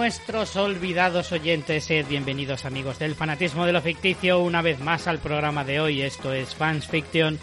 nuestros 0.00 0.56
olvidados 0.56 1.30
oyentes, 1.30 1.84
sed 1.84 2.06
bienvenidos 2.08 2.64
amigos 2.64 2.98
del 2.98 3.14
fanatismo 3.14 3.66
de 3.66 3.74
lo 3.74 3.82
ficticio 3.82 4.40
una 4.40 4.62
vez 4.62 4.80
más 4.80 5.06
al 5.06 5.18
programa 5.18 5.62
de 5.62 5.78
hoy. 5.78 6.00
Esto 6.00 6.32
es 6.32 6.54
Fans 6.54 6.88
Fiction 6.88 7.38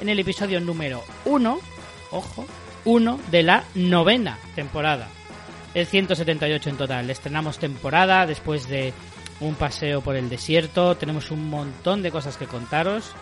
en 0.00 0.08
el 0.08 0.18
episodio 0.18 0.60
número 0.60 1.04
1, 1.24 1.60
ojo, 2.10 2.46
1 2.84 3.20
de 3.30 3.44
la 3.44 3.62
novena 3.76 4.40
temporada. 4.56 5.06
El 5.72 5.86
178 5.86 6.70
en 6.70 6.76
total. 6.76 7.10
Estrenamos 7.10 7.58
temporada 7.58 8.26
después 8.26 8.68
de 8.68 8.92
un 9.38 9.54
paseo 9.54 10.00
por 10.00 10.16
el 10.16 10.28
desierto. 10.28 10.96
Tenemos 10.96 11.30
un 11.30 11.48
montón 11.48 12.02
de 12.02 12.10
cosas 12.10 12.36
que 12.36 12.46
contaros. 12.46 13.12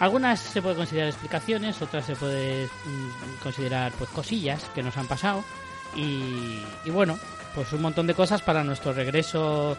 Algunas 0.00 0.40
se 0.40 0.62
puede 0.62 0.76
considerar 0.76 1.10
explicaciones, 1.10 1.82
otras 1.82 2.06
se 2.06 2.16
puede 2.16 2.64
mm, 2.64 3.42
considerar 3.42 3.92
pues 3.98 4.08
cosillas 4.08 4.64
que 4.74 4.82
nos 4.82 4.96
han 4.96 5.08
pasado. 5.08 5.44
Y, 5.94 6.58
y 6.86 6.90
bueno, 6.90 7.18
pues 7.54 7.72
un 7.72 7.82
montón 7.82 8.06
de 8.06 8.14
cosas 8.14 8.42
para 8.42 8.64
nuestro 8.64 8.92
regreso 8.92 9.76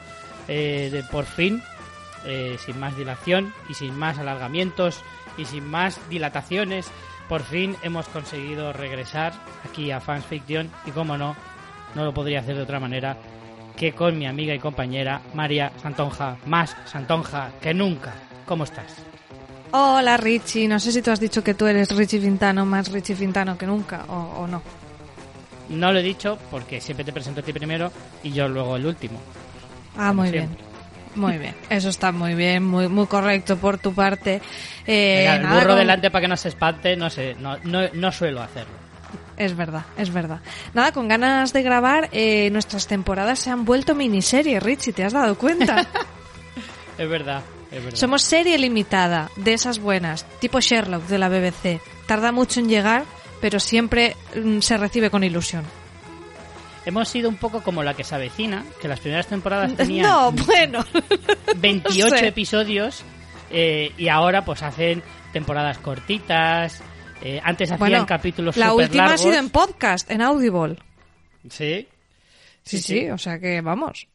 eh, 0.48 0.90
de 0.92 1.04
por 1.04 1.26
fin, 1.26 1.62
eh, 2.26 2.58
sin 2.64 2.80
más 2.80 2.96
dilación 2.98 3.54
y 3.70 3.74
sin 3.74 3.98
más 3.98 4.18
alargamientos 4.18 5.02
y 5.38 5.46
sin 5.46 5.66
más 5.66 6.00
dilataciones. 6.10 6.88
Por 7.28 7.44
fin 7.44 7.76
hemos 7.82 8.08
conseguido 8.08 8.72
regresar 8.72 9.34
aquí 9.68 9.92
a 9.92 10.00
Fans 10.00 10.26
Fiction 10.26 10.70
y 10.86 10.92
como 10.92 11.18
no, 11.18 11.36
no 11.96 12.06
lo 12.06 12.14
podría 12.14 12.40
hacer 12.40 12.56
de 12.56 12.62
otra 12.62 12.80
manera 12.80 13.18
que 13.76 13.94
con 13.94 14.18
mi 14.18 14.26
amiga 14.26 14.54
y 14.54 14.60
compañera 14.60 15.22
María 15.34 15.72
Santonja, 15.82 16.38
más 16.46 16.76
Santonja 16.86 17.52
que 17.60 17.74
nunca. 17.74 18.14
¿Cómo 18.46 18.64
estás? 18.64 18.96
Hola 19.72 20.16
Richie, 20.16 20.68
no 20.68 20.80
sé 20.80 20.92
si 20.92 21.02
tú 21.02 21.12
has 21.12 21.20
dicho 21.20 21.44
que 21.44 21.56
tú 21.56 21.66
eres 21.66 21.94
Richie 21.94 22.22
Fintano, 22.22 22.66
más 22.66 22.92
Richie 22.92 23.16
Fintano 23.16 23.58
que 23.58 23.66
nunca 23.66 24.06
o, 24.08 24.44
o 24.44 24.48
no. 24.48 24.85
No 25.70 25.92
lo 25.92 26.00
he 26.00 26.04
dicho 26.04 26.38
porque 26.52 26.82
siempre 26.82 27.04
te 27.04 27.12
presento 27.12 27.42
a 27.42 27.44
ti 27.44 27.54
primero 27.54 27.92
y 28.24 28.32
yo 28.32 28.48
luego 28.48 28.76
el 28.76 28.86
último. 28.86 29.20
Ah, 29.98 30.14
muy 30.14 30.32
bien. 30.32 30.50
Muy 31.16 31.38
bien, 31.38 31.56
eso 31.70 31.88
está 31.88 32.12
muy 32.12 32.36
bien, 32.36 32.62
muy 32.66 32.90
muy 32.90 33.08
correcto 33.08 33.56
por 33.56 33.78
tu 33.78 33.94
parte. 33.94 34.42
Eh, 34.86 35.16
Venga, 35.20 35.36
el 35.38 35.44
nada, 35.44 35.60
burro 35.62 35.76
delante 35.76 36.12
para 36.12 36.22
que 36.24 36.28
no 36.28 36.36
se 36.36 36.50
espante, 36.50 36.98
no 36.98 37.10
sé, 37.10 37.36
no, 37.40 37.58
no, 37.64 37.88
no 37.94 38.12
suelo 38.12 38.42
hacerlo. 38.42 38.74
Es 39.38 39.56
verdad, 39.56 39.84
es 39.98 40.12
verdad. 40.12 40.42
Nada, 40.74 40.92
con 40.92 41.08
ganas 41.08 41.54
de 41.54 41.64
grabar, 41.64 42.10
eh, 42.12 42.50
nuestras 42.52 42.88
temporadas 42.88 43.40
se 43.40 43.50
han 43.50 43.64
vuelto 43.64 43.96
miniseries, 43.96 44.62
Richie, 44.62 44.92
¿te 44.92 45.06
has 45.06 45.14
dado 45.14 45.38
cuenta? 45.38 45.88
Es 46.98 47.10
verdad, 47.10 47.42
es 47.72 47.84
verdad. 47.84 47.98
Somos 47.98 48.22
serie 48.22 48.58
limitada, 48.58 49.30
de 49.36 49.54
esas 49.54 49.80
buenas, 49.80 50.26
tipo 50.40 50.60
Sherlock 50.62 51.04
de 51.08 51.18
la 51.18 51.28
BBC. 51.30 51.82
Tarda 52.08 52.32
mucho 52.32 52.62
en 52.62 52.70
llegar, 52.70 53.04
pero 53.42 53.60
siempre 53.60 54.16
mm, 54.36 54.60
se 54.60 54.78
recibe 54.78 55.10
con 55.10 55.24
ilusión. 55.24 55.64
Hemos 56.86 57.10
sido 57.10 57.30
un 57.30 57.36
poco 57.38 57.62
como 57.64 57.82
la 57.84 57.96
que 57.96 58.04
se 58.04 58.14
avecina, 58.14 58.64
que 58.82 58.88
las 58.88 59.00
primeras 59.00 59.28
temporadas 59.28 59.74
tenían 59.78 60.06
No, 60.08 60.32
bueno. 60.32 60.86
28 61.58 62.10
no 62.12 62.18
sé. 62.18 62.28
episodios 62.28 63.04
eh, 63.50 63.92
y 63.98 64.08
ahora 64.08 64.46
pues 64.46 64.62
hacen 64.64 65.02
temporadas 65.34 65.78
cortitas. 65.80 66.82
eh, 67.22 67.42
antes 67.44 67.72
hacían 67.72 67.80
Bueno, 67.80 68.06
capítulos 68.06 68.56
la 68.58 68.74
última 68.74 69.06
ha 69.14 69.18
sido 69.18 69.32
largos. 69.32 69.46
en 69.46 69.50
podcast, 69.52 70.12
en 70.12 70.22
Audible. 70.22 70.78
Sí. 71.50 71.88
Sí, 72.64 72.80
sí, 72.82 73.10
o 73.10 73.18
sea 73.18 73.40
que 73.40 73.62
vamos. 73.62 74.08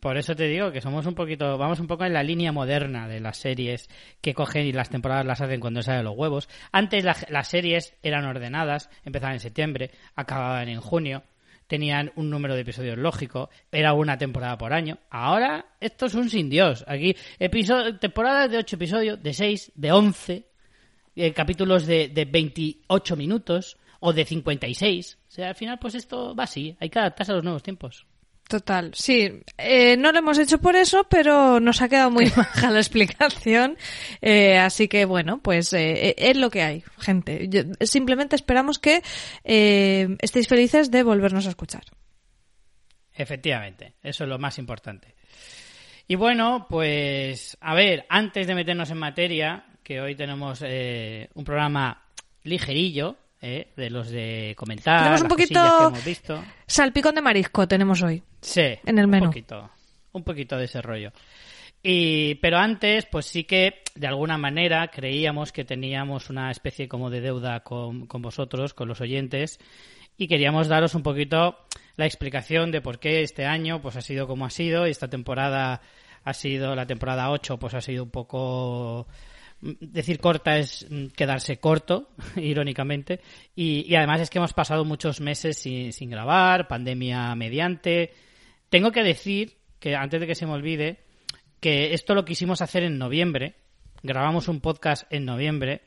Por 0.00 0.16
eso 0.16 0.34
te 0.34 0.44
digo 0.48 0.72
que 0.72 0.80
somos 0.80 1.04
un 1.06 1.14
poquito, 1.14 1.58
vamos 1.58 1.78
un 1.78 1.86
poco 1.86 2.04
en 2.04 2.12
la 2.14 2.22
línea 2.22 2.52
moderna 2.52 3.06
de 3.06 3.20
las 3.20 3.36
series 3.36 3.88
que 4.22 4.32
cogen 4.34 4.66
y 4.66 4.72
las 4.72 4.88
temporadas 4.88 5.26
las 5.26 5.40
hacen 5.42 5.60
cuando 5.60 5.82
salen 5.82 6.04
los 6.04 6.16
huevos. 6.16 6.48
Antes 6.72 7.04
la- 7.04 7.16
las 7.28 7.48
series 7.48 7.94
eran 8.02 8.24
ordenadas, 8.24 8.88
empezaban 9.04 9.34
en 9.34 9.40
septiembre, 9.40 9.90
acababan 10.16 10.68
en 10.70 10.80
junio, 10.80 11.22
tenían 11.66 12.10
un 12.16 12.30
número 12.30 12.54
de 12.54 12.62
episodios 12.62 12.96
lógico, 12.98 13.50
era 13.70 13.92
una 13.92 14.16
temporada 14.18 14.56
por 14.58 14.72
año. 14.72 14.98
Ahora 15.10 15.66
esto 15.80 16.06
es 16.06 16.14
un 16.14 16.30
sin 16.30 16.48
Dios. 16.50 16.84
Aquí 16.88 17.14
episo- 17.38 17.98
temporadas 17.98 18.50
de 18.50 18.56
8 18.58 18.76
episodios, 18.76 19.22
de 19.22 19.34
6, 19.34 19.70
de 19.74 19.92
11, 19.92 20.46
eh, 21.14 21.32
capítulos 21.32 21.86
de, 21.86 22.08
de 22.08 22.24
28 22.24 23.16
minutos 23.16 23.76
o 24.00 24.12
de 24.14 24.24
56. 24.24 25.18
O 25.28 25.30
sea, 25.30 25.48
al 25.50 25.54
final 25.54 25.78
pues 25.78 25.94
esto 25.94 26.34
va 26.34 26.44
así, 26.44 26.74
hay 26.80 26.88
que 26.88 26.98
adaptarse 26.98 27.32
a 27.32 27.34
los 27.34 27.44
nuevos 27.44 27.62
tiempos. 27.62 28.06
Total, 28.50 28.90
sí. 28.94 29.42
Eh, 29.58 29.96
no 29.96 30.10
lo 30.10 30.18
hemos 30.18 30.36
hecho 30.36 30.58
por 30.58 30.74
eso, 30.74 31.04
pero 31.08 31.60
nos 31.60 31.80
ha 31.82 31.88
quedado 31.88 32.10
muy 32.10 32.24
baja 32.36 32.68
la 32.72 32.80
explicación. 32.80 33.78
Eh, 34.20 34.58
así 34.58 34.88
que 34.88 35.04
bueno, 35.04 35.38
pues 35.40 35.72
eh, 35.72 36.16
es 36.18 36.36
lo 36.36 36.50
que 36.50 36.62
hay, 36.62 36.82
gente. 36.98 37.46
Yo- 37.48 37.62
simplemente 37.82 38.34
esperamos 38.34 38.80
que 38.80 39.02
estéis 39.44 40.48
felices 40.48 40.90
de 40.90 41.04
volvernos 41.04 41.46
a 41.46 41.50
escuchar. 41.50 41.84
Efectivamente, 43.14 43.94
eso 44.02 44.24
es 44.24 44.30
lo 44.30 44.38
más 44.40 44.58
importante. 44.58 45.14
Y 46.08 46.16
bueno, 46.16 46.66
pues 46.68 47.56
a 47.60 47.74
ver, 47.76 48.04
antes 48.08 48.48
de 48.48 48.54
meternos 48.56 48.90
en 48.90 48.98
materia, 48.98 49.64
que 49.84 50.00
hoy 50.00 50.16
tenemos 50.16 50.60
eh, 50.66 51.28
un 51.34 51.44
programa 51.44 52.02
ligerillo, 52.42 53.16
eh, 53.40 53.72
de 53.76 53.90
los 53.90 54.10
de 54.10 54.54
comentar, 54.56 54.98
Tenemos 55.00 55.22
un 55.22 55.28
poquito- 55.28 55.92
que 55.94 56.00
visto. 56.08 56.42
Salpicón 56.66 57.14
de 57.14 57.22
marisco 57.22 57.66
tenemos 57.66 58.02
hoy. 58.02 58.22
Sí, 58.40 58.62
en 58.84 58.98
el 58.98 59.06
menú. 59.06 59.24
Un 59.26 59.30
poquito, 59.30 59.70
un 60.12 60.22
poquito 60.24 60.56
de 60.56 60.64
ese 60.64 60.82
rollo. 60.82 61.12
Y, 61.82 62.34
pero 62.36 62.58
antes, 62.58 63.06
pues 63.06 63.24
sí 63.26 63.44
que 63.44 63.82
de 63.94 64.06
alguna 64.06 64.36
manera 64.36 64.88
creíamos 64.88 65.50
que 65.52 65.64
teníamos 65.64 66.28
una 66.28 66.50
especie 66.50 66.88
como 66.88 67.08
de 67.08 67.22
deuda 67.22 67.60
con, 67.60 68.06
con 68.06 68.20
vosotros, 68.20 68.74
con 68.74 68.86
los 68.88 69.00
oyentes, 69.00 69.58
y 70.18 70.28
queríamos 70.28 70.68
daros 70.68 70.94
un 70.94 71.02
poquito 71.02 71.56
la 71.96 72.04
explicación 72.04 72.70
de 72.70 72.82
por 72.82 72.98
qué 72.98 73.22
este 73.22 73.46
año 73.46 73.80
pues 73.80 73.96
ha 73.96 74.02
sido 74.02 74.26
como 74.26 74.44
ha 74.44 74.50
sido, 74.50 74.86
y 74.86 74.90
esta 74.90 75.08
temporada 75.08 75.80
ha 76.22 76.34
sido, 76.34 76.74
la 76.74 76.84
temporada 76.86 77.30
8 77.30 77.58
pues 77.58 77.72
ha 77.72 77.80
sido 77.80 78.04
un 78.04 78.10
poco 78.10 79.06
decir 79.60 80.18
corta 80.20 80.58
es 80.58 80.86
mm, 80.88 81.08
quedarse 81.08 81.58
corto, 81.58 82.10
irónicamente. 82.36 83.20
Y, 83.54 83.84
y 83.90 83.94
además 83.96 84.20
es 84.20 84.30
que 84.30 84.38
hemos 84.38 84.52
pasado 84.54 84.84
muchos 84.84 85.20
meses 85.20 85.58
sin, 85.58 85.92
sin 85.92 86.10
grabar, 86.10 86.68
pandemia 86.68 87.34
mediante. 87.34 88.12
Tengo 88.68 88.92
que 88.92 89.02
decir 89.02 89.56
que 89.78 89.96
antes 89.96 90.20
de 90.20 90.26
que 90.26 90.34
se 90.34 90.46
me 90.46 90.52
olvide, 90.52 91.04
que 91.60 91.92
esto 91.94 92.14
lo 92.14 92.24
quisimos 92.24 92.62
hacer 92.62 92.82
en 92.84 92.98
noviembre. 92.98 93.54
Grabamos 94.02 94.48
un 94.48 94.60
podcast 94.60 95.04
en 95.12 95.24
noviembre 95.26 95.82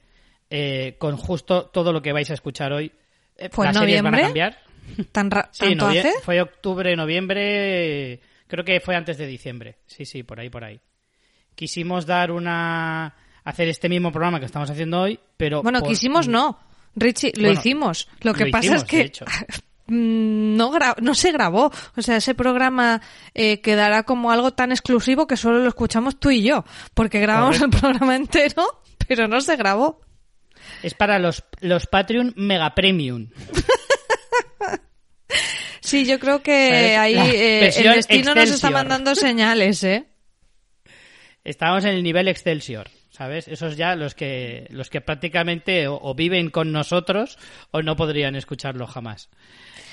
eh, 0.50 0.97
con 1.00 1.17
justo 1.17 1.66
todo 1.67 1.91
lo 1.91 2.01
que 2.01 2.13
vais 2.13 2.29
a 2.29 2.35
escuchar 2.35 2.73
hoy. 2.73 2.91
Eh, 3.38 3.50
¿Fue 3.51 3.66
en 3.66 3.73
las 3.73 3.79
series 3.81 4.03
van 4.03 4.13
a 4.13 4.17
noviembre? 4.17 4.41
cambiar. 4.44 5.07
¿Tan 5.11 5.31
ra- 5.31 5.50
Sí, 5.51 5.66
¿Tanto 5.69 5.90
novie- 5.90 6.00
hace? 6.01 6.11
fue 6.22 6.41
octubre, 6.41 6.95
noviembre, 6.95 8.19
creo 8.47 8.63
que 8.66 8.79
fue 8.81 8.95
antes 8.95 9.17
de 9.17 9.25
diciembre. 9.25 9.78
Sí, 9.88 10.05
sí, 10.05 10.22
por 10.23 10.40
ahí, 10.40 10.50
por 10.50 10.63
ahí. 10.63 10.79
Quisimos 11.55 12.05
dar 12.05 12.31
una... 12.31 13.16
hacer 13.44 13.68
este 13.68 13.90
mismo 13.90 14.12
programa 14.12 14.40
que 14.40 14.46
estamos 14.46 14.70
haciendo 14.70 15.02
hoy, 15.02 15.20
pero... 15.38 15.62
Bueno, 15.64 15.80
por- 15.80 15.90
quisimos 15.90 16.28
no. 16.28 16.59
Richie, 16.96 17.31
lo 17.36 17.44
Bueno, 17.48 17.59
hicimos. 17.59 18.08
Lo 18.22 18.34
que 18.34 18.46
lo 18.46 18.52
pasa 18.52 18.76
hicimos, 18.78 18.84
es 18.84 18.88
que 18.88 19.12
mm, 19.88 20.56
no, 20.56 20.72
gra- 20.72 20.96
no 21.02 21.16
se 21.16 21.31
grabó. 21.31 21.72
O 21.96 22.02
sea, 22.02 22.18
ese 22.18 22.36
programa 22.36 23.02
eh, 23.34 23.62
quedará 23.62 24.03
como 24.03 24.32
algo 24.32 24.53
tan 24.53 24.72
exclusivo 24.72 25.26
que 25.28 25.36
solo 25.38 25.59
lo 25.59 25.68
escuchamos 25.70 26.20
tú 26.20 26.30
y 26.30 26.44
yo. 26.44 26.64
Porque 26.94 27.20
grabamos 27.20 27.59
el 27.62 27.70
programa 27.70 28.16
entero, 28.16 28.64
pero 29.08 29.28
no 29.28 29.41
se 29.41 29.56
grabó. 29.56 30.02
Es 30.84 30.94
para 30.94 31.20
los, 31.20 31.44
los 31.62 31.88
Patreon 31.88 32.34
Mega 32.38 32.73
Premium. 32.76 33.29
Sí, 35.82 36.06
yo 36.06 36.17
creo 36.20 36.41
que 36.41 36.96
ahí 36.97 37.16
eh, 37.16 37.72
el 37.76 37.94
destino 37.96 38.34
nos 38.34 38.50
está 38.50 38.70
mandando 38.72 39.16
señales, 39.16 39.84
¿eh? 39.84 40.06
Estábamos 41.44 41.84
en 41.84 41.91
el 41.91 42.03
nivel 42.03 42.28
Excelsior, 42.29 42.90
¿sabes? 43.14 43.48
Esos 43.48 43.78
ya 43.78 43.96
los 43.96 44.16
que, 44.16 44.66
los 44.72 44.90
que 44.90 45.00
prácticamente 45.00 45.88
o, 45.88 46.00
o 46.02 46.16
viven 46.16 46.50
con 46.50 46.72
nosotros 46.72 47.38
o 47.70 47.84
no 47.84 47.96
podrían 47.96 48.36
escucharlo 48.36 48.88
jamás. 48.88 49.30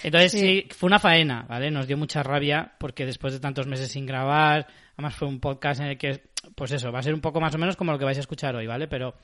Entonces 0.03 0.33
sí. 0.33 0.41
Sí. 0.41 0.69
fue 0.71 0.87
una 0.87 0.99
faena, 0.99 1.45
¿vale? 1.47 1.71
Nos 1.71 1.87
dio 1.87 1.99
mucha 1.99 2.23
rabia 2.23 2.73
porque 2.79 3.05
después 3.05 3.35
de 3.35 3.41
tantos 3.41 3.67
meses 3.67 3.93
sin 3.93 4.07
grabar, 4.07 4.67
además 4.95 5.15
fue 5.15 5.29
un 5.29 5.39
podcast 5.39 5.83
en 5.83 5.89
el 5.89 5.99
que, 5.99 6.31
pues 6.55 6.73
eso, 6.73 6.91
va 6.91 7.01
a 7.01 7.03
ser 7.03 7.13
un 7.13 7.21
poco 7.21 7.43
más 7.43 7.55
o 7.55 7.59
menos 7.59 7.77
como 7.77 7.93
lo 7.93 7.99
que 7.99 8.07
vais 8.07 8.17
a 8.17 8.23
escuchar 8.23 8.57
hoy, 8.57 8.67
¿vale? 8.67 8.89
Pero, 8.89 9.15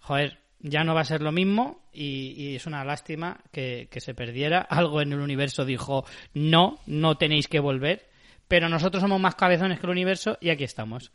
joder, 0.00 0.38
ya 0.60 0.82
no 0.82 0.94
va 0.94 1.02
a 1.02 1.04
ser 1.04 1.20
lo 1.20 1.30
mismo 1.30 1.82
y, 1.92 2.32
y 2.34 2.56
es 2.56 2.64
una 2.64 2.84
lástima 2.86 3.38
que, 3.52 3.86
que 3.90 4.00
se 4.00 4.14
perdiera. 4.14 4.60
Algo 4.70 5.02
en 5.02 5.12
el 5.12 5.20
universo 5.20 5.66
dijo, 5.66 6.06
no, 6.32 6.78
no 6.86 7.18
tenéis 7.18 7.48
que 7.48 7.60
volver. 7.60 8.08
Pero 8.48 8.70
nosotros 8.70 9.02
somos 9.02 9.20
más 9.20 9.34
cabezones 9.34 9.78
que 9.78 9.86
el 9.86 9.92
universo 9.92 10.38
y 10.40 10.48
aquí 10.48 10.64
estamos. 10.64 11.12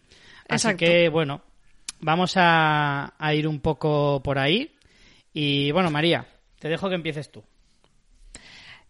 Así 0.47 0.67
Exacto. 0.67 0.85
que, 0.85 1.09
bueno, 1.09 1.41
vamos 1.99 2.33
a, 2.35 3.13
a 3.17 3.33
ir 3.33 3.47
un 3.47 3.59
poco 3.59 4.21
por 4.23 4.39
ahí. 4.39 4.75
Y 5.33 5.71
bueno, 5.71 5.91
María, 5.91 6.27
te 6.59 6.69
dejo 6.69 6.89
que 6.89 6.95
empieces 6.95 7.31
tú. 7.31 7.43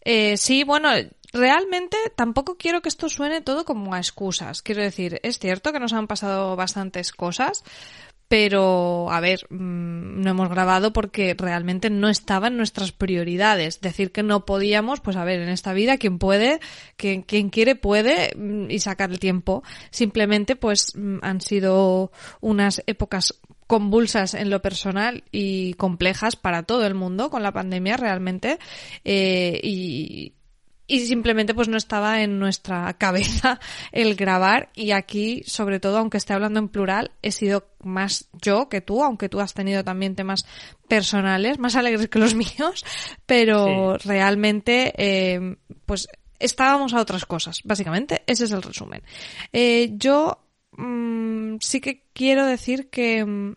Eh, 0.09 0.37
sí, 0.37 0.63
bueno, 0.63 0.89
realmente 1.33 1.97
tampoco 2.15 2.55
quiero 2.55 2.81
que 2.81 2.87
esto 2.87 3.09
suene 3.09 3.41
todo 3.41 3.65
como 3.65 3.93
a 3.93 3.97
excusas. 3.97 4.61
Quiero 4.61 4.81
decir, 4.81 5.19
es 5.23 5.37
cierto 5.39 5.73
que 5.73 5.79
nos 5.81 5.91
han 5.91 6.07
pasado 6.07 6.55
bastantes 6.55 7.11
cosas, 7.11 7.65
pero 8.27 9.09
a 9.11 9.19
ver, 9.21 9.45
mm, 9.49 10.21
no 10.21 10.29
hemos 10.29 10.49
grabado 10.49 10.91
porque 10.91 11.35
realmente 11.37 11.89
no 11.89 12.09
estaba 12.09 12.47
en 12.47 12.57
nuestras 12.57 12.91
prioridades. 12.91 13.79
Decir 13.81 14.11
que 14.11 14.23
no 14.23 14.45
podíamos, 14.45 14.99
pues 14.99 15.15
a 15.15 15.23
ver, 15.23 15.41
en 15.41 15.49
esta 15.49 15.73
vida 15.73 15.97
quien 15.97 16.19
puede, 16.19 16.59
quien, 16.97 17.21
quien 17.21 17.49
quiere 17.49 17.75
puede 17.75 18.35
mm, 18.35 18.69
y 18.69 18.79
sacar 18.79 19.11
el 19.11 19.19
tiempo. 19.19 19.63
Simplemente 19.91 20.55
pues 20.55 20.93
mm, 20.95 21.19
han 21.21 21.41
sido 21.41 22.11
unas 22.41 22.83
épocas 22.85 23.39
convulsas 23.67 24.33
en 24.33 24.49
lo 24.49 24.61
personal 24.61 25.23
y 25.31 25.73
complejas 25.73 26.37
para 26.37 26.63
todo 26.63 26.85
el 26.85 26.95
mundo 26.95 27.29
con 27.29 27.43
la 27.43 27.51
pandemia 27.51 27.97
realmente 27.97 28.59
eh, 29.03 29.59
y, 29.61 30.33
y 30.87 31.01
simplemente 31.01 31.53
pues 31.53 31.67
no 31.67 31.77
estaba 31.77 32.21
en 32.21 32.39
nuestra 32.39 32.93
cabeza 32.97 33.59
el 33.91 34.15
grabar. 34.15 34.69
Y 34.73 34.91
aquí 34.91 35.43
sobre 35.45 35.79
todo 35.79 35.97
aunque 35.97 36.17
esté 36.17 36.33
hablando 36.33 36.59
en 36.59 36.69
plural 36.69 37.11
he 37.21 37.31
sido 37.31 37.67
más 37.83 38.29
yo 38.41 38.69
que 38.69 38.81
tú 38.81 39.03
aunque 39.03 39.29
tú 39.29 39.39
has 39.39 39.53
tenido 39.53 39.83
también 39.83 40.15
temas 40.15 40.45
personales 40.87 41.59
más 41.59 41.75
alegres 41.75 42.07
que 42.07 42.19
los 42.19 42.33
míos 42.35 42.83
pero 43.25 43.97
realmente 43.97 44.93
eh, 44.97 45.57
pues 45.85 46.07
estábamos 46.39 46.93
a 46.93 47.01
otras 47.01 47.25
cosas 47.25 47.61
básicamente. 47.63 48.23
Ese 48.25 48.45
es 48.45 48.51
el 48.51 48.61
resumen. 48.61 49.03
Eh, 49.51 49.91
yo 49.93 50.39
mm, 50.71 51.57
sí 51.59 51.81
que 51.81 52.05
quiero 52.13 52.45
decir 52.45 52.89
que 52.89 53.25
mm, 53.25 53.55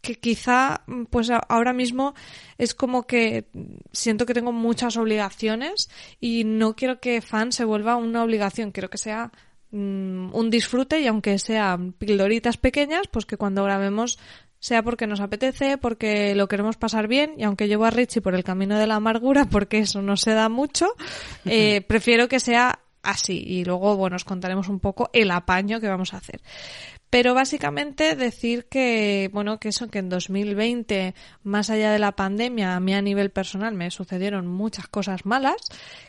que 0.00 0.14
quizá 0.16 0.82
pues 1.10 1.30
ahora 1.48 1.72
mismo 1.72 2.14
es 2.56 2.74
como 2.74 3.06
que 3.06 3.46
siento 3.92 4.26
que 4.26 4.34
tengo 4.34 4.52
muchas 4.52 4.96
obligaciones 4.96 5.90
y 6.20 6.44
no 6.44 6.76
quiero 6.76 7.00
que 7.00 7.20
fan 7.20 7.52
se 7.52 7.64
vuelva 7.64 7.96
una 7.96 8.22
obligación, 8.22 8.70
quiero 8.70 8.90
que 8.90 8.98
sea 8.98 9.32
mm, 9.70 10.34
un 10.34 10.50
disfrute 10.50 11.00
y 11.00 11.06
aunque 11.06 11.38
sean 11.38 11.92
pildoritas 11.92 12.56
pequeñas, 12.56 13.08
pues 13.08 13.26
que 13.26 13.36
cuando 13.36 13.64
grabemos 13.64 14.18
sea 14.60 14.82
porque 14.82 15.06
nos 15.06 15.20
apetece, 15.20 15.78
porque 15.78 16.34
lo 16.34 16.48
queremos 16.48 16.76
pasar 16.76 17.08
bien. 17.08 17.34
Y 17.38 17.44
aunque 17.44 17.68
llevo 17.68 17.84
a 17.84 17.90
Richie 17.90 18.20
por 18.20 18.34
el 18.34 18.44
camino 18.44 18.78
de 18.78 18.86
la 18.86 18.96
amargura, 18.96 19.44
porque 19.50 19.78
eso 19.78 20.02
no 20.02 20.16
se 20.16 20.32
da 20.32 20.48
mucho, 20.48 20.88
eh, 21.44 21.80
prefiero 21.82 22.28
que 22.28 22.40
sea 22.40 22.80
así. 23.02 23.42
Y 23.46 23.64
luego 23.64 23.96
bueno 23.96 24.16
os 24.16 24.24
contaremos 24.24 24.68
un 24.68 24.80
poco 24.80 25.10
el 25.12 25.30
apaño 25.30 25.80
que 25.80 25.88
vamos 25.88 26.14
a 26.14 26.18
hacer. 26.18 26.40
Pero 27.10 27.34
básicamente 27.34 28.16
decir 28.16 28.66
que, 28.66 29.30
bueno, 29.32 29.58
que 29.58 29.70
eso, 29.70 29.88
que 29.88 29.98
en 29.98 30.08
2020, 30.08 31.14
más 31.42 31.70
allá 31.70 31.90
de 31.90 31.98
la 31.98 32.12
pandemia, 32.12 32.76
a 32.76 32.80
mí 32.80 32.94
a 32.94 33.02
nivel 33.02 33.30
personal 33.30 33.74
me 33.74 33.90
sucedieron 33.90 34.46
muchas 34.46 34.88
cosas 34.88 35.24
malas, 35.24 35.56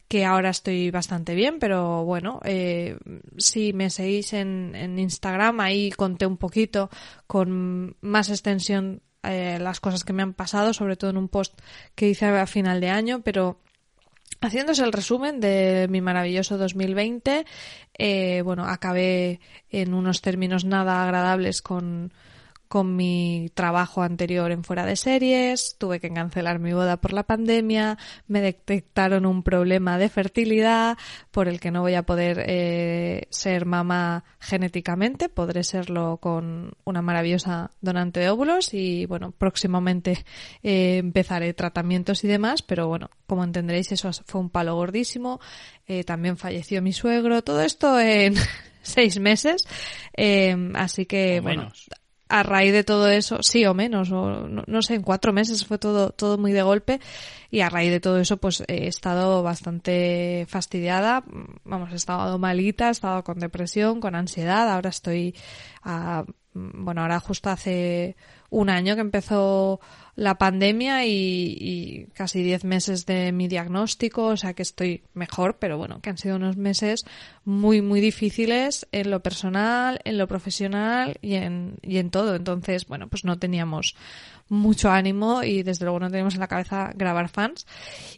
que 0.07 0.25
ahora 0.25 0.49
estoy 0.49 0.91
bastante 0.91 1.35
bien, 1.35 1.59
pero 1.59 2.03
bueno, 2.03 2.41
eh, 2.43 2.97
si 3.37 3.71
me 3.73 3.89
seguís 3.89 4.33
en, 4.33 4.75
en 4.75 4.99
Instagram, 4.99 5.59
ahí 5.61 5.91
conté 5.91 6.25
un 6.25 6.37
poquito 6.37 6.89
con 7.27 7.95
más 8.01 8.29
extensión 8.29 9.01
eh, 9.23 9.57
las 9.59 9.79
cosas 9.79 10.03
que 10.03 10.13
me 10.13 10.23
han 10.23 10.33
pasado, 10.33 10.73
sobre 10.73 10.95
todo 10.95 11.09
en 11.09 11.17
un 11.17 11.27
post 11.27 11.59
que 11.95 12.09
hice 12.09 12.25
a 12.25 12.47
final 12.47 12.79
de 12.79 12.89
año, 12.89 13.21
pero 13.21 13.59
Haciéndose 14.41 14.83
el 14.83 14.93
resumen 14.93 15.39
de 15.41 15.87
mi 15.89 15.99
maravilloso 16.01 16.57
2020, 16.57 17.45
eh, 17.97 18.41
bueno, 18.43 18.65
acabé 18.65 19.41
en 19.69 19.93
unos 19.93 20.21
términos 20.21 20.63
nada 20.63 21.03
agradables 21.03 21.61
con, 21.61 22.13
con 22.69 22.95
mi 22.95 23.49
trabajo 23.55 24.03
anterior 24.03 24.51
en 24.51 24.63
fuera 24.63 24.85
de 24.85 24.95
series, 24.95 25.75
tuve 25.79 25.99
que 25.99 26.13
cancelar 26.13 26.59
mi 26.59 26.71
boda 26.71 26.97
por 26.97 27.13
la 27.13 27.23
pandemia, 27.23 27.97
me 28.27 28.41
detectaron 28.41 29.25
un 29.25 29.41
problema 29.41 29.97
de 29.97 30.07
fertilidad 30.07 30.95
por 31.31 31.47
el 31.47 31.59
que 31.59 31.71
no 31.71 31.81
voy 31.81 31.95
a 31.95 32.03
poder 32.03 32.43
eh, 32.45 33.25
ser 33.31 33.65
mamá 33.65 34.23
genéticamente, 34.39 35.29
podré 35.29 35.63
serlo 35.63 36.17
con 36.17 36.73
una 36.83 37.01
maravillosa 37.01 37.71
donante 37.81 38.19
de 38.19 38.29
óvulos 38.29 38.75
y 38.75 39.07
bueno, 39.07 39.31
próximamente 39.31 40.23
eh, 40.61 40.97
empezaré 40.97 41.55
tratamientos 41.55 42.23
y 42.23 42.27
demás, 42.27 42.61
pero 42.61 42.87
bueno, 42.87 43.09
como 43.25 43.43
entenderéis 43.43 43.91
eso 43.91 44.11
fue 44.27 44.41
un 44.41 44.51
palo 44.51 44.75
gordísimo, 44.75 45.39
eh, 45.87 46.03
también 46.03 46.37
falleció 46.37 46.83
mi 46.83 46.93
suegro, 46.93 47.43
todo 47.43 47.61
esto 47.61 47.99
en 47.99 48.35
seis 48.83 49.19
meses, 49.19 49.67
así 50.75 51.07
que 51.07 51.39
bueno, 51.39 51.71
a 52.29 52.43
raíz 52.43 52.71
de 52.71 52.83
todo 52.83 53.09
eso, 53.09 53.41
sí 53.41 53.65
o 53.65 53.73
menos, 53.73 54.11
o 54.11 54.47
no, 54.47 54.81
sé, 54.83 54.93
en 54.93 55.01
cuatro 55.01 55.33
meses 55.33 55.65
fue 55.65 55.79
todo, 55.79 56.11
todo 56.11 56.37
muy 56.37 56.51
de 56.51 56.61
golpe 56.61 57.01
y 57.49 57.61
a 57.61 57.69
raíz 57.69 57.91
de 57.91 57.99
todo 57.99 58.19
eso 58.19 58.37
pues 58.37 58.63
he 58.67 58.87
estado 58.87 59.41
bastante 59.41 60.45
fastidiada, 60.47 61.23
vamos, 61.63 61.91
he 61.91 61.95
estado 61.95 62.37
malita, 62.37 62.89
he 62.89 62.91
estado 62.91 63.23
con 63.23 63.39
depresión, 63.39 63.99
con 63.99 64.13
ansiedad, 64.13 64.69
ahora 64.69 64.91
estoy, 64.91 65.35
a, 65.81 66.23
bueno, 66.53 67.01
ahora 67.01 67.19
justo 67.19 67.49
hace 67.49 68.15
un 68.51 68.69
año 68.69 68.93
que 68.93 69.01
empezó 69.01 69.79
la 70.19 70.37
pandemia 70.37 71.05
y, 71.05 72.07
casi 72.13 72.43
diez 72.43 72.65
meses 72.65 73.05
de 73.05 73.31
mi 73.31 73.47
diagnóstico, 73.47 74.25
o 74.25 74.37
sea 74.37 74.53
que 74.53 74.63
estoy 74.63 75.03
mejor, 75.13 75.57
pero 75.59 75.77
bueno, 75.77 76.01
que 76.01 76.09
han 76.09 76.17
sido 76.17 76.35
unos 76.35 76.57
meses 76.57 77.05
muy, 77.45 77.81
muy 77.81 78.01
difíciles 78.01 78.85
en 78.91 79.11
lo 79.11 79.21
personal, 79.21 80.01
en 80.03 80.17
lo 80.17 80.27
profesional 80.27 81.17
y 81.21 81.35
en, 81.35 81.77
y 81.81 81.99
en 81.99 82.09
todo. 82.09 82.35
Entonces, 82.35 82.85
bueno, 82.85 83.07
pues 83.07 83.23
no 83.23 83.39
teníamos 83.39 83.95
mucho 84.49 84.91
ánimo 84.91 85.41
y 85.41 85.63
desde 85.63 85.85
luego 85.85 86.01
no 86.01 86.09
teníamos 86.09 86.33
en 86.33 86.41
la 86.41 86.47
cabeza 86.47 86.91
grabar 86.95 87.29
fans. 87.29 87.65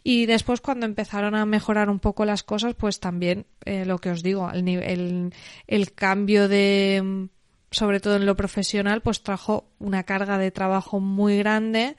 Y 0.02 0.26
después 0.26 0.60
cuando 0.60 0.86
empezaron 0.86 1.36
a 1.36 1.46
mejorar 1.46 1.88
un 1.88 2.00
poco 2.00 2.24
las 2.24 2.42
cosas, 2.42 2.74
pues 2.74 2.98
también 2.98 3.46
eh, 3.64 3.84
lo 3.84 3.98
que 3.98 4.10
os 4.10 4.24
digo, 4.24 4.50
el, 4.50 5.32
el 5.68 5.92
cambio 5.92 6.48
de 6.48 7.28
sobre 7.72 8.00
todo 8.00 8.16
en 8.16 8.26
lo 8.26 8.36
profesional, 8.36 9.02
pues 9.02 9.22
trajo 9.22 9.72
una 9.78 10.04
carga 10.04 10.38
de 10.38 10.50
trabajo 10.50 11.00
muy 11.00 11.38
grande 11.38 11.96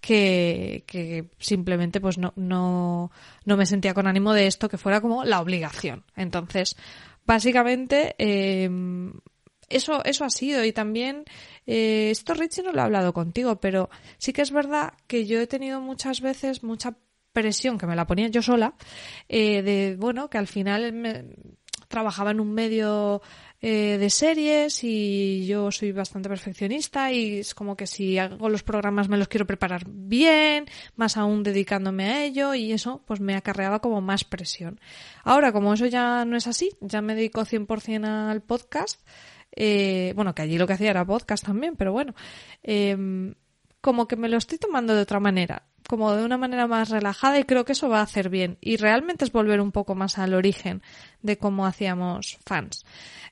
que, 0.00 0.84
que 0.86 1.30
simplemente 1.38 2.00
pues 2.00 2.18
no, 2.18 2.32
no, 2.36 3.10
no 3.44 3.56
me 3.56 3.66
sentía 3.66 3.94
con 3.94 4.06
ánimo 4.06 4.32
de 4.32 4.46
esto 4.46 4.68
que 4.68 4.78
fuera 4.78 5.00
como 5.00 5.24
la 5.24 5.40
obligación. 5.40 6.04
Entonces, 6.14 6.76
básicamente, 7.24 8.14
eh, 8.18 8.70
eso, 9.68 10.04
eso 10.04 10.24
ha 10.24 10.30
sido. 10.30 10.64
Y 10.64 10.72
también, 10.72 11.24
eh, 11.66 12.10
esto 12.10 12.34
Richie 12.34 12.62
no 12.62 12.72
lo 12.72 12.80
he 12.80 12.84
hablado 12.84 13.12
contigo, 13.12 13.56
pero 13.60 13.90
sí 14.18 14.32
que 14.32 14.42
es 14.42 14.50
verdad 14.50 14.94
que 15.06 15.26
yo 15.26 15.40
he 15.40 15.46
tenido 15.46 15.80
muchas 15.80 16.20
veces 16.20 16.62
mucha 16.62 16.96
presión 17.32 17.78
que 17.78 17.86
me 17.86 17.96
la 17.96 18.06
ponía 18.06 18.28
yo 18.28 18.42
sola, 18.42 18.74
eh, 19.28 19.62
de, 19.62 19.96
bueno, 19.98 20.30
que 20.30 20.38
al 20.38 20.46
final 20.46 20.92
me, 20.92 21.24
trabajaba 21.88 22.30
en 22.30 22.40
un 22.40 22.52
medio 22.52 23.22
eh, 23.60 23.96
de 23.98 24.10
series 24.10 24.84
y 24.84 25.46
yo 25.46 25.70
soy 25.70 25.92
bastante 25.92 26.28
perfeccionista 26.28 27.10
y 27.12 27.38
es 27.38 27.54
como 27.54 27.76
que 27.76 27.86
si 27.86 28.18
hago 28.18 28.48
los 28.48 28.62
programas 28.62 29.08
me 29.08 29.16
los 29.16 29.28
quiero 29.28 29.46
preparar 29.46 29.84
bien, 29.86 30.66
más 30.96 31.16
aún 31.16 31.42
dedicándome 31.42 32.04
a 32.04 32.24
ello 32.24 32.54
y 32.54 32.72
eso 32.72 33.02
pues 33.06 33.20
me 33.20 33.36
acarreaba 33.36 33.80
como 33.80 34.00
más 34.00 34.24
presión. 34.24 34.80
Ahora, 35.22 35.52
como 35.52 35.72
eso 35.72 35.86
ya 35.86 36.24
no 36.24 36.36
es 36.36 36.46
así, 36.46 36.72
ya 36.80 37.00
me 37.00 37.14
dedico 37.14 37.40
100% 37.42 38.04
al 38.04 38.42
podcast, 38.42 39.00
eh, 39.52 40.12
bueno, 40.14 40.34
que 40.34 40.42
allí 40.42 40.58
lo 40.58 40.66
que 40.66 40.74
hacía 40.74 40.90
era 40.90 41.06
podcast 41.06 41.46
también, 41.46 41.76
pero 41.76 41.92
bueno, 41.92 42.14
em, 42.62 43.34
como 43.80 44.08
que 44.08 44.16
me 44.16 44.28
lo 44.28 44.36
estoy 44.36 44.58
tomando 44.58 44.94
de 44.94 45.02
otra 45.02 45.20
manera 45.20 45.62
como 45.88 46.14
de 46.14 46.24
una 46.24 46.38
manera 46.38 46.66
más 46.66 46.88
relajada 46.90 47.38
y 47.38 47.44
creo 47.44 47.64
que 47.64 47.72
eso 47.72 47.88
va 47.88 48.00
a 48.00 48.04
hacer 48.04 48.28
bien. 48.28 48.58
Y 48.60 48.76
realmente 48.76 49.24
es 49.24 49.32
volver 49.32 49.60
un 49.60 49.72
poco 49.72 49.94
más 49.94 50.18
al 50.18 50.34
origen 50.34 50.82
de 51.22 51.38
cómo 51.38 51.66
hacíamos 51.66 52.38
fans. 52.44 52.84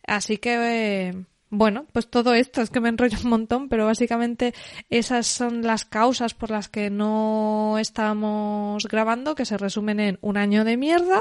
Así 0.06 0.38
que, 0.38 1.08
eh, 1.08 1.24
bueno, 1.50 1.86
pues 1.92 2.08
todo 2.08 2.34
esto 2.34 2.62
es 2.62 2.70
que 2.70 2.80
me 2.80 2.88
enrollo 2.88 3.18
un 3.24 3.30
montón, 3.30 3.68
pero 3.68 3.86
básicamente 3.86 4.54
esas 4.90 5.26
son 5.26 5.62
las 5.62 5.84
causas 5.84 6.34
por 6.34 6.50
las 6.50 6.68
que 6.68 6.90
no 6.90 7.76
estamos 7.78 8.86
grabando, 8.86 9.34
que 9.34 9.44
se 9.44 9.58
resumen 9.58 10.00
en 10.00 10.18
un 10.22 10.36
año 10.36 10.64
de 10.64 10.76
mierda 10.76 11.20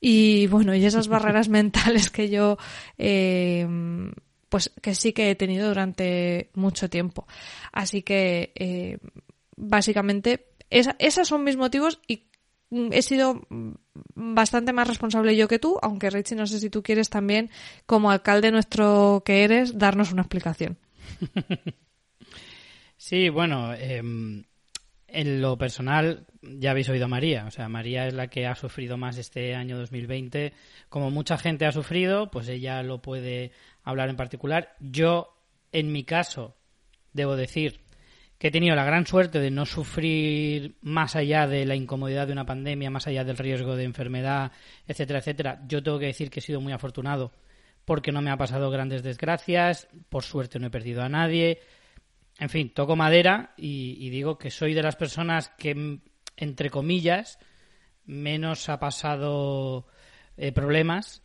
y 0.00 0.46
bueno, 0.46 0.74
y 0.74 0.84
esas 0.84 1.08
barreras 1.08 1.48
mentales 1.50 2.10
que 2.10 2.30
yo, 2.30 2.56
eh, 2.98 3.66
pues 4.48 4.72
que 4.80 4.94
sí 4.94 5.12
que 5.12 5.30
he 5.30 5.34
tenido 5.34 5.68
durante 5.68 6.50
mucho 6.54 6.88
tiempo. 6.88 7.26
Así 7.72 8.02
que, 8.02 8.52
eh, 8.54 8.98
básicamente 9.56 10.53
esos 10.70 11.28
son 11.28 11.44
mis 11.44 11.56
motivos 11.56 12.00
y 12.06 12.24
mm, 12.70 12.92
he 12.92 13.02
sido 13.02 13.46
bastante 14.14 14.72
más 14.72 14.88
responsable 14.88 15.36
yo 15.36 15.48
que 15.48 15.58
tú, 15.58 15.78
aunque 15.82 16.10
Richie, 16.10 16.36
no 16.36 16.46
sé 16.46 16.60
si 16.60 16.70
tú 16.70 16.82
quieres 16.82 17.10
también, 17.10 17.50
como 17.86 18.10
alcalde 18.10 18.50
nuestro 18.50 19.22
que 19.24 19.44
eres, 19.44 19.78
darnos 19.78 20.12
una 20.12 20.22
explicación. 20.22 20.78
Sí, 22.96 23.28
bueno, 23.28 23.74
em, 23.74 24.44
en 25.08 25.42
lo 25.42 25.58
personal 25.58 26.26
ya 26.40 26.70
habéis 26.70 26.88
oído 26.88 27.04
a 27.04 27.08
María, 27.08 27.44
o 27.46 27.50
sea, 27.50 27.68
María 27.68 28.06
es 28.06 28.14
la 28.14 28.28
que 28.28 28.46
ha 28.46 28.54
sufrido 28.54 28.96
más 28.96 29.18
este 29.18 29.54
año 29.54 29.76
2020. 29.76 30.54
Como 30.88 31.10
mucha 31.10 31.36
gente 31.36 31.66
ha 31.66 31.72
sufrido, 31.72 32.30
pues 32.30 32.48
ella 32.48 32.82
lo 32.82 33.02
puede 33.02 33.52
hablar 33.82 34.08
en 34.08 34.16
particular. 34.16 34.74
Yo, 34.80 35.36
en 35.70 35.92
mi 35.92 36.04
caso, 36.04 36.56
debo 37.12 37.36
decir 37.36 37.83
que 38.44 38.48
he 38.48 38.50
tenido 38.50 38.76
la 38.76 38.84
gran 38.84 39.06
suerte 39.06 39.40
de 39.40 39.50
no 39.50 39.64
sufrir 39.64 40.76
más 40.82 41.16
allá 41.16 41.46
de 41.46 41.64
la 41.64 41.76
incomodidad 41.76 42.26
de 42.26 42.34
una 42.34 42.44
pandemia, 42.44 42.90
más 42.90 43.06
allá 43.06 43.24
del 43.24 43.38
riesgo 43.38 43.74
de 43.74 43.84
enfermedad, 43.84 44.52
etcétera, 44.86 45.20
etcétera. 45.20 45.62
Yo 45.66 45.82
tengo 45.82 45.98
que 45.98 46.08
decir 46.08 46.28
que 46.28 46.40
he 46.40 46.42
sido 46.42 46.60
muy 46.60 46.74
afortunado 46.74 47.32
porque 47.86 48.12
no 48.12 48.20
me 48.20 48.30
ha 48.30 48.36
pasado 48.36 48.70
grandes 48.70 49.02
desgracias, 49.02 49.88
por 50.10 50.24
suerte 50.24 50.58
no 50.58 50.66
he 50.66 50.70
perdido 50.70 51.00
a 51.00 51.08
nadie, 51.08 51.60
en 52.38 52.50
fin, 52.50 52.68
toco 52.68 52.96
madera 52.96 53.54
y, 53.56 54.10
digo 54.10 54.36
que 54.36 54.50
soy 54.50 54.74
de 54.74 54.82
las 54.82 54.96
personas 54.96 55.48
que, 55.56 56.00
entre 56.36 56.68
comillas, 56.68 57.38
menos 58.04 58.68
ha 58.68 58.78
pasado 58.78 59.86
eh, 60.36 60.52
problemas. 60.52 61.22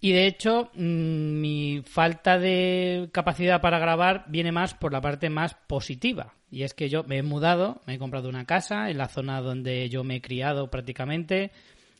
Y 0.00 0.12
de 0.12 0.26
hecho, 0.26 0.70
mm, 0.74 1.40
mi 1.40 1.82
falta 1.84 2.38
de 2.38 3.10
capacidad 3.12 3.60
para 3.60 3.78
grabar 3.78 4.24
viene 4.28 4.50
más 4.50 4.74
por 4.74 4.92
la 4.92 5.00
parte 5.00 5.28
más 5.28 5.54
positiva. 5.54 6.34
Y 6.50 6.62
es 6.62 6.74
que 6.74 6.88
yo 6.88 7.04
me 7.04 7.18
he 7.18 7.22
mudado, 7.22 7.82
me 7.86 7.94
he 7.94 7.98
comprado 7.98 8.28
una 8.28 8.46
casa 8.46 8.90
en 8.90 8.98
la 8.98 9.08
zona 9.08 9.40
donde 9.40 9.88
yo 9.88 10.02
me 10.02 10.16
he 10.16 10.20
criado 10.22 10.70
prácticamente, 10.70 11.52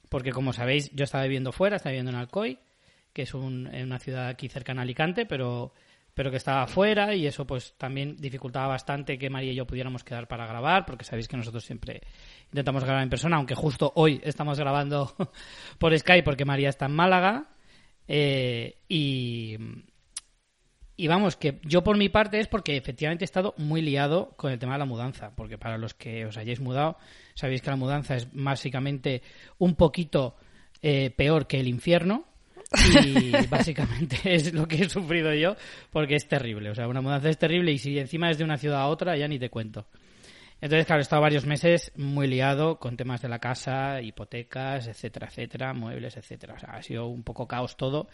porque 0.09 0.33
como 0.33 0.53
sabéis, 0.53 0.91
yo 0.93 1.05
estaba 1.05 1.25
viviendo 1.25 1.53
fuera, 1.53 1.77
estaba 1.77 1.93
viviendo 1.93 2.11
en 2.11 2.17
Alcoy, 2.17 2.59
que 3.13 3.23
es 3.23 3.35
una 3.35 3.99
ciudad 3.99 4.29
aquí 4.29 4.49
cercana 4.49 4.81
a 4.81 4.85
Alicante, 4.85 5.27
pero 5.27 5.73
pero 6.15 6.31
que 6.31 6.37
estaba 6.37 6.67
fuera 6.67 7.15
y 7.15 7.27
eso 7.27 7.47
pues 7.47 7.75
también 7.79 8.17
dificultaba 8.17 8.67
bastante 8.67 9.17
que 9.17 9.31
María 9.31 9.53
y 9.53 9.55
yo 9.55 9.67
pudiéramos 9.67 10.05
quedar 10.05 10.29
para 10.29 10.47
grabar, 10.47 10.85
porque 10.85 11.05
sabéis 11.05 11.29
que 11.29 11.37
nosotros 11.37 11.65
siempre 11.65 12.03
intentamos 12.47 12.85
grabar 12.85 13.03
en 13.03 13.09
persona, 13.09 13.37
aunque 13.37 13.55
justo 13.55 13.93
hoy 13.95 14.21
estamos 14.25 14.59
grabando 14.59 15.15
por 15.79 15.97
Skype 15.97 16.25
porque 16.25 16.45
María 16.45 16.69
está 16.69 16.87
en 16.87 16.93
Málaga. 16.93 17.47
Eh, 18.13 18.75
y, 18.89 19.57
y 20.97 21.07
vamos, 21.07 21.37
que 21.37 21.61
yo 21.63 21.85
por 21.85 21.97
mi 21.97 22.09
parte 22.09 22.41
es 22.41 22.49
porque 22.49 22.77
efectivamente 22.77 23.23
he 23.23 23.25
estado 23.25 23.55
muy 23.57 23.83
liado 23.83 24.35
con 24.37 24.51
el 24.51 24.59
tema 24.59 24.73
de 24.73 24.81
la 24.81 24.85
mudanza, 24.85 25.33
porque 25.37 25.59
para 25.59 25.79
los 25.79 25.95
que 25.95 26.27
os 26.27 26.37
hayáis 26.37 26.59
mudado, 26.59 26.99
sabéis 27.35 27.63
que 27.63 27.71
la 27.71 27.77
mudanza 27.77 28.17
es 28.17 28.27
básicamente 28.33 29.23
un 29.59 29.77
poquito 29.77 30.35
eh, 30.83 31.11
peor 31.17 31.47
que 31.47 31.61
el 31.61 31.69
infierno, 31.69 32.25
y 33.05 33.31
básicamente 33.49 34.19
es 34.25 34.53
lo 34.53 34.67
que 34.67 34.83
he 34.83 34.89
sufrido 34.89 35.33
yo 35.33 35.55
porque 35.93 36.17
es 36.17 36.27
terrible. 36.27 36.71
O 36.71 36.75
sea, 36.75 36.89
una 36.89 37.01
mudanza 37.01 37.29
es 37.29 37.39
terrible 37.39 37.71
y 37.71 37.79
si 37.79 37.97
encima 37.97 38.29
es 38.29 38.39
de 38.39 38.45
una 38.45 38.59
ciudad 38.59 38.81
a 38.81 38.89
otra 38.89 39.17
ya 39.17 39.29
ni 39.29 39.39
te 39.39 39.51
cuento. 39.51 39.87
Entonces, 40.61 40.87
claro, 40.87 41.01
he 41.01 41.03
estado 41.03 41.23
varios 41.23 41.47
meses 41.47 41.91
muy 41.97 42.27
liado 42.27 42.79
con 42.79 42.97
temas 42.97 43.23
de 43.23 43.29
la 43.29 43.39
casa, 43.39 44.03
hipotecas, 44.03 44.87
etcétera, 44.89 45.29
etcétera, 45.29 45.73
muebles, 45.73 46.17
etcétera. 46.17 46.55
O 46.55 46.59
sea, 46.59 46.71
ha 46.71 46.83
sido 46.83 47.07
un 47.07 47.23
poco 47.23 47.49
caos 47.49 47.77
todo. 47.77 48.09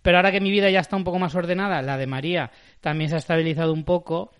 Pero 0.00 0.16
ahora 0.16 0.32
que 0.32 0.40
mi 0.40 0.50
vida 0.50 0.70
ya 0.70 0.80
está 0.80 0.96
un 0.96 1.04
poco 1.04 1.18
más 1.18 1.34
ordenada, 1.34 1.82
la 1.82 1.98
de 1.98 2.06
María 2.06 2.50
también 2.80 3.10
se 3.10 3.16
ha 3.16 3.18
estabilizado 3.18 3.72
un 3.72 3.84
poco, 3.84 4.32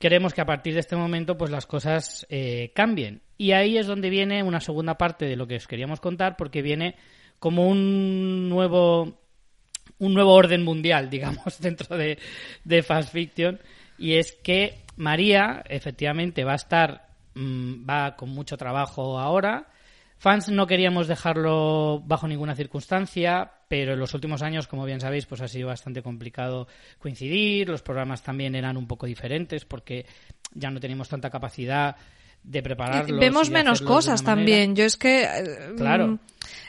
queremos 0.00 0.34
que 0.34 0.40
a 0.40 0.46
partir 0.46 0.74
de 0.74 0.80
este 0.80 0.96
momento 0.96 1.36
pues 1.36 1.50
las 1.50 1.66
cosas 1.66 2.26
eh, 2.28 2.72
cambien. 2.74 3.22
Y 3.38 3.52
ahí 3.52 3.78
es 3.78 3.86
donde 3.86 4.10
viene 4.10 4.42
una 4.42 4.60
segunda 4.60 4.98
parte 4.98 5.26
de 5.26 5.36
lo 5.36 5.46
que 5.46 5.56
os 5.56 5.68
queríamos 5.68 6.00
contar, 6.00 6.36
porque 6.36 6.62
viene 6.62 6.96
como 7.38 7.68
un 7.68 8.48
nuevo 8.48 9.20
un 9.98 10.12
nuevo 10.12 10.34
orden 10.34 10.64
mundial, 10.64 11.08
digamos, 11.10 11.60
dentro 11.60 11.96
de, 11.96 12.18
de 12.64 12.82
Fast 12.82 13.12
Fiction. 13.12 13.60
Y 13.98 14.14
es 14.14 14.32
que 14.32 14.85
María, 14.96 15.62
efectivamente, 15.68 16.44
va 16.44 16.52
a 16.52 16.56
estar, 16.56 17.08
mm, 17.34 17.88
va 17.88 18.16
con 18.16 18.30
mucho 18.30 18.56
trabajo 18.56 19.18
ahora. 19.18 19.68
Fans 20.18 20.48
no 20.48 20.66
queríamos 20.66 21.08
dejarlo 21.08 22.02
bajo 22.06 22.26
ninguna 22.26 22.54
circunstancia, 22.54 23.50
pero 23.68 23.92
en 23.92 23.98
los 23.98 24.14
últimos 24.14 24.42
años, 24.42 24.66
como 24.66 24.86
bien 24.86 25.00
sabéis, 25.00 25.26
pues 25.26 25.42
ha 25.42 25.48
sido 25.48 25.68
bastante 25.68 26.02
complicado 26.02 26.68
coincidir. 26.98 27.68
Los 27.68 27.82
programas 27.82 28.22
también 28.22 28.54
eran 28.54 28.78
un 28.78 28.86
poco 28.86 29.06
diferentes 29.06 29.66
porque 29.66 30.06
ya 30.54 30.70
no 30.70 30.80
teníamos 30.80 31.08
tanta 31.08 31.28
capacidad 31.28 31.96
de 32.42 32.62
prepararlos. 32.62 33.20
Vemos 33.20 33.50
menos 33.50 33.82
cosas 33.82 34.22
también. 34.22 34.74
Yo 34.74 34.84
es 34.84 34.96
que. 34.96 35.24
Eh, 35.24 35.74
claro. 35.76 36.06
Mm, 36.06 36.18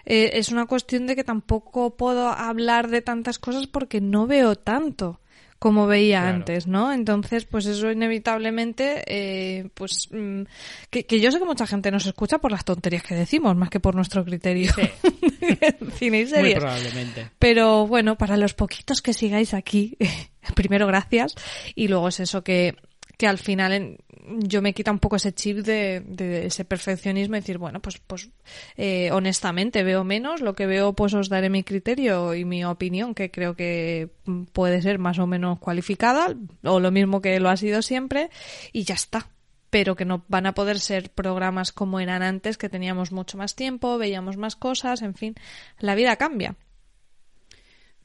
eh, 0.05 0.31
es 0.33 0.49
una 0.49 0.65
cuestión 0.65 1.07
de 1.07 1.15
que 1.15 1.23
tampoco 1.23 1.95
puedo 1.95 2.27
hablar 2.29 2.89
de 2.89 3.01
tantas 3.01 3.39
cosas 3.39 3.67
porque 3.67 4.01
no 4.01 4.27
veo 4.27 4.55
tanto 4.55 5.21
como 5.59 5.87
veía 5.87 6.27
antes, 6.27 6.67
¿no? 6.67 6.93
Entonces, 6.93 7.45
pues 7.45 7.65
eso 7.65 7.91
inevitablemente, 7.91 9.03
eh, 9.07 9.69
pues 9.73 10.09
mm, 10.11 10.43
que, 10.89 11.19
yo 11.19 11.31
sé 11.31 11.39
que 11.39 11.45
mucha 11.45 11.65
gente 11.65 11.91
nos 11.91 12.05
escucha 12.05 12.37
por 12.37 12.51
las 12.51 12.65
tonterías 12.65 13.03
que 13.03 13.15
decimos, 13.15 13.55
más 13.55 13.69
que 13.69 13.79
por 13.79 13.95
nuestro 13.95 14.23
criterio. 14.23 14.71
Sí. 14.73 14.83
Cine 15.97 16.21
y 16.21 16.27
series. 16.27 16.55
Muy 16.55 16.61
probablemente. 16.61 17.29
Pero 17.39 17.87
bueno, 17.87 18.17
para 18.17 18.37
los 18.37 18.53
poquitos 18.53 19.01
que 19.01 19.13
sigáis 19.13 19.53
aquí, 19.53 19.97
primero 20.55 20.87
gracias 20.87 21.35
y 21.75 21.87
luego 21.87 22.09
es 22.09 22.19
eso 22.19 22.43
que 22.43 22.75
que 23.17 23.27
al 23.27 23.39
final 23.39 23.97
yo 24.27 24.61
me 24.61 24.73
quita 24.73 24.91
un 24.91 24.99
poco 24.99 25.15
ese 25.15 25.33
chip 25.33 25.57
de, 25.57 26.45
ese 26.45 26.65
perfeccionismo 26.65 27.35
y 27.35 27.39
decir, 27.39 27.57
bueno, 27.57 27.81
pues, 27.81 27.97
pues 27.99 28.29
eh, 28.75 29.09
honestamente 29.11 29.83
veo 29.83 30.03
menos, 30.03 30.41
lo 30.41 30.53
que 30.53 30.67
veo 30.67 30.93
pues 30.93 31.13
os 31.13 31.29
daré 31.29 31.49
mi 31.49 31.63
criterio 31.63 32.35
y 32.35 32.45
mi 32.45 32.63
opinión, 32.63 33.15
que 33.15 33.31
creo 33.31 33.55
que 33.55 34.09
puede 34.53 34.81
ser 34.81 34.99
más 34.99 35.17
o 35.19 35.27
menos 35.27 35.59
cualificada, 35.59 36.35
o 36.63 36.79
lo 36.79 36.91
mismo 36.91 37.21
que 37.21 37.39
lo 37.39 37.49
ha 37.49 37.57
sido 37.57 37.81
siempre, 37.81 38.29
y 38.71 38.83
ya 38.83 38.95
está 38.95 39.27
pero 39.69 39.97
que 39.97 40.05
no 40.05 40.23
van 40.29 40.45
a 40.45 40.53
poder 40.53 40.79
ser 40.79 41.11
programas 41.11 41.73
como 41.73 41.99
eran 41.99 42.23
antes, 42.23 42.57
que 42.57 42.69
teníamos 42.69 43.11
mucho 43.11 43.37
más 43.37 43.53
tiempo, 43.53 43.97
veíamos 43.97 44.37
más 44.37 44.55
cosas, 44.55 45.01
en 45.01 45.13
fin, 45.13 45.35
la 45.79 45.93
vida 45.93 46.15
cambia. 46.15 46.55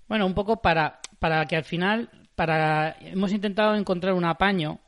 Bueno, 0.09 0.27
un 0.27 0.35
poco 0.35 0.61
para, 0.61 1.01
para 1.21 1.47
que 1.47 1.55
al 1.55 1.65
final, 1.65 2.11
para 2.35 2.97
hemos 3.01 3.33
intentado 3.33 3.77
encontrar 3.77 4.15
un 4.15 4.25
apaño 4.25 4.81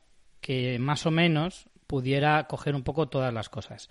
que 0.44 0.78
más 0.78 1.06
o 1.06 1.10
menos 1.10 1.70
pudiera 1.86 2.46
coger 2.46 2.74
un 2.74 2.82
poco 2.82 3.08
todas 3.08 3.32
las 3.32 3.48
cosas. 3.48 3.88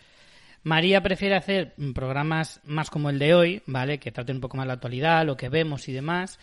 María 0.61 1.01
prefiere 1.01 1.35
hacer 1.35 1.73
programas 1.95 2.61
más 2.63 2.91
como 2.91 3.09
el 3.09 3.17
de 3.17 3.33
hoy, 3.33 3.63
¿vale? 3.65 3.97
Que 3.97 4.11
traten 4.11 4.35
un 4.35 4.41
poco 4.41 4.57
más 4.57 4.67
la 4.67 4.73
actualidad, 4.73 5.25
lo 5.25 5.35
que 5.35 5.49
vemos 5.49 5.89
y 5.89 5.93
demás. 5.93 6.39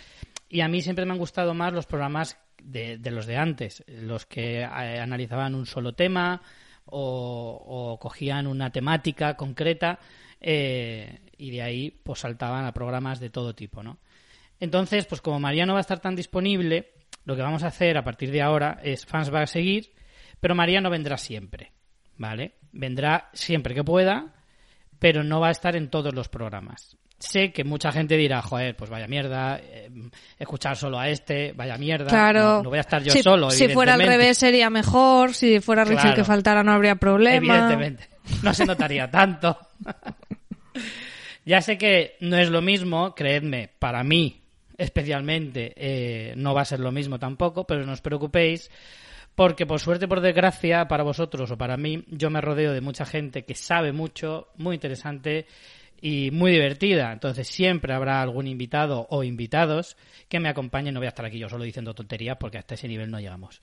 Y 0.48 0.62
a 0.62 0.68
mí 0.68 0.82
siempre 0.82 1.06
me 1.06 1.12
han 1.12 1.18
gustado 1.18 1.54
más 1.54 1.72
los 1.72 1.86
programas 1.86 2.36
de, 2.60 2.98
los 3.04 3.24
de 3.26 3.36
antes, 3.36 3.84
los 3.86 4.26
que 4.26 4.62
eh, 4.62 4.64
analizaban 4.64 5.54
un 5.54 5.64
solo 5.64 5.92
tema 5.92 6.42
o, 6.86 7.96
cogían 8.02 8.48
una 8.48 8.70
temática 8.70 9.36
concreta 9.36 10.00
eh, 10.40 11.20
y 11.38 11.52
de 11.52 11.62
ahí 11.62 11.90
pues 12.02 12.18
saltaban 12.18 12.64
a 12.64 12.72
programas 12.72 13.20
de 13.20 13.30
todo 13.30 13.54
tipo, 13.54 13.84
¿no? 13.84 13.98
Entonces, 14.58 15.06
pues 15.06 15.20
como 15.20 15.38
María 15.38 15.66
no 15.66 15.74
va 15.74 15.78
a 15.78 15.82
estar 15.86 16.00
tan 16.00 16.16
disponible, 16.16 16.94
lo 17.24 17.36
que 17.36 17.42
vamos 17.42 17.62
a 17.62 17.68
hacer 17.68 17.96
a 17.96 18.02
partir 18.02 18.32
de 18.32 18.42
ahora 18.42 18.80
es 18.82 19.06
Fans 19.06 19.32
va 19.32 19.42
a 19.42 19.46
seguir 19.46 19.99
pero 20.40 20.54
María 20.54 20.80
no 20.80 20.90
vendrá 20.90 21.16
siempre, 21.16 21.72
¿vale? 22.16 22.54
Vendrá 22.72 23.30
siempre 23.32 23.74
que 23.74 23.84
pueda, 23.84 24.34
pero 24.98 25.22
no 25.22 25.40
va 25.40 25.48
a 25.48 25.52
estar 25.52 25.76
en 25.76 25.88
todos 25.88 26.14
los 26.14 26.28
programas. 26.28 26.96
Sé 27.18 27.52
que 27.52 27.64
mucha 27.64 27.92
gente 27.92 28.16
dirá, 28.16 28.40
joder, 28.40 28.74
pues 28.74 28.88
vaya 28.88 29.06
mierda, 29.06 29.60
eh, 29.62 29.90
escuchar 30.38 30.76
solo 30.76 30.98
a 30.98 31.08
este, 31.10 31.52
vaya 31.52 31.76
mierda. 31.76 32.08
Claro. 32.08 32.62
No, 32.62 32.70
voy 32.70 32.78
a 32.78 32.80
estar 32.80 33.02
yo 33.02 33.12
solo. 33.22 33.50
Si 33.50 33.68
fuera 33.68 33.94
al 33.94 34.02
revés 34.02 34.38
sería 34.38 34.70
mejor, 34.70 35.34
si 35.34 35.60
fuera 35.60 35.84
Richie 35.84 36.14
que 36.14 36.24
faltara 36.24 36.62
no 36.62 36.72
habría 36.72 36.94
problema. 36.94 37.54
Evidentemente. 37.54 38.08
No 38.42 38.54
se 38.54 38.64
notaría 38.64 39.10
tanto. 39.10 39.58
ya 41.44 41.60
sé 41.60 41.76
que 41.76 42.16
no 42.20 42.38
es 42.38 42.48
lo 42.48 42.62
mismo, 42.62 43.14
creedme, 43.14 43.68
para 43.78 44.02
mí 44.02 44.40
especialmente 44.80 45.74
eh, 45.76 46.32
no 46.36 46.54
va 46.54 46.62
a 46.62 46.64
ser 46.64 46.80
lo 46.80 46.90
mismo 46.90 47.18
tampoco, 47.18 47.66
pero 47.66 47.84
no 47.84 47.92
os 47.92 48.00
preocupéis 48.00 48.70
porque 49.34 49.66
por 49.66 49.80
suerte, 49.80 50.08
por 50.08 50.20
desgracia, 50.20 50.86
para 50.86 51.02
vosotros 51.02 51.50
o 51.50 51.56
para 51.56 51.76
mí, 51.76 52.04
yo 52.08 52.30
me 52.30 52.40
rodeo 52.40 52.72
de 52.72 52.80
mucha 52.80 53.06
gente 53.06 53.44
que 53.44 53.54
sabe 53.54 53.92
mucho, 53.92 54.48
muy 54.56 54.74
interesante 54.74 55.46
y 56.00 56.30
muy 56.30 56.52
divertida. 56.52 57.12
Entonces 57.12 57.46
siempre 57.48 57.94
habrá 57.94 58.22
algún 58.22 58.46
invitado 58.46 59.06
o 59.10 59.22
invitados 59.22 59.96
que 60.28 60.40
me 60.40 60.48
acompañen. 60.48 60.94
No 60.94 61.00
voy 61.00 61.06
a 61.06 61.10
estar 61.10 61.26
aquí 61.26 61.38
yo 61.38 61.48
solo 61.48 61.64
diciendo 61.64 61.94
tonterías 61.94 62.36
porque 62.38 62.58
hasta 62.58 62.74
ese 62.74 62.88
nivel 62.88 63.10
no 63.10 63.20
llegamos. 63.20 63.60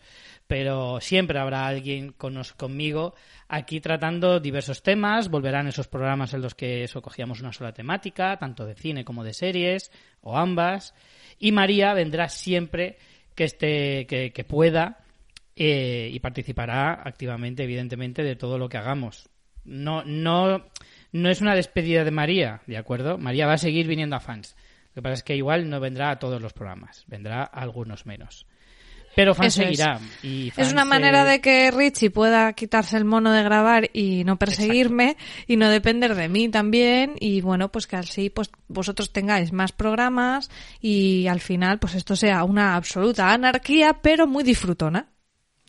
Pero 0.47 0.99
siempre 1.01 1.39
habrá 1.39 1.65
alguien 1.65 2.13
con 2.13 2.37
conmigo 2.55 3.15
aquí 3.47 3.79
tratando 3.79 4.39
diversos 4.39 4.83
temas. 4.83 5.29
Volverán 5.29 5.67
esos 5.67 5.87
programas 5.87 6.33
en 6.33 6.41
los 6.41 6.53
que 6.53 6.83
eso 6.83 7.01
cogíamos 7.01 7.41
una 7.41 7.53
sola 7.53 7.73
temática, 7.73 8.37
tanto 8.37 8.65
de 8.65 8.75
cine 8.75 9.03
como 9.03 9.23
de 9.23 9.33
series 9.33 9.91
o 10.21 10.37
ambas. 10.37 10.93
Y 11.39 11.51
María 11.51 11.93
vendrá 11.93 12.29
siempre 12.29 12.97
que 13.35 13.45
esté, 13.45 14.05
que, 14.07 14.31
que 14.31 14.43
pueda 14.43 14.99
eh, 15.59 16.11
y 16.13 16.19
participará 16.19 17.01
activamente, 17.03 17.63
evidentemente, 17.63 18.21
de 18.21 18.35
todo 18.35 18.59
lo 18.59 18.69
que 18.69 18.77
hagamos. 18.77 19.27
No, 19.65 20.03
no, 20.05 20.63
no 21.11 21.29
es 21.29 21.41
una 21.41 21.55
despedida 21.55 22.03
de 22.03 22.11
María, 22.11 22.61
¿de 22.67 22.77
acuerdo? 22.77 23.17
María 23.17 23.47
va 23.47 23.53
a 23.53 23.57
seguir 23.57 23.87
viniendo 23.87 24.15
a 24.15 24.19
fans. 24.19 24.55
Lo 24.93 25.01
que 25.01 25.01
pasa 25.01 25.13
es 25.15 25.23
que 25.23 25.35
igual 25.35 25.67
no 25.67 25.79
vendrá 25.79 26.11
a 26.11 26.19
todos 26.19 26.39
los 26.39 26.53
programas, 26.53 27.05
vendrá 27.07 27.41
a 27.41 27.61
algunos 27.61 28.05
menos. 28.05 28.45
Pero 29.15 29.33
fans 29.33 29.55
seguirá. 29.55 29.99
Es. 30.21 30.71
una 30.71 30.85
manera 30.85 31.25
de 31.25 31.41
que 31.41 31.71
Richie 31.71 32.11
pueda 32.11 32.53
quitarse 32.53 32.97
el 32.97 33.03
mono 33.03 33.31
de 33.31 33.41
grabar 33.41 33.89
y 33.93 34.23
no 34.25 34.37
perseguirme 34.37 35.17
y 35.47 35.57
no 35.57 35.71
depender 35.71 36.13
de 36.13 36.29
mí 36.29 36.49
también. 36.49 37.15
Y 37.19 37.41
bueno, 37.41 37.71
pues 37.71 37.87
que 37.87 37.95
así 37.95 38.29
pues 38.29 38.51
vosotros 38.67 39.11
tengáis 39.11 39.51
más 39.51 39.71
programas 39.71 40.51
y 40.79 41.25
al 41.25 41.39
final 41.39 41.79
pues 41.79 41.95
esto 41.95 42.15
sea 42.15 42.43
una 42.43 42.75
absoluta 42.75 43.33
anarquía, 43.33 44.01
pero 44.03 44.27
muy 44.27 44.43
disfrutona. 44.43 45.07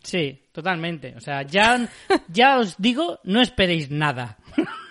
Sí, 0.03 0.39
totalmente. 0.51 1.13
O 1.15 1.19
sea, 1.19 1.43
ya, 1.43 1.89
ya 2.27 2.59
os 2.59 2.75
digo, 2.77 3.19
no 3.23 3.41
esperéis 3.41 3.89
nada. 3.91 4.37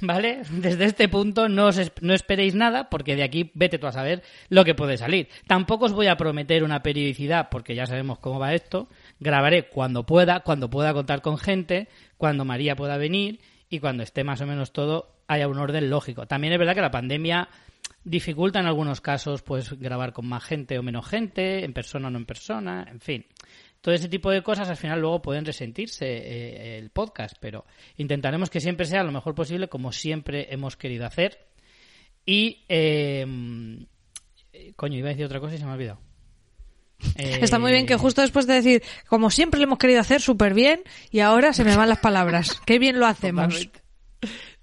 ¿vale? 0.00 0.42
Desde 0.50 0.84
este 0.84 1.08
punto 1.08 1.48
no, 1.48 1.66
os 1.66 1.80
no 2.00 2.14
esperéis 2.14 2.54
nada 2.54 2.88
porque 2.88 3.16
de 3.16 3.22
aquí 3.22 3.50
vete 3.54 3.78
tú 3.78 3.86
a 3.86 3.92
saber 3.92 4.22
lo 4.48 4.64
que 4.64 4.74
puede 4.74 4.96
salir. 4.96 5.28
Tampoco 5.46 5.86
os 5.86 5.92
voy 5.92 6.06
a 6.06 6.16
prometer 6.16 6.64
una 6.64 6.82
periodicidad 6.82 7.48
porque 7.50 7.74
ya 7.74 7.86
sabemos 7.86 8.18
cómo 8.18 8.38
va 8.38 8.54
esto. 8.54 8.88
Grabaré 9.18 9.68
cuando 9.68 10.04
pueda, 10.04 10.40
cuando 10.40 10.70
pueda 10.70 10.92
contar 10.92 11.22
con 11.22 11.38
gente, 11.38 11.88
cuando 12.16 12.44
María 12.44 12.76
pueda 12.76 12.96
venir 12.96 13.40
y 13.68 13.78
cuando 13.80 14.02
esté 14.02 14.24
más 14.24 14.40
o 14.40 14.46
menos 14.46 14.72
todo 14.72 15.14
haya 15.28 15.48
un 15.48 15.58
orden 15.58 15.90
lógico. 15.90 16.26
También 16.26 16.52
es 16.52 16.58
verdad 16.58 16.74
que 16.74 16.80
la 16.80 16.90
pandemia 16.90 17.48
dificulta 18.02 18.60
en 18.60 18.66
algunos 18.66 19.00
casos 19.00 19.42
pues 19.42 19.78
grabar 19.78 20.12
con 20.12 20.26
más 20.26 20.42
gente 20.42 20.78
o 20.78 20.82
menos 20.82 21.06
gente, 21.06 21.64
en 21.64 21.72
persona 21.72 22.08
o 22.08 22.10
no 22.10 22.18
en 22.18 22.26
persona, 22.26 22.86
en 22.90 23.00
fin 23.00 23.26
todo 23.80 23.94
ese 23.94 24.08
tipo 24.08 24.30
de 24.30 24.42
cosas 24.42 24.68
al 24.68 24.76
final 24.76 25.00
luego 25.00 25.22
pueden 25.22 25.44
resentirse 25.44 26.06
eh, 26.06 26.78
el 26.78 26.90
podcast, 26.90 27.36
pero 27.40 27.64
intentaremos 27.96 28.50
que 28.50 28.60
siempre 28.60 28.86
sea 28.86 29.02
lo 29.02 29.12
mejor 29.12 29.34
posible 29.34 29.68
como 29.68 29.92
siempre 29.92 30.48
hemos 30.50 30.76
querido 30.76 31.06
hacer. 31.06 31.46
Y, 32.26 32.64
em, 32.68 33.86
coño, 34.76 34.98
iba 34.98 35.08
a 35.08 35.12
decir 35.12 35.24
otra 35.24 35.40
cosa 35.40 35.54
y 35.54 35.58
se 35.58 35.64
me 35.64 35.70
ha 35.70 35.74
olvidado. 35.74 36.00
Está 37.16 37.58
muy 37.58 37.72
bien 37.72 37.86
que 37.86 37.96
justo 37.96 38.20
después 38.20 38.46
de 38.46 38.54
decir, 38.54 38.82
como 39.08 39.30
siempre 39.30 39.58
lo 39.58 39.64
hemos 39.64 39.78
querido 39.78 40.00
hacer 40.00 40.20
súper 40.20 40.52
bien, 40.52 40.82
y 41.10 41.20
ahora 41.20 41.54
se 41.54 41.64
me 41.64 41.74
van 41.74 41.88
las 41.88 42.00
palabras. 42.00 42.60
Qué 42.66 42.78
bien 42.78 42.98
lo 42.98 43.06
hacemos. 43.06 43.70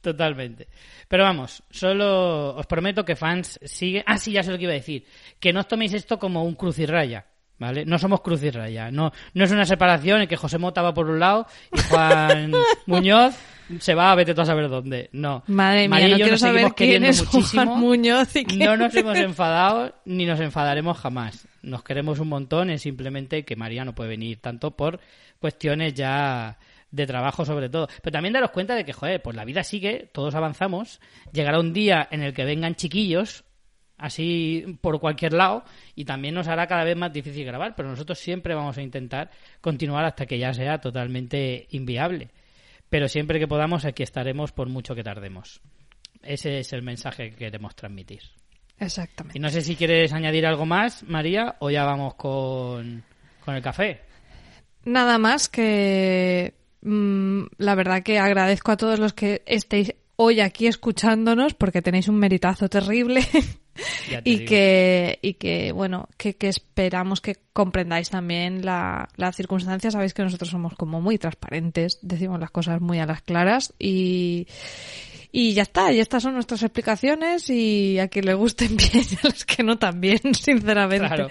Totalmente. 0.01 0.67
Pero 1.07 1.23
vamos, 1.23 1.63
solo 1.71 2.55
os 2.55 2.67
prometo 2.67 3.03
que 3.03 3.15
fans 3.15 3.59
sigue. 3.63 4.03
Ah, 4.05 4.19
sí, 4.19 4.31
ya 4.31 4.43
sé 4.43 4.51
lo 4.51 4.57
que 4.57 4.65
iba 4.65 4.73
a 4.73 4.75
decir. 4.75 5.05
Que 5.39 5.51
no 5.51 5.61
os 5.61 5.67
toméis 5.67 5.93
esto 5.93 6.19
como 6.19 6.43
un 6.43 6.53
cruz 6.53 6.77
y 6.77 6.85
raya 6.85 7.25
¿Vale? 7.59 7.85
No 7.85 7.97
somos 7.97 8.21
cruz 8.21 8.43
y 8.43 8.51
raya. 8.51 8.91
No, 8.91 9.11
no 9.33 9.43
es 9.43 9.51
una 9.51 9.65
separación 9.65 10.21
en 10.21 10.27
que 10.27 10.35
José 10.35 10.57
Mota 10.57 10.81
va 10.81 10.93
por 10.93 11.09
un 11.09 11.19
lado 11.19 11.47
y 11.73 11.79
Juan 11.89 12.51
Muñoz 12.85 13.35
se 13.79 13.95
va 13.95 14.11
a 14.11 14.15
vete 14.15 14.33
tú 14.33 14.41
a 14.41 14.45
saber 14.45 14.69
dónde. 14.69 15.09
No. 15.11 15.43
Madre 15.47 15.89
mía, 15.89 16.07
no 16.07 16.15
quiero 16.15 16.37
saber 16.37 16.73
quién 16.75 17.03
es 17.03 17.25
Juan 17.25 17.79
Muñoz 17.79 18.35
y 18.35 18.57
No 18.57 18.77
nos 18.77 18.95
hemos 18.95 19.17
enfadado 19.17 19.93
ni 20.05 20.25
nos 20.25 20.39
enfadaremos 20.39 20.97
jamás. 20.97 21.47
Nos 21.63 21.83
queremos 21.83 22.19
un 22.19 22.29
montón, 22.29 22.69
es 22.69 22.81
simplemente 22.83 23.43
que 23.43 23.55
María 23.55 23.83
no 23.83 23.93
puede 23.93 24.11
venir 24.11 24.39
tanto 24.39 24.71
por 24.71 24.99
cuestiones 25.39 25.93
ya 25.95 26.57
de 26.91 27.07
trabajo 27.07 27.45
sobre 27.45 27.69
todo. 27.69 27.87
Pero 28.01 28.13
también 28.13 28.33
daros 28.33 28.51
cuenta 28.51 28.75
de 28.75 28.85
que, 28.85 28.93
joder, 28.93 29.21
pues 29.21 29.35
la 29.35 29.45
vida 29.45 29.63
sigue, 29.63 30.09
todos 30.13 30.35
avanzamos, 30.35 31.01
llegará 31.33 31.59
un 31.59 31.73
día 31.73 32.07
en 32.11 32.21
el 32.21 32.33
que 32.33 32.45
vengan 32.45 32.75
chiquillos 32.75 33.43
así 33.97 34.77
por 34.81 34.99
cualquier 34.99 35.33
lado 35.33 35.63
y 35.95 36.05
también 36.05 36.35
nos 36.35 36.47
hará 36.47 36.67
cada 36.67 36.83
vez 36.83 36.95
más 36.95 37.11
difícil 37.11 37.45
grabar, 37.45 37.75
pero 37.75 37.89
nosotros 37.89 38.19
siempre 38.19 38.55
vamos 38.55 38.77
a 38.77 38.81
intentar 38.81 39.31
continuar 39.61 40.05
hasta 40.05 40.25
que 40.25 40.37
ya 40.37 40.53
sea 40.53 40.79
totalmente 40.79 41.67
inviable. 41.71 42.29
Pero 42.89 43.07
siempre 43.07 43.39
que 43.39 43.47
podamos 43.47 43.85
aquí 43.85 44.03
estaremos 44.03 44.51
por 44.51 44.69
mucho 44.69 44.95
que 44.95 45.03
tardemos. 45.03 45.61
Ese 46.23 46.59
es 46.59 46.71
el 46.73 46.81
mensaje 46.81 47.31
que 47.31 47.35
queremos 47.35 47.75
transmitir. 47.75 48.21
Exactamente. 48.79 49.37
Y 49.37 49.41
no 49.41 49.49
sé 49.49 49.61
si 49.61 49.75
quieres 49.75 50.13
añadir 50.13 50.45
algo 50.45 50.65
más, 50.65 51.03
María, 51.03 51.55
o 51.59 51.69
ya 51.69 51.83
vamos 51.83 52.15
con, 52.15 53.03
con 53.43 53.55
el 53.55 53.61
café. 53.61 54.01
Nada 54.85 55.17
más 55.17 55.49
que 55.49 56.53
mm, 56.81 57.43
la 57.57 57.75
verdad 57.75 58.03
que 58.03 58.19
agradezco 58.19 58.71
a 58.71 58.77
todos 58.77 58.99
los 58.99 59.13
que 59.13 59.41
estéis 59.45 59.93
hoy 60.15 60.39
aquí 60.39 60.67
escuchándonos 60.67 61.53
porque 61.53 61.81
tenéis 61.81 62.07
un 62.07 62.17
meritazo 62.17 62.69
terrible 62.69 63.21
y 64.23 64.45
que 64.45 65.19
y 65.21 65.33
que 65.35 65.71
bueno 65.71 66.09
que, 66.17 66.35
esperamos 66.41 67.21
que 67.21 67.35
comprendáis 67.53 68.09
también 68.09 68.65
la, 68.65 69.09
la, 69.15 69.31
circunstancia 69.31 69.91
sabéis 69.91 70.13
que 70.13 70.23
nosotros 70.23 70.49
somos 70.49 70.75
como 70.75 71.01
muy 71.01 71.17
transparentes 71.17 71.99
decimos 72.01 72.39
las 72.39 72.51
cosas 72.51 72.81
muy 72.81 72.99
a 72.99 73.05
las 73.05 73.21
claras 73.21 73.73
y 73.79 74.47
y 75.31 75.53
ya 75.53 75.63
está, 75.63 75.91
y 75.91 75.99
estas 75.99 76.23
son 76.23 76.33
nuestras 76.33 76.63
explicaciones 76.63 77.49
y 77.49 77.99
a 77.99 78.07
quien 78.07 78.25
le 78.25 78.33
gusten 78.33 78.75
bien 78.77 79.05
y 79.11 79.15
a 79.15 79.29
los 79.29 79.45
que 79.45 79.61
no 79.61 79.77
también, 79.77 80.19
sinceramente. 80.33 81.07
Claro. 81.07 81.29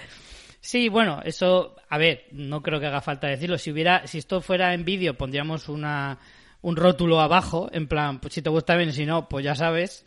Sí, 0.59 0.89
bueno, 0.89 1.21
eso, 1.23 1.75
a 1.89 1.97
ver, 1.97 2.25
no 2.31 2.61
creo 2.61 2.79
que 2.79 2.87
haga 2.87 3.01
falta 3.01 3.27
decirlo. 3.27 3.57
Si 3.57 3.71
hubiera, 3.71 4.05
si 4.07 4.17
esto 4.17 4.41
fuera 4.41 4.73
en 4.73 4.85
vídeo, 4.85 5.15
pondríamos 5.15 5.69
una, 5.69 6.19
un 6.61 6.75
rótulo 6.75 7.21
abajo, 7.21 7.69
en 7.71 7.87
plan, 7.87 8.19
pues 8.19 8.33
si 8.33 8.41
te 8.41 8.49
gusta 8.49 8.75
bien, 8.75 8.93
si 8.93 9.05
no, 9.05 9.29
pues 9.29 9.45
ya 9.45 9.55
sabes. 9.55 10.05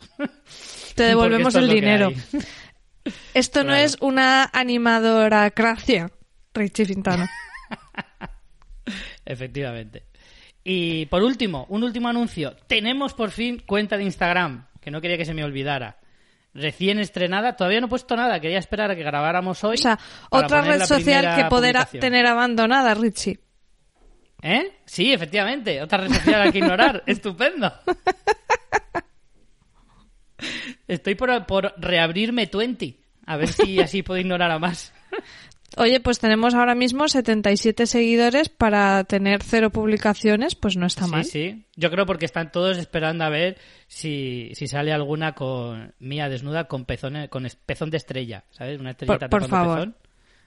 Te 0.95 1.03
devolvemos 1.07 1.55
el 1.55 1.69
dinero. 1.69 2.11
Esto 3.33 3.63
no 3.63 3.73
es 3.73 3.97
una 4.01 4.49
animadora 4.53 5.49
cracia, 5.51 6.11
Richie 6.53 6.85
Fintano. 6.85 7.25
Efectivamente. 9.25 10.05
Y 10.63 11.07
por 11.07 11.23
último, 11.23 11.65
un 11.69 11.83
último 11.83 12.09
anuncio. 12.09 12.55
Tenemos 12.67 13.13
por 13.13 13.31
fin 13.31 13.63
cuenta 13.65 13.97
de 13.97 14.03
Instagram, 14.03 14.67
que 14.79 14.91
no 14.91 15.01
quería 15.01 15.17
que 15.17 15.25
se 15.25 15.33
me 15.33 15.43
olvidara. 15.43 15.97
Recién 16.53 16.99
estrenada, 16.99 17.55
todavía 17.55 17.79
no 17.79 17.87
he 17.87 17.89
puesto 17.89 18.15
nada, 18.15 18.39
quería 18.41 18.59
esperar 18.59 18.91
a 18.91 18.95
que 18.95 19.03
grabáramos 19.03 19.63
hoy. 19.63 19.75
O 19.75 19.77
sea, 19.77 19.97
otra 20.29 20.61
red 20.61 20.83
social 20.83 21.35
que 21.35 21.45
poder 21.45 21.77
tener 21.99 22.27
abandonada, 22.27 22.93
Richie. 22.93 23.39
¿Eh? 24.41 24.79
Sí, 24.85 25.13
efectivamente. 25.13 25.81
Otra 25.81 25.99
red 25.99 26.13
social 26.13 26.51
que 26.51 26.57
ignorar. 26.57 27.03
Estupendo. 27.07 27.71
Estoy 30.87 31.15
por, 31.15 31.45
por 31.45 31.73
reabrirme 31.77 32.49
20. 32.51 32.97
A 33.25 33.37
ver 33.37 33.49
si 33.49 33.79
así 33.79 34.03
puedo 34.03 34.19
ignorar 34.19 34.51
a 34.51 34.59
más. 34.59 34.93
Oye, 35.77 36.01
pues 36.01 36.19
tenemos 36.19 36.53
ahora 36.53 36.75
mismo 36.75 37.07
77 37.07 37.85
seguidores 37.85 38.49
para 38.49 39.05
tener 39.05 39.41
cero 39.41 39.69
publicaciones, 39.69 40.55
pues 40.55 40.75
no 40.75 40.85
está 40.85 41.07
mal. 41.07 41.23
Sí, 41.23 41.31
sí. 41.31 41.65
Yo 41.77 41.89
creo 41.89 42.05
porque 42.05 42.25
están 42.25 42.51
todos 42.51 42.77
esperando 42.77 43.23
a 43.23 43.29
ver 43.29 43.57
si, 43.87 44.51
si 44.53 44.67
sale 44.67 44.91
alguna 44.91 45.33
con 45.33 45.93
mía 45.99 46.27
desnuda 46.27 46.65
con 46.65 46.83
pezón, 46.83 47.27
con 47.29 47.47
pezón 47.65 47.89
de 47.89 47.97
estrella, 47.97 48.43
¿sabes? 48.49 48.81
Una 48.81 48.91
estrellita 48.91 49.29
por, 49.29 49.41
por 49.41 49.49
favor. 49.49 49.93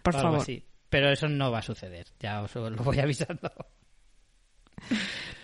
Por 0.02 0.12
favor. 0.12 0.44
Pero 0.90 1.10
eso 1.10 1.26
no 1.26 1.50
va 1.50 1.60
a 1.60 1.62
suceder, 1.62 2.06
ya 2.20 2.42
os 2.42 2.54
lo 2.54 2.70
voy 2.76 2.98
avisando. 2.98 3.50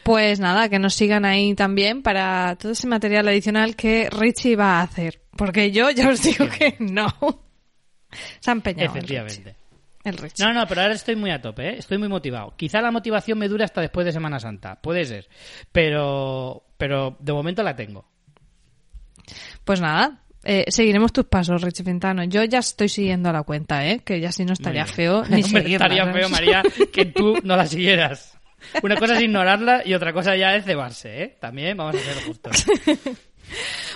Pues 0.03 0.41
nada, 0.41 0.69
que 0.69 0.79
nos 0.79 0.95
sigan 0.95 1.25
ahí 1.25 1.55
también 1.55 2.03
para 2.03 2.57
todo 2.57 2.73
ese 2.73 2.87
material 2.87 3.29
adicional 3.29 3.77
que 3.77 4.09
Richie 4.11 4.57
va 4.57 4.81
a 4.81 4.83
hacer. 4.83 5.21
Porque 5.37 5.71
yo 5.71 5.91
ya 5.91 6.09
os 6.09 6.23
digo 6.23 6.49
que 6.49 6.77
no. 6.79 7.09
Se 8.41 8.51
ha 8.51 8.53
empeñado. 8.53 8.91
Efectivamente. 8.91 9.57
El 10.03 10.17
Richie. 10.17 10.45
No, 10.45 10.53
no, 10.53 10.67
pero 10.67 10.81
ahora 10.81 10.95
estoy 10.95 11.17
muy 11.17 11.31
a 11.31 11.41
tope, 11.41 11.69
¿eh? 11.69 11.77
estoy 11.79 11.99
muy 11.99 12.09
motivado. 12.09 12.55
Quizá 12.57 12.81
la 12.81 12.91
motivación 12.91 13.39
me 13.39 13.49
dure 13.49 13.65
hasta 13.65 13.83
después 13.83 14.07
de 14.07 14.13
Semana 14.13 14.41
Santa, 14.41 14.81
puede 14.81 15.05
ser. 15.05 15.29
Pero, 15.71 16.65
pero 16.79 17.17
de 17.21 17.33
momento 17.33 17.63
la 17.63 17.77
tengo. 17.77 18.09
Pues 19.65 19.81
nada, 19.81 20.23
eh, 20.43 20.65
seguiremos 20.69 21.13
tus 21.13 21.27
pasos, 21.27 21.61
Richie 21.61 21.85
Pintano. 21.85 22.25
Yo 22.25 22.43
ya 22.45 22.61
estoy 22.61 22.89
siguiendo 22.89 23.31
la 23.33 23.43
cuenta, 23.43 23.87
¿eh? 23.87 24.01
Que 24.01 24.21
ya 24.21 24.33
si 24.33 24.45
no 24.45 24.55
estaría 24.55 24.87
feo 24.87 25.23
ni 25.29 25.41
Estaría 25.41 26.11
feo, 26.13 26.29
María, 26.31 26.63
que 26.93 27.05
tú 27.07 27.37
no 27.45 27.57
la 27.57 27.67
siguieras. 27.67 28.40
Una 28.83 28.97
cosa 28.97 29.15
es 29.15 29.23
ignorarla 29.23 29.83
y 29.85 29.95
otra 29.95 30.13
cosa 30.13 30.37
ya 30.37 30.55
es 30.55 30.65
cebarse, 30.65 31.23
¿eh? 31.23 31.37
También 31.41 31.77
vamos 31.77 31.97
a 31.97 31.99
ser 31.99 32.23
justos. 32.25 32.67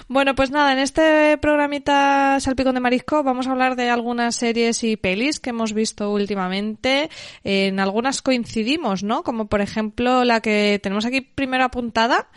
Bueno, 0.09 0.35
pues 0.35 0.51
nada, 0.51 0.73
en 0.73 0.79
este 0.79 1.39
programita 1.39 2.39
Salpicón 2.41 2.75
de 2.75 2.81
Marisco 2.81 3.23
vamos 3.23 3.47
a 3.47 3.53
hablar 3.53 3.77
de 3.77 3.89
algunas 3.89 4.37
series 4.37 4.83
y 4.85 4.97
pelis 4.97 5.41
que 5.41 5.51
hemos 5.51 5.73
visto 5.73 6.13
últimamente. 6.13 7.09
En 7.43 7.81
algunas 7.81 8.21
coincidimos, 8.21 9.03
¿no? 9.03 9.23
Como 9.23 9.49
por 9.49 9.61
ejemplo 9.61 10.25
la 10.25 10.41
que 10.41 10.79
tenemos 10.83 11.07
aquí 11.07 11.21
primero 11.21 11.65
apuntada, 11.65 12.29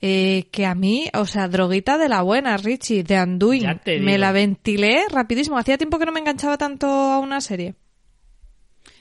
eh, 0.00 0.48
que 0.50 0.66
a 0.66 0.74
mí, 0.74 1.08
o 1.14 1.24
sea, 1.24 1.48
droguita 1.48 1.96
de 1.96 2.08
la 2.08 2.22
buena, 2.22 2.56
Richie, 2.56 3.04
de 3.04 3.16
Anduin. 3.16 3.80
Me 4.00 4.18
la 4.18 4.32
ventilé 4.32 5.04
rapidísimo. 5.10 5.56
Hacía 5.56 5.78
tiempo 5.78 5.98
que 5.98 6.06
no 6.06 6.12
me 6.12 6.20
enganchaba 6.20 6.58
tanto 6.58 6.86
a 6.86 7.18
una 7.20 7.40
serie. 7.40 7.74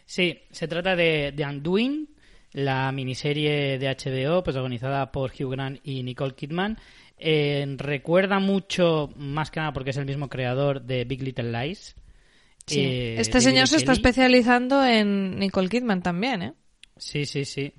Sí, 0.06 0.40
se 0.52 0.68
trata 0.68 0.96
de, 0.96 1.34
de 1.36 1.44
Anduin, 1.44 2.08
la 2.54 2.92
miniserie 2.92 3.78
de 3.78 3.88
HBO 3.88 4.44
protagonizada 4.44 5.12
por 5.12 5.32
Hugh 5.32 5.52
Grant 5.52 5.80
y 5.84 6.04
Nicole 6.04 6.36
Kidman. 6.36 6.78
Eh, 7.18 7.66
recuerda 7.78 8.40
mucho, 8.40 9.12
más 9.16 9.52
que 9.52 9.60
nada 9.60 9.74
porque 9.74 9.90
es 9.90 9.98
el 9.98 10.06
mismo 10.06 10.30
creador 10.30 10.82
de 10.82 11.04
Big 11.06 11.22
Little 11.22 11.52
Lies. 11.52 11.96
Sí. 12.66 12.80
Eh, 12.80 13.16
este 13.20 13.42
señor 13.42 13.68
se 13.68 13.78
está 13.78 13.92
especializando 13.92 14.86
en 14.86 15.38
Nicole 15.40 15.70
Kidman 15.70 16.02
también, 16.02 16.42
¿eh? 16.42 16.54
Sí, 16.98 17.26
sí, 17.26 17.46
sí. 17.46 17.74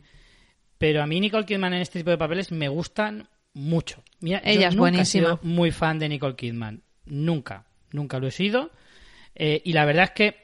Pero 0.76 1.02
a 1.02 1.06
mí 1.06 1.20
Nicole 1.20 1.46
Kidman 1.46 1.74
en 1.74 1.80
este 1.80 2.00
tipo 2.00 2.10
de 2.10 2.18
papeles 2.18 2.52
me 2.52 2.68
gustan 2.68 3.28
mucho. 3.54 4.02
Ella 4.20 4.68
es 4.68 4.76
buenísima. 4.76 5.02
He 5.02 5.06
sido 5.06 5.40
muy 5.42 5.70
fan 5.70 5.98
de 5.98 6.08
Nicole 6.08 6.36
Kidman. 6.36 6.82
Nunca, 7.06 7.66
nunca 7.92 8.18
lo 8.18 8.26
he 8.26 8.32
sido. 8.32 8.70
Eh, 9.34 9.62
y 9.64 9.72
la 9.72 9.84
verdad 9.84 10.04
es 10.04 10.10
que 10.10 10.43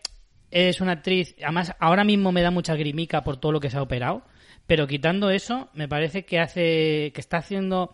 es 0.51 0.81
una 0.81 0.93
actriz, 0.93 1.35
además 1.43 1.75
ahora 1.79 2.05
mismo 2.05 2.33
me 2.33 2.43
da 2.43 2.51
mucha 2.51 2.75
grimica 2.75 3.23
por 3.23 3.37
todo 3.39 3.53
lo 3.53 3.61
que 3.61 3.71
se 3.71 3.77
ha 3.77 3.83
operado, 3.83 4.25
pero 4.67 4.87
quitando 4.87 5.31
eso, 5.31 5.69
me 5.75 5.89
parece 5.89 6.25
que 6.25 6.39
hace, 6.39 7.13
que 7.15 7.21
está 7.21 7.39
haciendo 7.39 7.93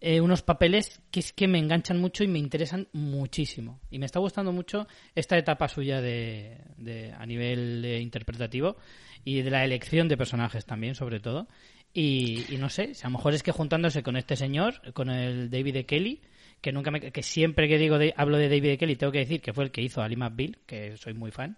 eh, 0.00 0.20
unos 0.20 0.42
papeles 0.42 1.00
que 1.10 1.20
es 1.20 1.32
que 1.32 1.48
me 1.48 1.58
enganchan 1.58 1.98
mucho 1.98 2.22
y 2.22 2.28
me 2.28 2.38
interesan 2.38 2.88
muchísimo. 2.92 3.80
Y 3.90 3.98
me 3.98 4.06
está 4.06 4.20
gustando 4.20 4.52
mucho 4.52 4.86
esta 5.14 5.38
etapa 5.38 5.68
suya 5.68 6.00
de, 6.00 6.58
de 6.76 7.12
a 7.12 7.24
nivel 7.24 7.84
interpretativo 8.00 8.76
y 9.24 9.42
de 9.42 9.50
la 9.50 9.64
elección 9.64 10.08
de 10.08 10.16
personajes 10.16 10.66
también, 10.66 10.94
sobre 10.94 11.20
todo. 11.20 11.48
Y, 11.94 12.44
y 12.50 12.58
no 12.58 12.68
sé, 12.68 12.92
a 13.02 13.06
lo 13.06 13.12
mejor 13.12 13.32
es 13.32 13.42
que 13.42 13.52
juntándose 13.52 14.02
con 14.02 14.16
este 14.16 14.36
señor, 14.36 14.92
con 14.92 15.08
el 15.08 15.50
David 15.50 15.76
E. 15.76 15.86
Kelly, 15.86 16.20
que 16.60 16.72
nunca 16.72 16.90
me, 16.90 17.00
que 17.00 17.22
siempre 17.22 17.68
que 17.68 17.78
digo 17.78 17.98
de, 17.98 18.12
hablo 18.16 18.36
de 18.36 18.48
David 18.48 18.70
E. 18.70 18.78
Kelly 18.78 18.96
tengo 18.96 19.12
que 19.12 19.20
decir 19.20 19.40
que 19.40 19.52
fue 19.52 19.64
el 19.64 19.70
que 19.70 19.82
hizo 19.82 20.02
Ali 20.02 20.16
McBeal, 20.16 20.58
que 20.66 20.96
soy 20.96 21.14
muy 21.14 21.30
fan 21.30 21.56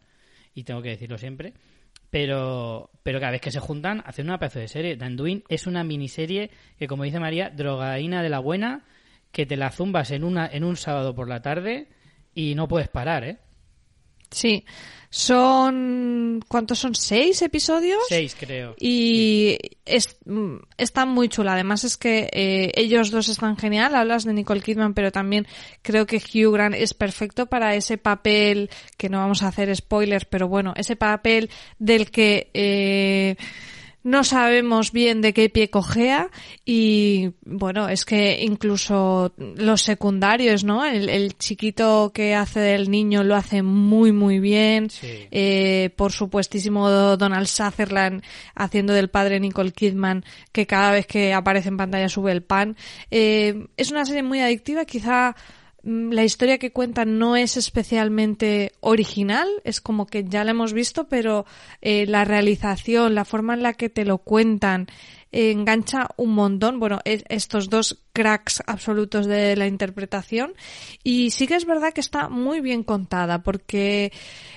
y 0.54 0.64
tengo 0.64 0.82
que 0.82 0.90
decirlo 0.90 1.18
siempre. 1.18 1.54
Pero, 2.10 2.90
pero 3.02 3.20
cada 3.20 3.32
vez 3.32 3.40
que 3.40 3.50
se 3.50 3.60
juntan 3.60 4.02
hacen 4.06 4.26
una 4.26 4.38
pedazo 4.38 4.60
de 4.60 4.68
serie. 4.68 4.96
Danduin 4.96 5.44
es 5.48 5.66
una 5.66 5.84
miniserie 5.84 6.50
que, 6.78 6.86
como 6.86 7.04
dice 7.04 7.20
María, 7.20 7.50
drogaína 7.50 8.22
de 8.22 8.30
la 8.30 8.38
buena, 8.38 8.86
que 9.30 9.44
te 9.44 9.56
la 9.56 9.70
zumbas 9.70 10.10
en 10.10 10.24
una 10.24 10.48
en 10.50 10.64
un 10.64 10.76
sábado 10.76 11.14
por 11.14 11.28
la 11.28 11.42
tarde 11.42 11.88
y 12.34 12.54
no 12.54 12.66
puedes 12.66 12.88
parar, 12.88 13.24
¿eh? 13.24 13.38
Sí, 14.30 14.64
son... 15.10 16.44
¿Cuántos 16.48 16.78
son? 16.78 16.94
¿Seis 16.94 17.40
episodios? 17.42 17.98
Seis, 18.08 18.36
creo. 18.38 18.74
Y 18.78 19.58
es, 19.84 20.16
mm, 20.26 20.56
está 20.76 21.06
muy 21.06 21.28
chula. 21.28 21.54
Además 21.54 21.84
es 21.84 21.96
que 21.96 22.28
eh, 22.32 22.72
ellos 22.74 23.10
dos 23.10 23.28
están 23.28 23.56
genial. 23.56 23.94
Hablas 23.94 24.24
de 24.24 24.34
Nicole 24.34 24.60
Kidman, 24.60 24.94
pero 24.94 25.10
también 25.10 25.46
creo 25.82 26.06
que 26.06 26.16
Hugh 26.16 26.52
Grant 26.52 26.74
es 26.74 26.94
perfecto 26.94 27.46
para 27.46 27.74
ese 27.74 27.96
papel, 27.98 28.70
que 28.96 29.08
no 29.08 29.18
vamos 29.18 29.42
a 29.42 29.48
hacer 29.48 29.74
spoilers, 29.74 30.26
pero 30.26 30.48
bueno, 30.48 30.74
ese 30.76 30.96
papel 30.96 31.50
del 31.78 32.10
que... 32.10 32.50
Eh, 32.54 33.36
no 34.04 34.24
sabemos 34.24 34.92
bien 34.92 35.20
de 35.20 35.32
qué 35.32 35.48
pie 35.48 35.70
cojea 35.70 36.30
y 36.64 37.32
bueno, 37.44 37.88
es 37.88 38.04
que 38.04 38.42
incluso 38.42 39.32
los 39.36 39.82
secundarios, 39.82 40.64
¿no? 40.64 40.84
El, 40.84 41.36
chiquito 41.36 42.10
que 42.14 42.34
hace 42.34 42.60
del 42.60 42.90
niño 42.90 43.22
lo 43.24 43.36
hace 43.36 43.62
muy 43.62 44.12
muy 44.12 44.40
bien. 44.40 44.88
Eh, 45.02 45.90
por 45.96 46.12
supuestísimo 46.12 46.88
Donald 46.90 47.46
Sutherland 47.46 48.22
haciendo 48.54 48.92
del 48.92 49.10
padre 49.10 49.40
Nicole 49.40 49.72
Kidman 49.72 50.24
que 50.52 50.66
cada 50.66 50.92
vez 50.92 51.06
que 51.06 51.34
aparece 51.34 51.68
en 51.68 51.76
pantalla 51.76 52.08
sube 52.08 52.32
el 52.32 52.42
pan. 52.42 52.76
Eh, 53.10 53.66
es 53.76 53.90
una 53.90 54.04
serie 54.04 54.22
muy 54.22 54.40
adictiva, 54.40 54.84
quizá 54.84 55.34
la 55.82 56.24
historia 56.24 56.58
que 56.58 56.72
cuentan 56.72 57.18
no 57.18 57.36
es 57.36 57.56
especialmente 57.56 58.72
original, 58.80 59.48
es 59.64 59.80
como 59.80 60.06
que 60.06 60.24
ya 60.24 60.44
la 60.44 60.50
hemos 60.50 60.72
visto, 60.72 61.08
pero 61.08 61.46
eh, 61.80 62.04
la 62.06 62.24
realización, 62.24 63.14
la 63.14 63.24
forma 63.24 63.54
en 63.54 63.62
la 63.62 63.74
que 63.74 63.88
te 63.88 64.04
lo 64.04 64.18
cuentan, 64.18 64.88
eh, 65.30 65.52
engancha 65.52 66.08
un 66.16 66.34
montón. 66.34 66.80
Bueno, 66.80 67.00
estos 67.04 67.70
dos 67.70 68.02
cracks 68.12 68.62
absolutos 68.66 69.26
de 69.26 69.56
la 69.56 69.66
interpretación. 69.66 70.54
Y 71.04 71.30
sí 71.30 71.46
que 71.46 71.54
es 71.54 71.64
verdad 71.64 71.92
que 71.92 72.00
está 72.00 72.28
muy 72.28 72.60
bien 72.60 72.82
contada, 72.82 73.42
porque 73.42 74.12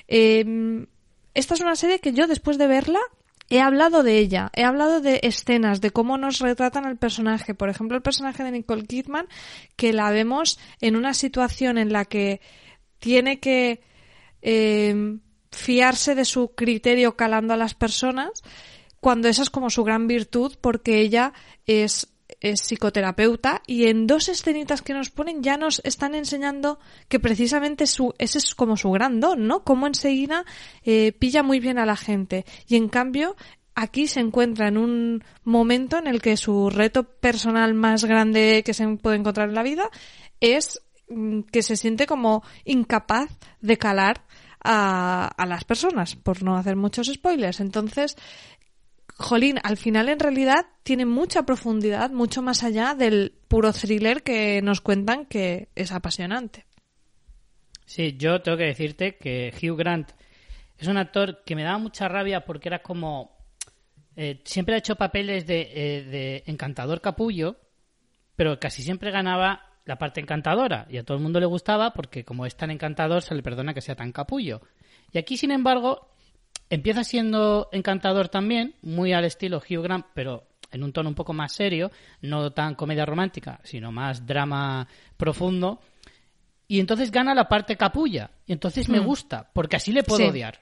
eh, 0.08 0.86
esta 1.34 1.54
es 1.54 1.62
una 1.62 1.76
serie 1.76 2.00
que 2.00 2.14
yo 2.14 2.28
después 2.28 2.58
de 2.58 2.68
verla 2.68 3.00
He 3.52 3.60
hablado 3.60 4.02
de 4.02 4.18
ella, 4.18 4.50
he 4.56 4.64
hablado 4.64 5.02
de 5.02 5.20
escenas, 5.24 5.82
de 5.82 5.92
cómo 5.92 6.18
nos 6.18 6.40
retratan 6.40 6.86
al 6.86 6.96
personaje. 6.96 7.54
Por 7.54 7.68
ejemplo, 7.68 7.98
el 7.98 8.02
personaje 8.02 8.46
de 8.46 8.52
Nicole 8.52 8.86
Kidman, 8.86 9.28
que 9.76 9.92
la 9.92 10.10
vemos 10.10 10.58
en 10.80 10.96
una 10.96 11.14
situación 11.14 11.78
en 11.78 11.92
la 11.92 12.06
que 12.06 12.40
tiene 13.00 13.42
que 13.42 13.82
eh, 14.42 15.18
fiarse 15.52 16.16
de 16.16 16.24
su 16.24 16.56
criterio 16.56 17.18
calando 17.18 17.54
a 17.54 17.58
las 17.58 17.74
personas, 17.74 18.42
cuando 19.02 19.28
esa 19.28 19.44
es 19.44 19.50
como 19.50 19.70
su 19.70 19.84
gran 19.84 20.08
virtud, 20.08 20.56
porque 20.62 21.02
ella 21.02 21.34
es 21.66 22.08
es 22.42 22.62
psicoterapeuta 22.62 23.62
y 23.68 23.86
en 23.86 24.08
dos 24.08 24.28
escenitas 24.28 24.82
que 24.82 24.94
nos 24.94 25.12
ponen 25.12 25.44
ya 25.44 25.58
nos 25.58 25.80
están 25.86 26.16
enseñando 26.16 26.80
que 27.08 27.20
precisamente 27.20 27.86
su, 27.86 28.14
ese 28.18 28.40
es 28.40 28.56
como 28.56 28.76
su 28.76 28.92
gran 28.92 29.20
don, 29.20 29.48
¿no? 29.48 29.64
Cómo 29.64 29.88
enseguida 29.88 30.44
eh, 30.84 31.14
pilla 31.14 31.44
muy 31.44 31.60
bien 31.60 31.78
a 31.78 31.86
la 31.86 31.96
gente. 31.96 32.46
Y 32.68 32.76
en 32.76 32.90
cambio, 32.90 33.36
aquí 33.76 34.08
se 34.08 34.20
encuentra 34.20 34.68
en 34.68 34.78
un 34.78 35.24
momento 35.44 36.00
en 36.00 36.08
el 36.08 36.22
que 36.22 36.36
su 36.36 36.70
reto 36.72 37.04
personal 37.04 37.76
más 37.76 38.06
grande 38.06 38.64
que 38.66 38.74
se 38.74 38.88
puede 38.98 39.18
encontrar 39.18 39.50
en 39.50 39.56
la 39.56 39.64
vida 39.64 39.90
es 40.40 40.82
mm, 41.10 41.42
que 41.52 41.62
se 41.62 41.78
siente 41.78 42.08
como 42.08 42.44
incapaz 42.66 43.30
de 43.62 43.78
calar 43.78 44.26
a, 44.64 45.28
a 45.28 45.46
las 45.46 45.64
personas, 45.64 46.16
por 46.16 46.44
no 46.44 46.56
hacer 46.56 46.76
muchos 46.76 47.08
spoilers. 47.08 47.60
Entonces, 47.60 48.16
jolín, 49.22 49.60
al 49.64 49.78
final 49.78 50.10
en 50.10 50.20
realidad 50.20 50.66
tiene 50.84 51.06
mucha 51.06 51.44
profundidad, 51.44 52.12
mucho 52.12 52.42
más 52.42 52.64
allá 52.64 52.96
del 52.96 53.34
puro 53.48 53.74
thriller 53.74 54.24
que 54.24 54.62
nos 54.62 54.82
cuentan 54.82 55.26
que 55.26 55.70
es 55.76 55.92
apasionante. 55.92 56.66
Sí, 57.86 58.16
yo 58.18 58.42
tengo 58.42 58.58
que 58.58 58.66
decirte 58.66 59.18
que 59.18 59.54
Hugh 59.62 59.78
Grant 59.78 60.12
es 60.78 60.88
un 60.88 60.98
actor 60.98 61.44
que 61.46 61.56
me 61.56 61.64
daba 61.64 61.78
mucha 61.78 62.08
rabia 62.08 62.46
porque 62.46 62.70
era 62.70 62.82
como... 62.82 63.38
Eh, 64.16 64.42
siempre 64.44 64.76
ha 64.76 64.80
hecho 64.80 64.96
papeles 64.96 65.46
eh, 65.48 66.06
de 66.10 66.44
encantador 66.46 67.02
capullo, 67.02 67.56
pero 68.36 68.60
casi 68.60 68.84
siempre 68.84 69.12
ganaba 69.12 69.72
la 69.86 69.98
parte 69.98 70.22
encantadora 70.22 70.86
y 70.90 70.98
a 70.98 71.04
todo 71.04 71.18
el 71.18 71.24
mundo 71.24 71.40
le 71.40 71.46
gustaba 71.46 71.94
porque 71.94 72.24
como 72.24 72.46
es 72.46 72.56
tan 72.56 72.72
encantador 72.72 73.22
se 73.22 73.36
le 73.36 73.44
perdona 73.44 73.74
que 73.74 73.82
sea 73.82 73.96
tan 73.96 74.12
capullo. 74.12 74.62
Y 75.12 75.18
aquí, 75.18 75.38
sin 75.38 75.52
embargo, 75.52 76.11
Empieza 76.72 77.04
siendo 77.04 77.68
encantador 77.74 78.30
también, 78.30 78.76
muy 78.82 79.12
al 79.12 79.26
estilo 79.26 79.58
Hugh 79.58 79.84
Grant, 79.84 80.06
pero 80.14 80.48
en 80.72 80.84
un 80.84 80.94
tono 80.94 81.10
un 81.10 81.16
poco 81.16 81.34
más 81.34 81.52
serio, 81.52 81.92
no 82.22 82.54
tan 82.54 82.76
comedia 82.76 83.06
romántica, 83.06 83.60
sino 83.62 83.92
más 83.92 84.26
drama 84.26 84.88
profundo. 85.18 85.82
Y 86.70 86.80
entonces 86.80 87.12
gana 87.12 87.36
la 87.36 87.50
parte 87.50 87.76
capulla. 87.76 88.32
Y 88.46 88.54
entonces 88.54 88.88
me 88.88 89.02
hmm. 89.02 89.06
gusta, 89.06 89.50
porque 89.52 89.76
así 89.76 89.92
le 89.92 90.04
puedo 90.04 90.30
odiar. 90.30 90.62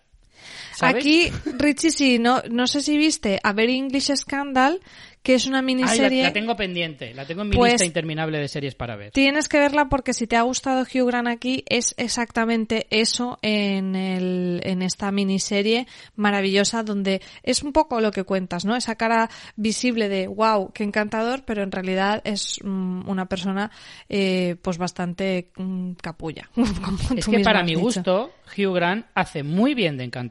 Aquí, 0.82 1.32
Richie, 1.58 1.92
sí, 1.92 2.20
no, 2.20 2.42
no 2.50 2.68
sé 2.68 2.82
si 2.82 2.98
viste 2.98 3.40
A 3.44 3.54
Very 3.54 3.78
English 3.78 4.16
Scandal, 4.16 4.80
que 5.24 5.34
es 5.34 5.48
una 5.48 5.62
miniserie. 5.62 6.24
la, 6.24 6.34
tengo 6.34 6.56
pendiente, 6.56 7.14
la 7.14 7.26
tengo 7.26 7.42
en 7.42 7.50
mi 7.50 7.56
pues 7.58 7.74
lista 7.74 7.86
interminable 7.86 8.40
de 8.40 8.48
series 8.48 8.76
para 8.76 8.96
ver. 8.96 9.12
Tienes 9.12 9.50
que 9.50 9.60
verla 9.60 9.90
porque 9.90 10.14
si 10.14 10.28
te 10.28 10.38
ha 10.38 10.44
gustado 10.44 10.84
Hugh 10.84 11.08
Grant 11.08 11.28
aquí, 11.28 11.64
es 11.68 11.94
exactamente 11.98 12.88
eso 12.90 13.38
en, 13.42 13.96
el, 13.96 14.62
en 14.64 14.82
esta 14.82 15.12
miniserie 15.12 15.88
maravillosa, 16.16 16.84
donde 16.84 17.22
es 17.44 17.64
un 17.64 17.74
poco 17.74 18.00
lo 18.00 18.12
que 18.12 18.24
cuentas, 18.24 18.64
¿no? 18.64 18.76
Esa 18.76 18.96
cara 18.96 19.30
visible 19.56 20.08
de 20.08 20.28
wow, 20.28 20.72
qué 20.74 20.84
encantador, 20.84 21.44
pero 21.46 21.64
en 21.64 21.72
realidad 21.72 22.22
es 22.24 22.60
mm, 22.64 23.10
una 23.10 23.26
persona 23.28 23.72
eh, 24.08 24.56
pues 24.62 24.78
bastante 24.78 25.50
mm, 25.58 25.94
capulla. 26.02 26.50
es 27.18 27.28
que 27.28 27.40
para 27.42 27.64
mi 27.64 27.76
gusto, 27.76 28.32
Hugh 28.58 28.74
Grant 28.74 29.06
hace 29.16 29.44
muy 29.44 29.74
bien 29.74 29.98
de 29.98 30.06
encantador. 30.06 30.29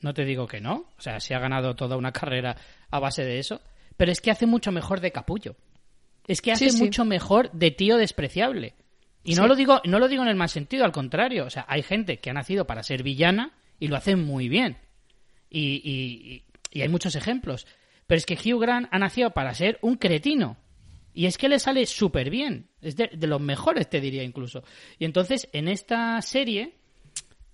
No 0.00 0.14
te 0.14 0.24
digo 0.24 0.46
que 0.46 0.60
no. 0.60 0.86
O 0.96 1.00
sea, 1.00 1.20
se 1.20 1.34
ha 1.34 1.38
ganado 1.38 1.74
toda 1.74 1.96
una 1.96 2.12
carrera 2.12 2.56
a 2.90 2.98
base 3.00 3.24
de 3.24 3.38
eso 3.38 3.60
pero 4.00 4.12
es 4.12 4.22
que 4.22 4.30
hace 4.30 4.46
mucho 4.46 4.72
mejor 4.72 5.02
de 5.02 5.12
capullo. 5.12 5.56
Es 6.26 6.40
que 6.40 6.52
hace 6.52 6.72
mucho 6.72 7.04
mejor 7.04 7.52
de 7.52 7.70
tío 7.70 7.98
despreciable. 7.98 8.72
Y 9.22 9.34
no 9.34 9.46
lo 9.46 9.54
digo, 9.54 9.82
no 9.84 9.98
lo 9.98 10.08
digo 10.08 10.22
en 10.22 10.30
el 10.30 10.36
mal 10.36 10.48
sentido, 10.48 10.86
al 10.86 10.92
contrario. 10.92 11.44
O 11.44 11.50
sea, 11.50 11.66
hay 11.68 11.82
gente 11.82 12.18
que 12.18 12.30
ha 12.30 12.32
nacido 12.32 12.66
para 12.66 12.82
ser 12.82 13.02
villana 13.02 13.52
y 13.78 13.88
lo 13.88 13.96
hacen 13.96 14.24
muy 14.24 14.48
bien. 14.48 14.78
Y, 15.50 16.44
hay 16.74 16.88
muchos 16.88 17.14
ejemplos. 17.14 17.66
Pero 18.06 18.16
es 18.16 18.24
que 18.24 18.38
Hugh 18.38 18.62
Grant 18.62 18.88
ha 18.90 18.98
nacido 18.98 19.32
para 19.32 19.52
ser 19.52 19.78
un 19.82 19.96
cretino. 19.96 20.56
Y 21.12 21.26
es 21.26 21.36
que 21.36 21.50
le 21.50 21.58
sale 21.58 21.84
súper 21.84 22.30
bien. 22.30 22.70
Es 22.80 22.96
de, 22.96 23.10
los 23.26 23.42
mejores, 23.42 23.90
te 23.90 24.00
diría 24.00 24.22
incluso. 24.22 24.64
Y 24.98 25.04
entonces, 25.04 25.50
en 25.52 25.68
esta 25.68 26.22
serie, 26.22 26.78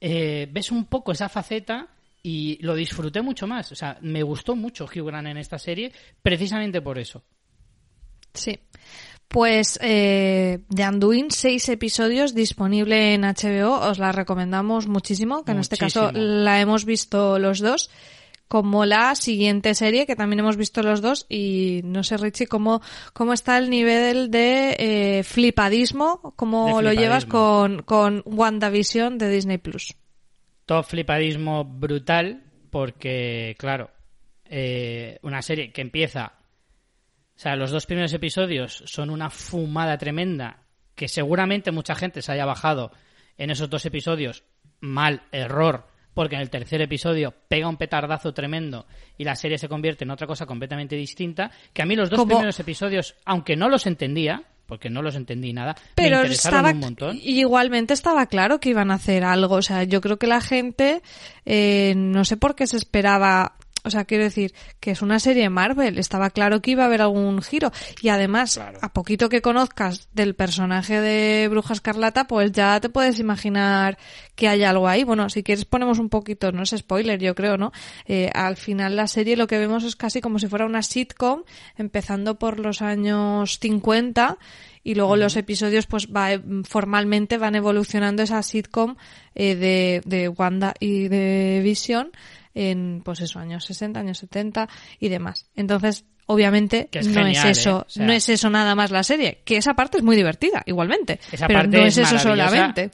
eh, 0.00 0.48
ves 0.50 0.70
un 0.70 0.86
poco 0.86 1.12
esa 1.12 1.28
faceta 1.28 1.88
y 2.22 2.58
lo 2.62 2.74
disfruté 2.74 3.22
mucho 3.22 3.46
más. 3.46 3.70
O 3.72 3.74
sea, 3.74 3.98
me 4.00 4.22
gustó 4.22 4.56
mucho 4.56 4.84
Hugh 4.84 5.06
Grant 5.06 5.28
en 5.28 5.36
esta 5.36 5.58
serie 5.58 5.92
precisamente 6.22 6.80
por 6.80 6.98
eso. 6.98 7.22
Sí. 8.34 8.58
Pues 9.28 9.78
eh, 9.82 10.60
The 10.72 10.84
Anduin, 10.84 11.30
seis 11.30 11.68
episodios 11.68 12.34
disponible 12.34 13.14
en 13.14 13.22
HBO, 13.22 13.80
os 13.80 13.98
la 13.98 14.12
recomendamos 14.12 14.86
muchísimo, 14.86 15.44
que 15.44 15.52
en 15.52 15.58
este 15.58 15.76
caso 15.76 16.12
la 16.12 16.60
hemos 16.60 16.84
visto 16.84 17.38
los 17.38 17.58
dos, 17.58 17.90
como 18.48 18.84
la 18.84 19.14
siguiente 19.14 19.74
serie 19.74 20.06
que 20.06 20.16
también 20.16 20.40
hemos 20.40 20.56
visto 20.56 20.82
los 20.82 21.00
dos 21.02 21.26
y 21.28 21.80
no 21.84 22.04
sé 22.04 22.16
Richie 22.16 22.46
cómo, 22.46 22.80
cómo 23.12 23.32
está 23.32 23.58
el 23.58 23.70
nivel 23.70 24.30
de 24.30 24.76
eh, 24.78 25.22
flipadismo, 25.24 26.34
cómo 26.36 26.80
lo 26.82 26.92
llevas 26.92 27.26
con, 27.26 27.82
con 27.82 28.22
WandaVision 28.24 29.18
de 29.18 29.30
Disney 29.30 29.58
Plus 29.58 29.94
todo 30.66 30.82
flipadismo 30.82 31.64
brutal 31.64 32.42
porque, 32.70 33.54
claro, 33.58 33.90
eh, 34.44 35.18
una 35.22 35.40
serie 35.40 35.72
que 35.72 35.80
empieza... 35.80 36.34
O 37.34 37.38
sea, 37.38 37.54
los 37.54 37.70
dos 37.70 37.86
primeros 37.86 38.12
episodios 38.12 38.82
son 38.86 39.10
una 39.10 39.30
fumada 39.30 39.96
tremenda 39.96 40.64
que 40.94 41.08
seguramente 41.08 41.70
mucha 41.70 41.94
gente 41.94 42.22
se 42.22 42.32
haya 42.32 42.46
bajado 42.46 42.92
en 43.36 43.50
esos 43.50 43.70
dos 43.70 43.84
episodios. 43.86 44.44
Mal, 44.80 45.22
error, 45.32 45.86
porque 46.16 46.34
en 46.34 46.40
el 46.40 46.48
tercer 46.48 46.80
episodio 46.80 47.34
pega 47.46 47.68
un 47.68 47.76
petardazo 47.76 48.32
tremendo 48.32 48.86
y 49.18 49.24
la 49.24 49.36
serie 49.36 49.58
se 49.58 49.68
convierte 49.68 50.04
en 50.04 50.10
otra 50.10 50.26
cosa 50.26 50.46
completamente 50.46 50.96
distinta. 50.96 51.50
Que 51.74 51.82
a 51.82 51.84
mí 51.84 51.94
los 51.94 52.08
dos 52.08 52.24
primeros 52.24 52.58
episodios, 52.58 53.16
aunque 53.26 53.54
no 53.54 53.68
los 53.68 53.86
entendía, 53.86 54.42
porque 54.64 54.88
no 54.88 55.02
los 55.02 55.14
entendí 55.14 55.52
nada. 55.52 55.76
Pero 55.94 56.22
me 56.22 56.28
estaba, 56.28 56.70
un 56.70 56.78
montón. 56.78 57.18
igualmente 57.22 57.92
estaba 57.92 58.24
claro 58.28 58.60
que 58.60 58.70
iban 58.70 58.90
a 58.90 58.94
hacer 58.94 59.24
algo. 59.24 59.56
O 59.56 59.62
sea, 59.62 59.84
yo 59.84 60.00
creo 60.00 60.16
que 60.16 60.26
la 60.26 60.40
gente, 60.40 61.02
eh, 61.44 61.92
no 61.94 62.24
sé 62.24 62.38
por 62.38 62.54
qué 62.54 62.66
se 62.66 62.78
esperaba 62.78 63.56
O 63.86 63.90
sea, 63.90 64.04
quiero 64.04 64.24
decir 64.24 64.52
que 64.80 64.90
es 64.90 65.02
una 65.02 65.20
serie 65.20 65.48
Marvel. 65.48 65.98
Estaba 65.98 66.30
claro 66.30 66.60
que 66.60 66.72
iba 66.72 66.82
a 66.82 66.86
haber 66.86 67.02
algún 67.02 67.40
giro. 67.40 67.70
Y 68.02 68.08
además, 68.08 68.58
a 68.58 68.92
poquito 68.92 69.28
que 69.28 69.40
conozcas 69.40 70.08
del 70.12 70.34
personaje 70.34 71.00
de 71.00 71.48
Bruja 71.48 71.74
Escarlata, 71.74 72.26
pues 72.26 72.52
ya 72.52 72.80
te 72.80 72.88
puedes 72.88 73.18
imaginar 73.20 73.96
que 74.34 74.48
hay 74.48 74.64
algo 74.64 74.88
ahí. 74.88 75.04
Bueno, 75.04 75.30
si 75.30 75.42
quieres 75.42 75.64
ponemos 75.64 75.98
un 75.98 76.08
poquito, 76.08 76.52
no 76.52 76.62
es 76.62 76.74
spoiler, 76.76 77.20
yo 77.20 77.34
creo, 77.34 77.56
¿no? 77.56 77.72
Eh, 78.06 78.30
al 78.34 78.56
final 78.56 78.96
la 78.96 79.06
serie 79.06 79.36
lo 79.36 79.46
que 79.46 79.58
vemos 79.58 79.84
es 79.84 79.96
casi 79.96 80.20
como 80.20 80.38
si 80.38 80.48
fuera 80.48 80.66
una 80.66 80.82
sitcom, 80.82 81.44
empezando 81.76 82.38
por 82.38 82.58
los 82.58 82.82
años 82.82 83.58
50 83.60 84.38
y 84.82 84.94
luego 84.94 85.16
los 85.16 85.36
episodios 85.36 85.86
pues 85.86 86.08
va, 86.08 86.28
formalmente 86.64 87.38
van 87.38 87.56
evolucionando 87.56 88.22
esa 88.22 88.42
sitcom 88.42 88.96
eh, 89.34 89.56
de, 89.56 90.02
de 90.04 90.28
Wanda 90.28 90.74
y 90.78 91.08
de 91.08 91.60
Vision 91.64 92.12
en 92.56 93.02
pues 93.04 93.20
eso 93.20 93.38
años 93.38 93.64
60 93.66 94.00
años 94.00 94.18
70 94.18 94.68
y 94.98 95.08
demás. 95.08 95.48
Entonces 95.54 96.06
obviamente 96.24 96.88
no 97.04 97.26
es 97.26 97.44
eso 97.44 97.86
¿eh? 97.88 98.00
no 98.00 98.12
es 98.12 98.28
eso 98.28 98.50
nada 98.50 98.74
más 98.74 98.90
la 98.90 99.04
serie 99.04 99.42
que 99.44 99.58
esa 99.58 99.74
parte 99.74 99.98
es 99.98 100.02
muy 100.02 100.16
divertida 100.16 100.64
igualmente 100.66 101.20
pero 101.46 101.62
no 101.64 101.84
es, 101.84 101.98
eso 101.98 102.18
solamente. 102.18 102.90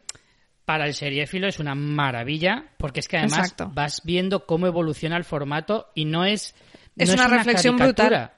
Para 0.66 0.86
el 0.86 0.94
seriéfilo 0.94 1.48
es 1.48 1.58
una 1.58 1.74
maravilla 1.74 2.66
porque 2.76 3.00
es 3.00 3.08
que 3.08 3.16
además 3.16 3.54
vas 3.72 4.02
viendo 4.04 4.46
cómo 4.46 4.66
evoluciona 4.66 5.16
el 5.16 5.24
formato 5.24 5.90
y 5.94 6.04
no 6.04 6.24
es 6.24 6.54
es 6.96 7.10
una, 7.10 7.26
reflexión 7.26 7.76
brutal. 7.76 8.32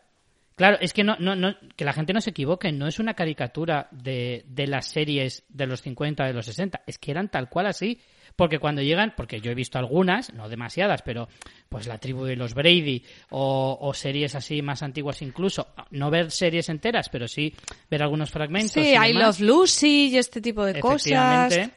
Claro, 0.54 0.78
es 0.80 0.92
que 0.92 1.02
no, 1.02 1.16
no, 1.18 1.34
no, 1.34 1.56
que 1.74 1.84
la 1.84 1.92
gente 1.92 2.12
no 2.12 2.20
se 2.20 2.30
equivoque, 2.30 2.70
no 2.70 2.86
es 2.86 3.00
una 3.00 3.14
caricatura 3.14 3.88
de, 3.90 4.44
de 4.46 4.68
las 4.68 4.86
series 4.86 5.42
de 5.48 5.66
los 5.66 5.82
50, 5.82 6.24
de 6.24 6.32
los 6.32 6.46
60, 6.46 6.82
es 6.86 6.98
que 6.98 7.10
eran 7.10 7.28
tal 7.28 7.48
cual 7.48 7.66
así, 7.66 8.00
porque 8.36 8.58
cuando 8.58 8.82
llegan, 8.82 9.14
porque 9.16 9.40
yo 9.40 9.50
he 9.50 9.54
visto 9.54 9.78
algunas, 9.78 10.32
no 10.32 10.48
demasiadas, 10.48 11.02
pero 11.02 11.28
pues 11.68 11.86
la 11.86 11.98
tribu 11.98 12.24
de 12.24 12.36
los 12.36 12.54
Brady 12.54 13.04
o, 13.30 13.78
o, 13.80 13.94
series 13.94 14.34
así 14.34 14.62
más 14.62 14.82
antiguas 14.82 15.22
incluso, 15.22 15.68
no 15.90 16.10
ver 16.10 16.30
series 16.30 16.68
enteras, 16.68 17.08
pero 17.08 17.28
sí 17.28 17.54
ver 17.90 18.02
algunos 18.02 18.30
fragmentos. 18.30 18.72
Sí, 18.72 18.94
I 18.94 19.12
Love 19.12 19.40
Lucy 19.40 20.08
y 20.08 20.18
este 20.18 20.40
tipo 20.40 20.64
de 20.64 20.80
cosas. 20.80 21.70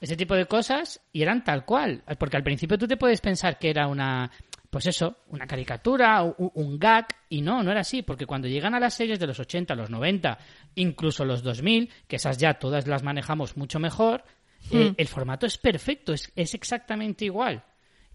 Ese 0.00 0.16
tipo 0.16 0.34
de 0.34 0.44
cosas 0.46 1.00
y 1.12 1.22
eran 1.22 1.44
tal 1.44 1.64
cual, 1.64 2.02
porque 2.18 2.36
al 2.36 2.42
principio 2.42 2.76
tú 2.76 2.86
te 2.86 2.96
puedes 2.96 3.20
pensar 3.20 3.58
que 3.58 3.70
era 3.70 3.86
una 3.86 4.30
pues 4.74 4.86
eso, 4.86 5.18
una 5.28 5.46
caricatura, 5.46 6.24
un, 6.24 6.50
un, 6.52 6.78
gag, 6.80 7.06
y 7.28 7.42
no, 7.42 7.62
no 7.62 7.70
era 7.70 7.82
así, 7.82 8.02
porque 8.02 8.26
cuando 8.26 8.48
llegan 8.48 8.74
a 8.74 8.80
las 8.80 8.94
series 8.94 9.20
de 9.20 9.28
los 9.28 9.38
80, 9.38 9.72
los 9.76 9.88
90, 9.88 10.36
incluso 10.74 11.24
los 11.24 11.44
2000, 11.44 11.88
que 12.08 12.16
esas 12.16 12.38
ya 12.38 12.54
todas 12.54 12.88
las 12.88 13.04
manejamos 13.04 13.56
mucho 13.56 13.78
mejor, 13.78 14.24
eh, 14.70 14.90
hmm. 14.90 14.94
el 14.96 15.08
formato 15.08 15.46
es 15.46 15.58
perfecto, 15.58 16.12
es, 16.12 16.32
es 16.34 16.54
exactamente 16.54 17.24
igual. 17.24 17.64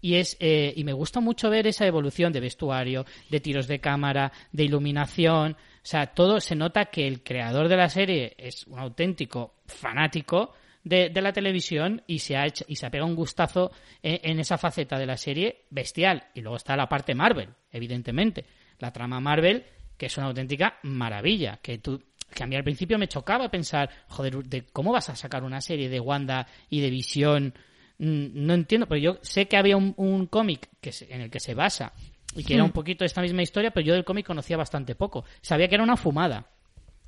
Y, 0.00 0.14
es, 0.14 0.36
eh, 0.40 0.72
y 0.76 0.84
me 0.84 0.92
gusta 0.92 1.20
mucho 1.20 1.50
ver 1.50 1.66
esa 1.66 1.86
evolución 1.86 2.32
de 2.32 2.40
vestuario, 2.40 3.04
de 3.28 3.40
tiros 3.40 3.66
de 3.66 3.80
cámara, 3.80 4.32
de 4.52 4.64
iluminación. 4.64 5.52
O 5.52 5.56
sea, 5.82 6.06
todo 6.06 6.40
se 6.40 6.56
nota 6.56 6.86
que 6.86 7.06
el 7.06 7.22
creador 7.22 7.68
de 7.68 7.76
la 7.76 7.88
serie 7.88 8.34
es 8.38 8.66
un 8.66 8.78
auténtico 8.78 9.56
fanático 9.66 10.54
de, 10.84 11.10
la 11.20 11.32
televisión 11.32 12.02
y 12.06 12.20
se 12.20 12.36
ha 12.36 12.46
hecho, 12.46 12.64
y 12.66 12.76
se 12.76 12.86
ha 12.86 12.90
pegado 12.90 13.10
un 13.10 13.16
gustazo 13.16 13.70
en, 14.02 14.40
esa 14.40 14.56
faceta 14.56 14.98
de 14.98 15.06
la 15.06 15.16
serie 15.16 15.64
bestial. 15.70 16.28
Y 16.34 16.40
luego 16.40 16.56
está 16.56 16.76
la 16.76 16.88
parte 16.88 17.14
Marvel, 17.14 17.50
evidentemente. 17.70 18.46
La 18.78 18.92
trama 18.92 19.20
Marvel, 19.20 19.64
que 19.98 20.06
es 20.06 20.16
una 20.16 20.28
auténtica 20.28 20.78
maravilla. 20.82 21.58
Que 21.62 21.78
tú, 21.78 22.02
que 22.30 22.42
a 22.42 22.46
mí 22.46 22.56
al 22.56 22.64
principio 22.64 22.98
me 22.98 23.08
chocaba 23.08 23.50
pensar, 23.50 23.90
joder, 24.08 24.44
de 24.44 24.64
¿cómo 24.72 24.92
vas 24.92 25.08
a 25.10 25.16
sacar 25.16 25.44
una 25.44 25.60
serie 25.60 25.88
de 25.88 26.00
Wanda 26.00 26.46
y 26.68 26.80
de 26.80 26.90
Visión? 26.90 27.54
Mm, 27.98 28.46
no 28.46 28.54
entiendo, 28.54 28.86
pero 28.86 29.00
yo 29.00 29.18
sé 29.22 29.46
que 29.46 29.56
había 29.56 29.76
un, 29.76 30.26
cómic 30.26 30.68
que 30.80 30.92
en 31.08 31.22
el 31.22 31.30
que 31.30 31.40
se 31.40 31.54
basa 31.54 31.92
y 32.34 32.44
que 32.44 32.54
era 32.54 32.62
un 32.62 32.70
hmm. 32.70 32.72
poquito 32.72 33.04
esta 33.04 33.20
misma 33.20 33.42
historia, 33.42 33.72
pero 33.72 33.86
yo 33.86 33.94
del 33.94 34.04
cómic 34.04 34.26
conocía 34.26 34.56
bastante 34.56 34.94
poco. 34.94 35.24
Sabía 35.40 35.68
que 35.68 35.74
era 35.74 35.84
una 35.84 35.96
fumada, 35.96 36.46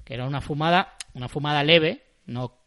que 0.04 0.14
era 0.14 0.26
una 0.26 0.40
fumada, 0.40 0.96
una 1.14 1.28
fumada 1.28 1.62
leve, 1.62 2.02
no 2.26 2.62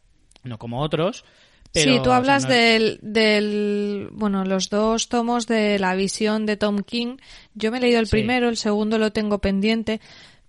no 0.46 0.58
como 0.58 0.82
otros. 0.82 1.26
sí, 1.74 2.00
tú 2.04 2.12
hablas 2.12 2.48
del, 2.48 3.00
del, 3.02 4.10
bueno, 4.12 4.46
los 4.46 4.70
dos 4.70 5.10
tomos 5.10 5.48
de 5.48 5.78
la 5.80 5.96
visión 5.96 6.46
de 6.46 6.56
Tom 6.56 6.84
King. 6.84 7.18
Yo 7.54 7.72
me 7.72 7.80
he 7.80 7.82
leído 7.82 8.00
el 8.00 8.08
primero, 8.08 8.48
el 8.48 8.58
segundo 8.58 8.98
lo 8.98 9.12
tengo 9.12 9.40
pendiente, 9.40 10.00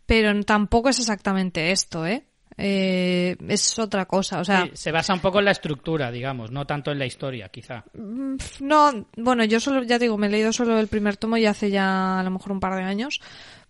pero 0.07 0.43
tampoco 0.45 0.89
es 0.89 1.01
exactamente 1.01 1.73
esto, 1.73 2.07
¿eh? 2.07 2.25
eh 2.57 3.37
es 3.49 3.79
otra 3.79 4.07
cosa, 4.07 4.41
o 4.41 4.45
sea... 4.45 4.69
se 4.73 4.93
basa 4.93 5.13
un 5.13 5.21
poco 5.21 5.41
en 5.41 5.47
la 5.47 5.51
estructura, 5.51 6.11
digamos, 6.11 6.51
no 6.51 6.67
tanto 6.67 6.93
en 6.93 6.99
la 6.99 7.07
historia, 7.07 7.49
quizá. 7.49 7.85
Mm, 7.95 8.37
no, 8.61 9.07
bueno, 9.17 9.45
yo 9.45 9.61
solo, 9.61 9.83
ya 9.83 9.99
digo, 9.99 10.17
me 10.17 10.29
he 10.29 10.31
leído 10.31 10.53
solo 10.53 10.79
el 10.79 10.89
primer 10.89 11.17
tomo 11.17 11.37
y 11.37 11.47
hace 11.47 11.71
ya 11.71 12.21
a 12.21 12.23
lo 12.23 12.31
mejor 12.31 12.53
un 12.53 12.61
par 12.61 12.77
de 12.77 12.83
años, 12.83 13.21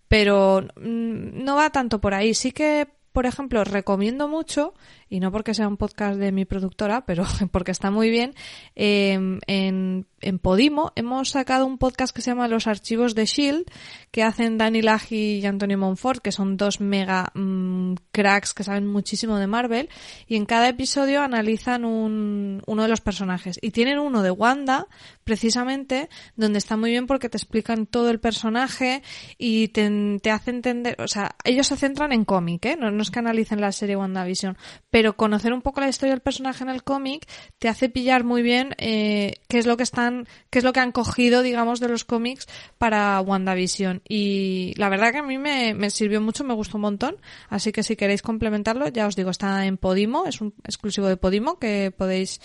pero 0.07 0.61
mm, 0.61 1.43
no 1.43 1.55
va 1.55 1.71
tanto 1.71 1.99
por 1.99 2.13
ahí. 2.13 2.33
Sí 2.33 2.51
que, 2.51 2.87
por 3.11 3.25
ejemplo, 3.25 3.63
recomiendo 3.63 4.27
mucho 4.27 4.73
y 5.09 5.19
no 5.19 5.31
porque 5.31 5.53
sea 5.53 5.67
un 5.67 5.77
podcast 5.77 6.19
de 6.19 6.31
mi 6.31 6.45
productora, 6.45 7.05
pero 7.05 7.23
porque 7.51 7.71
está 7.71 7.91
muy 7.91 8.09
bien, 8.09 8.33
em, 8.75 9.39
en, 9.47 10.07
en, 10.21 10.39
Podimo 10.39 10.91
hemos 10.95 11.29
sacado 11.29 11.65
un 11.65 11.77
podcast 11.77 12.15
que 12.15 12.21
se 12.21 12.31
llama 12.31 12.47
Los 12.47 12.67
Archivos 12.67 13.15
de 13.15 13.25
Shield, 13.25 13.65
que 14.11 14.23
hacen 14.23 14.57
Dani 14.57 14.81
Lagi 14.81 15.39
y 15.39 15.45
Antonio 15.45 15.77
Monfort, 15.77 16.21
que 16.21 16.31
son 16.31 16.57
dos 16.57 16.79
mega 16.79 17.31
mm, 17.33 17.95
cracks 18.11 18.53
que 18.53 18.63
saben 18.63 18.87
muchísimo 18.87 19.37
de 19.37 19.47
Marvel, 19.47 19.89
y 20.27 20.35
en 20.35 20.45
cada 20.45 20.69
episodio 20.69 21.21
analizan 21.21 21.85
un, 21.85 22.61
uno 22.65 22.83
de 22.83 22.89
los 22.89 23.01
personajes. 23.01 23.59
Y 23.61 23.71
tienen 23.71 23.99
uno 23.99 24.23
de 24.23 24.31
Wanda, 24.31 24.87
precisamente, 25.23 26.09
donde 26.35 26.57
está 26.57 26.77
muy 26.77 26.91
bien 26.91 27.07
porque 27.07 27.29
te 27.29 27.37
explican 27.37 27.85
todo 27.85 28.09
el 28.09 28.19
personaje 28.19 29.03
y 29.37 29.69
te, 29.69 30.19
te 30.21 30.31
hace 30.31 30.51
entender, 30.51 30.95
o 30.99 31.07
sea, 31.07 31.35
ellos 31.43 31.67
se 31.67 31.77
centran 31.77 32.11
en 32.11 32.25
cómic, 32.25 32.65
¿eh? 32.65 32.77
No, 32.79 32.91
no 32.91 33.01
es 33.01 33.11
que 33.11 33.19
analicen 33.19 33.61
la 33.61 33.71
serie 33.71 33.95
WandaVision, 33.95 34.57
pero 34.89 34.96
conocer 35.15 35.53
un 35.53 35.61
poco 35.61 35.81
la 35.81 35.89
historia 35.89 36.13
del 36.13 36.21
personaje 36.21 36.63
en 36.63 36.69
el 36.69 36.83
cómic 36.83 37.27
te 37.59 37.67
hace 37.67 37.89
pillar 37.89 38.23
muy 38.23 38.41
bien 38.41 38.75
eh, 38.77 39.35
qué 39.47 39.57
es 39.57 39.65
lo 39.65 39.77
que 39.77 39.83
están, 39.83 40.27
qué 40.49 40.59
es 40.59 40.65
lo 40.65 40.73
que 40.73 40.79
han 40.79 40.91
cogido, 40.91 41.41
digamos, 41.41 41.79
de 41.79 41.87
los 41.87 42.05
cómics 42.05 42.47
para 42.77 43.19
WandaVision. 43.21 44.01
Y 44.07 44.73
la 44.77 44.89
verdad 44.89 45.11
que 45.11 45.19
a 45.19 45.23
mí 45.23 45.37
me, 45.37 45.73
me 45.73 45.89
sirvió 45.89 46.21
mucho, 46.21 46.43
me 46.43 46.53
gustó 46.53 46.77
un 46.77 46.81
montón. 46.81 47.17
Así 47.49 47.71
que 47.71 47.83
si 47.83 47.95
queréis 47.95 48.21
complementarlo, 48.21 48.87
ya 48.87 49.07
os 49.07 49.15
digo, 49.15 49.29
está 49.29 49.65
en 49.65 49.77
Podimo, 49.77 50.25
es 50.25 50.41
un 50.41 50.53
exclusivo 50.63 51.07
de 51.07 51.17
Podimo 51.17 51.59
que 51.59 51.91
podéis 51.95 52.41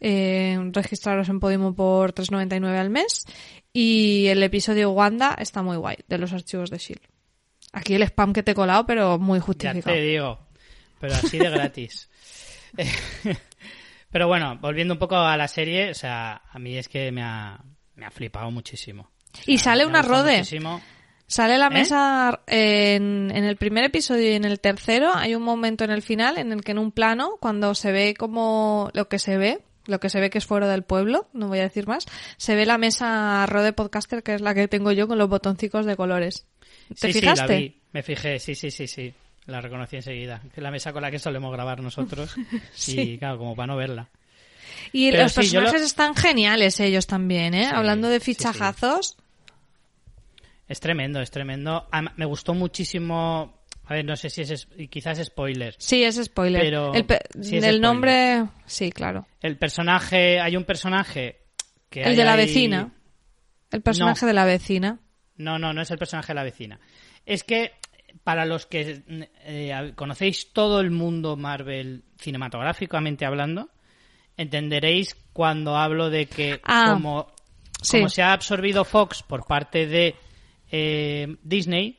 eh, 0.00 0.58
registraros 0.72 1.28
en 1.28 1.40
Podimo 1.40 1.74
por 1.74 2.14
3.99 2.14 2.78
al 2.78 2.90
mes. 2.90 3.24
Y 3.72 4.26
el 4.28 4.42
episodio 4.42 4.90
Wanda 4.90 5.36
está 5.38 5.62
muy 5.62 5.76
guay, 5.76 5.96
de 6.08 6.18
los 6.18 6.32
archivos 6.32 6.70
de 6.70 6.78
Shield. 6.78 7.02
Aquí 7.72 7.94
el 7.94 8.02
spam 8.02 8.32
que 8.32 8.42
te 8.44 8.52
he 8.52 8.54
colado, 8.54 8.86
pero 8.86 9.18
muy 9.18 9.40
justificado. 9.40 9.96
Ya 9.96 10.00
te 10.00 10.00
digo 10.00 10.43
pero 11.04 11.16
así 11.16 11.38
de 11.38 11.50
gratis. 11.50 12.08
pero 14.10 14.26
bueno, 14.26 14.56
volviendo 14.58 14.94
un 14.94 14.98
poco 14.98 15.16
a 15.16 15.36
la 15.36 15.48
serie, 15.48 15.90
o 15.90 15.94
sea, 15.94 16.40
a 16.50 16.58
mí 16.58 16.78
es 16.78 16.88
que 16.88 17.12
me 17.12 17.22
ha, 17.22 17.62
me 17.94 18.06
ha 18.06 18.10
flipado 18.10 18.50
muchísimo. 18.50 19.10
y 19.44 19.58
sale 19.58 19.84
una 19.84 20.00
rode. 20.00 20.44
Sale 21.26 21.58
la 21.58 21.66
¿Eh? 21.66 21.70
mesa 21.70 22.40
en, 22.46 23.30
en, 23.34 23.44
el 23.44 23.56
primer 23.56 23.84
episodio 23.84 24.30
y 24.30 24.34
en 24.34 24.46
el 24.46 24.60
tercero. 24.60 25.12
Hay 25.14 25.34
un 25.34 25.42
momento 25.42 25.84
en 25.84 25.90
el 25.90 26.00
final 26.00 26.38
en 26.38 26.52
el 26.52 26.64
que 26.64 26.72
en 26.72 26.78
un 26.78 26.90
plano, 26.90 27.36
cuando 27.38 27.74
se 27.74 27.92
ve 27.92 28.14
como 28.14 28.88
lo 28.94 29.08
que 29.08 29.18
se 29.18 29.36
ve, 29.36 29.60
lo 29.84 30.00
que 30.00 30.08
se 30.08 30.20
ve 30.20 30.30
que 30.30 30.38
es 30.38 30.46
fuera 30.46 30.68
del 30.68 30.84
pueblo, 30.84 31.28
no 31.34 31.48
voy 31.48 31.58
a 31.58 31.64
decir 31.64 31.86
más, 31.86 32.06
se 32.38 32.54
ve 32.54 32.64
la 32.64 32.78
mesa 32.78 33.44
Rode 33.44 33.74
Podcaster, 33.74 34.22
que 34.22 34.34
es 34.34 34.40
la 34.40 34.54
que 34.54 34.68
tengo 34.68 34.90
yo 34.92 35.06
con 35.06 35.18
los 35.18 35.28
botoncicos 35.28 35.84
de 35.84 35.96
colores. 35.96 36.46
¿Te 36.98 37.12
fijaste? 37.12 37.46
Sí, 37.46 37.52
la 37.52 37.58
vi. 37.58 37.80
Me 37.92 38.02
fijé, 38.02 38.38
sí, 38.38 38.54
sí, 38.54 38.70
sí, 38.70 38.86
sí. 38.86 39.14
La 39.46 39.60
reconocí 39.60 39.96
enseguida. 39.96 40.40
Es 40.54 40.62
la 40.62 40.70
mesa 40.70 40.92
con 40.92 41.02
la 41.02 41.10
que 41.10 41.18
solemos 41.18 41.52
grabar 41.52 41.80
nosotros. 41.80 42.34
Y 42.88 43.18
claro, 43.18 43.38
como 43.38 43.54
para 43.54 43.68
no 43.68 43.76
verla. 43.76 44.08
Y 44.92 45.10
los 45.10 45.32
personajes 45.32 45.82
están 45.82 46.14
geniales 46.14 46.80
ellos 46.80 47.06
también, 47.06 47.54
¿eh? 47.54 47.66
Hablando 47.66 48.08
de 48.08 48.20
fichajazos. 48.20 49.16
Es 50.68 50.80
tremendo, 50.80 51.20
es 51.20 51.30
tremendo. 51.30 51.86
me 52.16 52.24
gustó 52.24 52.54
muchísimo. 52.54 53.62
A 53.86 53.94
ver, 53.94 54.04
no 54.04 54.16
sé 54.16 54.30
si 54.30 54.42
es. 54.42 54.66
Quizás 54.88 55.18
es 55.18 55.26
spoiler. 55.26 55.74
Sí, 55.78 56.02
es 56.04 56.22
spoiler. 56.22 56.62
Pero. 56.62 56.92
El, 56.94 57.80
nombre. 57.80 58.44
Sí, 58.64 58.90
claro. 58.90 59.26
El 59.42 59.58
personaje. 59.58 60.40
Hay 60.40 60.56
un 60.56 60.64
personaje. 60.64 61.40
Que 61.90 62.02
el 62.02 62.16
de 62.16 62.24
la 62.24 62.36
vecina. 62.36 62.92
El 63.70 63.82
personaje 63.82 64.24
de 64.24 64.32
la 64.32 64.44
vecina. 64.44 64.98
No, 65.36 65.58
no, 65.58 65.72
no 65.72 65.82
es 65.82 65.90
el 65.90 65.98
personaje 65.98 66.28
de 66.28 66.34
la 66.34 66.44
vecina. 66.44 66.80
Es 67.26 67.42
que 67.42 67.72
para 68.22 68.44
los 68.44 68.66
que 68.66 69.02
eh, 69.08 69.92
conocéis 69.96 70.52
todo 70.52 70.80
el 70.80 70.90
mundo 70.90 71.36
Marvel 71.36 72.04
cinematográficamente 72.18 73.26
hablando, 73.26 73.70
entenderéis 74.36 75.16
cuando 75.32 75.76
hablo 75.76 76.10
de 76.10 76.26
que 76.26 76.60
ah, 76.64 76.92
como, 76.94 77.32
se 77.80 78.22
ha 78.22 78.32
absorbido 78.32 78.84
Fox 78.84 79.22
por 79.22 79.46
parte 79.46 79.86
de 79.86 80.14
eh, 80.70 81.36
Disney, 81.42 81.98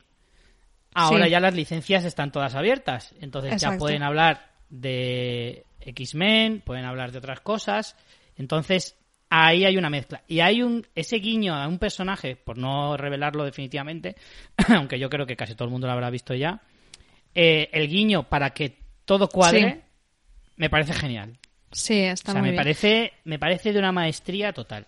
ahora 0.94 1.28
ya 1.28 1.40
las 1.40 1.54
licencias 1.54 2.04
están 2.04 2.32
todas 2.32 2.54
abiertas. 2.54 3.14
Entonces 3.20 3.60
ya 3.60 3.76
pueden 3.76 4.02
hablar 4.02 4.50
de 4.68 5.64
X-Men, 5.80 6.62
pueden 6.64 6.84
hablar 6.84 7.12
de 7.12 7.18
otras 7.18 7.40
cosas. 7.40 7.96
Entonces, 8.36 8.96
ahí 9.30 9.64
hay 9.64 9.76
una 9.76 9.90
mezcla. 9.90 10.22
Y 10.28 10.40
hay 10.40 10.62
un 10.62 10.86
ese 10.94 11.16
guiño 11.16 11.54
a 11.54 11.66
un 11.68 11.78
personaje, 11.78 12.36
por 12.36 12.58
no 12.58 12.96
revelarlo 12.96 13.44
definitivamente, 13.44 14.16
aunque 14.74 14.98
yo 14.98 15.08
creo 15.10 15.26
que 15.26 15.36
casi 15.36 15.54
todo 15.54 15.64
el 15.66 15.72
mundo 15.72 15.86
lo 15.86 15.92
habrá 15.92 16.10
visto 16.10 16.34
ya, 16.34 16.60
eh, 17.34 17.68
el 17.72 17.88
guiño 17.88 18.24
para 18.28 18.50
que 18.50 18.78
todo 19.04 19.28
cuadre, 19.28 19.74
Sí. 19.74 19.80
me 20.56 20.70
parece 20.70 20.92
genial. 20.94 21.36
Sí, 21.72 22.00
está 22.00 22.32
o 22.32 22.34
sea, 22.34 22.40
muy 22.40 22.48
me 22.48 22.52
bien. 22.52 22.60
parece, 22.62 23.12
me 23.24 23.38
parece 23.38 23.72
de 23.72 23.78
una 23.78 23.92
maestría 23.92 24.52
total. 24.52 24.86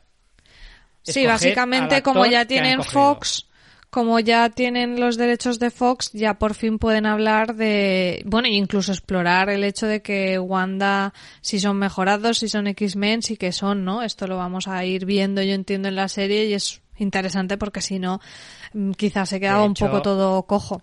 Sí, 1.02 1.26
básicamente 1.26 2.02
como 2.02 2.26
ya 2.26 2.44
tienen. 2.44 2.82
Fox, 2.82 3.46
como 3.90 4.20
ya 4.20 4.50
tienen 4.50 5.00
los 5.00 5.16
derechos 5.16 5.58
de 5.58 5.70
Fox, 5.70 6.12
ya 6.12 6.34
por 6.34 6.54
fin 6.54 6.78
pueden 6.78 7.06
hablar 7.06 7.54
de, 7.54 8.22
bueno, 8.26 8.48
incluso 8.48 8.92
explorar 8.92 9.48
el 9.48 9.64
hecho 9.64 9.86
de 9.86 10.02
que 10.02 10.38
Wanda, 10.38 11.14
si 11.40 11.58
son 11.60 11.78
mejorados, 11.78 12.38
si 12.38 12.48
son 12.48 12.66
X-Men, 12.66 13.22
sí 13.22 13.36
que 13.36 13.52
son, 13.52 13.84
¿no? 13.84 14.02
Esto 14.02 14.26
lo 14.26 14.36
vamos 14.36 14.68
a 14.68 14.84
ir 14.84 15.06
viendo, 15.06 15.42
yo 15.42 15.54
entiendo, 15.54 15.88
en 15.88 15.96
la 15.96 16.08
serie 16.08 16.46
y 16.46 16.54
es 16.54 16.82
interesante 16.98 17.56
porque 17.56 17.80
si 17.80 17.98
no, 17.98 18.20
mm, 18.72 18.92
quizás 18.92 19.28
se 19.28 19.40
quedaba 19.40 19.64
un 19.64 19.74
poco 19.74 20.02
todo 20.02 20.42
cojo. 20.44 20.82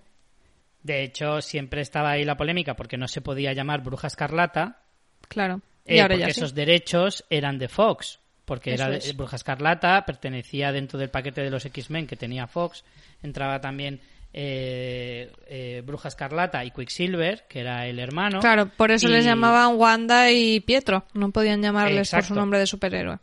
De 0.81 1.03
hecho, 1.03 1.41
siempre 1.41 1.81
estaba 1.81 2.11
ahí 2.11 2.23
la 2.23 2.37
polémica 2.37 2.75
porque 2.75 2.97
no 2.97 3.07
se 3.07 3.21
podía 3.21 3.53
llamar 3.53 3.81
Bruja 3.81 4.07
Escarlata, 4.07 4.85
Claro. 5.27 5.61
Y 5.85 5.95
eh, 5.95 6.01
ahora 6.01 6.15
porque 6.15 6.27
ya 6.27 6.33
sí. 6.33 6.39
esos 6.39 6.53
derechos 6.53 7.25
eran 7.29 7.57
de 7.57 7.67
Fox. 7.67 8.19
Porque 8.45 8.73
Eso 8.75 8.83
era 8.83 8.91
de- 8.91 8.97
es. 8.99 9.17
Bruja 9.17 9.35
Escarlata, 9.35 10.05
pertenecía 10.05 10.71
dentro 10.71 10.99
del 10.99 11.09
paquete 11.09 11.41
de 11.41 11.49
los 11.49 11.65
X-Men 11.65 12.05
que 12.07 12.15
tenía 12.15 12.45
Fox. 12.47 12.83
Entraba 13.23 13.59
también 13.59 13.99
eh, 14.33 15.31
eh, 15.47 15.81
Bruja 15.85 16.09
Escarlata 16.09 16.63
y 16.63 16.71
Quicksilver, 16.71 17.45
que 17.47 17.61
era 17.61 17.87
el 17.87 17.97
hermano. 17.99 18.39
Claro, 18.41 18.69
por 18.75 18.91
eso 18.91 19.07
les 19.07 19.23
llamaban 19.25 19.77
Wanda 19.77 20.29
y 20.31 20.59
Pietro. 20.59 21.05
No 21.13 21.31
podían 21.31 21.61
llamarles 21.61 22.11
por 22.11 22.23
su 22.23 22.35
nombre 22.35 22.59
de 22.59 22.67
superhéroe. 22.67 23.17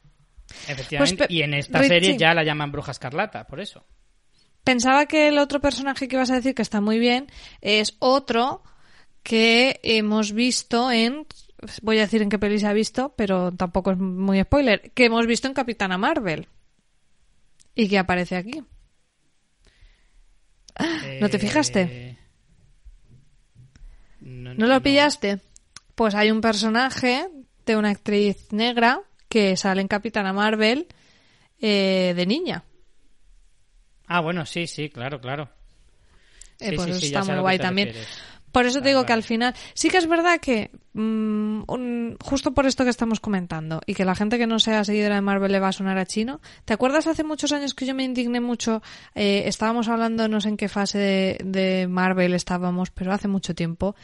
Efectivamente. 0.69 1.17
Pues, 1.19 1.31
y 1.31 1.43
en 1.43 1.55
esta 1.55 1.81
Richie- 1.81 1.89
serie 1.89 2.17
ya 2.17 2.35
la 2.35 2.43
llaman 2.45 2.73
Bruja 2.73 2.93
Escarlata, 2.93 3.47
por 3.47 3.61
eso. 3.61 3.85
Pensaba 4.65 5.07
que 5.07 5.29
el 5.29 5.39
otro 5.39 5.61
personaje 5.61 6.09
que 6.09 6.17
ibas 6.17 6.31
a 6.31 6.37
decir 6.37 6.55
que 6.55 6.63
está 6.63 6.81
muy 6.81 6.99
bien 6.99 7.27
es 7.61 7.95
otro 7.99 8.63
que 9.23 9.81
hemos 9.83 10.33
visto 10.33 10.91
en 10.91 11.27
voy 11.83 11.99
a 11.99 12.03
decir 12.03 12.23
en 12.23 12.29
qué 12.29 12.39
peli 12.39 12.59
se 12.59 12.67
ha 12.67 12.73
visto, 12.73 13.15
pero 13.17 13.53
tampoco 13.53 13.93
es 13.93 13.99
muy 13.99 14.41
spoiler, 14.43 14.91
que 14.93 15.05
hemos 15.07 15.27
visto 15.27 15.49
en 15.49 15.55
Capitana 15.55 15.99
Marvel 15.99 16.49
y 17.75 17.89
que 17.89 17.99
aparece 17.99 18.37
aquí. 18.37 18.63
¿No 21.21 21.29
te 21.29 21.39
fijaste? 21.39 21.83
Eh, 21.83 22.19
No, 24.21 24.55
¿No 24.55 24.67
lo 24.67 24.83
pillaste? 24.83 25.41
Pues 25.95 26.15
hay 26.15 26.31
un 26.31 26.41
personaje 26.41 27.27
de 27.67 27.77
una 27.77 27.91
actriz 27.91 28.53
negra 28.53 29.01
que 29.29 29.57
sale 29.57 29.81
en 29.81 29.89
Capitana 29.89 30.33
Marvel 30.33 30.87
eh, 31.61 32.13
de 32.17 32.27
niña. 32.27 32.65
Ah, 34.07 34.21
bueno, 34.21 34.47
sí, 34.47 34.67
sí, 34.67 34.91
claro, 34.91 35.21
claro. 35.21 35.49
Eh, 36.61 36.71
Sí, 36.71 36.77
pues 36.77 36.87
sí, 36.95 37.01
sí, 37.01 37.07
está 37.07 37.25
muy 37.25 37.41
guay 37.41 37.59
también. 37.59 37.89
refieres. 37.89 38.09
Por 38.53 38.67
eso 38.67 38.75
te 38.75 38.81
Vale, 38.81 38.91
digo 38.91 39.07
que 39.07 39.13
al 39.13 39.23
final 39.23 39.55
sí 39.75 39.89
que 39.89 39.97
es 39.99 40.07
verdad 40.07 40.39
que 40.41 40.71
mm, 40.95 41.63
un- 41.69 42.17
justo 42.23 42.53
por 42.53 42.67
esto 42.67 42.85
que 42.85 42.91
estamos 42.91 43.21
comentando 43.21 43.81
y 43.87 43.95
que 43.95 44.05
la 44.05 44.15
gente 44.15 44.39
que 44.39 44.47
no 44.47 44.59
sea 44.59 44.85
seguidora 44.85 45.15
de 45.17 45.21
Marvel 45.21 45.51
le 45.53 45.61
va 45.61 45.69
a 45.69 45.73
sonar 45.73 45.99
a 45.99 46.07
chino. 46.07 46.41
¿Te 46.65 46.73
acuerdas 46.75 47.07
hace 47.07 47.25
muchos 47.25 47.53
años 47.53 47.75
que 47.75 47.87
yo 47.87 47.95
me 47.95 48.05
indigné 48.05 48.41
mucho? 48.41 48.83
Eh, 49.15 49.45
estábamos 49.47 49.89
hablando, 49.89 50.29
no 50.29 50.41
sé 50.41 50.49
en 50.51 50.57
qué 50.57 50.69
fase 50.69 50.99
de, 50.99 51.39
de 51.45 51.87
Marvel 51.89 52.35
estábamos, 52.35 52.91
pero 52.91 53.13
hace 53.13 53.29
mucho 53.29 53.55
tiempo. 53.55 53.95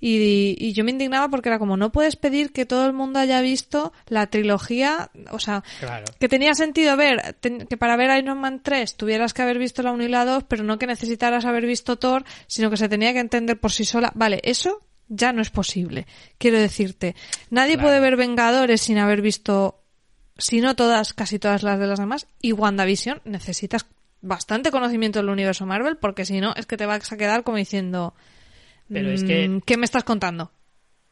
Y, 0.00 0.56
y 0.58 0.72
yo 0.72 0.84
me 0.84 0.90
indignaba 0.92 1.28
porque 1.28 1.48
era 1.48 1.58
como, 1.58 1.76
no 1.76 1.92
puedes 1.92 2.16
pedir 2.16 2.52
que 2.52 2.66
todo 2.66 2.86
el 2.86 2.92
mundo 2.92 3.18
haya 3.18 3.40
visto 3.40 3.92
la 4.08 4.26
trilogía, 4.28 5.10
o 5.30 5.38
sea, 5.38 5.62
Claro. 5.80 6.04
que 6.18 6.28
tenía 6.28 6.54
sentido 6.54 6.96
ver, 6.96 7.36
que 7.40 7.76
para 7.76 7.96
ver 7.96 8.16
Iron 8.22 8.38
Man 8.40 8.60
3 8.62 8.96
tuvieras 8.96 9.34
que 9.34 9.42
haber 9.42 9.58
visto 9.58 9.82
la 9.82 9.92
1 9.92 10.04
y 10.04 10.08
la 10.08 10.24
2, 10.24 10.44
pero 10.48 10.64
no 10.64 10.78
que 10.78 10.86
necesitaras 10.86 11.44
haber 11.44 11.66
visto 11.66 11.96
Thor, 11.96 12.24
sino 12.46 12.70
que 12.70 12.76
se 12.76 12.88
tenía 12.88 13.12
que 13.12 13.20
entender 13.20 13.58
por 13.58 13.72
sí 13.72 13.84
sola. 13.84 14.12
Vale, 14.14 14.40
eso 14.44 14.80
ya 15.08 15.32
no 15.32 15.42
es 15.42 15.50
posible. 15.50 16.06
Quiero 16.38 16.58
decirte, 16.58 17.14
nadie 17.50 17.74
Claro. 17.74 17.88
puede 17.88 18.00
ver 18.00 18.16
Vengadores 18.16 18.80
sin 18.80 18.98
haber 18.98 19.22
visto, 19.22 19.80
si 20.36 20.60
no 20.60 20.76
todas, 20.76 21.12
casi 21.14 21.38
todas 21.38 21.62
las 21.62 21.78
de 21.78 21.86
las 21.86 21.98
demás, 21.98 22.26
y 22.40 22.52
WandaVision 22.52 23.20
necesitas 23.24 23.86
bastante 24.20 24.70
conocimiento 24.70 25.18
del 25.20 25.28
universo 25.28 25.64
Marvel, 25.66 25.96
porque 25.96 26.24
si 26.24 26.40
no, 26.40 26.52
es 26.56 26.66
que 26.66 26.76
te 26.76 26.86
vas 26.86 27.10
a 27.12 27.16
quedar 27.16 27.42
como 27.44 27.56
diciendo, 27.56 28.14
Pero 28.90 29.10
es 29.10 29.22
que- 29.22 29.48
"Mm, 29.48 29.60
¿qué 29.60 29.76
me 29.76 29.84
estás 29.84 30.02
contando? 30.04 30.50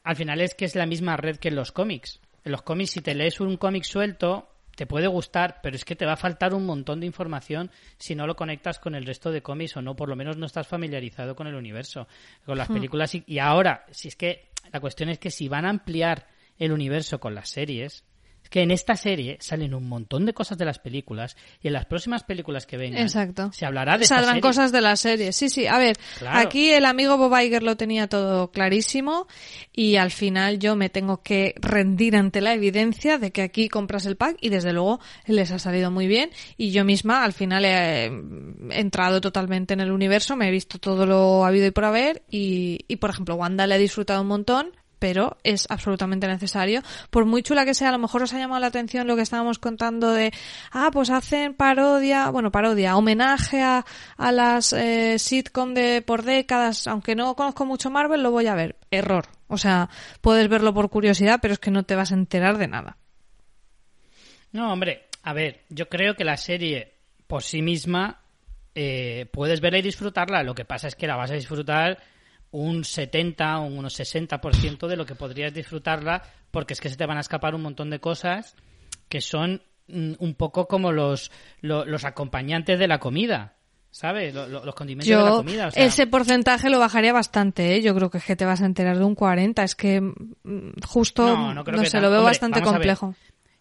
Al 0.02 0.16
final 0.16 0.40
es 0.40 0.54
que 0.54 0.64
es 0.64 0.74
la 0.74 0.87
misma 0.87 1.16
red 1.16 1.37
que 1.37 1.48
en 1.48 1.56
los 1.56 1.72
cómics. 1.72 2.20
En 2.44 2.52
los 2.52 2.62
cómics, 2.62 2.92
si 2.92 3.00
te 3.00 3.14
lees 3.14 3.38
un 3.40 3.56
cómic 3.56 3.85
suelto, 3.85 4.48
te 4.76 4.86
puede 4.86 5.08
gustar, 5.08 5.60
pero 5.62 5.74
es 5.74 5.84
que 5.84 5.96
te 5.96 6.06
va 6.06 6.12
a 6.12 6.16
faltar 6.16 6.54
un 6.54 6.64
montón 6.64 7.00
de 7.00 7.06
información 7.06 7.70
si 7.98 8.14
no 8.14 8.26
lo 8.26 8.36
conectas 8.36 8.78
con 8.78 8.94
el 8.94 9.04
resto 9.04 9.32
de 9.32 9.42
cómics 9.42 9.76
o 9.76 9.82
no, 9.82 9.96
por 9.96 10.08
lo 10.08 10.14
menos 10.14 10.36
no 10.36 10.46
estás 10.46 10.68
familiarizado 10.68 11.34
con 11.34 11.48
el 11.48 11.54
universo, 11.54 12.06
con 12.44 12.58
las 12.58 12.68
películas. 12.68 13.14
Y, 13.14 13.24
y 13.26 13.38
ahora, 13.38 13.86
si 13.90 14.08
es 14.08 14.16
que 14.16 14.50
la 14.72 14.80
cuestión 14.80 15.08
es 15.08 15.18
que 15.18 15.30
si 15.30 15.48
van 15.48 15.64
a 15.64 15.70
ampliar 15.70 16.28
el 16.58 16.72
universo 16.72 17.18
con 17.18 17.34
las 17.34 17.48
series, 17.48 18.04
es 18.46 18.50
que 18.50 18.62
en 18.62 18.70
esta 18.70 18.94
serie 18.94 19.37
salen 19.40 19.74
un 19.74 19.88
montón 19.88 20.24
de 20.24 20.32
cosas 20.32 20.56
de 20.56 20.64
las 20.64 20.78
películas 20.78 21.37
y 21.61 21.66
en 21.66 21.72
las 21.72 21.85
próximas 21.87 22.22
películas 22.22 22.64
que 22.64 22.76
vengan 22.76 23.02
Exacto. 23.02 23.50
se 23.52 23.66
hablará 23.66 23.98
de 23.98 24.04
Saldrán 24.04 24.40
cosas 24.40 24.70
de 24.70 24.80
la 24.80 24.94
serie. 24.96 25.32
Sí, 25.32 25.48
sí. 25.48 25.66
A 25.66 25.78
ver, 25.78 25.96
Claro. 26.18 26.38
aquí 26.38 26.70
el 26.70 26.85
amigo 26.85 27.16
Bob 27.16 27.37
Iger 27.40 27.64
lo 27.64 27.76
tenía 27.76 28.06
todo 28.09 28.52
clarísimo 28.52 29.26
y 29.72 29.96
al 29.96 30.12
final 30.12 30.59
yo 30.61 30.76
me 30.76 30.88
tengo 30.90 31.22
que 31.22 31.54
rendir 31.61 32.14
ante 32.16 32.40
la 32.40 32.54
evidencia 32.54 33.18
de 33.18 33.32
que 33.32 33.42
aquí 33.42 33.68
compras 33.68 34.06
el 34.06 34.16
pack 34.16 34.37
y 34.40 34.48
desde 34.48 34.72
luego 34.72 35.00
les 35.26 35.50
ha 35.50 35.59
salido 35.59 35.90
muy 35.90 36.06
bien 36.06 36.30
y 36.56 36.70
yo 36.70 36.85
misma 36.85 37.24
al 37.24 37.32
final 37.32 37.64
he, 37.64 38.04
he 38.06 38.80
entrado 38.80 39.20
totalmente 39.20 39.74
en 39.74 39.80
el 39.80 39.90
universo, 39.90 40.37
me 40.37 40.48
he 40.48 40.50
visto 40.52 40.78
todo 40.78 41.04
lo 41.04 41.44
habido 41.44 41.66
y 41.66 41.70
por 41.72 41.85
haber 41.85 42.22
y, 42.30 42.85
y 42.87 42.96
por 42.96 43.11
ejemplo 43.11 43.35
Wanda 43.35 43.66
le 43.66 43.74
he 43.74 43.78
disfrutado 43.78 44.22
un 44.22 44.28
montón 44.28 44.70
pero 45.06 45.36
es 45.44 45.66
absolutamente 45.70 46.26
necesario. 46.26 46.82
Por 47.10 47.26
muy 47.26 47.44
chula 47.44 47.64
que 47.64 47.74
sea, 47.74 47.90
a 47.90 47.92
lo 47.92 47.98
mejor 48.00 48.24
os 48.24 48.34
ha 48.34 48.38
llamado 48.38 48.60
la 48.60 48.66
atención 48.66 49.06
lo 49.06 49.14
que 49.14 49.22
estábamos 49.22 49.60
contando 49.60 50.12
de, 50.12 50.32
ah, 50.72 50.90
pues 50.92 51.10
hacen 51.10 51.54
parodia, 51.54 52.28
bueno, 52.30 52.50
parodia, 52.50 52.96
homenaje 52.96 53.62
a, 53.62 53.84
a 54.16 54.32
las 54.32 54.72
eh, 54.72 55.20
sitcom 55.20 55.74
de 55.74 56.02
por 56.02 56.24
décadas, 56.24 56.88
aunque 56.88 57.14
no 57.14 57.36
conozco 57.36 57.64
mucho 57.64 57.88
Marvel, 57.88 58.24
lo 58.24 58.32
voy 58.32 58.48
a 58.48 58.56
ver. 58.56 58.74
Error. 58.90 59.26
O 59.46 59.58
sea, 59.58 59.90
puedes 60.22 60.48
verlo 60.48 60.74
por 60.74 60.90
curiosidad, 60.90 61.38
pero 61.40 61.54
es 61.54 61.60
que 61.60 61.70
no 61.70 61.84
te 61.84 61.94
vas 61.94 62.10
a 62.10 62.16
enterar 62.16 62.58
de 62.58 62.66
nada. 62.66 62.96
No, 64.50 64.72
hombre, 64.72 65.06
a 65.22 65.32
ver, 65.32 65.60
yo 65.68 65.88
creo 65.88 66.16
que 66.16 66.24
la 66.24 66.36
serie 66.36 66.94
por 67.28 67.44
sí 67.44 67.62
misma 67.62 68.22
eh, 68.74 69.26
puedes 69.32 69.60
verla 69.60 69.78
y 69.78 69.82
disfrutarla. 69.82 70.42
Lo 70.42 70.56
que 70.56 70.64
pasa 70.64 70.88
es 70.88 70.96
que 70.96 71.06
la 71.06 71.14
vas 71.14 71.30
a 71.30 71.34
disfrutar 71.34 72.02
un 72.50 72.85
70 72.85 73.59
o 73.61 73.66
unos 73.66 73.98
60% 73.98 74.87
de 74.87 74.96
lo 74.96 75.04
que 75.06 75.14
podrías 75.14 75.52
disfrutarla 75.52 76.22
porque 76.50 76.72
es 76.74 76.80
que 76.80 76.88
se 76.88 76.96
te 76.96 77.06
van 77.06 77.18
a 77.18 77.20
escapar 77.20 77.54
un 77.54 77.62
montón 77.62 77.90
de 77.90 77.98
cosas 78.00 78.54
que 79.09 79.20
son 79.20 79.62
mm, 79.88 80.12
un 80.18 80.35
poco 80.35 80.66
como 80.66 80.92
los, 80.92 81.30
lo- 81.61 81.85
los, 81.85 82.04
acompañantes 82.04 82.78
de 82.78 82.88
la 82.88 82.98
comida. 82.98 83.52
¿Sabes? 83.90 84.35
Lo- 84.35 84.46
lo- 84.46 84.62
los 84.64 84.74
condimentos 84.74 85.09
de 85.09 85.16
la 85.16 85.30
Yo 85.30 85.37
comida. 85.38 85.68
o 85.68 85.70
sea, 85.70 85.85
ese 85.87 86.06
porcentaje 86.06 86.68
lo 86.68 86.78
bajaría 86.78 87.14
bastante, 87.14 87.76
¿eh? 87.76 87.82
Yo 87.82 87.94
creo 87.94 88.11
que 88.11 88.18
es 88.18 88.24
que 88.24 88.37
te 88.37 88.44
vas 88.44 88.61
a 88.61 88.66
enterar 88.66 88.98
de 88.98 89.04
un 89.04 89.14
40. 89.14 89.62
Es 89.62 89.74
que 89.74 90.00
mm, 90.02 90.72
justo, 90.87 91.24
No, 91.24 91.37
no, 91.48 91.54
no 91.54 91.64
creo 91.64 91.80
que 91.80 91.87
sé, 91.87 91.92
tan- 91.92 92.02
lo 92.02 92.11
veo 92.11 92.18
hombre, 92.20 92.30
bastante 92.32 92.61
complejo. 92.61 93.14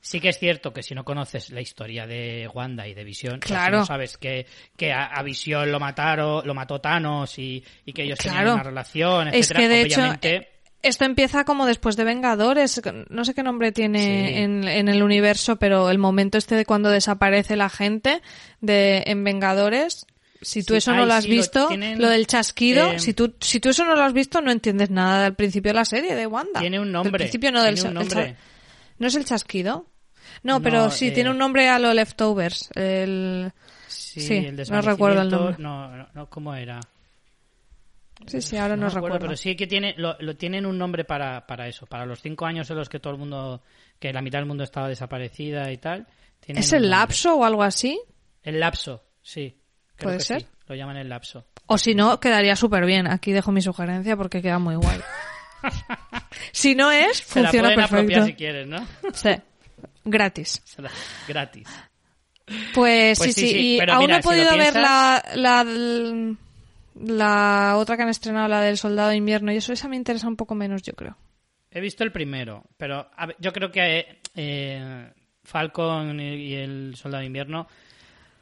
Sí 0.08 0.20
que 0.20 0.30
es 0.30 0.38
cierto 0.38 0.72
que 0.72 0.84
si 0.84 0.94
no 0.94 1.04
conoces 1.04 1.50
la 1.50 1.62
historia 1.62 2.06
de 2.06 2.48
Wanda 2.54 2.88
y 2.88 2.94
de 2.94 3.04
Visión, 3.04 3.40
Claro. 3.40 3.80
no 3.80 3.86
sabes 3.88 4.18
que, 4.18 4.46
que 4.78 4.94
a, 4.94 5.06
a 5.08 5.24
Visión 5.24 5.72
lo 5.72 5.80
mataron, 5.80 6.46
lo 6.46 6.54
mató 6.54 6.80
Thanos 6.80 7.40
y, 7.40 7.64
y 7.88 7.92
que 7.92 8.04
ellos 8.04 8.20
Claro. 8.20 8.38
tenían 8.38 8.54
una 8.54 8.64
relación, 8.64 9.28
Es 9.30 9.34
etcétera, 9.52 9.60
que 9.62 9.68
de 9.68 9.82
hecho, 9.82 10.00
obviamente, 10.02 10.50
esto 10.84 11.06
empieza 11.06 11.44
como 11.44 11.66
después 11.66 11.96
de 11.98 12.04
Vengadores. 12.04 12.80
No 13.10 13.26
sé 13.26 13.34
qué 13.34 13.42
nombre 13.42 13.72
tiene 13.72 14.28
Sí. 14.28 14.34
en, 14.44 14.68
en 14.68 14.90
el 14.90 15.02
universo, 15.02 15.56
pero 15.56 15.90
el 15.90 15.98
momento 15.98 16.38
este 16.38 16.54
de 16.54 16.66
cuando 16.66 16.92
desaparece 16.92 17.56
la 17.56 17.70
gente 17.72 18.22
de 18.62 19.02
en 19.08 19.24
Vengadores. 19.24 20.06
Si 20.40 20.62
tú 20.64 20.74
Sí, 20.74 20.78
eso 20.78 20.94
no 20.94 21.08
lo 21.08 21.14
has 21.16 21.24
sí, 21.24 21.32
visto, 21.32 21.62
lo, 21.62 21.68
tienen, 21.70 21.98
del 21.98 22.28
chasquido, 22.28 22.92
eh, 22.92 23.00
si 23.00 23.16
tú 23.16 23.34
si 23.40 23.60
tú 23.60 23.70
eso 23.70 23.84
no 23.86 23.96
lo 23.96 24.04
has 24.04 24.14
visto, 24.14 24.40
no 24.42 24.52
entiendes 24.52 24.92
nada 24.92 25.24
del 25.24 25.34
principio 25.34 25.72
de 25.72 25.76
la 25.80 25.86
serie 25.86 26.14
de 26.14 26.28
Wanda. 26.28 26.60
tiene 26.60 26.78
un 26.80 26.86
Del 26.86 26.94
nombre. 26.94 27.18
principio 27.18 27.52
no 27.52 27.64
del 27.64 27.80
un 27.80 27.88
el 27.88 27.94
nombre. 27.96 28.36
¿No 29.00 29.08
es 29.08 29.16
el 29.16 29.26
chasquido? 29.26 29.88
No, 30.44 30.54
No, 30.56 30.62
pero 30.62 30.90
sí, 30.90 31.08
eh, 31.08 31.12
tiene 31.12 31.30
un 31.30 31.38
nombre 31.38 31.70
a 31.70 31.80
lo 31.80 31.94
leftovers. 31.94 32.70
El... 32.76 33.52
Sí, 33.88 34.22
Sí, 34.22 34.36
el 34.38 34.56
no 34.70 34.82
recuerdo 34.82 35.22
el 35.22 35.30
nombre. 35.30 35.56
No, 35.60 35.96
no, 35.96 36.08
no, 36.14 36.30
¿cómo 36.30 36.54
era? 36.56 36.80
Sí, 38.28 38.42
sí, 38.42 38.58
ahora 38.58 38.76
no, 38.78 38.90
recuerdo. 38.90 39.20
Pero 39.20 39.36
sí 39.36 39.56
que 39.56 39.68
tiene, 39.68 39.94
lo, 39.98 40.16
lo 40.20 40.36
tienen 40.38 40.66
un 40.66 40.78
nombre 40.78 41.04
para, 41.04 41.46
para 41.46 41.68
eso, 41.68 41.86
para 41.86 42.06
los 42.06 42.22
cinco 42.22 42.46
años 42.46 42.70
en 42.70 42.78
los 42.78 42.88
que 42.88 43.00
todo 43.00 43.14
el 43.14 43.20
mundo, 43.20 43.62
que 44.00 44.14
la 44.14 44.22
mitad 44.22 44.40
del 44.40 44.48
mundo 44.48 44.64
estaba 44.64 44.88
desaparecida 44.88 45.72
y 45.72 45.78
tal. 45.78 46.08
¿Es 46.48 46.72
el 46.74 46.90
lapso 46.90 47.36
o 47.36 47.44
algo 47.46 47.62
así? 47.64 48.00
El 48.42 48.60
lapso, 48.60 49.04
sí. 49.22 49.58
Creo 49.96 50.08
¿Puede 50.08 50.18
que 50.20 50.24
ser? 50.24 50.42
sí, 50.42 50.48
lo 50.68 50.76
llaman 50.76 50.98
el 50.98 51.10
lapso. 51.10 51.46
O 51.68 51.78
si 51.78 51.94
no, 51.94 52.20
quedaría 52.20 52.56
súper 52.56 52.86
bien. 52.86 53.08
Aquí 53.08 53.32
dejo 53.34 53.52
mi 53.52 53.62
sugerencia 53.62 54.16
porque 54.16 54.42
queda 54.42 54.60
muy 54.60 54.76
guay. 54.76 55.00
si 56.52 56.76
no 56.76 56.92
es, 56.92 57.18
Se 57.18 57.42
la 57.42 57.50
funciona 57.50 57.68
pueden 57.70 57.80
apropiar 57.82 58.06
perfecto. 58.08 58.26
si 58.28 58.34
quieres, 58.36 58.68
¿no? 58.68 58.88
Sí. 59.14 59.30
Gratis. 60.06 60.64
Gratis. 61.28 61.68
Pues, 62.74 63.18
Pues 63.18 63.34
sí, 63.34 63.50
sí, 63.50 63.76
y 63.76 63.80
pero 63.80 63.94
aún 63.94 64.06
mira, 64.06 64.14
no 64.14 64.20
he 64.20 64.22
si 64.22 64.28
podido 64.28 64.58
ver 64.58 64.76
la, 64.76 65.24
la, 65.36 65.66
la 66.96 67.78
otra 67.78 67.98
que 67.98 68.04
han 68.04 68.10
estrenado, 68.10 68.48
la 68.48 68.62
del 68.62 68.78
Soldado 68.78 69.10
de 69.10 69.16
Invierno, 69.18 69.52
y 69.52 69.58
eso 69.58 69.74
esa 69.74 69.88
me 69.88 69.96
interesa 69.96 70.28
un 70.28 70.36
poco 70.36 70.54
menos, 70.56 70.84
yo 70.84 70.94
creo. 70.94 71.18
He 71.72 71.82
visto 71.82 72.04
el 72.04 72.12
primero, 72.12 72.64
pero 72.78 73.10
a 73.16 73.26
ver, 73.26 73.36
yo 73.40 73.52
creo 73.52 73.72
que 73.72 74.20
eh, 74.36 75.12
Falcon 75.44 76.20
y 76.20 76.36
y 76.36 76.54
el 76.54 76.96
Soldado 76.96 77.22
de 77.22 77.28
Invierno 77.28 77.68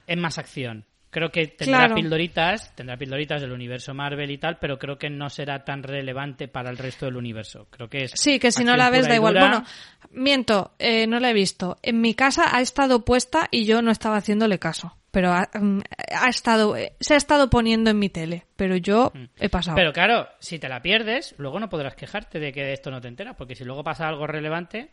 es 0.06 0.18
más 0.18 0.38
acción. 0.38 0.86
Creo 1.14 1.30
que 1.30 1.46
tendrá 1.48 1.82
Claro. 1.82 1.96
pildoritas, 1.96 2.76
tendrá 2.76 2.98
pildoritas 2.98 3.40
del 3.40 3.52
universo 3.52 3.94
Marvel 3.94 4.32
y 4.32 4.40
tal, 4.40 4.58
pero 4.60 4.80
creo 4.80 4.98
que 4.98 5.12
no 5.12 5.30
será 5.30 5.64
tan 5.64 5.84
relevante 5.84 6.48
para 6.48 6.72
el 6.72 6.78
resto 6.78 7.06
del 7.06 7.16
universo. 7.18 7.68
Creo 7.70 7.88
que 7.88 8.06
es 8.06 8.12
Sí, 8.16 8.40
que 8.40 8.52
si 8.52 8.64
no 8.64 8.76
la 8.76 8.90
ves 8.90 9.08
da 9.08 9.14
igual. 9.16 9.38
Bueno, 9.38 9.64
miento, 10.12 10.72
eh, 10.80 11.06
no 11.06 11.20
la 11.20 11.30
he 11.30 11.34
visto. 11.34 11.78
En 11.84 12.02
mi 12.02 12.16
casa 12.16 12.46
ha 12.52 12.62
estado 12.62 13.06
puesta 13.06 13.48
y 13.52 13.66
yo 13.66 13.84
no 13.84 13.92
estaba 13.92 14.18
haciéndole 14.18 14.58
caso. 14.58 14.98
Pero 15.12 15.32
ha, 15.32 15.48
mm, 15.54 15.82
ha 16.20 16.28
estado, 16.30 16.76
eh, 16.76 16.94
se 17.00 17.14
ha 17.14 17.18
estado 17.18 17.48
poniendo 17.52 17.92
en 17.92 18.00
mi 18.00 18.10
tele, 18.10 18.46
pero 18.56 18.76
yo 18.78 19.12
he 19.38 19.48
pasado. 19.50 19.76
Mm. 19.76 19.80
Pero 19.80 19.94
claro, 19.94 20.28
si 20.40 20.58
te 20.58 20.68
la 20.68 20.82
pierdes, 20.82 21.36
luego 21.38 21.60
no 21.60 21.70
podrás 21.70 21.96
quejarte 21.96 22.40
de 22.40 22.52
que 22.52 22.64
de 22.64 22.74
esto 22.74 22.90
no 22.90 23.00
te 23.00 23.10
enteras, 23.10 23.36
porque 23.38 23.54
si 23.56 23.64
luego 23.64 23.84
pasa 23.84 24.08
algo 24.08 24.26
relevante, 24.26 24.90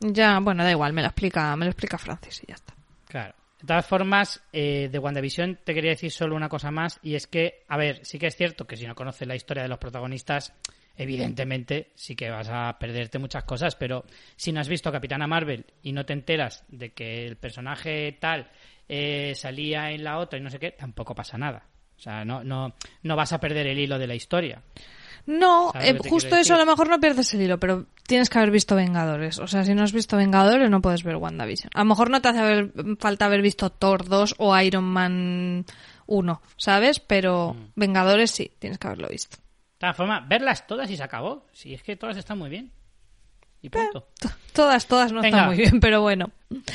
Ya, 0.00 0.38
bueno, 0.40 0.62
da 0.64 0.70
igual, 0.70 0.92
me 0.92 1.00
lo 1.00 1.06
explica, 1.08 1.56
me 1.56 1.64
lo 1.64 1.70
explica 1.70 1.96
Francis 1.96 2.42
y 2.42 2.48
ya 2.48 2.54
está. 2.56 2.74
Claro. 3.08 3.32
De 3.64 3.68
todas 3.68 3.86
formas, 3.86 4.42
eh, 4.52 4.90
de 4.92 4.98
WandaVision 4.98 5.60
te 5.64 5.72
quería 5.72 5.92
decir 5.92 6.10
solo 6.10 6.36
una 6.36 6.50
cosa 6.50 6.70
más, 6.70 7.00
y 7.02 7.14
es 7.14 7.26
que, 7.26 7.62
a 7.66 7.78
ver, 7.78 8.04
sí 8.04 8.18
que 8.18 8.26
es 8.26 8.36
cierto 8.36 8.66
que 8.66 8.76
si 8.76 8.86
no 8.86 8.94
conoces 8.94 9.26
la 9.26 9.36
historia 9.36 9.62
de 9.62 9.70
los 9.70 9.78
protagonistas, 9.78 10.52
evidentemente 10.98 11.90
sí 11.94 12.14
que 12.14 12.28
vas 12.28 12.50
a 12.50 12.78
perderte 12.78 13.18
muchas 13.18 13.44
cosas, 13.44 13.74
pero 13.74 14.04
si 14.36 14.52
no 14.52 14.60
has 14.60 14.68
visto 14.68 14.92
Capitana 14.92 15.26
Marvel 15.26 15.64
y 15.82 15.92
no 15.92 16.04
te 16.04 16.12
enteras 16.12 16.62
de 16.68 16.92
que 16.92 17.24
el 17.24 17.36
personaje 17.36 18.18
tal 18.20 18.50
eh, 18.86 19.32
salía 19.34 19.92
en 19.92 20.04
la 20.04 20.18
otra 20.18 20.38
y 20.38 20.42
no 20.42 20.50
sé 20.50 20.58
qué, 20.58 20.72
tampoco 20.72 21.14
pasa 21.14 21.38
nada. 21.38 21.66
O 21.96 21.98
sea, 21.98 22.22
no, 22.22 22.44
no, 22.44 22.74
no 23.02 23.16
vas 23.16 23.32
a 23.32 23.40
perder 23.40 23.66
el 23.68 23.78
hilo 23.78 23.98
de 23.98 24.06
la 24.06 24.14
historia. 24.14 24.62
No, 25.26 25.70
¿Sabes 25.72 25.90
eh, 25.94 25.98
justo 26.08 26.36
eso 26.36 26.54
a 26.54 26.58
lo 26.58 26.66
mejor 26.66 26.88
no 26.88 27.00
pierdes 27.00 27.32
el 27.32 27.40
hilo, 27.42 27.58
pero 27.58 27.86
tienes 28.06 28.28
que 28.28 28.38
haber 28.38 28.50
visto 28.50 28.76
Vengadores. 28.76 29.38
O 29.38 29.46
sea, 29.46 29.64
si 29.64 29.74
no 29.74 29.82
has 29.82 29.92
visto 29.92 30.16
Vengadores 30.18 30.68
no 30.68 30.82
puedes 30.82 31.02
ver 31.02 31.16
WandaVision. 31.16 31.70
A 31.74 31.78
lo 31.80 31.84
mejor 31.86 32.10
no 32.10 32.20
te 32.20 32.28
hace 32.28 32.40
haber- 32.40 32.72
falta 33.00 33.24
haber 33.24 33.40
visto 33.40 33.70
Thor 33.70 34.06
2 34.06 34.34
o 34.38 34.58
Iron 34.60 34.84
Man 34.84 35.64
1, 36.06 36.42
¿sabes? 36.58 37.00
Pero 37.00 37.54
Mm. 37.54 37.66
Vengadores 37.74 38.30
sí, 38.32 38.50
tienes 38.58 38.78
que 38.78 38.86
haberlo 38.86 39.08
visto. 39.08 39.36
De 39.38 39.78
todas 39.78 39.96
formas, 39.96 40.28
verlas 40.28 40.66
todas 40.66 40.90
y 40.90 40.96
se 40.96 41.02
acabó. 41.02 41.46
Si 41.52 41.72
es 41.74 41.82
que 41.82 41.96
todas 41.96 42.16
están 42.18 42.38
muy 42.38 42.50
bien. 42.50 42.70
Y 43.62 43.70
punto. 43.70 44.06
T- 44.20 44.28
Todas, 44.52 44.86
todas 44.86 45.10
no 45.10 45.22
Venga. 45.22 45.38
están 45.38 45.48
muy 45.48 45.56
bien, 45.56 45.80
pero 45.80 46.02
bueno. 46.02 46.30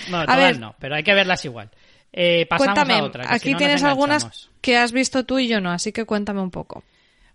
No, 0.09 0.17
A 0.21 0.25
todas 0.25 0.37
ver. 0.39 0.59
no, 0.59 0.75
pero 0.79 0.95
hay 0.95 1.03
que 1.03 1.13
verlas 1.13 1.45
igual. 1.45 1.69
Eh, 2.11 2.47
pasamos 2.49 2.73
cuéntame, 2.73 2.99
a 2.99 3.03
otra. 3.03 3.23
que 3.23 3.29
si 3.29 3.35
aquí 3.35 3.51
no 3.51 3.57
tienes 3.59 3.83
algunas 3.83 4.49
que 4.61 4.75
has 4.77 4.91
visto 4.91 5.23
tú 5.23 5.37
y 5.37 5.47
yo 5.47 5.61
no, 5.61 5.69
así 5.71 5.91
que 5.91 6.05
cuéntame 6.05 6.41
un 6.41 6.49
poco. 6.49 6.83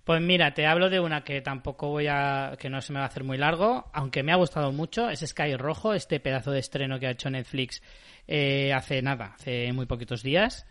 Pues 0.05 0.21
mira, 0.21 0.53
te 0.53 0.67
hablo 0.67 0.91
de 0.91 1.01
una 1.01 1.25
que 1.25 1.41
tampoco 1.41 1.89
voy 1.89 2.07
a. 2.09 2.57
que 2.59 2.69
no 2.69 2.81
se 2.83 2.93
me 2.93 2.99
va 2.99 3.07
a 3.07 3.09
hacer 3.09 3.25
muy 3.25 3.39
largo, 3.39 3.91
aunque 3.95 4.23
me 4.23 4.33
ha 4.33 4.37
gustado 4.37 4.71
mucho. 4.71 5.09
Es 5.09 5.21
Sky 5.21 5.57
Rojo, 5.57 5.95
este 5.95 6.21
pedazo 6.21 6.51
de 6.51 6.59
estreno 6.59 7.01
que 7.01 7.07
ha 7.07 7.13
hecho 7.13 7.31
Netflix 7.31 7.83
eh, 8.29 8.73
hace 8.75 9.01
nada, 9.01 9.35
hace 9.35 9.73
muy 9.73 9.87
poquitos 9.87 10.23
días. 10.23 10.67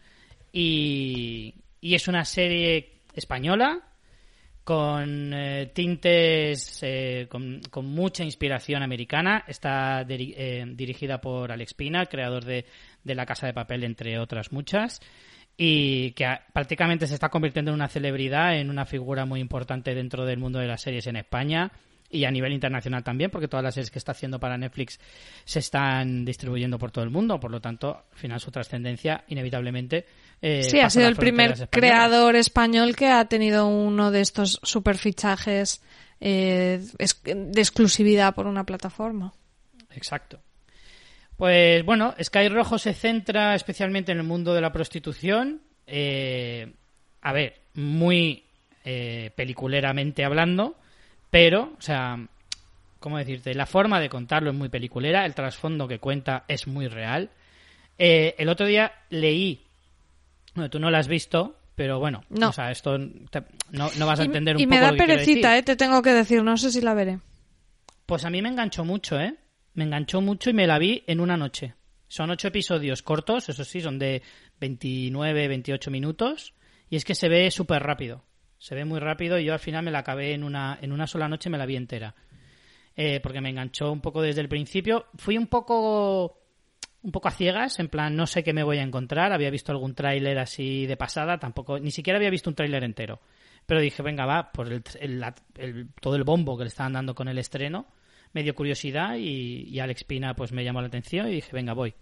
Y, 0.51 1.55
y 1.81 1.95
es 1.95 2.07
una 2.07 2.25
serie 2.25 3.01
española 3.15 3.81
con 4.63 5.33
eh, 5.33 5.71
tintes, 5.73 6.79
eh, 6.83 7.27
con, 7.29 7.61
con 7.69 7.85
mucha 7.85 8.23
inspiración 8.23 8.83
americana. 8.83 9.43
Está 9.47 10.05
eh, 10.07 10.63
dirigida 10.67 11.19
por 11.19 11.51
Alex 11.51 11.73
Pina, 11.73 12.05
creador 12.05 12.45
de, 12.45 12.65
de 13.03 13.15
La 13.15 13.25
Casa 13.25 13.47
de 13.47 13.53
Papel, 13.53 13.83
entre 13.83 14.19
otras 14.19 14.51
muchas. 14.51 15.01
Y 15.55 16.11
que 16.11 16.27
prácticamente 16.51 17.05
se 17.07 17.13
está 17.13 17.29
convirtiendo 17.29 17.71
en 17.71 17.75
una 17.75 17.87
celebridad, 17.87 18.57
en 18.57 18.69
una 18.69 18.85
figura 18.85 19.25
muy 19.25 19.39
importante 19.39 19.93
dentro 19.93 20.25
del 20.25 20.39
mundo 20.39 20.59
de 20.59 20.67
las 20.67 20.81
series 20.81 21.05
en 21.07 21.15
España 21.15 21.71
y 22.13 22.25
a 22.25 22.31
nivel 22.31 22.53
internacional 22.53 23.03
también, 23.03 23.31
porque 23.31 23.47
todas 23.47 23.63
las 23.63 23.73
series 23.73 23.89
que 23.89 23.97
está 23.97 24.11
haciendo 24.11 24.39
para 24.39 24.57
Netflix 24.57 24.99
se 25.43 25.59
están 25.59 26.23
distribuyendo 26.23 26.77
por 26.77 26.91
todo 26.91 27.03
el 27.03 27.09
mundo. 27.09 27.39
Por 27.39 27.51
lo 27.51 27.59
tanto, 27.59 28.05
al 28.11 28.17
final 28.17 28.39
su 28.39 28.51
trascendencia, 28.51 29.23
inevitablemente. 29.27 30.05
eh, 30.41 30.63
sí, 30.63 30.79
ha 30.79 30.89
sido 30.89 31.07
el 31.07 31.15
primer 31.15 31.67
creador 31.69 32.35
español 32.35 32.95
que 32.95 33.07
ha 33.07 33.25
tenido 33.25 33.67
uno 33.67 34.11
de 34.11 34.21
estos 34.21 34.59
superfichajes 34.61 35.81
eh, 36.19 36.81
de 37.25 37.61
exclusividad 37.61 38.35
por 38.35 38.45
una 38.45 38.63
plataforma. 38.63 39.33
Exacto. 39.89 40.39
Pues 41.37 41.83
bueno, 41.85 42.13
Sky 42.21 42.47
Rojo 42.49 42.77
se 42.77 42.93
centra 42.93 43.55
especialmente 43.55 44.11
en 44.11 44.19
el 44.19 44.23
mundo 44.23 44.53
de 44.53 44.61
la 44.61 44.71
prostitución. 44.71 45.61
eh, 45.87 46.71
a 47.21 47.33
ver, 47.33 47.55
muy 47.75 48.43
eh, 48.85 49.31
peliculeramente 49.35 50.23
hablando, 50.25 50.75
pero, 51.29 51.73
o 51.77 51.81
sea, 51.81 52.17
¿cómo 52.99 53.17
decirte? 53.17 53.53
La 53.53 53.65
forma 53.65 53.99
de 53.99 54.09
contarlo 54.09 54.51
es 54.51 54.55
muy 54.57 54.69
peliculera, 54.69 55.25
el 55.25 55.33
trasfondo 55.33 55.87
que 55.87 55.99
cuenta 55.99 56.43
es 56.47 56.67
muy 56.67 56.87
real. 56.87 57.29
Eh, 57.97 58.35
el 58.37 58.49
otro 58.49 58.65
día 58.65 58.91
leí, 59.09 59.61
bueno, 60.55 60.69
tú 60.69 60.79
no 60.79 60.89
lo 60.91 60.97
has 60.97 61.07
visto, 61.07 61.55
pero 61.75 61.99
bueno, 61.99 62.23
No. 62.29 62.49
o 62.49 62.51
sea, 62.53 62.71
esto 62.71 62.97
te- 63.29 63.43
no, 63.71 63.89
no 63.97 64.05
vas 64.05 64.19
a 64.19 64.23
Y- 64.23 64.25
entender 64.27 64.55
un 64.57 64.61
y 64.61 64.65
poco 64.65 64.75
me 64.75 64.81
da 64.81 64.87
lo 64.87 64.93
que 64.93 64.97
quiero 65.05 65.13
perecita, 65.13 65.49
decir. 65.51 65.59
eh, 65.61 65.63
te 65.65 65.75
tengo 65.77 66.01
que 66.01 66.11
decir, 66.11 66.43
no 66.43 66.57
sé 66.57 66.71
si 66.71 66.81
la 66.81 66.93
veré. 66.93 67.19
Pues 68.05 68.25
a 68.25 68.29
mí 68.29 68.41
me 68.41 68.49
enganchó 68.49 68.83
mucho, 68.85 69.19
¿eh? 69.19 69.35
Me 69.73 69.83
enganchó 69.85 70.21
mucho 70.21 70.49
y 70.49 70.53
me 70.53 70.67
la 70.67 70.77
vi 70.79 71.03
en 71.07 71.19
una 71.19 71.37
noche. 71.37 71.75
Son 72.07 72.29
ocho 72.29 72.47
episodios 72.47 73.01
cortos, 73.01 73.49
eso 73.49 73.63
sí, 73.63 73.81
son 73.81 73.97
de 73.97 74.21
29, 74.59 75.47
28 75.47 75.89
minutos. 75.91 76.53
Y 76.89 76.95
es 76.95 77.05
que 77.05 77.15
se 77.15 77.27
ve 77.29 77.49
súper 77.49 77.81
rápido. 77.81 78.23
Se 78.59 78.75
ve 78.75 78.85
muy 78.85 78.99
rápido 78.99 79.39
y 79.39 79.45
yo 79.45 79.53
al 79.53 79.59
final 79.59 79.83
me 79.83 79.91
la 79.91 79.99
acabé 79.99 80.33
en 80.33 80.43
una, 80.43 80.77
en 80.81 80.91
una 80.91 81.07
sola 81.07 81.27
noche, 81.27 81.49
me 81.49 81.57
la 81.57 81.65
vi 81.65 81.75
entera. 81.75 82.13
Eh, 82.95 83.19
porque 83.21 83.41
me 83.41 83.49
enganchó 83.49 83.91
un 83.91 84.01
poco 84.01 84.21
desde 84.21 84.41
el 84.41 84.47
principio. 84.49 85.07
Fui 85.15 85.37
un 85.37 85.47
poco 85.47 86.39
un 87.01 87.11
poco 87.11 87.27
a 87.27 87.31
ciegas, 87.31 87.79
en 87.79 87.89
plan, 87.89 88.15
no 88.15 88.25
sé 88.27 88.43
qué 88.43 88.53
me 88.53 88.63
voy 88.63 88.77
a 88.77 88.83
encontrar. 88.83 89.33
Había 89.33 89.49
visto 89.49 89.71
algún 89.73 89.93
tráiler 89.95 90.37
así 90.39 90.85
de 90.85 90.95
pasada, 90.95 91.37
tampoco, 91.39 91.77
ni 91.79 91.91
siquiera 91.91 92.17
había 92.17 92.29
visto 92.29 92.49
un 92.49 92.55
tráiler 92.55 92.83
entero. 92.85 93.19
Pero 93.65 93.81
dije, 93.81 94.01
venga, 94.03 94.25
va, 94.25 94.51
por 94.53 94.71
el, 94.71 94.83
el- 95.01 95.23
el- 95.57 95.87
todo 95.99 96.15
el 96.15 96.23
bombo 96.23 96.57
que 96.57 96.63
le 96.63 96.69
estaban 96.69 96.93
dando 96.93 97.13
con 97.15 97.27
el 97.27 97.37
estreno, 97.39 97.87
me 98.33 98.43
dio 98.43 98.55
curiosidad 98.55 99.15
y, 99.17 99.79
Alex 99.79 100.03
Pina 100.03 100.35
pues 100.35 100.51
me 100.51 100.63
llamó 100.63 100.81
la 100.81 100.87
atención 100.87 101.29
y 101.29 101.35
dije, 101.35 101.51
venga, 101.53 101.73
voy. 101.73 101.93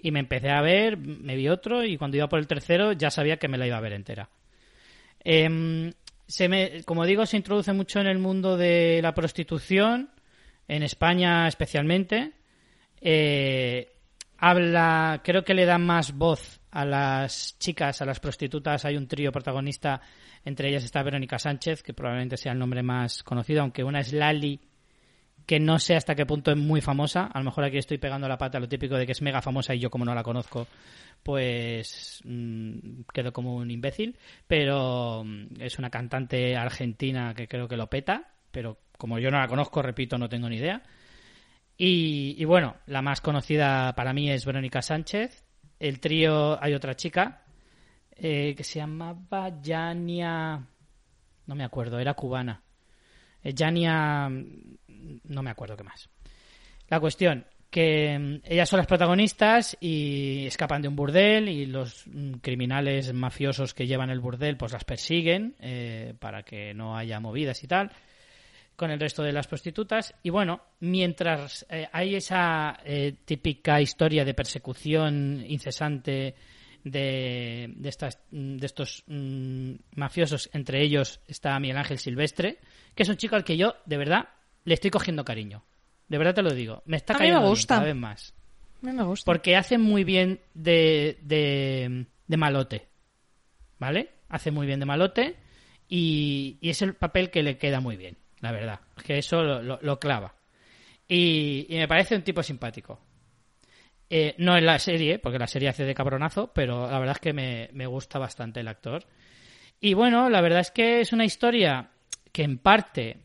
Y 0.00 0.10
me 0.10 0.20
empecé 0.20 0.50
a 0.50 0.62
ver, 0.62 0.96
me 0.96 1.36
vi 1.36 1.48
otro 1.48 1.84
y 1.84 1.96
cuando 1.96 2.16
iba 2.16 2.28
por 2.28 2.38
el 2.38 2.46
tercero 2.46 2.92
ya 2.92 3.10
sabía 3.10 3.36
que 3.36 3.48
me 3.48 3.58
la 3.58 3.66
iba 3.66 3.76
a 3.76 3.80
ver 3.80 3.92
entera. 3.92 4.28
Em, 5.20 5.92
se 6.26 6.48
me, 6.48 6.82
como 6.84 7.04
digo, 7.04 7.26
se 7.26 7.36
introduce 7.36 7.72
mucho 7.72 8.00
en 8.00 8.06
el 8.06 8.18
mundo 8.18 8.56
de 8.56 9.00
la 9.02 9.14
prostitución, 9.14 10.10
en 10.68 10.82
España 10.82 11.46
especialmente. 11.48 12.32
Eh, 13.00 13.92
habla, 14.38 15.20
creo 15.24 15.44
que 15.44 15.54
le 15.54 15.66
dan 15.66 15.84
más 15.84 16.12
voz 16.16 16.60
a 16.70 16.84
las 16.84 17.58
chicas, 17.58 18.00
a 18.00 18.04
las 18.04 18.20
prostitutas. 18.20 18.84
Hay 18.84 18.96
un 18.96 19.08
trío 19.08 19.32
protagonista, 19.32 20.00
entre 20.44 20.68
ellas 20.68 20.84
está 20.84 21.02
Verónica 21.02 21.38
Sánchez, 21.38 21.82
que 21.82 21.94
probablemente 21.94 22.36
sea 22.36 22.52
el 22.52 22.58
nombre 22.58 22.82
más 22.82 23.22
conocido, 23.22 23.62
aunque 23.62 23.82
una 23.82 24.00
es 24.00 24.12
Lali, 24.12 24.60
que 25.48 25.58
no 25.58 25.78
sé 25.78 25.96
hasta 25.96 26.14
qué 26.14 26.26
punto 26.26 26.50
es 26.50 26.58
muy 26.58 26.82
famosa. 26.82 27.24
A 27.32 27.38
lo 27.38 27.46
mejor 27.46 27.64
aquí 27.64 27.78
estoy 27.78 27.96
pegando 27.96 28.28
la 28.28 28.36
pata 28.36 28.60
lo 28.60 28.68
típico 28.68 28.98
de 28.98 29.06
que 29.06 29.12
es 29.12 29.22
mega 29.22 29.40
famosa 29.40 29.74
y 29.74 29.78
yo 29.78 29.88
como 29.88 30.04
no 30.04 30.14
la 30.14 30.22
conozco, 30.22 30.66
pues 31.22 32.20
mm, 32.22 33.00
quedo 33.14 33.32
como 33.32 33.56
un 33.56 33.70
imbécil. 33.70 34.18
Pero 34.46 35.24
mm, 35.24 35.58
es 35.58 35.78
una 35.78 35.88
cantante 35.88 36.54
argentina 36.54 37.32
que 37.32 37.48
creo 37.48 37.66
que 37.66 37.78
lo 37.78 37.88
peta, 37.88 38.30
pero 38.50 38.76
como 38.98 39.18
yo 39.18 39.30
no 39.30 39.38
la 39.38 39.48
conozco, 39.48 39.80
repito, 39.80 40.18
no 40.18 40.28
tengo 40.28 40.50
ni 40.50 40.56
idea. 40.56 40.82
Y, 41.78 42.34
y 42.36 42.44
bueno, 42.44 42.76
la 42.84 43.00
más 43.00 43.22
conocida 43.22 43.94
para 43.94 44.12
mí 44.12 44.30
es 44.30 44.44
Verónica 44.44 44.82
Sánchez. 44.82 45.46
El 45.80 45.98
trío, 45.98 46.62
hay 46.62 46.74
otra 46.74 46.94
chica 46.94 47.44
eh, 48.16 48.54
que 48.54 48.64
se 48.64 48.80
llamaba 48.80 49.62
Yania. 49.62 50.62
No 51.46 51.54
me 51.54 51.64
acuerdo, 51.64 51.98
era 51.98 52.12
cubana. 52.12 52.62
Eh, 53.42 53.52
Yania. 53.54 54.28
No 54.28 55.42
me 55.42 55.50
acuerdo 55.50 55.76
qué 55.76 55.84
más. 55.84 56.08
La 56.88 57.00
cuestión, 57.00 57.44
que 57.70 58.18
mm, 58.18 58.40
ellas 58.44 58.68
son 58.68 58.78
las 58.78 58.86
protagonistas 58.86 59.76
y 59.80 60.46
escapan 60.46 60.82
de 60.82 60.88
un 60.88 60.96
burdel 60.96 61.48
y 61.48 61.66
los 61.66 62.06
mm, 62.06 62.34
criminales 62.34 63.12
mafiosos 63.12 63.74
que 63.74 63.86
llevan 63.86 64.10
el 64.10 64.20
burdel 64.20 64.56
pues 64.56 64.72
las 64.72 64.84
persiguen 64.84 65.54
eh, 65.60 66.14
para 66.18 66.42
que 66.42 66.74
no 66.74 66.96
haya 66.96 67.20
movidas 67.20 67.62
y 67.62 67.66
tal 67.66 67.90
con 68.76 68.92
el 68.92 69.00
resto 69.00 69.24
de 69.24 69.32
las 69.32 69.48
prostitutas. 69.48 70.14
Y 70.22 70.30
bueno, 70.30 70.60
mientras 70.80 71.66
eh, 71.68 71.88
hay 71.90 72.14
esa 72.14 72.78
típica 73.24 73.80
historia 73.80 74.24
de 74.24 74.34
persecución 74.34 75.44
incesante 75.48 76.36
de, 76.90 77.72
de, 77.76 77.88
estas, 77.88 78.18
de 78.30 78.64
estos 78.66 79.04
mm, 79.06 79.72
mafiosos, 79.96 80.50
entre 80.52 80.82
ellos 80.82 81.20
está 81.26 81.58
Miguel 81.58 81.76
Ángel 81.78 81.98
Silvestre, 81.98 82.58
que 82.94 83.02
es 83.02 83.08
un 83.08 83.16
chico 83.16 83.36
al 83.36 83.44
que 83.44 83.56
yo, 83.56 83.74
de 83.86 83.96
verdad, 83.96 84.28
le 84.64 84.74
estoy 84.74 84.90
cogiendo 84.90 85.24
cariño. 85.24 85.64
De 86.08 86.18
verdad 86.18 86.34
te 86.34 86.42
lo 86.42 86.52
digo. 86.54 86.82
Me 86.86 86.96
está 86.96 87.14
A 87.14 87.18
mí 87.18 87.24
me 87.26 87.30
cayendo 87.32 87.48
gusta. 87.48 87.74
cada 87.76 87.86
vez 87.86 87.96
más. 87.96 88.34
me 88.80 89.02
gusta. 89.04 89.24
Porque 89.26 89.56
hace 89.56 89.78
muy 89.78 90.04
bien 90.04 90.40
de, 90.54 91.18
de, 91.22 92.06
de 92.26 92.36
malote. 92.36 92.88
¿Vale? 93.78 94.10
Hace 94.28 94.50
muy 94.50 94.66
bien 94.66 94.80
de 94.80 94.86
malote 94.86 95.36
y, 95.88 96.58
y 96.60 96.70
es 96.70 96.82
el 96.82 96.94
papel 96.94 97.30
que 97.30 97.42
le 97.42 97.56
queda 97.58 97.80
muy 97.80 97.96
bien, 97.96 98.16
la 98.40 98.52
verdad. 98.52 98.80
Que 99.04 99.18
eso 99.18 99.42
lo, 99.42 99.62
lo- 99.62 99.78
lo 99.82 99.98
clava. 100.00 100.34
Y, 101.06 101.66
y 101.68 101.76
me 101.78 101.86
parece 101.88 102.16
un 102.16 102.22
tipo 102.22 102.42
simpático. 102.42 103.00
Eh, 104.10 104.34
no 104.38 104.56
en 104.56 104.64
la 104.64 104.78
serie, 104.78 105.18
porque 105.18 105.38
la 105.38 105.46
serie 105.46 105.68
hace 105.68 105.84
de 105.84 105.94
cabronazo, 105.94 106.50
pero 106.54 106.90
la 106.90 106.98
verdad 106.98 107.16
es 107.16 107.20
que 107.20 107.32
me, 107.34 107.68
me 107.72 107.86
gusta 107.86 108.18
bastante 108.18 108.60
el 108.60 108.68
actor. 108.68 109.04
Y 109.80 109.94
bueno, 109.94 110.30
la 110.30 110.40
verdad 110.40 110.60
es 110.60 110.70
que 110.70 111.00
es 111.00 111.12
una 111.12 111.26
historia 111.26 111.90
que 112.32 112.42
en 112.42 112.58
parte 112.58 113.18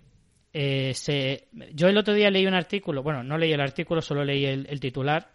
eh, 0.51 0.93
se... 0.93 1.47
Yo 1.73 1.87
el 1.87 1.97
otro 1.97 2.13
día 2.13 2.29
leí 2.29 2.45
un 2.45 2.53
artículo, 2.53 3.01
bueno, 3.01 3.23
no 3.23 3.37
leí 3.37 3.53
el 3.53 3.61
artículo, 3.61 4.01
solo 4.01 4.23
leí 4.25 4.45
el, 4.45 4.67
el 4.69 4.79
titular 4.79 5.31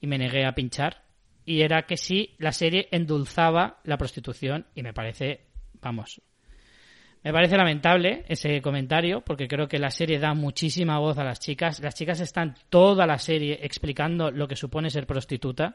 y 0.00 0.06
me 0.06 0.18
negué 0.18 0.46
a 0.46 0.54
pinchar. 0.54 1.02
Y 1.44 1.62
era 1.62 1.82
que 1.82 1.96
sí, 1.96 2.34
la 2.38 2.52
serie 2.52 2.88
endulzaba 2.90 3.80
la 3.84 3.98
prostitución 3.98 4.66
y 4.74 4.82
me 4.82 4.92
parece, 4.92 5.46
vamos, 5.80 6.20
me 7.26 7.32
parece 7.32 7.56
lamentable 7.56 8.24
ese 8.28 8.62
comentario 8.62 9.20
porque 9.20 9.48
creo 9.48 9.66
que 9.66 9.80
la 9.80 9.90
serie 9.90 10.20
da 10.20 10.32
muchísima 10.32 11.00
voz 11.00 11.18
a 11.18 11.24
las 11.24 11.40
chicas. 11.40 11.80
Las 11.80 11.96
chicas 11.96 12.20
están 12.20 12.54
toda 12.70 13.04
la 13.04 13.18
serie 13.18 13.58
explicando 13.62 14.30
lo 14.30 14.46
que 14.46 14.54
supone 14.54 14.90
ser 14.90 15.08
prostituta 15.08 15.74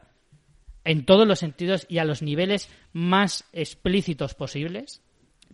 en 0.82 1.04
todos 1.04 1.28
los 1.28 1.40
sentidos 1.40 1.84
y 1.90 1.98
a 1.98 2.06
los 2.06 2.22
niveles 2.22 2.70
más 2.94 3.44
explícitos 3.52 4.32
posibles, 4.32 5.02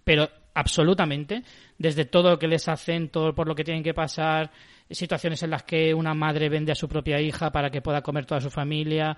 pero 0.04 0.30
absolutamente, 0.54 1.42
desde 1.78 2.04
todo 2.04 2.30
lo 2.30 2.38
que 2.38 2.46
les 2.46 2.68
hacen, 2.68 3.08
todo 3.08 3.34
por 3.34 3.48
lo 3.48 3.56
que 3.56 3.64
tienen 3.64 3.82
que 3.82 3.92
pasar, 3.92 4.52
situaciones 4.88 5.42
en 5.42 5.50
las 5.50 5.64
que 5.64 5.92
una 5.94 6.14
madre 6.14 6.48
vende 6.48 6.70
a 6.70 6.76
su 6.76 6.88
propia 6.88 7.20
hija 7.20 7.50
para 7.50 7.70
que 7.70 7.82
pueda 7.82 8.02
comer 8.02 8.24
toda 8.24 8.40
su 8.40 8.50
familia, 8.50 9.16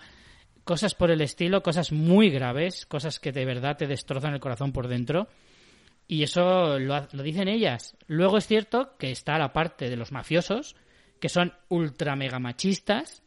cosas 0.64 0.95
por 0.95 1.11
el 1.11 1.20
estilo, 1.20 1.62
cosas 1.62 1.93
muy 1.93 2.31
graves, 2.31 2.87
cosas 2.87 3.20
que 3.20 3.33
de 3.33 3.45
verdad 3.45 3.76
te 3.76 3.87
destrozan 3.87 4.33
el 4.33 4.41
corazón 4.41 4.72
por 4.72 4.89
dentro. 4.89 5.28
Y 6.13 6.25
eso 6.25 6.79
lo, 6.81 7.07
lo 7.13 7.23
dicen 7.23 7.47
ellas. 7.47 7.97
Luego 8.09 8.37
es 8.39 8.47
cierto 8.49 8.97
que 8.99 9.13
está 9.13 9.39
la 9.39 9.53
parte 9.53 9.89
de 9.89 9.95
los 9.97 10.11
mafiosos, 10.11 10.75
que 11.21 11.29
son 11.29 11.53
ultra 11.69 12.17
mega 12.17 12.41
machistas, 12.41 13.23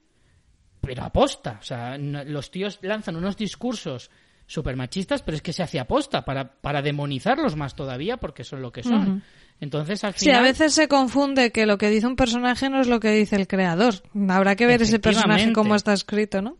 pero 0.81 1.03
aposta. 1.03 1.59
O 1.61 1.63
sea, 1.63 1.97
no- 1.97 2.25
los 2.25 2.51
tíos 2.51 2.79
lanzan 2.81 3.15
unos 3.15 3.37
discursos 3.37 4.11
super 4.45 4.75
machistas, 4.75 5.21
pero 5.23 5.37
es 5.37 5.41
que 5.41 5.53
se 5.53 5.63
hace 5.63 5.79
aposta 5.79 6.25
para, 6.25 6.55
para 6.59 6.81
demonizarlos 6.81 7.55
más 7.55 7.73
todavía 7.73 8.17
porque 8.17 8.43
son 8.43 8.61
lo 8.61 8.73
que 8.73 8.83
son. 8.83 9.23
Entonces, 9.61 10.03
al 10.03 10.13
Sí, 10.15 10.25
final. 10.25 10.39
a 10.41 10.43
veces 10.43 10.73
se 10.73 10.89
confunde 10.89 11.53
que 11.53 11.65
lo 11.65 11.77
que 11.77 11.89
dice 11.89 12.05
un 12.05 12.17
personaje 12.17 12.69
no 12.69 12.81
es 12.81 12.87
lo 12.89 12.99
que 12.99 13.11
dice 13.11 13.37
el 13.37 13.47
creador. 13.47 13.93
Habrá 14.29 14.57
que 14.57 14.65
ver 14.67 14.81
ese 14.81 14.99
personaje 14.99 15.53
cómo 15.53 15.75
está 15.75 15.93
escrito, 15.93 16.41
¿no? 16.41 16.57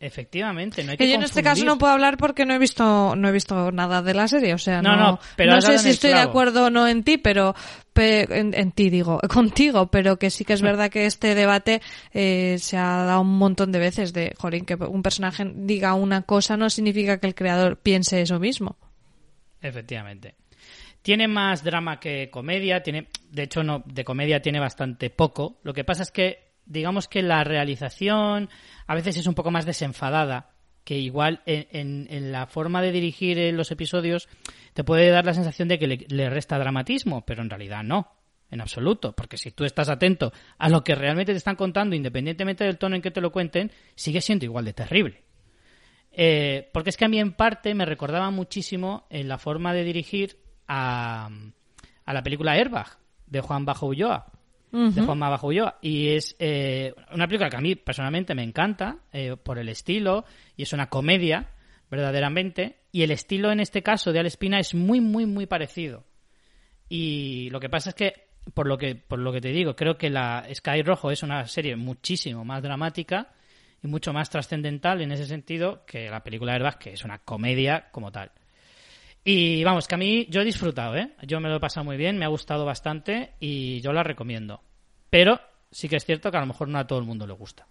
Efectivamente, 0.00 0.84
no 0.84 0.92
hay 0.92 0.96
que 0.96 1.08
yo 1.08 1.16
en 1.16 1.22
este 1.24 1.42
caso 1.42 1.64
no 1.64 1.76
puedo 1.76 1.92
hablar 1.92 2.18
porque 2.18 2.46
no 2.46 2.54
he 2.54 2.58
visto 2.58 3.16
no 3.16 3.28
he 3.28 3.32
visto 3.32 3.72
nada 3.72 4.00
de 4.00 4.14
la 4.14 4.28
serie, 4.28 4.54
o 4.54 4.58
sea, 4.58 4.80
No, 4.80 4.94
no, 4.96 5.12
no, 5.12 5.20
pero 5.34 5.54
has 5.54 5.64
sé 5.64 5.78
si 5.78 5.90
estoy 5.90 6.10
de 6.10 6.20
acuerdo 6.20 6.66
o 6.66 6.70
no 6.70 6.86
en 6.86 7.02
ti, 7.02 7.18
pero 7.18 7.56
pe- 7.92 8.28
en, 8.38 8.54
en 8.54 8.70
ti 8.70 8.90
digo, 8.90 9.18
contigo, 9.28 9.90
pero 9.90 10.16
que 10.16 10.30
sí 10.30 10.44
que 10.44 10.52
es 10.52 10.62
verdad 10.70 10.88
que 10.88 11.06
este 11.06 11.34
debate 11.34 11.82
eh, 12.12 12.58
se 12.60 12.76
ha 12.76 13.02
dado 13.04 13.22
un 13.22 13.38
montón 13.38 13.72
de 13.72 13.80
veces 13.80 14.12
de, 14.12 14.34
jolín, 14.38 14.64
que 14.64 14.74
un 14.76 15.02
personaje 15.02 15.50
diga 15.52 15.94
una 15.94 16.22
cosa 16.22 16.56
no 16.56 16.70
significa 16.70 17.18
que 17.18 17.26
el 17.26 17.34
creador 17.34 17.78
piense 17.78 18.20
eso 18.22 18.38
mismo. 18.38 18.76
Efectivamente. 19.60 20.36
Tiene 21.02 21.26
más 21.28 21.64
drama 21.64 21.98
que 22.00 22.28
comedia, 22.30 22.82
tiene, 22.82 23.08
de 23.30 23.44
hecho 23.44 23.62
no, 23.62 23.82
de 23.86 24.04
comedia 24.04 24.42
tiene 24.42 24.60
bastante 24.60 25.10
poco. 25.10 25.58
Lo 25.62 25.72
que 25.72 25.84
pasa 25.84 26.02
es 26.02 26.10
que, 26.10 26.47
digamos 26.68 27.08
que 27.08 27.22
la 27.22 27.42
realización 27.42 28.48
a 28.86 28.94
veces 28.94 29.16
es 29.16 29.26
un 29.26 29.34
poco 29.34 29.50
más 29.50 29.66
desenfadada, 29.66 30.50
que 30.84 30.96
igual 30.96 31.42
en, 31.44 32.32
la 32.32 32.46
forma 32.46 32.80
de 32.80 32.92
dirigir 32.92 33.38
eh, 33.38 33.52
los 33.52 33.70
episodios 33.70 34.28
te 34.72 34.84
puede 34.84 35.10
dar 35.10 35.26
la 35.26 35.34
sensación 35.34 35.68
de 35.68 35.78
que 35.78 35.86
le, 35.86 36.30
resta 36.30 36.58
dramatismo, 36.58 37.26
pero 37.26 37.42
en 37.42 37.50
realidad 37.50 37.82
no, 37.82 38.12
en 38.50 38.60
absoluto, 38.60 39.12
porque 39.14 39.36
si 39.36 39.50
tú 39.50 39.64
estás 39.64 39.88
atento 39.88 40.32
a 40.56 40.68
lo 40.68 40.84
que 40.84 40.94
realmente 40.94 41.32
te 41.32 41.38
están 41.38 41.56
contando, 41.56 41.94
independientemente 41.94 42.64
del 42.64 42.78
tono 42.78 42.96
en 42.96 43.02
que 43.02 43.10
te 43.10 43.20
lo 43.20 43.32
cuenten, 43.32 43.70
sigue 43.96 44.20
siendo 44.20 44.44
igual 44.44 44.64
de 44.64 44.72
terrible. 44.72 45.24
Eh, 46.10 46.70
porque 46.72 46.90
es 46.90 46.96
que 46.96 47.04
a 47.04 47.08
mí 47.08 47.20
en 47.20 47.32
parte 47.32 47.74
me 47.74 47.84
recordaba 47.84 48.30
muchísimo 48.30 49.06
en 49.10 49.28
la 49.28 49.38
forma 49.38 49.74
de 49.74 49.84
dirigir 49.84 50.38
a, 50.66 51.28
a 52.06 52.12
la 52.14 52.22
película 52.22 52.52
Airbag 52.52 52.98
de 53.26 53.40
Juan 53.42 53.66
Bajo 53.66 53.86
Ulloa. 53.86 54.37
De 54.70 55.02
Juan 55.02 55.18
Bajo 55.18 55.46
Ulloa. 55.46 55.78
Y 55.80 56.08
es 56.08 56.36
eh, 56.38 56.94
una 57.12 57.26
película 57.26 57.48
que 57.48 57.56
a 57.56 57.60
mí 57.60 57.74
personalmente 57.74 58.34
me 58.34 58.42
encanta 58.42 58.98
eh, 59.12 59.36
por 59.42 59.58
el 59.58 59.68
estilo 59.68 60.24
y 60.56 60.62
es 60.62 60.72
una 60.72 60.88
comedia, 60.88 61.50
verdaderamente. 61.90 62.80
Y 62.92 63.02
el 63.02 63.10
estilo 63.10 63.50
en 63.50 63.60
este 63.60 63.82
caso 63.82 64.12
de 64.12 64.20
Alespina 64.20 64.58
es 64.58 64.74
muy, 64.74 65.00
muy, 65.00 65.26
muy 65.26 65.46
parecido. 65.46 66.04
Y 66.88 67.50
lo 67.50 67.60
que 67.60 67.68
pasa 67.68 67.90
es 67.90 67.94
que, 67.94 68.28
por 68.54 68.66
lo 68.66 68.78
que, 68.78 68.94
por 68.94 69.18
lo 69.18 69.32
que 69.32 69.40
te 69.40 69.48
digo, 69.48 69.76
creo 69.76 69.96
que 69.98 70.10
la 70.10 70.46
Sky 70.52 70.82
Rojo 70.82 71.10
es 71.10 71.22
una 71.22 71.46
serie 71.46 71.76
muchísimo 71.76 72.44
más 72.44 72.62
dramática 72.62 73.32
y 73.82 73.88
mucho 73.88 74.12
más 74.12 74.30
trascendental 74.30 75.00
en 75.02 75.12
ese 75.12 75.26
sentido 75.26 75.84
que 75.86 76.10
la 76.10 76.24
película 76.24 76.54
Airbag, 76.54 76.78
que 76.78 76.92
es 76.92 77.04
una 77.04 77.18
comedia 77.18 77.88
como 77.90 78.10
tal. 78.10 78.32
Y 79.24 79.62
vamos, 79.64 79.86
que 79.86 79.94
a 79.94 79.98
mí 79.98 80.26
yo 80.30 80.40
he 80.40 80.44
disfrutado, 80.44 80.96
¿eh? 80.96 81.10
Yo 81.22 81.40
me 81.40 81.48
lo 81.48 81.56
he 81.56 81.60
pasado 81.60 81.84
muy 81.84 81.96
bien, 81.96 82.16
me 82.18 82.24
ha 82.24 82.28
gustado 82.28 82.64
bastante 82.64 83.32
y 83.40 83.80
yo 83.80 83.92
la 83.92 84.02
recomiendo. 84.02 84.62
Pero 85.10 85.38
sí 85.70 85.88
que 85.88 85.96
es 85.96 86.04
cierto 86.04 86.30
que 86.30 86.36
a 86.38 86.40
lo 86.40 86.46
mejor 86.46 86.68
no 86.68 86.78
a 86.78 86.86
todo 86.86 86.98
el 86.98 87.04
mundo 87.04 87.26
le 87.26 87.34
gusta. 87.34 87.66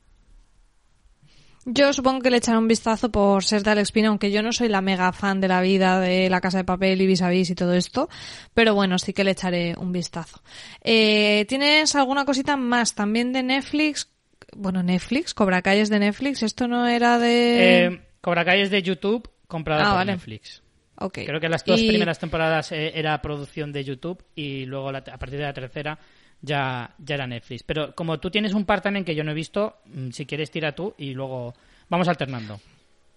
Yo 1.70 1.91
supongo 1.91 2.22
que 2.22 2.30
le 2.32 2.38
echaré 2.38 2.58
un 2.58 2.68
vistazo 2.70 3.12
por 3.12 3.43
ser 3.43 3.62
de 3.62 3.72
Alex 3.72 3.91
Pina, 3.91 4.08
aunque 4.08 4.32
yo 4.32 4.41
no 4.41 4.54
soy 4.54 4.70
la 4.70 4.80
mega 4.80 5.12
fan 5.12 5.41
de 5.41 5.50
la 5.50 5.60
vida 5.60 6.00
de 6.00 6.30
La 6.30 6.39
Casa 6.39 6.60
de 6.60 6.64
Papel 6.64 7.02
y 7.02 7.08
Vis 7.08 7.22
a 7.22 7.30
Vis 7.30 7.50
y 7.50 7.56
todo 7.56 7.74
esto, 7.74 8.08
pero 8.54 8.74
bueno, 8.74 8.98
sí 8.98 9.12
que 9.12 9.26
le 9.26 9.32
echaré 9.32 9.76
un 9.78 9.91
vistazo. 9.91 10.41
Eh, 10.82 11.45
¿Tienes 11.50 11.93
alguna 11.95 12.24
cosita 12.24 12.56
más 12.56 12.95
también 12.95 13.34
de 13.34 13.43
Netflix? 13.43 14.10
Bueno, 14.56 14.82
Netflix, 14.82 15.34
Cobra 15.34 15.62
Kai 15.62 15.80
es 15.80 15.89
de 15.89 16.00
Netflix, 16.00 16.41
esto 16.41 16.70
no 16.70 16.88
era 16.88 17.20
de... 17.20 17.86
Eh, 17.88 18.02
Cobra 18.22 18.45
Kai 18.45 18.62
es 18.62 18.70
de 18.72 18.82
YouTube, 18.82 19.30
comprada 19.48 19.82
Ah, 19.82 19.89
por 19.89 19.95
vale. 19.95 20.14
Netflix. 20.14 20.64
Ok. 21.00 21.20
Creo 21.26 21.39
que 21.39 21.50
las 21.50 21.64
dos 21.64 21.80
Y- 21.80 21.88
primeras 21.88 22.20
temporadas 22.20 22.72
eh, 22.72 22.91
era 22.95 23.22
producción 23.22 23.72
de 23.72 23.84
YouTube 23.84 24.24
y 24.36 24.66
luego 24.66 24.91
la- 24.91 25.00
a 25.00 25.18
partir 25.18 25.38
de 25.39 25.45
la 25.45 25.54
tercera 25.54 25.98
ya, 26.41 26.93
ya 26.98 27.16
era 27.16 27.28
Netflix. 27.28 27.64
Pero 27.64 27.93
como 27.95 28.20
tú 28.20 28.30
tienes 28.30 28.54
un 28.54 28.66
part-time 28.66 29.04
que 29.06 29.16
yo 29.16 29.24
no 29.24 29.32
he 29.32 29.36
visto, 29.36 29.78
mm, 29.86 30.10
si 30.12 30.26
quieres 30.26 30.52
tira 30.52 30.74
tú 30.74 30.93
y 30.98 31.14
luego 31.14 31.54
vamos 31.89 32.08
alternando. 32.08 32.60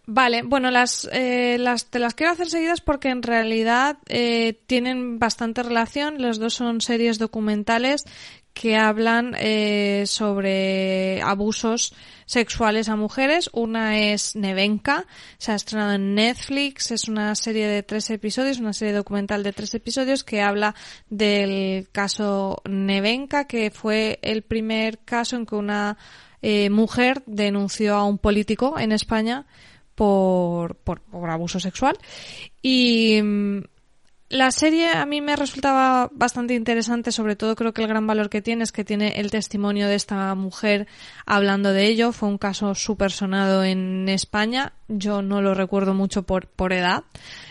Vale, 0.07 0.43
bueno, 0.43 0.71
las, 0.71 1.09
eh, 1.13 1.57
las 1.59 1.87
te 1.91 1.99
las 2.01 2.15
quiero 2.15 2.33
hacer 2.33 2.49
seguidas 2.49 2.81
porque 2.81 3.11
en 3.11 3.23
realidad 3.23 3.99
eh, 4.09 4.55
tienen 4.67 5.19
bastante 5.21 5.63
relación. 5.63 6.21
Las 6.21 6.39
dos 6.39 6.55
son 6.55 6.81
series 6.81 7.19
documentales 7.19 8.05
que 8.53 8.77
hablan 8.77 9.35
eh, 9.39 10.05
sobre 10.07 11.23
abusos 11.23 11.95
sexuales 12.27 12.89
a 12.89 12.97
mujeres. 12.97 13.51
Una 13.53 13.99
es 13.99 14.37
Nevenka, 14.37 15.07
se 15.39 15.53
ha 15.53 15.55
estrenado 15.55 15.93
en 15.93 16.15
Netflix, 16.15 16.91
es 16.91 17.09
una 17.09 17.35
serie 17.35 17.67
de 17.67 17.83
tres 17.83 18.11
episodios, 18.11 18.59
una 18.59 18.73
serie 18.73 18.95
documental 18.95 19.43
de 19.43 19.53
tres 19.53 19.75
episodios 19.75 20.25
que 20.25 20.43
habla 20.43 20.75
del 21.09 21.89
caso 21.91 22.63
Nevenka, 22.69 23.47
que 23.47 23.71
fue 23.71 24.19
el 24.23 24.43
primer 24.43 24.99
caso 25.01 25.37
en 25.37 25.47
que 25.47 25.55
una 25.55 25.97
eh, 26.43 26.71
mujer 26.71 27.23
denunció 27.27 27.97
a 27.97 28.05
un 28.05 28.19
político 28.19 28.79
en 28.79 28.93
España 28.93 29.47
por, 29.95 30.77
por, 30.77 31.01
por 31.01 31.31
abuso 31.31 31.61
sexual. 31.61 31.99
Y 32.63 33.21
mm, 33.23 33.63
la 34.31 34.53
serie 34.53 34.91
a 34.91 35.05
mí 35.07 35.21
me 35.21 35.35
resultaba 35.35 36.09
bastante 36.13 36.55
interesante, 36.55 37.11
sobre 37.11 37.35
todo 37.35 37.57
creo 37.57 37.75
que 37.75 37.83
el 37.83 37.89
gran 37.89 38.07
valor 38.07 38.31
que 38.31 38.41
tiene 38.41 38.63
es 38.63 38.71
que 38.71 38.85
tiene 38.85 39.15
el 39.17 39.33
testimonio 39.33 39.89
de 39.89 39.97
esta 39.97 40.33
mujer 40.37 40.87
hablando 41.27 41.73
de 41.73 41.87
ello. 41.89 42.13
Fue 42.13 42.29
un 42.29 42.39
caso 42.39 42.77
súper 42.77 43.11
sonado 43.11 43.65
en 43.65 44.09
España. 44.09 44.73
Yo 44.87 45.21
no 45.21 45.43
lo 45.43 45.53
recuerdo 45.55 45.95
mucho 45.95 46.23
por, 46.23 46.47
por 46.47 46.73
edad. 46.73 47.03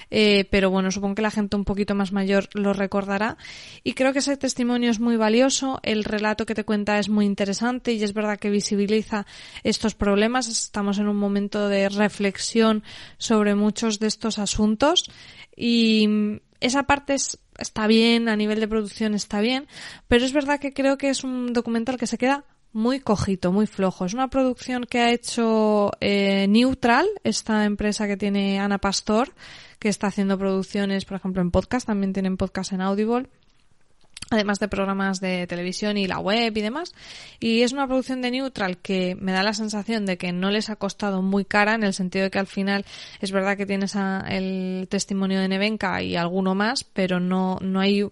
Eh, 0.10 0.48
pero 0.50 0.70
bueno, 0.70 0.90
supongo 0.90 1.16
que 1.16 1.22
la 1.22 1.32
gente 1.32 1.58
un 1.58 1.66
poquito 1.66 1.96
más 1.96 2.14
mayor 2.14 2.48
lo 2.54 2.72
recordará. 2.72 3.36
Y 3.84 3.92
creo 3.92 4.14
que 4.14 4.20
ese 4.20 4.38
testimonio 4.38 4.90
es 4.90 5.02
muy 5.02 5.18
valioso, 5.18 5.80
el 5.84 6.06
relato 6.06 6.46
que 6.46 6.56
te 6.56 6.64
cuenta 6.64 6.98
es 6.98 7.10
muy 7.10 7.26
interesante 7.26 7.92
y 7.92 8.02
es 8.02 8.14
verdad 8.14 8.40
que 8.40 8.50
visibiliza 8.50 9.26
estos 9.66 9.96
problemas. 9.96 10.48
Estamos 10.48 10.98
en 10.98 11.10
un 11.10 11.18
momento 11.18 11.68
de 11.68 11.90
reflexión 11.90 12.84
sobre 13.18 13.54
muchos 13.54 14.00
de 14.00 14.08
estos 14.08 14.40
asuntos 14.40 15.12
y 15.58 16.40
esa 16.60 16.84
parte 16.84 17.14
es- 17.14 17.40
está 17.58 17.88
bien, 17.88 18.30
a 18.30 18.36
nivel 18.36 18.60
de 18.60 18.68
producción 18.68 19.14
está 19.14 19.42
bien, 19.42 19.68
pero 20.08 20.26
es 20.26 20.34
verdad 20.34 20.60
que 20.60 20.74
creo 20.74 20.98
que 20.98 21.10
es 21.10 21.24
un 21.24 21.54
documental 21.54 21.98
que 21.98 22.08
se 22.08 22.18
queda 22.18 22.44
muy 22.72 23.00
cojito, 23.00 23.52
muy 23.52 23.66
flojo. 23.66 24.06
Es 24.06 24.14
una 24.14 24.30
producción 24.30 24.86
que 24.86 25.00
ha 25.00 25.12
hecho 25.12 25.92
eh, 26.02 26.46
Neutral, 26.48 27.08
esta 27.24 27.66
empresa 27.66 28.08
que 28.08 28.16
tiene 28.18 28.60
Ana 28.60 28.78
Pastor, 28.78 29.34
que 29.80 29.90
está 29.90 30.08
haciendo 30.08 30.38
producciones, 30.38 31.06
por 31.06 31.18
ejemplo, 31.18 31.42
en 31.42 31.52
podcast, 31.52 31.88
también 31.88 32.14
tienen 32.14 32.38
podcast 32.38 32.74
en 32.74 32.82
Audible. 32.82 33.28
Además 34.30 34.60
de 34.60 34.68
programas 34.68 35.20
de 35.20 35.48
televisión 35.48 35.98
y 35.98 36.08
la 36.08 36.20
web 36.20 36.56
y 36.56 36.62
demás. 36.62 36.94
Y 37.40 37.62
es 37.62 37.74
una 37.74 37.88
producción 37.88 38.22
de 38.22 38.32
Neutral 38.32 38.78
que 38.78 39.16
me 39.20 39.32
da 39.32 39.44
la 39.44 39.54
sensación 39.54 40.06
de 40.06 40.18
que 40.18 40.32
no 40.32 40.52
les 40.52 40.70
ha 40.70 40.76
costado 40.76 41.22
muy 41.22 41.46
cara 41.46 41.76
en 41.76 41.84
el 41.84 41.94
sentido 41.94 42.24
de 42.24 42.32
que 42.32 42.40
al 42.40 42.48
final 42.48 42.86
es 43.22 43.32
verdad 43.32 43.58
que 43.58 43.66
tienes 43.66 43.96
el 43.96 44.88
testimonio 44.90 45.40
de 45.40 45.48
Nevenka 45.48 46.02
y 46.02 46.16
alguno 46.16 46.56
más, 46.56 46.84
pero 46.84 47.20
no, 47.20 47.58
no 47.62 47.80
hay 47.80 48.04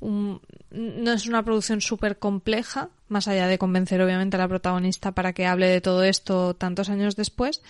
un, 0.00 0.40
no 0.70 1.12
es 1.12 1.26
una 1.26 1.42
producción 1.42 1.80
súper 1.80 2.18
compleja, 2.18 2.90
más 3.08 3.28
allá 3.28 3.46
de 3.46 3.58
convencer 3.58 4.02
obviamente 4.02 4.36
a 4.36 4.40
la 4.40 4.48
protagonista 4.48 5.12
para 5.12 5.32
que 5.32 5.46
hable 5.46 5.68
de 5.68 5.80
todo 5.80 6.02
esto 6.02 6.54
tantos 6.54 6.90
años 6.90 7.16
después. 7.16 7.62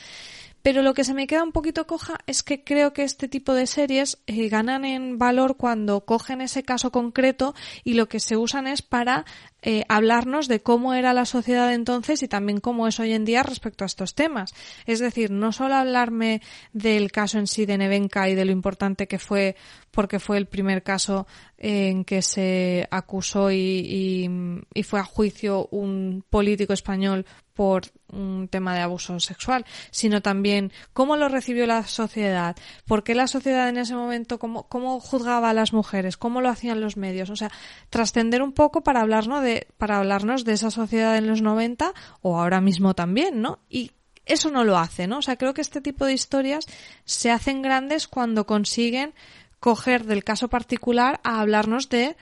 Pero 0.65 0.81
lo 0.81 0.95
que 0.95 1.05
se 1.05 1.13
me 1.13 1.27
queda 1.27 1.43
un 1.43 1.53
poquito 1.53 1.87
coja 1.87 2.17
es 2.27 2.43
que 2.43 2.65
creo 2.65 2.95
que 2.95 3.03
este 3.03 3.29
tipo 3.29 3.53
de 3.53 3.67
series 3.67 4.17
eh, 4.27 4.49
ganan 4.49 4.87
en 4.87 5.19
valor 5.19 5.59
cuando 5.59 6.07
cogen 6.07 6.41
ese 6.41 6.63
caso 6.63 6.91
concreto 6.91 7.55
y 7.85 7.93
lo 7.93 8.09
que 8.09 8.19
se 8.19 8.39
usan 8.39 8.67
es 8.67 8.81
para 8.81 9.27
eh, 9.61 9.85
hablarnos 9.91 10.49
de 10.49 10.63
cómo 10.63 10.95
era 10.95 11.13
la 11.13 11.27
sociedad 11.27 11.71
entonces 11.71 12.23
y 12.23 12.29
también 12.29 12.61
cómo 12.61 12.89
es 12.89 12.99
hoy 12.99 13.13
en 13.13 13.27
día 13.27 13.43
respecto 13.43 13.85
a 13.85 13.87
estos 13.87 14.15
temas. 14.15 14.55
Es 14.87 15.01
decir, 15.01 15.31
no 15.31 15.53
solo 15.53 15.75
hablarme 15.75 16.41
del 16.73 17.13
caso 17.13 17.39
en 17.39 17.47
sí 17.47 17.67
de 17.67 17.77
Nevenka 17.77 18.31
y 18.31 18.35
de 18.35 18.47
lo 18.47 18.53
importante 18.53 19.07
que 19.07 19.19
fue 19.19 19.57
porque 19.91 20.19
fue 20.19 20.39
el 20.39 20.47
primer 20.47 20.83
caso 20.83 21.27
en 21.59 22.05
que 22.05 22.21
se 22.21 22.89
acusó 22.91 23.51
y, 23.51 24.29
y, 24.75 24.83
fue 24.83 25.01
a 25.01 25.05
juicio 25.05 25.69
un 25.71 26.25
político 26.29 26.73
español 26.73 27.25
por 27.55 27.85
un 28.13 28.49
tema 28.49 28.75
de 28.75 28.81
abuso 28.81 29.19
sexual, 29.21 29.65
sino 29.91 30.23
también 30.23 30.73
cómo 30.93 31.17
lo 31.17 31.29
recibió 31.29 31.67
la 31.67 31.85
sociedad, 31.85 32.57
por 32.87 33.05
qué 33.05 33.15
la 33.15 33.27
sociedad 33.27 33.69
en 33.69 33.79
ese 33.79 33.95
momento, 33.95 34.39
cómo, 34.39 34.69
cómo 34.69 35.01
juzgaba 35.01 35.51
a 35.51 35.55
las 35.55 35.73
mujeres, 35.73 36.17
cómo 36.17 36.41
lo 36.41 36.49
hacían 36.49 36.81
los 36.81 36.97
medios, 36.97 37.31
o 37.31 37.37
sea, 37.37 37.51
trascender 37.91 38.43
un 38.43 38.53
poco 38.53 38.83
para 38.83 39.01
hablarnos 39.01 39.43
de, 39.43 39.69
para 39.79 39.99
hablarnos 39.99 40.45
de 40.45 40.53
esa 40.53 40.71
sociedad 40.71 41.17
en 41.17 41.27
los 41.27 41.43
90 41.43 41.93
o 42.23 42.39
ahora 42.39 42.61
mismo 42.61 42.95
también, 42.95 43.41
¿no? 43.41 43.61
Y 43.69 43.93
eso 44.27 44.51
no 44.51 44.65
lo 44.65 44.79
hace, 44.79 45.07
¿no? 45.07 45.19
O 45.19 45.23
sea, 45.23 45.37
creo 45.37 45.55
que 45.55 45.61
este 45.61 45.81
tipo 45.81 46.07
de 46.07 46.15
historias 46.15 46.67
se 47.05 47.31
hacen 47.31 47.63
grandes 47.63 48.09
cuando 48.09 48.47
consiguen 48.47 49.15
coger 49.61 50.05
del 50.05 50.25
caso 50.25 50.49
particular 50.49 51.21
a 51.25 51.41
hablarnos 51.41 51.89
de 51.89 52.17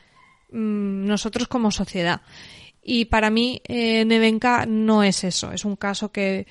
mm, 0.51 1.07
nosotros 1.07 1.49
como 1.49 1.70
sociedad. 1.70 2.22
Y 2.83 3.05
para 3.07 3.30
mí, 3.30 3.62
eh, 3.64 4.05
no 4.66 5.03
es 5.03 5.24
eso. 5.24 5.53
Es 5.53 5.64
un 5.64 5.76
caso 5.76 6.11
que 6.11 6.47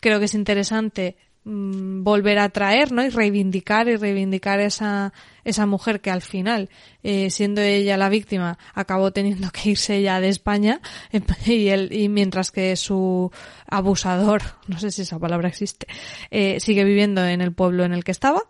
creo 0.00 0.18
que 0.20 0.26
es 0.26 0.34
interesante 0.34 1.16
mm, 1.44 2.04
volver 2.04 2.38
a 2.38 2.48
traer, 2.50 2.92
¿no? 2.92 3.04
Y 3.04 3.08
reivindicar 3.08 3.88
y 3.88 3.96
reivindicar 3.96 4.60
esa, 4.60 5.12
esa 5.44 5.66
mujer 5.66 6.00
que 6.00 6.10
al 6.10 6.22
final, 6.22 6.70
eh, 7.02 7.30
siendo 7.30 7.60
ella 7.60 7.96
la 7.96 8.08
víctima, 8.08 8.58
acabó 8.74 9.12
teniendo 9.12 9.50
que 9.50 9.70
irse 9.70 10.00
ya 10.02 10.20
de 10.20 10.28
España 10.28 10.80
y, 11.46 11.68
el, 11.68 11.92
y 11.92 12.08
mientras 12.08 12.52
que 12.52 12.76
su 12.76 13.32
abusador, 13.66 14.42
no 14.68 14.78
sé 14.78 14.92
si 14.92 15.02
esa 15.02 15.18
palabra 15.18 15.48
existe, 15.48 15.86
eh, 16.30 16.60
sigue 16.60 16.84
viviendo 16.84 17.26
en 17.26 17.40
el 17.40 17.52
pueblo 17.52 17.84
en 17.84 17.92
el 17.92 18.04
que 18.04 18.12
estaba. 18.12 18.42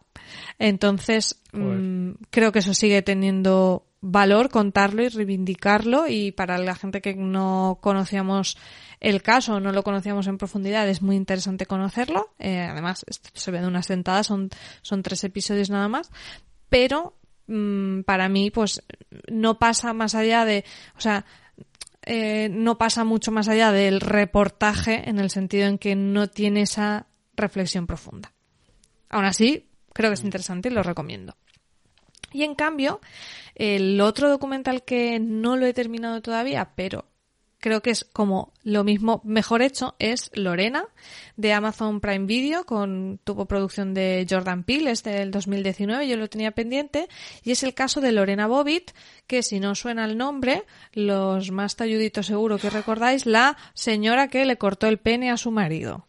Entonces, 0.59 1.41
mm, 1.53 2.11
creo 2.31 2.53
que 2.53 2.61
eso 2.61 2.75
sigue 2.75 3.03
teniendo 3.03 3.87
valor 4.03 4.51
contarlo 4.51 5.03
y 5.05 5.09
reivindicarlo 5.09 6.09
y 6.09 6.33
para 6.33 6.59
la 6.59 6.75
gente 6.75 7.01
que 7.01 7.15
no 7.15 7.79
conocíamos 7.81 8.59
el 8.99 9.23
caso, 9.23 9.61
no 9.61 9.73
lo 9.73 9.83
conocíamos 9.83 10.27
en 10.27 10.39
profundidad, 10.39 10.89
es 10.89 11.03
muy 11.03 11.17
interesante 11.17 11.67
conocerlo. 11.67 12.35
Eh, 12.39 12.61
además, 12.61 13.05
se 13.09 13.51
ve 13.51 13.61
de 13.61 13.67
una 13.67 13.83
sentada, 13.83 14.23
son, 14.23 14.51
son 14.83 15.03
tres 15.03 15.25
episodios 15.25 15.71
nada 15.71 15.89
más, 15.89 16.11
pero 16.69 17.17
mm, 17.47 18.03
para 18.03 18.29
mí, 18.29 18.51
pues, 18.51 18.83
no 19.31 19.59
pasa 19.59 19.93
más 19.93 20.15
allá 20.15 20.45
de, 20.45 20.65
o 20.97 21.01
sea, 21.01 21.25
eh, 22.05 22.49
no 22.51 22.79
pasa 22.79 23.05
mucho 23.05 23.31
más 23.31 23.49
allá 23.49 23.71
del 23.71 24.01
reportaje 24.01 25.09
en 25.09 25.19
el 25.19 25.31
sentido 25.31 25.67
en 25.67 25.79
que 25.79 25.95
no 25.95 26.29
tiene 26.29 26.63
esa 26.63 27.07
reflexión 27.37 27.87
profunda. 27.87 28.33
Aún 29.09 29.25
así, 29.25 29.69
creo 29.93 30.11
que 30.11 30.15
es 30.15 30.25
interesante 30.25 30.69
y 30.69 30.73
lo 30.73 30.83
recomiendo. 30.83 31.37
Y 32.33 32.45
en 32.45 32.55
cambio, 32.55 33.01
el 33.55 34.01
otro 34.01 34.31
documental 34.31 34.85
que 34.85 35.19
no 35.21 35.57
lo 35.57 35.67
he 35.67 35.75
terminado 35.75 36.23
todavía, 36.23 36.71
pero 36.75 37.05
creo 37.63 37.81
que 37.81 37.91
es 37.91 38.05
como 38.05 38.53
lo 38.65 38.83
mismo 38.83 39.23
mejor 39.25 39.63
hecho 39.63 39.95
es 40.01 40.33
Lorena 40.35 40.85
de 41.37 41.53
Amazon 41.53 42.01
Prime 42.01 42.27
Video 42.27 42.67
con 42.67 43.21
tuvo 43.23 43.47
producción 43.47 43.95
de 43.95 44.27
Jordan 44.29 44.65
Peele 44.65 44.91
es 44.91 45.05
del 45.05 45.31
2019 45.31 46.09
yo 46.09 46.17
lo 46.17 46.29
tenía 46.29 46.51
pendiente 46.51 47.09
y 47.45 47.53
es 47.53 47.63
el 47.63 47.73
caso 47.73 48.01
de 48.01 48.11
Lorena 48.11 48.49
Bobbitt 48.49 48.91
que 49.29 49.45
si 49.45 49.61
no 49.61 49.77
suena 49.77 50.05
el 50.05 50.19
nombre 50.19 50.65
los 50.93 51.53
más 51.53 51.77
talluditos 51.77 52.27
seguro 52.27 52.59
que 52.59 52.69
recordáis 52.69 53.27
la 53.27 53.57
señora 53.75 54.27
que 54.27 54.45
le 54.45 54.59
cortó 54.59 54.89
el 54.89 54.99
pene 54.99 55.31
a 55.31 55.37
su 55.37 55.53
marido. 55.53 56.09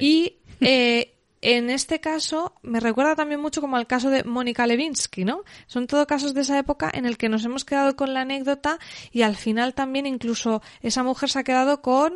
Y 0.00 0.36
eh, 0.60 1.15
en 1.42 1.70
este 1.70 2.00
caso 2.00 2.54
me 2.62 2.80
recuerda 2.80 3.14
también 3.14 3.40
mucho 3.40 3.60
como 3.60 3.76
al 3.76 3.86
caso 3.86 4.10
de 4.10 4.24
Mónica 4.24 4.66
Levinsky, 4.66 5.24
¿no? 5.24 5.44
Son 5.66 5.86
todo 5.86 6.06
casos 6.06 6.34
de 6.34 6.40
esa 6.40 6.58
época 6.58 6.90
en 6.92 7.06
el 7.06 7.18
que 7.18 7.28
nos 7.28 7.44
hemos 7.44 7.64
quedado 7.64 7.96
con 7.96 8.14
la 8.14 8.22
anécdota 8.22 8.78
y 9.12 9.22
al 9.22 9.36
final 9.36 9.74
también 9.74 10.06
incluso 10.06 10.62
esa 10.82 11.02
mujer 11.02 11.28
se 11.28 11.40
ha 11.40 11.44
quedado 11.44 11.82
con 11.82 12.14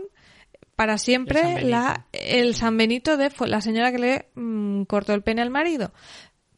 para 0.77 0.97
siempre 0.97 1.61
el 1.61 1.71
la 1.71 2.07
el 2.13 2.55
San 2.55 2.77
Benito 2.77 3.17
de 3.17 3.31
la 3.47 3.61
señora 3.61 3.93
que 3.93 3.99
le 3.99 4.29
mm, 4.35 4.85
cortó 4.85 5.13
el 5.13 5.23
pene 5.23 5.43
al 5.43 5.51
marido. 5.51 5.93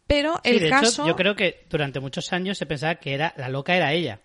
Pero 0.06 0.40
el 0.44 0.68
caso 0.68 1.06
yo 1.06 1.16
creo 1.16 1.34
que 1.34 1.66
durante 1.70 1.98
muchos 1.98 2.32
años 2.32 2.58
se 2.58 2.66
pensaba 2.66 2.96
que 2.96 3.14
era 3.14 3.34
la 3.36 3.48
loca 3.48 3.74
era 3.74 3.92
ella. 3.92 4.20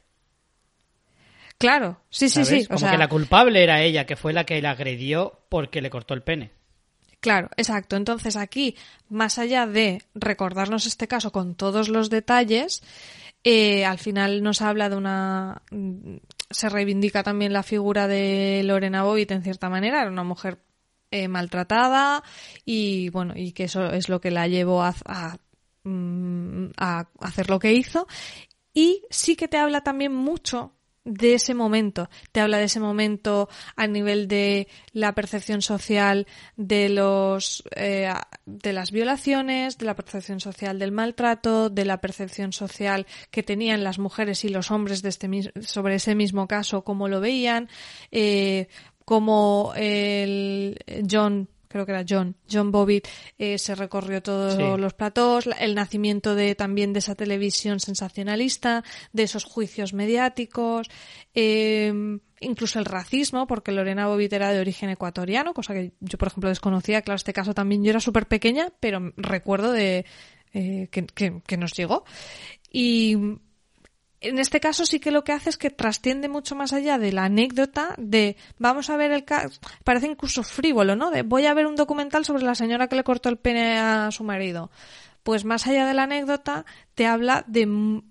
Claro, 1.57 2.01
sí, 2.09 2.29
sí, 2.29 2.45
sí. 2.45 2.67
Como 2.67 2.89
que 2.89 2.97
la 2.97 3.09
culpable 3.09 3.63
era 3.63 3.81
ella, 3.81 4.05
que 4.05 4.15
fue 4.15 4.31
la 4.31 4.43
que 4.43 4.61
le 4.61 4.67
agredió 4.67 5.41
porque 5.49 5.81
le 5.81 5.89
cortó 5.89 6.13
el 6.13 6.21
pene. 6.21 6.51
Claro, 7.19 7.49
exacto. 7.57 7.95
Entonces 7.95 8.35
aquí, 8.35 8.75
más 9.09 9.39
allá 9.39 9.65
de 9.65 10.03
recordarnos 10.13 10.85
este 10.85 11.07
caso 11.07 11.31
con 11.31 11.55
todos 11.55 11.89
los 11.89 12.09
detalles, 12.09 12.83
eh, 13.43 13.85
al 13.85 13.97
final 13.97 14.43
nos 14.43 14.61
habla 14.61 14.89
de 14.89 14.95
una... 14.95 15.61
Se 16.49 16.69
reivindica 16.69 17.23
también 17.23 17.53
la 17.53 17.63
figura 17.63 18.07
de 18.07 18.61
Lorena 18.63 19.03
Bobbitt 19.03 19.31
en 19.31 19.43
cierta 19.43 19.69
manera, 19.69 20.01
era 20.01 20.11
una 20.11 20.23
mujer 20.23 20.59
eh, 21.11 21.27
maltratada 21.27 22.23
y 22.63 23.09
bueno, 23.09 23.33
y 23.35 23.51
que 23.51 23.65
eso 23.65 23.87
es 23.91 24.09
lo 24.09 24.21
que 24.21 24.31
la 24.31 24.47
llevó 24.47 24.83
a, 24.83 24.93
mm, 25.83 26.67
a 26.77 27.07
hacer 27.19 27.49
lo 27.49 27.59
que 27.59 27.73
hizo. 27.73 28.07
Y 28.73 29.03
sí 29.09 29.35
que 29.35 29.47
te 29.47 29.57
habla 29.57 29.81
también 29.81 30.13
mucho 30.13 30.76
de 31.07 31.33
ese 31.33 31.53
momento. 31.53 32.09
Te 32.31 32.41
habla 32.41 32.57
de 32.57 32.65
ese 32.65 32.79
momento 32.79 33.49
a 33.75 33.87
nivel 33.87 34.27
de 34.27 34.67
la 34.91 35.15
percepción 35.15 35.61
social 35.61 36.27
de 36.57 36.89
los 36.89 37.63
eh, 37.75 38.13
de 38.45 38.73
las 38.73 38.91
violaciones, 38.91 39.77
de 39.77 39.85
la 39.85 39.95
percepción 39.95 40.39
social 40.39 40.79
del 40.79 40.91
maltrato, 40.91 41.69
de 41.69 41.85
la 41.85 42.01
percepción 42.01 42.51
social 42.51 43.07
que 43.31 43.41
tenían 43.41 43.83
las 43.83 43.99
mujeres 43.99 44.43
y 44.43 44.49
los 44.49 44.69
hombres 44.69 45.01
de 45.01 45.09
este 45.09 45.27
sobre 45.61 45.95
ese 45.95 46.13
mismo 46.13 46.47
caso, 46.47 46.83
cómo 46.83 47.07
lo 47.07 47.21
veían, 47.21 47.69
eh, 48.11 48.67
cómo 49.05 49.73
el 49.75 50.77
John 51.09 51.47
creo 51.77 51.85
que 51.85 51.91
era 51.91 52.05
John, 52.07 52.35
John 52.51 52.71
Bobbitt, 52.71 53.07
eh, 53.37 53.57
se 53.57 53.75
recorrió 53.75 54.21
todos 54.21 54.79
los 54.79 54.93
platós, 54.93 55.47
el 55.59 55.75
nacimiento 55.75 56.35
de 56.35 56.55
también 56.55 56.93
de 56.93 56.99
esa 56.99 57.15
televisión 57.15 57.79
sensacionalista, 57.79 58.83
de 59.13 59.23
esos 59.23 59.43
juicios 59.43 59.93
mediáticos, 59.93 60.89
eh, 61.33 62.19
incluso 62.39 62.79
el 62.79 62.85
racismo, 62.85 63.47
porque 63.47 63.71
Lorena 63.71 64.07
Bobbitt 64.07 64.33
era 64.33 64.51
de 64.51 64.59
origen 64.59 64.89
ecuatoriano, 64.89 65.53
cosa 65.53 65.73
que 65.73 65.93
yo, 65.99 66.17
por 66.17 66.29
ejemplo, 66.29 66.49
desconocía. 66.49 67.01
Claro, 67.01 67.15
este 67.15 67.33
caso 67.33 67.53
también 67.53 67.83
yo 67.83 67.91
era 67.91 67.99
súper 67.99 68.27
pequeña, 68.27 68.73
pero 68.79 69.13
recuerdo 69.17 69.71
de 69.71 70.05
eh, 70.53 70.87
que, 70.91 71.05
que 71.45 71.57
nos 71.57 71.73
llegó. 71.73 72.03
Y 72.71 73.15
en 74.27 74.39
este 74.39 74.59
caso 74.59 74.85
sí 74.85 74.99
que 74.99 75.11
lo 75.11 75.23
que 75.23 75.31
hace 75.31 75.49
es 75.49 75.57
que 75.57 75.69
trasciende 75.69 76.29
mucho 76.29 76.55
más 76.55 76.73
allá 76.73 76.97
de 76.97 77.11
la 77.11 77.25
anécdota 77.25 77.95
de 77.97 78.37
vamos 78.57 78.89
a 78.89 78.97
ver 78.97 79.11
el 79.11 79.25
caso, 79.25 79.59
parece 79.83 80.07
incluso 80.07 80.43
frívolo, 80.43 80.95
¿no? 80.95 81.11
De 81.11 81.23
voy 81.23 81.45
a 81.45 81.53
ver 81.53 81.67
un 81.67 81.75
documental 81.75 82.25
sobre 82.25 82.43
la 82.43 82.55
señora 82.55 82.87
que 82.87 82.95
le 82.95 83.03
cortó 83.03 83.29
el 83.29 83.37
pene 83.37 83.77
a 83.77 84.11
su 84.11 84.23
marido. 84.23 84.71
Pues 85.23 85.43
más 85.43 85.67
allá 85.67 85.85
de 85.85 85.93
la 85.93 86.03
anécdota 86.03 86.65
te 86.95 87.05
habla 87.05 87.43
de 87.47 88.01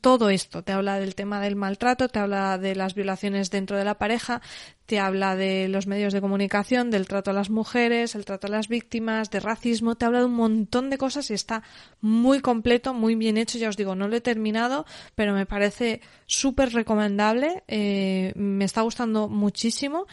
todo 0.00 0.30
esto. 0.30 0.62
Te 0.62 0.72
habla 0.72 0.98
del 0.98 1.14
tema 1.14 1.40
del 1.40 1.56
maltrato, 1.56 2.08
te 2.08 2.18
habla 2.18 2.58
de 2.58 2.74
las 2.74 2.94
violaciones 2.94 3.50
dentro 3.50 3.76
de 3.76 3.84
la 3.84 3.98
pareja, 3.98 4.42
te 4.86 4.98
habla 4.98 5.36
de 5.36 5.68
los 5.68 5.86
medios 5.86 6.12
de 6.12 6.20
comunicación, 6.20 6.90
del 6.90 7.06
trato 7.06 7.30
a 7.30 7.34
las 7.34 7.50
mujeres, 7.50 8.14
el 8.14 8.24
trato 8.24 8.46
a 8.46 8.50
las 8.50 8.68
víctimas, 8.68 9.30
de 9.30 9.40
racismo, 9.40 9.94
te 9.94 10.04
habla 10.04 10.20
de 10.20 10.26
un 10.26 10.34
montón 10.34 10.90
de 10.90 10.98
cosas 10.98 11.30
y 11.30 11.34
está 11.34 11.62
muy 12.00 12.40
completo, 12.40 12.94
muy 12.94 13.14
bien 13.14 13.36
hecho. 13.36 13.58
Ya 13.58 13.68
os 13.68 13.76
digo, 13.76 13.94
no 13.94 14.08
lo 14.08 14.16
he 14.16 14.20
terminado, 14.20 14.86
pero 15.14 15.32
me 15.34 15.46
parece 15.46 16.00
súper 16.26 16.72
recomendable. 16.72 17.62
Eh, 17.68 18.32
me 18.36 18.64
está 18.64 18.82
gustando 18.82 19.28
muchísimo. 19.28 20.06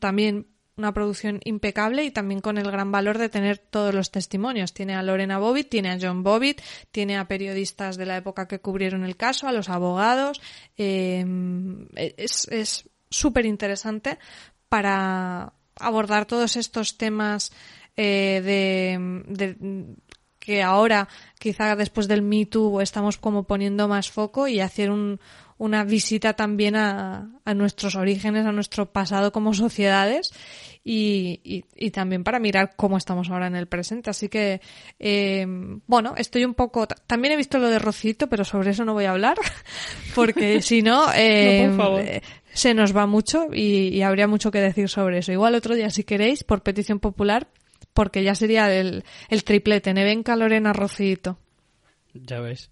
También 0.00 0.46
una 0.76 0.92
producción 0.92 1.40
impecable 1.44 2.04
y 2.04 2.10
también 2.10 2.40
con 2.40 2.58
el 2.58 2.70
gran 2.70 2.90
valor 2.90 3.18
de 3.18 3.28
tener 3.28 3.58
todos 3.58 3.94
los 3.94 4.10
testimonios. 4.10 4.72
Tiene 4.72 4.94
a 4.94 5.02
Lorena 5.02 5.38
Bobbitt, 5.38 5.68
tiene 5.68 5.90
a 5.90 5.98
John 6.00 6.22
Bobbitt, 6.22 6.60
tiene 6.90 7.16
a 7.16 7.28
periodistas 7.28 7.96
de 7.96 8.06
la 8.06 8.16
época 8.16 8.48
que 8.48 8.60
cubrieron 8.60 9.04
el 9.04 9.16
caso, 9.16 9.46
a 9.46 9.52
los 9.52 9.68
abogados. 9.68 10.40
Eh, 10.76 11.24
es 11.96 12.88
súper 13.08 13.46
interesante 13.46 14.18
para 14.68 15.52
abordar 15.76 16.26
todos 16.26 16.56
estos 16.56 16.98
temas 16.98 17.52
eh, 17.96 18.40
de, 19.28 19.86
que 20.38 20.62
ahora, 20.62 21.08
quizá 21.38 21.76
después 21.76 22.08
del 22.08 22.22
Me 22.22 22.46
Too, 22.46 22.80
estamos 22.80 23.16
como 23.16 23.44
poniendo 23.44 23.88
más 23.88 24.10
foco 24.10 24.48
y 24.48 24.60
hacer 24.60 24.90
un, 24.90 25.20
una 25.64 25.82
visita 25.82 26.34
también 26.34 26.76
a, 26.76 27.30
a, 27.44 27.54
nuestros 27.54 27.96
orígenes, 27.96 28.44
a 28.44 28.52
nuestro 28.52 28.92
pasado 28.92 29.32
como 29.32 29.54
sociedades 29.54 30.30
y, 30.84 31.64
y, 31.74 31.90
también 31.90 32.22
para 32.22 32.38
mirar 32.38 32.76
cómo 32.76 32.98
estamos 32.98 33.30
ahora 33.30 33.46
en 33.46 33.56
el 33.56 33.66
presente. 33.66 34.10
Así 34.10 34.28
que, 34.28 34.60
eh, 34.98 35.46
bueno, 35.86 36.14
estoy 36.18 36.44
un 36.44 36.52
poco... 36.52 36.86
También 36.86 37.32
he 37.32 37.36
visto 37.36 37.58
lo 37.58 37.68
de 37.68 37.78
Rocito, 37.78 38.28
pero 38.28 38.44
sobre 38.44 38.70
eso 38.70 38.84
no 38.84 38.92
voy 38.92 39.06
a 39.06 39.12
hablar, 39.12 39.38
porque 40.14 40.60
si 40.62 40.82
no, 40.82 41.06
eh, 41.14 42.20
se 42.52 42.74
nos 42.74 42.94
va 42.94 43.06
mucho 43.06 43.46
y, 43.50 43.88
y 43.88 44.02
habría 44.02 44.28
mucho 44.28 44.50
que 44.50 44.60
decir 44.60 44.90
sobre 44.90 45.18
eso. 45.18 45.32
Igual 45.32 45.54
otro 45.54 45.74
día, 45.74 45.88
si 45.88 46.04
queréis, 46.04 46.44
por 46.44 46.62
petición 46.62 47.00
popular, 47.00 47.48
porque 47.94 48.22
ya 48.22 48.34
sería 48.34 48.70
el, 48.74 49.04
el 49.30 49.44
triplete, 49.44 49.94
Nevenka, 49.94 50.36
Lorena, 50.36 50.74
Rocito. 50.74 51.38
Ya 52.12 52.40
ves. 52.40 52.70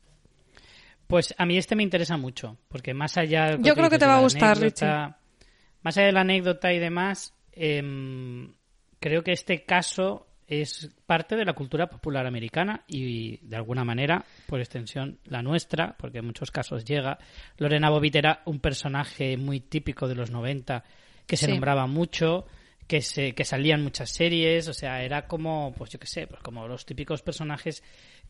Pues 1.07 1.35
a 1.37 1.45
mí 1.45 1.59
este 1.59 1.77
me 1.77 1.83
interesa 1.83 2.17
mucho, 2.17 2.59
porque 2.69 2.95
más 2.95 3.17
allá... 3.17 3.57
Yo 3.59 3.75
creo 3.75 3.91
que 3.91 3.99
te 3.99 4.07
va 4.07 4.19
a 4.19 4.21
gustar, 4.21 4.59
Richie. 4.59 4.87
Más 5.83 5.97
allá 5.97 6.07
de 6.07 6.13
la 6.13 6.21
anécdota 6.21 6.73
y 6.73 6.79
demás, 6.79 7.35
em, 7.53 8.53
creo 9.01 9.23
que 9.23 9.33
este 9.33 9.65
caso 9.65 10.27
es 10.47 10.91
parte 11.07 11.35
de 11.37 11.45
la 11.45 11.55
cultura 11.55 11.89
popular 11.89 12.27
americana 12.27 12.85
y 12.87 13.39
de 13.39 13.57
alguna 13.57 13.85
manera, 13.85 14.25
por 14.47 14.61
extensión, 14.61 15.19
la 15.25 15.43
nuestra, 15.43 15.97
porque 15.97 16.19
en 16.19 16.27
muchos 16.27 16.51
casos 16.51 16.85
llega. 16.85 17.19
Lorena 17.59 17.91
Bobbitt 17.91 18.17
era 18.17 18.43
un 18.45 18.61
personaje 18.61 19.37
muy 19.37 19.61
típico 19.61 20.07
de 20.09 20.15
los 20.15 20.31
90 20.31 20.85
que 21.27 21.37
se 21.37 21.49
nombraba 21.49 21.87
mucho 21.87 22.47
que, 22.87 23.01
se, 23.01 23.35
que 23.35 23.45
salían 23.45 23.83
muchas 23.83 24.11
series, 24.11 24.69
o 24.69 24.75
sea, 24.75 25.03
era 25.03 25.27
como, 25.27 25.73
pues 25.77 25.91
yo 25.91 25.99
qué 25.99 26.07
sé, 26.07 26.27
pues 26.27 26.43
como 26.43 26.69
los 26.69 26.85
típicos 26.85 27.23
personajes 27.23 27.83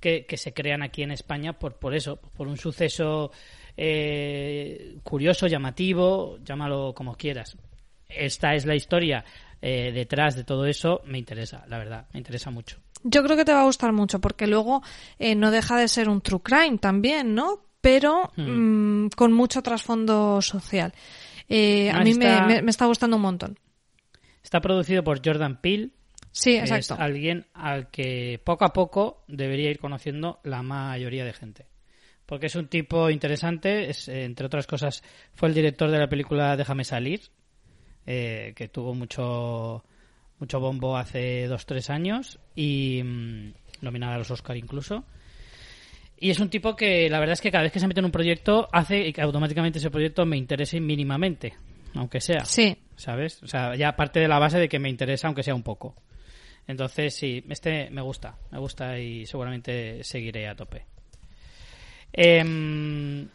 que, 0.02 0.26
que 0.26 0.36
se 0.36 0.52
crean 0.52 0.82
aquí 0.82 1.02
en 1.02 1.12
España 1.12 1.54
por, 1.54 1.76
por 1.76 1.94
eso, 1.94 2.16
por 2.16 2.48
un 2.48 2.58
suceso 2.58 3.30
eh, 3.76 4.98
curioso, 5.02 5.46
llamativo, 5.46 6.38
llámalo 6.44 6.92
como 6.94 7.16
quieras. 7.16 7.56
Esta 8.06 8.54
es 8.54 8.66
la 8.66 8.74
historia 8.74 9.24
eh, 9.62 9.92
detrás 9.94 10.36
de 10.36 10.44
todo 10.44 10.66
eso, 10.66 11.00
me 11.06 11.18
interesa, 11.18 11.64
la 11.68 11.78
verdad, 11.78 12.06
me 12.12 12.18
interesa 12.18 12.50
mucho. 12.50 12.76
Yo 13.04 13.22
creo 13.24 13.36
que 13.36 13.44
te 13.44 13.52
va 13.54 13.62
a 13.62 13.64
gustar 13.64 13.92
mucho, 13.92 14.20
porque 14.20 14.46
luego 14.46 14.82
eh, 15.18 15.34
no 15.34 15.50
deja 15.50 15.78
de 15.78 15.88
ser 15.88 16.08
un 16.08 16.20
true 16.20 16.42
crime 16.42 16.78
también, 16.78 17.34
¿no? 17.34 17.64
Pero 17.80 18.30
hmm. 18.36 19.04
mm, 19.04 19.10
con 19.16 19.32
mucho 19.32 19.62
trasfondo 19.62 20.42
social. 20.42 20.92
a 21.48 22.04
mí 22.04 22.14
me, 22.14 22.62
me 22.62 22.70
está 22.70 22.86
gustando 22.86 23.16
un 23.16 23.22
montón. 23.22 23.58
Está 24.42 24.60
producido 24.60 25.02
por 25.02 25.24
Jordan 25.24 25.60
Peele. 25.60 25.90
Sí, 26.32 26.56
exacto. 26.56 26.94
Es 26.94 27.00
alguien 27.00 27.46
al 27.54 27.90
que 27.90 28.40
poco 28.42 28.64
a 28.64 28.72
poco 28.72 29.22
debería 29.28 29.70
ir 29.70 29.78
conociendo 29.78 30.40
la 30.42 30.62
mayoría 30.62 31.24
de 31.24 31.32
gente. 31.32 31.66
Porque 32.26 32.46
es 32.46 32.56
un 32.56 32.68
tipo 32.68 33.10
interesante, 33.10 33.90
es, 33.90 34.08
eh, 34.08 34.24
entre 34.24 34.46
otras 34.46 34.66
cosas, 34.66 35.02
fue 35.34 35.48
el 35.48 35.54
director 35.54 35.90
de 35.90 35.98
la 35.98 36.08
película 36.08 36.56
Déjame 36.56 36.84
salir, 36.84 37.20
eh, 38.06 38.52
que 38.56 38.68
tuvo 38.68 38.94
mucho, 38.94 39.84
mucho 40.38 40.58
bombo 40.58 40.96
hace 40.96 41.46
dos, 41.46 41.66
tres 41.66 41.90
años 41.90 42.38
y 42.54 43.02
mm, 43.04 43.52
nominada 43.82 44.14
a 44.14 44.18
los 44.18 44.30
Oscar 44.30 44.56
incluso. 44.56 45.04
Y 46.18 46.30
es 46.30 46.40
un 46.40 46.48
tipo 46.48 46.76
que 46.76 47.10
la 47.10 47.18
verdad 47.18 47.34
es 47.34 47.40
que 47.40 47.50
cada 47.50 47.64
vez 47.64 47.72
que 47.72 47.80
se 47.80 47.88
mete 47.88 48.00
en 48.00 48.06
un 48.06 48.12
proyecto 48.12 48.68
hace 48.72 49.12
que 49.12 49.20
automáticamente 49.20 49.78
ese 49.78 49.90
proyecto 49.90 50.24
me 50.24 50.36
interese 50.36 50.80
mínimamente, 50.80 51.54
aunque 51.94 52.20
sea. 52.20 52.44
Sí. 52.44 52.78
¿sabes? 52.96 53.42
O 53.42 53.46
sea, 53.46 53.74
ya 53.74 53.96
parte 53.96 54.20
de 54.20 54.28
la 54.28 54.38
base 54.38 54.58
de 54.58 54.68
que 54.68 54.78
me 54.78 54.88
interesa, 54.88 55.26
aunque 55.26 55.42
sea 55.42 55.54
un 55.54 55.62
poco. 55.62 55.96
Entonces, 56.66 57.14
sí, 57.14 57.44
este 57.48 57.90
me 57.90 58.02
gusta, 58.02 58.36
me 58.50 58.58
gusta 58.58 58.98
y 58.98 59.26
seguramente 59.26 60.02
seguiré 60.04 60.48
a 60.48 60.54
tope. 60.54 60.86
Em, 62.12 63.26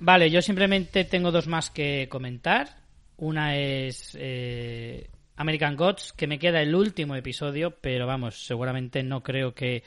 vale, 0.00 0.30
yo 0.30 0.42
simplemente 0.42 1.04
tengo 1.04 1.30
dos 1.30 1.46
más 1.46 1.70
que 1.70 2.08
comentar. 2.08 2.76
Una 3.16 3.56
es 3.56 4.16
eh, 4.18 5.08
American 5.36 5.76
Gods, 5.76 6.12
que 6.12 6.26
me 6.26 6.38
queda 6.38 6.60
el 6.60 6.74
último 6.74 7.14
episodio, 7.16 7.70
pero 7.80 8.06
vamos, 8.06 8.46
seguramente 8.46 9.02
no 9.02 9.22
creo 9.22 9.54
que 9.54 9.82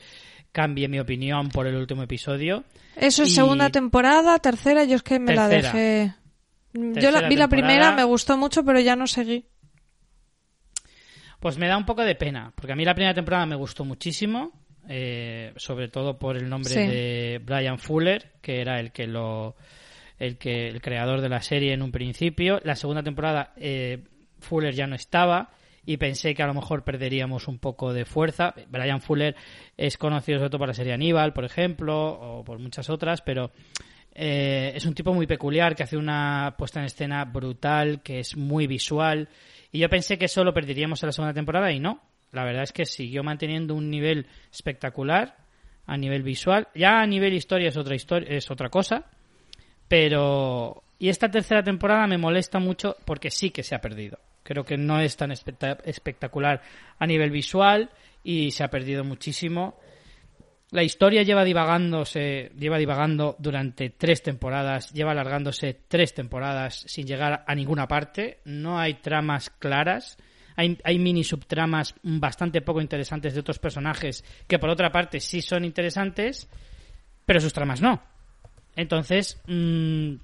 cambie 0.52 0.88
mi 0.88 1.00
opinión 1.00 1.48
por 1.48 1.66
el 1.66 1.74
último 1.76 2.02
episodio. 2.02 2.64
Eso 2.96 3.24
es 3.24 3.34
segunda 3.34 3.70
temporada, 3.70 4.38
tercera, 4.38 4.84
yo 4.84 4.96
es 4.96 5.02
que 5.02 5.18
me 5.18 5.34
la 5.34 5.48
dejé. 5.48 6.14
Yo 6.72 7.10
la, 7.10 7.28
vi 7.28 7.36
la 7.36 7.48
primera, 7.48 7.92
me 7.92 8.02
gustó 8.04 8.36
mucho, 8.36 8.64
pero 8.64 8.80
ya 8.80 8.96
no 8.96 9.06
seguí. 9.06 9.46
Pues 11.44 11.58
me 11.58 11.68
da 11.68 11.76
un 11.76 11.84
poco 11.84 12.02
de 12.02 12.14
pena, 12.14 12.54
porque 12.54 12.72
a 12.72 12.74
mí 12.74 12.86
la 12.86 12.94
primera 12.94 13.12
temporada 13.12 13.44
me 13.44 13.54
gustó 13.54 13.84
muchísimo, 13.84 14.50
eh, 14.88 15.52
sobre 15.56 15.88
todo 15.88 16.18
por 16.18 16.38
el 16.38 16.48
nombre 16.48 16.74
de 16.74 17.38
Brian 17.44 17.78
Fuller, 17.78 18.32
que 18.40 18.62
era 18.62 18.80
el 18.80 18.92
que 18.92 19.06
lo, 19.06 19.54
el 20.18 20.38
que 20.38 20.68
el 20.68 20.80
creador 20.80 21.20
de 21.20 21.28
la 21.28 21.42
serie 21.42 21.74
en 21.74 21.82
un 21.82 21.92
principio. 21.92 22.62
La 22.64 22.74
segunda 22.74 23.02
temporada 23.02 23.52
eh, 23.58 24.04
Fuller 24.38 24.72
ya 24.72 24.86
no 24.86 24.94
estaba 24.94 25.50
y 25.84 25.98
pensé 25.98 26.34
que 26.34 26.42
a 26.42 26.46
lo 26.46 26.54
mejor 26.54 26.82
perderíamos 26.82 27.46
un 27.46 27.58
poco 27.58 27.92
de 27.92 28.06
fuerza. 28.06 28.54
Brian 28.70 29.02
Fuller 29.02 29.36
es 29.76 29.98
conocido 29.98 30.38
sobre 30.38 30.48
todo 30.48 30.60
por 30.60 30.68
la 30.68 30.72
serie 30.72 30.94
Aníbal, 30.94 31.34
por 31.34 31.44
ejemplo, 31.44 32.06
o 32.08 32.42
por 32.42 32.58
muchas 32.58 32.88
otras, 32.88 33.20
pero 33.20 33.52
eh, 34.14 34.72
es 34.74 34.86
un 34.86 34.94
tipo 34.94 35.12
muy 35.12 35.26
peculiar 35.26 35.76
que 35.76 35.82
hace 35.82 35.98
una 35.98 36.54
puesta 36.56 36.80
en 36.80 36.86
escena 36.86 37.26
brutal, 37.26 38.00
que 38.00 38.20
es 38.20 38.34
muy 38.34 38.66
visual. 38.66 39.28
Y 39.74 39.80
yo 39.80 39.88
pensé 39.88 40.16
que 40.18 40.26
eso 40.26 40.44
lo 40.44 40.54
perderíamos 40.54 41.02
en 41.02 41.08
la 41.08 41.12
segunda 41.12 41.34
temporada 41.34 41.72
y 41.72 41.80
no. 41.80 42.00
La 42.30 42.44
verdad 42.44 42.62
es 42.62 42.72
que 42.72 42.86
siguió 42.86 43.24
manteniendo 43.24 43.74
un 43.74 43.90
nivel 43.90 44.28
espectacular 44.52 45.36
a 45.84 45.96
nivel 45.96 46.22
visual. 46.22 46.68
Ya 46.76 47.00
a 47.00 47.06
nivel 47.08 47.32
historia 47.32 47.70
es 47.70 47.76
otra 47.76 47.96
historia, 47.96 48.28
es 48.36 48.48
otra 48.52 48.68
cosa. 48.68 49.06
Pero 49.88 50.84
y 50.96 51.08
esta 51.08 51.28
tercera 51.28 51.64
temporada 51.64 52.06
me 52.06 52.18
molesta 52.18 52.60
mucho 52.60 52.96
porque 53.04 53.32
sí 53.32 53.50
que 53.50 53.64
se 53.64 53.74
ha 53.74 53.80
perdido. 53.80 54.20
Creo 54.44 54.64
que 54.64 54.76
no 54.76 55.00
es 55.00 55.16
tan 55.16 55.32
espectacular 55.32 56.62
a 56.96 57.04
nivel 57.04 57.32
visual 57.32 57.90
y 58.22 58.52
se 58.52 58.62
ha 58.62 58.68
perdido 58.68 59.02
muchísimo. 59.02 59.80
La 60.74 60.82
historia 60.82 61.22
lleva 61.22 61.44
divagándose, 61.44 62.50
lleva 62.58 62.78
divagando 62.78 63.36
durante 63.38 63.90
tres 63.90 64.24
temporadas, 64.24 64.92
lleva 64.92 65.12
alargándose 65.12 65.82
tres 65.86 66.14
temporadas 66.14 66.82
sin 66.88 67.06
llegar 67.06 67.44
a 67.46 67.54
ninguna 67.54 67.86
parte. 67.86 68.40
No 68.44 68.76
hay 68.76 68.94
tramas 68.94 69.50
claras. 69.50 70.18
Hay, 70.56 70.76
hay, 70.82 70.98
mini 70.98 71.22
subtramas 71.22 71.94
bastante 72.02 72.60
poco 72.60 72.80
interesantes 72.80 73.34
de 73.34 73.40
otros 73.40 73.60
personajes 73.60 74.24
que 74.48 74.58
por 74.58 74.68
otra 74.68 74.90
parte 74.90 75.20
sí 75.20 75.42
son 75.42 75.64
interesantes, 75.64 76.48
pero 77.24 77.38
sus 77.38 77.52
tramas 77.52 77.80
no. 77.80 78.02
Entonces, 78.74 79.40
mmm, 79.46 80.14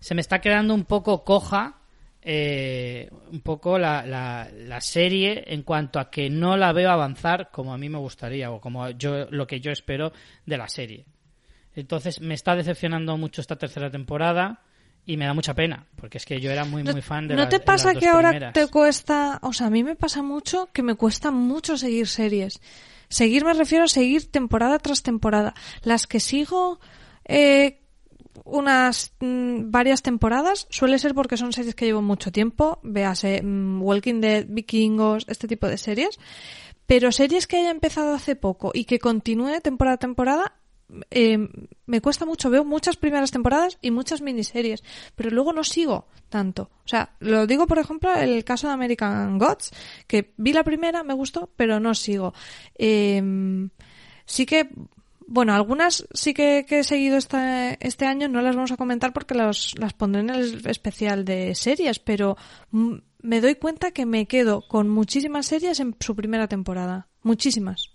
se 0.00 0.14
me 0.16 0.22
está 0.22 0.40
quedando 0.40 0.74
un 0.74 0.86
poco 0.86 1.22
coja 1.22 1.76
eh, 2.26 3.10
un 3.30 3.42
poco 3.42 3.78
la, 3.78 4.06
la, 4.06 4.80
serie 4.80 5.44
en 5.46 5.62
cuanto 5.62 6.00
a 6.00 6.10
que 6.10 6.30
no 6.30 6.56
la 6.56 6.72
veo 6.72 6.90
avanzar 6.90 7.50
como 7.50 7.74
a 7.74 7.78
mí 7.78 7.90
me 7.90 7.98
gustaría 7.98 8.50
o 8.50 8.62
como 8.62 8.88
yo 8.90 9.26
lo 9.30 9.46
que 9.46 9.60
yo 9.60 9.70
espero 9.70 10.10
de 10.46 10.56
la 10.56 10.66
serie. 10.68 11.04
Entonces 11.76 12.22
me 12.22 12.32
está 12.32 12.56
decepcionando 12.56 13.18
mucho 13.18 13.42
esta 13.42 13.56
tercera 13.56 13.90
temporada 13.90 14.62
y 15.04 15.18
me 15.18 15.26
da 15.26 15.34
mucha 15.34 15.52
pena 15.52 15.86
porque 15.96 16.16
es 16.16 16.24
que 16.24 16.40
yo 16.40 16.50
era 16.50 16.64
muy 16.64 16.82
muy 16.82 17.02
fan 17.02 17.28
de 17.28 17.34
¿No 17.34 17.46
te 17.46 17.60
pasa 17.60 17.94
que 17.94 18.08
ahora 18.08 18.52
te 18.52 18.68
cuesta, 18.68 19.38
o 19.42 19.52
sea, 19.52 19.66
a 19.66 19.70
mí 19.70 19.84
me 19.84 19.94
pasa 19.94 20.22
mucho 20.22 20.70
que 20.72 20.82
me 20.82 20.94
cuesta 20.94 21.30
mucho 21.30 21.76
seguir 21.76 22.06
series. 22.06 22.58
Seguir 23.08 23.44
me 23.44 23.52
refiero 23.52 23.84
a 23.84 23.88
seguir 23.88 24.30
temporada 24.30 24.78
tras 24.78 25.02
temporada. 25.02 25.52
Las 25.82 26.06
que 26.06 26.20
sigo 26.20 26.80
eh, 27.26 27.82
unas 28.44 29.12
mm, 29.20 29.70
varias 29.70 30.02
temporadas, 30.02 30.66
suele 30.70 30.98
ser 30.98 31.14
porque 31.14 31.36
son 31.36 31.52
series 31.52 31.74
que 31.74 31.86
llevo 31.86 32.02
mucho 32.02 32.30
tiempo, 32.30 32.78
véase 32.82 33.42
mm, 33.42 33.82
Walking 33.82 34.20
Dead, 34.20 34.46
Vikingos, 34.48 35.24
este 35.28 35.48
tipo 35.48 35.66
de 35.66 35.78
series, 35.78 36.18
pero 36.86 37.10
series 37.10 37.46
que 37.46 37.56
haya 37.56 37.70
empezado 37.70 38.14
hace 38.14 38.36
poco 38.36 38.70
y 38.74 38.84
que 38.84 38.98
continúe 38.98 39.60
temporada 39.62 39.94
a 39.94 39.98
temporada, 39.98 40.52
eh, 41.10 41.38
me 41.86 42.00
cuesta 42.02 42.26
mucho, 42.26 42.50
veo 42.50 42.64
muchas 42.64 42.96
primeras 42.96 43.30
temporadas 43.30 43.78
y 43.80 43.90
muchas 43.90 44.20
miniseries, 44.20 44.84
pero 45.16 45.30
luego 45.30 45.54
no 45.54 45.64
sigo 45.64 46.06
tanto. 46.28 46.70
O 46.84 46.88
sea, 46.88 47.14
lo 47.20 47.46
digo 47.46 47.66
por 47.66 47.78
ejemplo 47.78 48.14
el 48.14 48.44
caso 48.44 48.66
de 48.66 48.74
American 48.74 49.38
Gods, 49.38 49.70
que 50.06 50.34
vi 50.36 50.52
la 50.52 50.64
primera, 50.64 51.02
me 51.02 51.14
gustó, 51.14 51.50
pero 51.56 51.80
no 51.80 51.94
sigo. 51.94 52.34
Eh, 52.76 53.22
sí 54.26 54.44
que 54.44 54.68
bueno, 55.26 55.54
algunas 55.54 56.06
sí 56.12 56.34
que, 56.34 56.66
he 56.68 56.84
seguido 56.84 57.16
este, 57.16 57.78
este 57.80 58.06
año, 58.06 58.28
no 58.28 58.42
las 58.42 58.54
vamos 58.54 58.72
a 58.72 58.76
comentar 58.76 59.12
porque 59.12 59.34
las 59.34 59.74
pondré 59.96 60.20
en 60.20 60.30
el 60.30 60.66
especial 60.66 61.24
de 61.24 61.54
series, 61.54 61.98
pero 61.98 62.36
me 62.70 63.40
doy 63.40 63.54
cuenta 63.54 63.90
que 63.90 64.06
me 64.06 64.26
quedo 64.26 64.66
con 64.68 64.88
muchísimas 64.88 65.46
series 65.46 65.80
en 65.80 65.96
su 65.98 66.14
primera 66.14 66.48
temporada. 66.48 67.08
Muchísimas. 67.22 67.90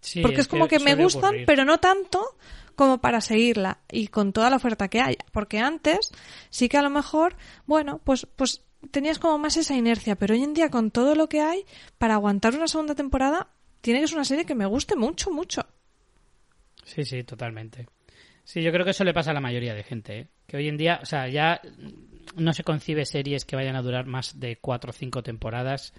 Sí, 0.00 0.20
Porque 0.20 0.40
es 0.42 0.48
como 0.48 0.68
que 0.68 0.78
me 0.78 0.94
gustan, 0.94 1.24
ocurrir. 1.24 1.46
pero 1.46 1.64
no 1.64 1.78
tanto 1.78 2.36
como 2.76 2.98
para 2.98 3.20
seguirla 3.20 3.80
y 3.90 4.08
con 4.08 4.32
toda 4.32 4.50
la 4.50 4.56
oferta 4.56 4.88
que 4.88 5.00
hay. 5.00 5.16
Porque 5.32 5.58
antes 5.58 6.12
sí 6.50 6.68
que 6.68 6.76
a 6.76 6.82
lo 6.82 6.90
mejor, 6.90 7.36
bueno, 7.66 8.00
pues, 8.04 8.26
pues 8.36 8.62
tenías 8.90 9.18
como 9.18 9.38
más 9.38 9.56
esa 9.56 9.74
inercia, 9.74 10.16
pero 10.16 10.34
hoy 10.34 10.42
en 10.42 10.54
día 10.54 10.70
con 10.70 10.90
todo 10.90 11.14
lo 11.14 11.28
que 11.28 11.40
hay, 11.40 11.64
para 11.98 12.14
aguantar 12.14 12.54
una 12.54 12.68
segunda 12.68 12.94
temporada, 12.94 13.48
tiene 13.80 14.00
que 14.00 14.08
ser 14.08 14.16
una 14.16 14.24
serie 14.24 14.44
que 14.44 14.54
me 14.54 14.66
guste 14.66 14.94
mucho, 14.94 15.30
mucho. 15.30 15.66
Sí, 16.86 17.04
sí, 17.04 17.24
totalmente. 17.24 17.86
Sí, 18.44 18.62
yo 18.62 18.70
creo 18.70 18.84
que 18.84 18.92
eso 18.92 19.02
le 19.02 19.12
pasa 19.12 19.32
a 19.32 19.34
la 19.34 19.40
mayoría 19.40 19.74
de 19.74 19.82
gente, 19.82 20.18
¿eh? 20.18 20.28
que 20.46 20.56
hoy 20.56 20.68
en 20.68 20.76
día, 20.76 21.00
o 21.02 21.04
sea, 21.04 21.28
ya 21.28 21.60
no 22.36 22.52
se 22.52 22.62
concibe 22.62 23.04
series 23.04 23.44
que 23.44 23.56
vayan 23.56 23.74
a 23.74 23.82
durar 23.82 24.06
más 24.06 24.38
de 24.38 24.56
cuatro 24.56 24.90
o 24.90 24.92
cinco 24.92 25.22
temporadas. 25.24 25.92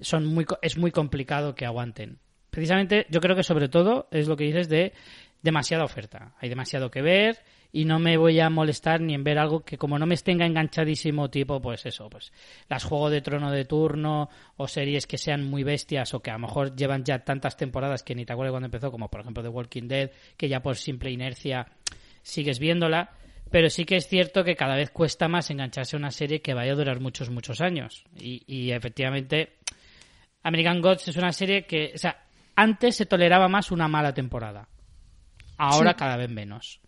Son 0.00 0.24
muy, 0.24 0.46
es 0.62 0.78
muy 0.78 0.90
complicado 0.90 1.54
que 1.54 1.66
aguanten. 1.66 2.18
Precisamente, 2.50 3.06
yo 3.10 3.20
creo 3.20 3.36
que 3.36 3.42
sobre 3.42 3.68
todo 3.68 4.08
es 4.10 4.26
lo 4.26 4.36
que 4.36 4.44
dices 4.44 4.70
de 4.70 4.94
demasiada 5.42 5.84
oferta. 5.84 6.34
Hay 6.40 6.48
demasiado 6.48 6.90
que 6.90 7.02
ver 7.02 7.38
y 7.72 7.86
no 7.86 7.98
me 7.98 8.18
voy 8.18 8.38
a 8.38 8.50
molestar 8.50 9.00
ni 9.00 9.14
en 9.14 9.24
ver 9.24 9.38
algo 9.38 9.64
que 9.64 9.78
como 9.78 9.98
no 9.98 10.04
me 10.06 10.16
tenga 10.18 10.44
enganchadísimo 10.44 11.30
tipo, 11.30 11.60
pues 11.60 11.86
eso, 11.86 12.10
pues 12.10 12.30
las 12.68 12.84
Juego 12.84 13.08
de 13.08 13.22
Trono 13.22 13.50
de 13.50 13.64
turno 13.64 14.28
o 14.58 14.68
series 14.68 15.06
que 15.06 15.16
sean 15.16 15.44
muy 15.44 15.64
bestias 15.64 16.12
o 16.12 16.20
que 16.20 16.30
a 16.30 16.34
lo 16.34 16.40
mejor 16.40 16.76
llevan 16.76 17.02
ya 17.02 17.20
tantas 17.20 17.56
temporadas 17.56 18.02
que 18.02 18.14
ni 18.14 18.26
te 18.26 18.32
acuerdas 18.34 18.52
cuando 18.52 18.66
empezó, 18.66 18.90
como 18.90 19.08
por 19.08 19.20
ejemplo 19.22 19.42
The 19.42 19.48
Walking 19.48 19.88
Dead, 19.88 20.10
que 20.36 20.48
ya 20.48 20.60
por 20.60 20.76
simple 20.76 21.10
inercia 21.10 21.66
sigues 22.22 22.58
viéndola, 22.58 23.10
pero 23.50 23.70
sí 23.70 23.84
que 23.84 23.96
es 23.96 24.06
cierto 24.06 24.44
que 24.44 24.54
cada 24.54 24.76
vez 24.76 24.90
cuesta 24.90 25.26
más 25.28 25.50
engancharse 25.50 25.96
a 25.96 25.98
una 25.98 26.10
serie 26.10 26.40
que 26.42 26.54
vaya 26.54 26.72
a 26.72 26.76
durar 26.76 27.00
muchos, 27.00 27.30
muchos 27.30 27.60
años. 27.60 28.04
Y, 28.18 28.42
y 28.46 28.70
efectivamente, 28.72 29.54
American 30.42 30.80
Gods 30.82 31.08
es 31.08 31.16
una 31.16 31.32
serie 31.32 31.64
que, 31.66 31.92
o 31.94 31.98
sea, 31.98 32.22
antes 32.54 32.96
se 32.96 33.06
toleraba 33.06 33.48
más 33.48 33.70
una 33.70 33.88
mala 33.88 34.12
temporada. 34.12 34.68
Ahora 35.56 35.92
Sí. 35.92 35.96
cada 35.98 36.16
vez 36.16 36.30
menos. 36.30 36.80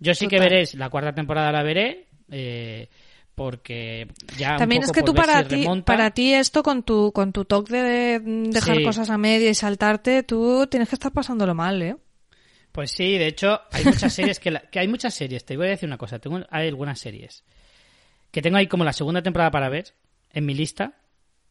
Yo 0.00 0.14
sí 0.14 0.28
que 0.28 0.38
veré, 0.38 0.64
la 0.74 0.90
cuarta 0.90 1.12
temporada 1.14 1.50
la 1.52 1.62
veré, 1.62 2.06
eh, 2.30 2.88
porque 3.34 4.08
ya 4.36 4.52
un 4.52 4.58
También 4.58 4.82
es 4.82 4.88
poco 4.88 4.94
que 4.94 5.00
por 5.00 5.06
tú 5.10 5.14
para 5.14 5.42
si 5.42 5.48
ti, 5.48 5.56
remonta. 5.56 5.84
para 5.84 6.10
ti 6.10 6.34
esto 6.34 6.62
con 6.62 6.82
tu, 6.82 7.12
con 7.12 7.32
tu 7.32 7.44
toque 7.44 7.74
de 7.82 8.18
dejar 8.50 8.78
Sí. 8.78 8.84
cosas 8.84 9.10
a 9.10 9.18
media 9.18 9.48
y 9.50 9.54
saltarte, 9.54 10.22
tú 10.24 10.66
tienes 10.68 10.88
que 10.88 10.96
estar 10.96 11.12
pasándolo 11.12 11.54
mal, 11.54 11.80
¿eh? 11.82 11.96
Pues 12.72 12.90
sí, 12.92 13.16
de 13.18 13.26
hecho, 13.28 13.60
hay 13.72 13.84
muchas 13.84 14.12
series 14.12 14.38
que, 14.40 14.50
la- 14.50 14.60
que 14.60 14.78
hay 14.78 14.88
muchas 14.88 15.14
series. 15.14 15.44
Te 15.44 15.56
voy 15.56 15.66
a 15.66 15.70
decir 15.70 15.88
una 15.88 15.98
cosa, 15.98 16.18
tengo 16.18 16.40
hay 16.50 16.68
algunas 16.68 16.98
series 16.98 17.44
que 18.30 18.42
tengo 18.42 18.56
ahí 18.58 18.66
como 18.66 18.84
la 18.84 18.92
segunda 18.92 19.22
temporada 19.22 19.50
para 19.50 19.68
ver 19.68 19.94
en 20.32 20.44
mi 20.44 20.54
lista 20.54 20.92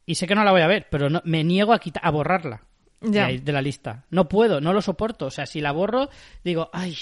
y 0.06 0.16
sé 0.16 0.28
que 0.28 0.36
no 0.36 0.44
la 0.44 0.52
voy 0.52 0.62
a 0.62 0.68
ver, 0.68 0.88
pero 0.92 1.10
no, 1.10 1.22
me 1.26 1.44
niego 1.44 1.74
a 1.74 1.80
quitar, 1.80 2.06
a 2.06 2.12
borrarla 2.12 2.64
de, 3.02 3.10
Ya. 3.12 3.28
de 3.28 3.52
la 3.52 3.62
lista. 3.62 4.06
No 4.10 4.28
puedo, 4.30 4.62
no 4.62 4.74
lo 4.74 4.82
soporto. 4.82 5.26
O 5.26 5.32
sea, 5.32 5.46
si 5.46 5.60
la 5.60 5.72
borro, 5.72 6.10
digo, 6.44 6.70
ay, 6.72 6.96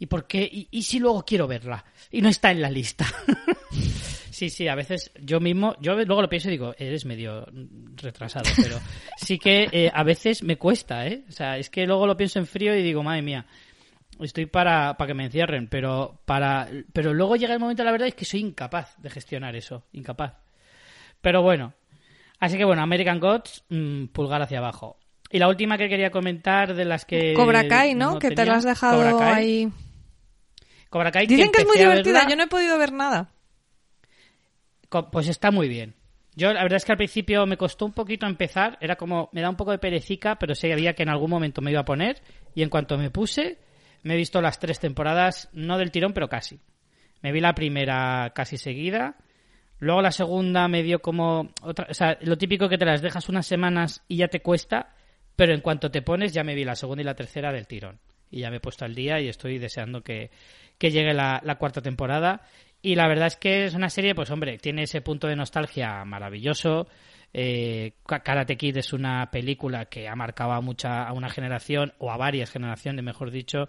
¿y 0.00 0.06
por 0.06 0.26
qué? 0.26 0.42
¿Y, 0.42 0.66
y 0.72 0.82
si 0.82 0.98
luego 0.98 1.24
quiero 1.24 1.46
verla? 1.46 1.84
Y 2.10 2.20
no 2.20 2.28
está 2.28 2.50
en 2.50 2.62
la 2.62 2.70
lista. 2.70 3.06
Sí, 4.40 4.48
sí, 4.48 4.68
a 4.68 4.74
veces 4.74 5.12
yo 5.20 5.38
mismo, 5.38 5.76
yo 5.80 5.94
luego 5.96 6.22
lo 6.22 6.28
pienso 6.30 6.48
y 6.48 6.52
digo, 6.52 6.74
eres 6.78 7.04
medio 7.04 7.46
retrasado, 7.96 8.48
pero 8.56 8.78
sí 9.18 9.38
que 9.38 9.68
eh, 9.70 9.90
a 9.92 10.02
veces 10.02 10.42
me 10.42 10.56
cuesta, 10.56 11.06
¿eh? 11.06 11.24
O 11.28 11.32
sea, 11.32 11.58
es 11.58 11.68
que 11.68 11.84
luego 11.84 12.06
lo 12.06 12.16
pienso 12.16 12.38
en 12.38 12.46
frío 12.46 12.74
y 12.74 12.82
digo, 12.82 13.02
madre 13.02 13.20
mía, 13.20 13.44
estoy 14.18 14.46
para, 14.46 14.96
para 14.96 15.08
que 15.08 15.14
me 15.14 15.26
encierren, 15.26 15.68
pero 15.68 16.22
para 16.24 16.68
pero 16.94 17.12
luego 17.12 17.36
llega 17.36 17.52
el 17.52 17.60
momento, 17.60 17.84
la 17.84 17.92
verdad 17.92 18.08
es 18.08 18.14
que 18.14 18.24
soy 18.24 18.40
incapaz 18.40 18.96
de 18.96 19.10
gestionar 19.10 19.56
eso, 19.56 19.84
incapaz. 19.92 20.32
Pero 21.20 21.42
bueno, 21.42 21.74
así 22.38 22.56
que 22.56 22.64
bueno, 22.64 22.80
American 22.80 23.20
Gods, 23.20 23.64
mm, 23.68 24.06
pulgar 24.06 24.40
hacia 24.40 24.56
abajo. 24.56 24.96
Y 25.30 25.38
la 25.38 25.48
última 25.48 25.76
que 25.76 25.90
quería 25.90 26.10
comentar 26.10 26.74
de 26.74 26.86
las 26.86 27.04
que... 27.04 27.34
Cobra 27.34 27.68
Kai, 27.68 27.94
¿no? 27.94 28.18
que 28.18 28.30
te 28.30 28.46
lo 28.46 28.52
has 28.54 28.64
dejado 28.64 29.20
ahí. 29.20 29.70
Cobra 30.90 31.10
Kai, 31.10 31.26
que 31.26 31.36
Dicen 31.36 31.52
que 31.52 31.62
es 31.62 31.66
muy 31.68 31.78
divertida, 31.78 32.20
verla- 32.20 32.30
yo 32.30 32.36
no 32.36 32.42
he 32.42 32.48
podido 32.48 32.76
ver 32.76 32.92
nada. 32.92 33.30
Pues 35.12 35.28
está 35.28 35.50
muy 35.50 35.68
bien. 35.68 35.94
Yo 36.34 36.52
la 36.52 36.62
verdad 36.62 36.76
es 36.76 36.84
que 36.84 36.92
al 36.92 36.98
principio 36.98 37.46
me 37.46 37.56
costó 37.56 37.84
un 37.86 37.92
poquito 37.92 38.26
empezar, 38.26 38.76
era 38.80 38.96
como, 38.96 39.28
me 39.32 39.40
da 39.40 39.50
un 39.50 39.56
poco 39.56 39.70
de 39.72 39.78
perecica, 39.78 40.36
pero 40.36 40.54
sabía 40.54 40.94
que 40.94 41.02
en 41.02 41.08
algún 41.08 41.30
momento 41.30 41.60
me 41.60 41.70
iba 41.70 41.80
a 41.80 41.84
poner 41.84 42.20
y 42.54 42.62
en 42.62 42.70
cuanto 42.70 42.96
me 42.98 43.10
puse, 43.10 43.58
me 44.02 44.14
he 44.14 44.16
visto 44.16 44.40
las 44.40 44.58
tres 44.58 44.80
temporadas, 44.80 45.48
no 45.52 45.76
del 45.78 45.90
tirón, 45.90 46.12
pero 46.12 46.28
casi. 46.28 46.60
Me 47.22 47.32
vi 47.32 47.40
la 47.40 47.54
primera 47.54 48.32
casi 48.34 48.56
seguida, 48.56 49.16
luego 49.78 50.00
la 50.02 50.12
segunda 50.12 50.66
me 50.68 50.82
dio 50.82 51.00
como, 51.00 51.50
otra, 51.62 51.86
o 51.90 51.94
sea, 51.94 52.16
lo 52.22 52.38
típico 52.38 52.68
que 52.68 52.78
te 52.78 52.86
las 52.86 53.02
dejas 53.02 53.28
unas 53.28 53.46
semanas 53.46 54.02
y 54.08 54.16
ya 54.16 54.28
te 54.28 54.40
cuesta, 54.40 54.94
pero 55.36 55.52
en 55.52 55.60
cuanto 55.60 55.90
te 55.90 56.02
pones 56.02 56.32
ya 56.32 56.42
me 56.44 56.54
vi 56.54 56.64
la 56.64 56.74
segunda 56.76 57.02
y 57.02 57.04
la 57.06 57.14
tercera 57.14 57.52
del 57.52 57.66
tirón. 57.66 58.00
Y 58.30 58.40
ya 58.40 58.50
me 58.50 58.56
he 58.58 58.60
puesto 58.60 58.84
al 58.84 58.94
día 58.94 59.20
y 59.20 59.28
estoy 59.28 59.58
deseando 59.58 60.02
que, 60.02 60.30
que 60.80 60.90
llegue 60.90 61.14
la, 61.14 61.40
cuarta 61.58 61.80
temporada. 61.82 62.40
Y 62.82 62.94
la 62.94 63.06
verdad 63.06 63.26
es 63.26 63.36
que 63.36 63.66
es 63.66 63.74
una 63.74 63.90
serie, 63.90 64.14
pues 64.14 64.30
hombre, 64.30 64.56
tiene 64.58 64.84
ese 64.84 65.02
punto 65.02 65.28
de 65.28 65.36
nostalgia 65.36 66.02
maravilloso. 66.06 66.88
Eh, 67.34 67.92
Ka- 68.06 68.20
Karate 68.22 68.56
Kid 68.56 68.78
es 68.78 68.92
una 68.94 69.30
película 69.30 69.84
que 69.84 70.08
ha 70.08 70.16
marcado 70.16 70.52
a, 70.52 70.60
mucha, 70.62 71.06
a 71.06 71.12
una 71.12 71.28
generación, 71.28 71.92
o 71.98 72.10
a 72.10 72.16
varias 72.16 72.50
generaciones, 72.50 73.04
mejor 73.04 73.30
dicho, 73.30 73.68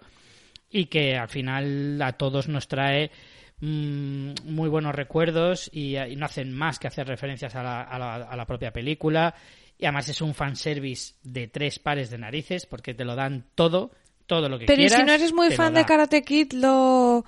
y 0.69 0.85
que 0.85 1.17
al 1.17 1.27
final 1.27 2.01
a 2.01 2.13
todos 2.13 2.47
nos 2.47 2.69
trae 2.69 3.11
mm, 3.59 4.31
muy 4.45 4.69
buenos 4.69 4.95
recuerdos 4.95 5.69
y, 5.73 5.97
y 5.97 6.15
no 6.15 6.25
hacen 6.25 6.53
más 6.53 6.79
que 6.79 6.87
hacer 6.87 7.05
referencias 7.07 7.53
a 7.55 7.61
la, 7.63 7.81
a 7.81 7.99
la- 7.99 8.15
a 8.15 8.35
la 8.37 8.45
propia 8.45 8.71
película. 8.71 9.35
Y 9.77 9.85
además 9.85 10.07
es 10.09 10.21
un 10.21 10.33
fanservice 10.33 11.15
de 11.23 11.47
tres 11.49 11.77
pares 11.79 12.09
de 12.09 12.17
narices 12.19 12.65
porque 12.65 12.93
te 12.93 13.03
lo 13.03 13.15
dan 13.15 13.45
todo, 13.55 13.91
todo 14.31 14.47
lo 14.47 14.57
que 14.57 14.65
Pero 14.65 14.81
¿y 14.81 14.85
quieras. 14.85 14.99
si 15.01 15.05
no 15.05 15.11
eres 15.13 15.33
muy 15.33 15.51
fan 15.51 15.73
de 15.73 15.83
Karate 15.83 16.23
Kid, 16.23 16.53
lo, 16.53 17.25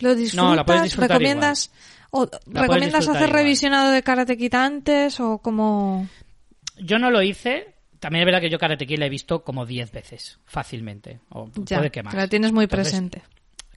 lo 0.00 0.14
disfrutas? 0.16 0.56
la 0.56 0.64
puedes 0.64 0.82
disfrutar 0.82 1.10
¿Recomiendas, 1.18 1.70
o, 2.10 2.28
¿recomiendas 2.46 3.06
hacer 3.08 3.28
igual. 3.28 3.30
revisionado 3.30 3.92
de 3.92 4.02
Karate 4.02 4.36
Kid 4.36 4.54
antes 4.54 5.20
o 5.20 5.38
como...? 5.38 6.08
Yo 6.78 6.98
no 6.98 7.12
lo 7.12 7.22
hice. 7.22 7.74
También 8.00 8.22
es 8.22 8.26
verdad 8.26 8.40
que 8.40 8.50
yo 8.50 8.58
Karate 8.58 8.84
Kid 8.84 8.98
la 8.98 9.06
he 9.06 9.10
visto 9.10 9.44
como 9.44 9.64
10 9.64 9.92
veces, 9.92 10.40
fácilmente. 10.44 11.20
O 11.30 11.48
Ya, 11.54 11.76
puede 11.78 11.90
que 11.92 12.02
más. 12.02 12.12
la 12.14 12.26
tienes 12.26 12.50
muy 12.52 12.64
Entonces, 12.64 12.90
presente. 12.92 13.22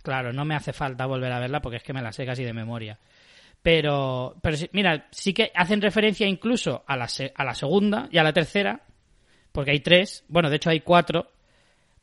Claro, 0.01 0.33
no 0.33 0.43
me 0.43 0.55
hace 0.55 0.73
falta 0.73 1.05
volver 1.05 1.31
a 1.31 1.39
verla 1.39 1.61
porque 1.61 1.77
es 1.77 1.83
que 1.83 1.93
me 1.93 2.01
la 2.01 2.11
sé 2.11 2.25
casi 2.25 2.43
de 2.43 2.53
memoria. 2.53 2.97
Pero, 3.61 4.35
pero 4.41 4.57
mira, 4.71 5.07
sí 5.11 5.33
que 5.33 5.51
hacen 5.53 5.81
referencia 5.81 6.25
incluso 6.27 6.83
a 6.87 6.97
la, 6.97 7.07
a 7.35 7.43
la 7.43 7.53
segunda 7.53 8.07
y 8.11 8.17
a 8.17 8.23
la 8.23 8.33
tercera, 8.33 8.81
porque 9.51 9.71
hay 9.71 9.79
tres, 9.81 10.23
bueno, 10.27 10.49
de 10.49 10.55
hecho 10.55 10.69
hay 10.71 10.79
cuatro. 10.81 11.31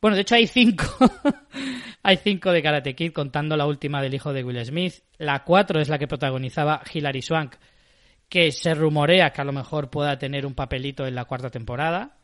Bueno, 0.04 0.16
de 0.16 0.20
hecho 0.20 0.34
hay 0.34 0.46
cinco. 0.46 0.84
hay 2.02 2.18
cinco 2.18 2.52
de 2.52 2.62
Karate 2.62 2.94
Kid, 2.94 3.12
contando 3.12 3.56
la 3.56 3.64
última 3.64 4.02
del 4.02 4.12
hijo 4.12 4.34
de 4.34 4.44
Will 4.44 4.62
Smith. 4.62 4.96
La 5.16 5.44
cuatro 5.44 5.80
es 5.80 5.88
la 5.88 5.98
que 5.98 6.06
protagonizaba 6.06 6.82
Hilary 6.92 7.22
Swank, 7.22 7.54
que 8.28 8.52
se 8.52 8.74
rumorea 8.74 9.30
que 9.30 9.40
a 9.40 9.44
lo 9.44 9.52
mejor 9.54 9.88
pueda 9.88 10.18
tener 10.18 10.44
un 10.44 10.52
papelito 10.52 11.06
en 11.06 11.14
la 11.14 11.24
cuarta 11.24 11.48
temporada. 11.48 12.18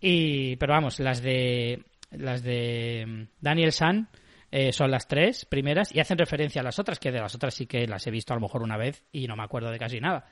Y, 0.00 0.56
pero 0.56 0.72
vamos, 0.72 0.98
las 0.98 1.22
de 1.22 1.84
las 2.10 2.42
de 2.42 3.28
Daniel 3.40 3.70
San 3.70 4.08
eh, 4.50 4.72
son 4.72 4.90
las 4.90 5.06
tres 5.06 5.44
primeras 5.44 5.94
y 5.94 6.00
hacen 6.00 6.18
referencia 6.18 6.60
a 6.60 6.64
las 6.64 6.80
otras, 6.80 6.98
que 6.98 7.12
de 7.12 7.20
las 7.20 7.36
otras 7.36 7.54
sí 7.54 7.68
que 7.68 7.86
las 7.86 8.04
he 8.04 8.10
visto 8.10 8.32
a 8.32 8.36
lo 8.36 8.42
mejor 8.42 8.64
una 8.64 8.76
vez 8.76 9.04
y 9.12 9.28
no 9.28 9.36
me 9.36 9.44
acuerdo 9.44 9.70
de 9.70 9.78
casi 9.78 10.00
nada. 10.00 10.26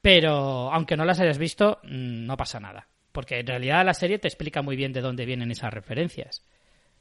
Pero 0.00 0.72
aunque 0.72 0.96
no 0.96 1.04
las 1.04 1.18
hayas 1.18 1.38
visto, 1.38 1.80
mm, 1.82 2.26
no 2.26 2.36
pasa 2.36 2.60
nada. 2.60 2.86
Porque 3.12 3.38
en 3.40 3.46
realidad 3.46 3.84
la 3.84 3.94
serie 3.94 4.18
te 4.18 4.28
explica 4.28 4.62
muy 4.62 4.74
bien 4.76 4.92
de 4.92 5.00
dónde 5.02 5.26
vienen 5.26 5.50
esas 5.50 5.72
referencias. 5.72 6.42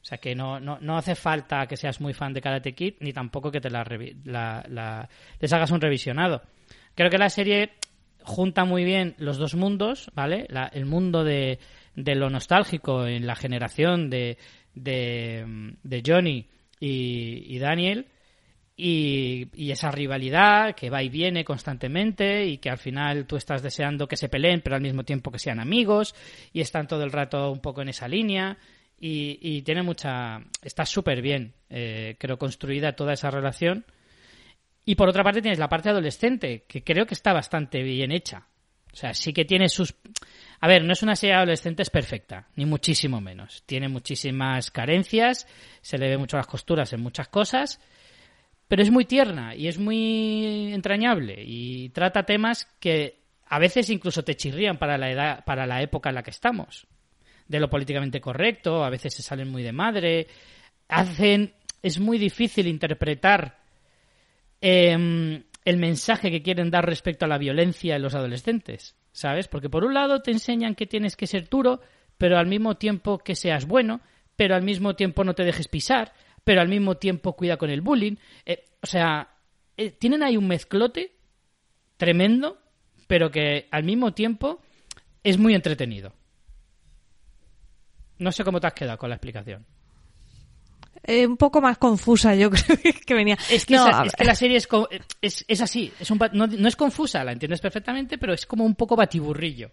O 0.02 0.06
sea 0.06 0.18
que 0.18 0.36
no, 0.36 0.60
no, 0.60 0.80
no 0.82 0.98
hace 0.98 1.16
falta 1.16 1.68
que 1.68 1.78
seas 1.78 2.02
muy 2.02 2.14
fan 2.14 2.34
de 2.34 2.42
Karate 2.42 2.74
Kid, 2.74 2.96
ni 3.00 3.14
tampoco 3.14 3.52
que 3.52 3.62
te 3.62 3.70
la, 3.70 3.84
la- 4.26 4.66
la- 4.68 5.10
hagas 5.52 5.72
un 5.72 5.80
revisionado. 5.80 6.42
Creo 6.96 7.10
que 7.10 7.18
la 7.20 7.30
serie 7.30 7.72
junta 8.24 8.66
muy 8.66 8.84
bien 8.84 9.16
los 9.20 9.38
dos 9.38 9.56
mundos, 9.56 10.12
¿vale? 10.16 10.48
La- 10.50 10.68
el 10.74 10.86
mundo 10.86 11.24
de, 11.24 11.60
de 11.96 12.16
lo 12.16 12.30
nostálgico 12.30 13.06
en 13.06 13.26
la 13.28 13.36
generación 13.36 14.10
de, 14.10 14.38
de, 14.74 15.74
de 15.84 16.04
Johnny 16.06 16.48
y, 16.80 17.56
y 17.56 17.60
Daniel 17.60 18.08
y, 18.84 19.72
esa 19.72 19.92
rivalidad 19.92 20.74
que 20.74 20.90
va 20.90 21.04
y 21.04 21.10
viene 21.10 21.46
constantemente 21.46 22.48
y 22.48 22.58
que 22.58 22.72
al 22.72 22.80
final 22.80 23.28
tú 23.28 23.38
estás 23.38 23.62
deseando 23.62 24.08
que 24.08 24.18
se 24.18 24.28
peleen 24.28 24.62
pero 24.62 24.76
al 24.76 24.82
mismo 24.82 25.04
tiempo 25.04 25.32
que 25.32 25.38
sean 25.38 25.60
amigos 25.60 26.16
y 26.52 26.62
están 26.62 26.88
todo 26.88 27.04
el 27.04 27.12
rato 27.12 27.52
un 27.52 27.60
poco 27.60 27.84
en 27.84 27.90
esa 27.90 28.08
línea 28.08 28.58
y, 29.04 29.62
tiene 29.62 29.84
mucha 29.84 30.42
está 30.64 30.86
súper 30.86 31.22
bien 31.22 31.54
eh, 31.70 32.16
creo 32.20 32.38
construida 32.38 32.96
toda 32.96 33.14
esa 33.14 33.30
relación 33.30 33.86
y 34.84 34.96
por 34.96 35.10
otra 35.10 35.24
parte 35.24 35.42
tienes 35.42 35.60
la 35.60 35.70
parte 35.70 35.90
adolescente 35.90 36.66
que 36.68 36.84
creo 36.84 37.06
que 37.06 37.14
está 37.14 37.34
bastante 37.34 37.84
bien 37.84 38.12
hecha 38.12 38.48
o 38.92 38.96
sea 38.96 39.14
sí 39.14 39.32
que 39.32 39.46
tiene 39.46 39.70
sus 39.70 39.96
a 40.64 40.68
ver, 40.68 40.84
no 40.84 40.94
es 40.94 41.02
una 41.02 41.16
serie 41.16 41.34
adolescente, 41.36 41.82
es 41.82 41.90
perfecta, 41.90 42.48
ni 42.56 42.68
muchísimo 42.68 43.20
menos. 43.20 43.64
Tiene 43.66 43.88
muchísimas 43.88 44.70
carencias, 44.70 45.48
se 45.82 45.98
le 45.98 46.08
ve 46.08 46.20
mucho 46.20 46.38
las 46.38 46.46
costuras 46.46 46.94
en 46.94 47.02
muchas 47.02 47.30
cosas, 47.30 47.80
pero 48.72 48.84
es 48.84 48.90
muy 48.90 49.04
tierna 49.04 49.54
y 49.54 49.68
es 49.68 49.78
muy 49.78 50.72
entrañable 50.72 51.44
y 51.46 51.90
trata 51.90 52.24
temas 52.24 52.70
que 52.80 53.20
a 53.46 53.60
veces 53.60 53.90
incluso 53.90 54.24
te 54.24 54.38
chirrían 54.38 54.78
para 54.78 54.98
la 54.98 55.12
edad, 55.12 55.44
para 55.44 55.66
la 55.66 55.82
época 55.82 56.08
en 56.08 56.16
la 56.16 56.24
que 56.24 56.30
estamos. 56.30 56.88
De 57.50 57.60
lo 57.60 57.70
políticamente 57.70 58.22
correcto, 58.22 58.86
a 58.86 58.90
veces 58.90 59.14
se 59.14 59.24
salen 59.24 59.50
muy 59.50 59.62
de 59.62 59.74
madre, 59.74 60.28
hacen, 60.88 61.54
es 61.84 62.00
muy 62.00 62.18
difícil 62.18 62.66
interpretar 62.66 63.60
em, 64.62 65.44
el 65.66 65.76
mensaje 65.76 66.32
que 66.32 66.42
quieren 66.42 66.72
dar 66.72 66.86
respecto 66.86 67.26
a 67.26 67.28
la 67.28 67.38
violencia 67.38 67.98
en 67.98 68.02
los 68.02 68.16
adolescentes, 68.16 68.96
¿sabes? 69.12 69.50
Porque 69.50 69.70
por 69.70 69.84
un 69.84 69.96
lado 69.96 70.22
te 70.22 70.32
enseñan 70.32 70.76
que 70.76 70.88
tienes 70.88 71.18
que 71.18 71.28
ser 71.28 71.50
duro, 71.50 71.82
pero 72.18 72.38
al 72.38 72.48
mismo 72.48 72.76
tiempo 72.78 73.18
que 73.18 73.36
seas 73.36 73.66
bueno, 73.66 74.00
pero 74.38 74.56
al 74.56 74.64
mismo 74.64 74.96
tiempo 74.96 75.26
no 75.26 75.34
te 75.34 75.44
dejes 75.44 75.68
pisar, 75.68 76.14
pero 76.44 76.62
al 76.62 76.68
mismo 76.68 76.98
tiempo 76.98 77.34
cuida 77.34 77.58
con 77.58 77.70
el 77.70 77.82
bullying. 77.82 78.16
Eh, 78.46 78.66
o 78.82 78.88
sea, 78.88 79.30
eh, 79.78 79.92
tienen 79.92 80.24
ahí 80.24 80.38
un 80.38 80.48
mezclote 80.48 81.16
tremendo, 81.98 82.60
pero 83.08 83.30
que 83.30 83.68
al 83.72 83.84
mismo 83.84 84.14
tiempo 84.14 84.62
es 85.24 85.38
muy 85.38 85.54
entretenido. 85.54 86.14
No 88.18 88.32
sé 88.32 88.44
cómo 88.44 88.60
te 88.60 88.68
has 88.68 88.74
quedado 88.74 88.98
con 88.98 89.10
la 89.10 89.16
explicación. 89.16 89.66
Eh, 91.04 91.26
un 91.26 91.38
poco 91.38 91.62
más 91.62 91.78
confusa, 91.78 92.36
yo 92.36 92.50
creo 92.52 92.78
que 93.06 93.14
venía. 93.14 93.38
Es 93.50 93.66
que, 93.66 93.76
la 93.76 94.36
serie 94.36 94.58
es, 94.58 94.68
es, 95.48 95.62
así, 95.62 95.92
es 96.00 96.12
un, 96.12 96.20
no, 96.34 96.46
no, 96.46 96.68
es 96.68 96.76
confusa, 96.76 97.24
la 97.24 97.32
entiendes 97.32 97.60
perfectamente, 97.60 98.18
pero 98.18 98.34
es 98.34 98.46
como 98.46 98.64
un 98.64 98.76
poco 98.76 98.96
batiburrillo. 98.96 99.72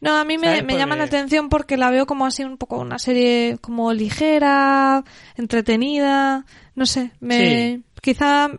No, 0.00 0.16
a 0.16 0.24
mí 0.24 0.38
me, 0.38 0.62
llama 0.62 0.96
la 0.96 1.04
atención 1.04 1.48
porque 1.48 1.76
la 1.76 1.90
veo 1.90 2.06
como 2.06 2.26
así 2.26 2.44
un 2.44 2.58
poco 2.58 2.78
una 2.78 2.98
serie 2.98 3.58
como 3.60 3.92
ligera, 3.92 5.04
entretenida, 5.36 6.44
no 6.74 6.86
sé, 6.86 7.12
me 7.20 7.82
quizá 8.02 8.50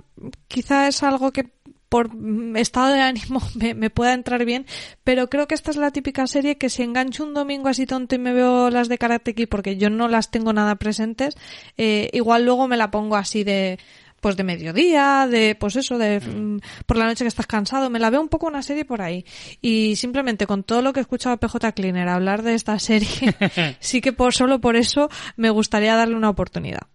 quizá 0.47 0.87
es 0.87 1.03
algo 1.03 1.31
que 1.31 1.49
por 1.91 2.09
estado 2.55 2.93
de 2.93 3.01
ánimo 3.01 3.41
me, 3.75 3.89
pueda 3.89 4.13
entrar 4.13 4.45
bien, 4.45 4.65
pero 5.03 5.29
creo 5.29 5.45
que 5.49 5.55
esta 5.55 5.71
es 5.71 5.77
la 5.77 5.91
típica 5.91 6.25
serie 6.25 6.57
que 6.57 6.69
si 6.69 6.83
engancho 6.83 7.25
un 7.25 7.33
domingo 7.33 7.67
así 7.67 7.85
tonto 7.85 8.15
y 8.15 8.17
me 8.17 8.31
veo 8.31 8.69
las 8.69 8.87
de 8.87 8.97
Karate 8.97 9.35
Kid 9.35 9.49
porque 9.49 9.75
yo 9.75 9.89
no 9.89 10.07
las 10.07 10.31
tengo 10.31 10.53
nada 10.53 10.75
presentes, 10.75 11.35
eh, 11.75 12.09
igual 12.13 12.45
luego 12.45 12.69
me 12.69 12.77
la 12.77 12.91
pongo 12.91 13.17
así 13.17 13.43
de 13.43 13.77
pues 14.21 14.37
de 14.37 14.43
mediodía, 14.43 15.27
de 15.29 15.55
pues 15.55 15.75
eso, 15.75 15.97
de 15.97 16.19
mm, 16.21 16.59
por 16.85 16.97
la 16.97 17.05
noche 17.05 17.23
que 17.23 17.27
estás 17.27 17.47
cansado, 17.47 17.89
me 17.89 17.99
la 17.99 18.09
veo 18.09 18.21
un 18.21 18.29
poco 18.29 18.47
una 18.47 18.61
serie 18.61 18.85
por 18.85 19.01
ahí. 19.01 19.25
Y 19.61 19.95
simplemente 19.97 20.47
con 20.47 20.63
todo 20.63 20.81
lo 20.81 20.93
que 20.93 20.99
he 20.99 21.01
escuchado 21.01 21.33
a 21.33 21.39
PJ 21.39 21.73
Cleaner 21.73 22.07
hablar 22.07 22.43
de 22.43 22.53
esta 22.53 22.77
serie, 22.79 23.09
sí 23.79 23.99
que 23.99 24.13
por 24.13 24.33
solo 24.33 24.61
por 24.61 24.75
eso 24.75 25.09
me 25.35 25.49
gustaría 25.49 25.95
darle 25.95 26.15
una 26.15 26.29
oportunidad. 26.29 26.87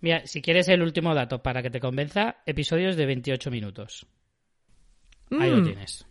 Mira, 0.00 0.26
si 0.26 0.42
quieres 0.42 0.68
el 0.68 0.82
último 0.82 1.14
dato 1.14 1.42
para 1.42 1.62
que 1.62 1.70
te 1.70 1.80
convenza, 1.80 2.36
episodios 2.46 2.96
de 2.96 3.06
28 3.06 3.50
minutos. 3.50 4.06
Ahí 5.30 5.50
lo 5.50 5.58
mm. 5.58 5.64
tienes. 5.64 6.06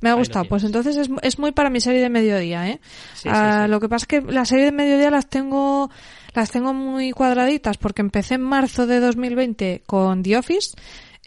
Me 0.00 0.10
ha 0.10 0.14
gustado. 0.14 0.44
Pues 0.44 0.62
entonces 0.62 0.96
es, 0.96 1.10
es, 1.22 1.38
muy 1.38 1.52
para 1.52 1.70
mi 1.70 1.80
serie 1.80 2.00
de 2.00 2.08
mediodía, 2.08 2.68
¿eh? 2.68 2.80
Ah, 3.24 3.66
lo 3.68 3.80
que 3.80 3.88
pasa 3.88 4.04
es 4.04 4.06
que 4.06 4.32
la 4.32 4.44
serie 4.44 4.66
de 4.66 4.72
mediodía 4.72 5.10
las 5.10 5.28
tengo, 5.28 5.90
las 6.34 6.50
tengo 6.50 6.74
muy 6.74 7.12
cuadraditas 7.12 7.78
porque 7.78 8.02
empecé 8.02 8.34
en 8.34 8.42
marzo 8.42 8.86
de 8.86 9.00
2020 9.00 9.82
con 9.86 10.22
The 10.22 10.36
Office. 10.36 10.76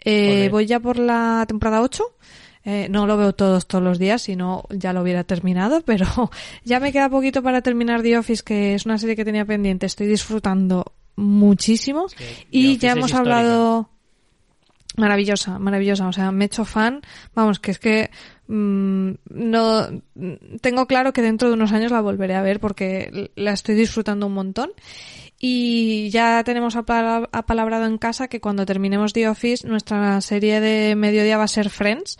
Eh, 0.04 0.48
voy 0.50 0.66
ya 0.66 0.80
por 0.80 0.98
la 0.98 1.44
temporada 1.46 1.82
8. 1.82 2.04
Eh, 2.64 2.86
no 2.90 3.06
lo 3.06 3.16
veo 3.16 3.32
todos 3.32 3.66
todos 3.66 3.82
los 3.82 3.98
días, 3.98 4.22
si 4.22 4.36
no 4.36 4.64
ya 4.70 4.92
lo 4.92 5.02
hubiera 5.02 5.24
terminado, 5.24 5.80
pero 5.84 6.30
ya 6.64 6.80
me 6.80 6.92
queda 6.92 7.08
poquito 7.08 7.42
para 7.42 7.60
terminar 7.60 8.02
The 8.02 8.18
Office, 8.18 8.42
que 8.44 8.74
es 8.74 8.86
una 8.86 8.98
serie 8.98 9.16
que 9.16 9.24
tenía 9.24 9.44
pendiente. 9.44 9.86
Estoy 9.86 10.06
disfrutando 10.06 10.92
muchísimo. 11.16 12.06
y 12.50 12.78
ya 12.78 12.92
hemos 12.92 13.14
hablado... 13.14 13.91
Maravillosa, 14.96 15.58
maravillosa. 15.58 16.08
O 16.08 16.12
sea, 16.12 16.30
me 16.32 16.44
he 16.44 16.46
hecho 16.46 16.64
fan. 16.64 17.02
Vamos, 17.34 17.58
que 17.60 17.70
es 17.70 17.78
que 17.78 18.10
mm, 18.46 19.10
no 19.30 19.88
tengo 20.60 20.86
claro 20.86 21.12
que 21.12 21.22
dentro 21.22 21.48
de 21.48 21.54
unos 21.54 21.72
años 21.72 21.92
la 21.92 22.00
volveré 22.00 22.34
a 22.34 22.42
ver 22.42 22.60
porque 22.60 23.30
la 23.34 23.52
estoy 23.52 23.74
disfrutando 23.74 24.26
un 24.26 24.34
montón. 24.34 24.70
Y 25.44 26.08
ya 26.10 26.44
tenemos 26.44 26.76
apalabrado 26.76 27.86
en 27.86 27.98
casa 27.98 28.28
que 28.28 28.40
cuando 28.40 28.64
terminemos 28.64 29.12
The 29.12 29.28
Office, 29.28 29.66
nuestra 29.66 30.20
serie 30.20 30.60
de 30.60 30.94
mediodía 30.94 31.36
va 31.36 31.44
a 31.44 31.48
ser 31.48 31.68
Friends, 31.68 32.16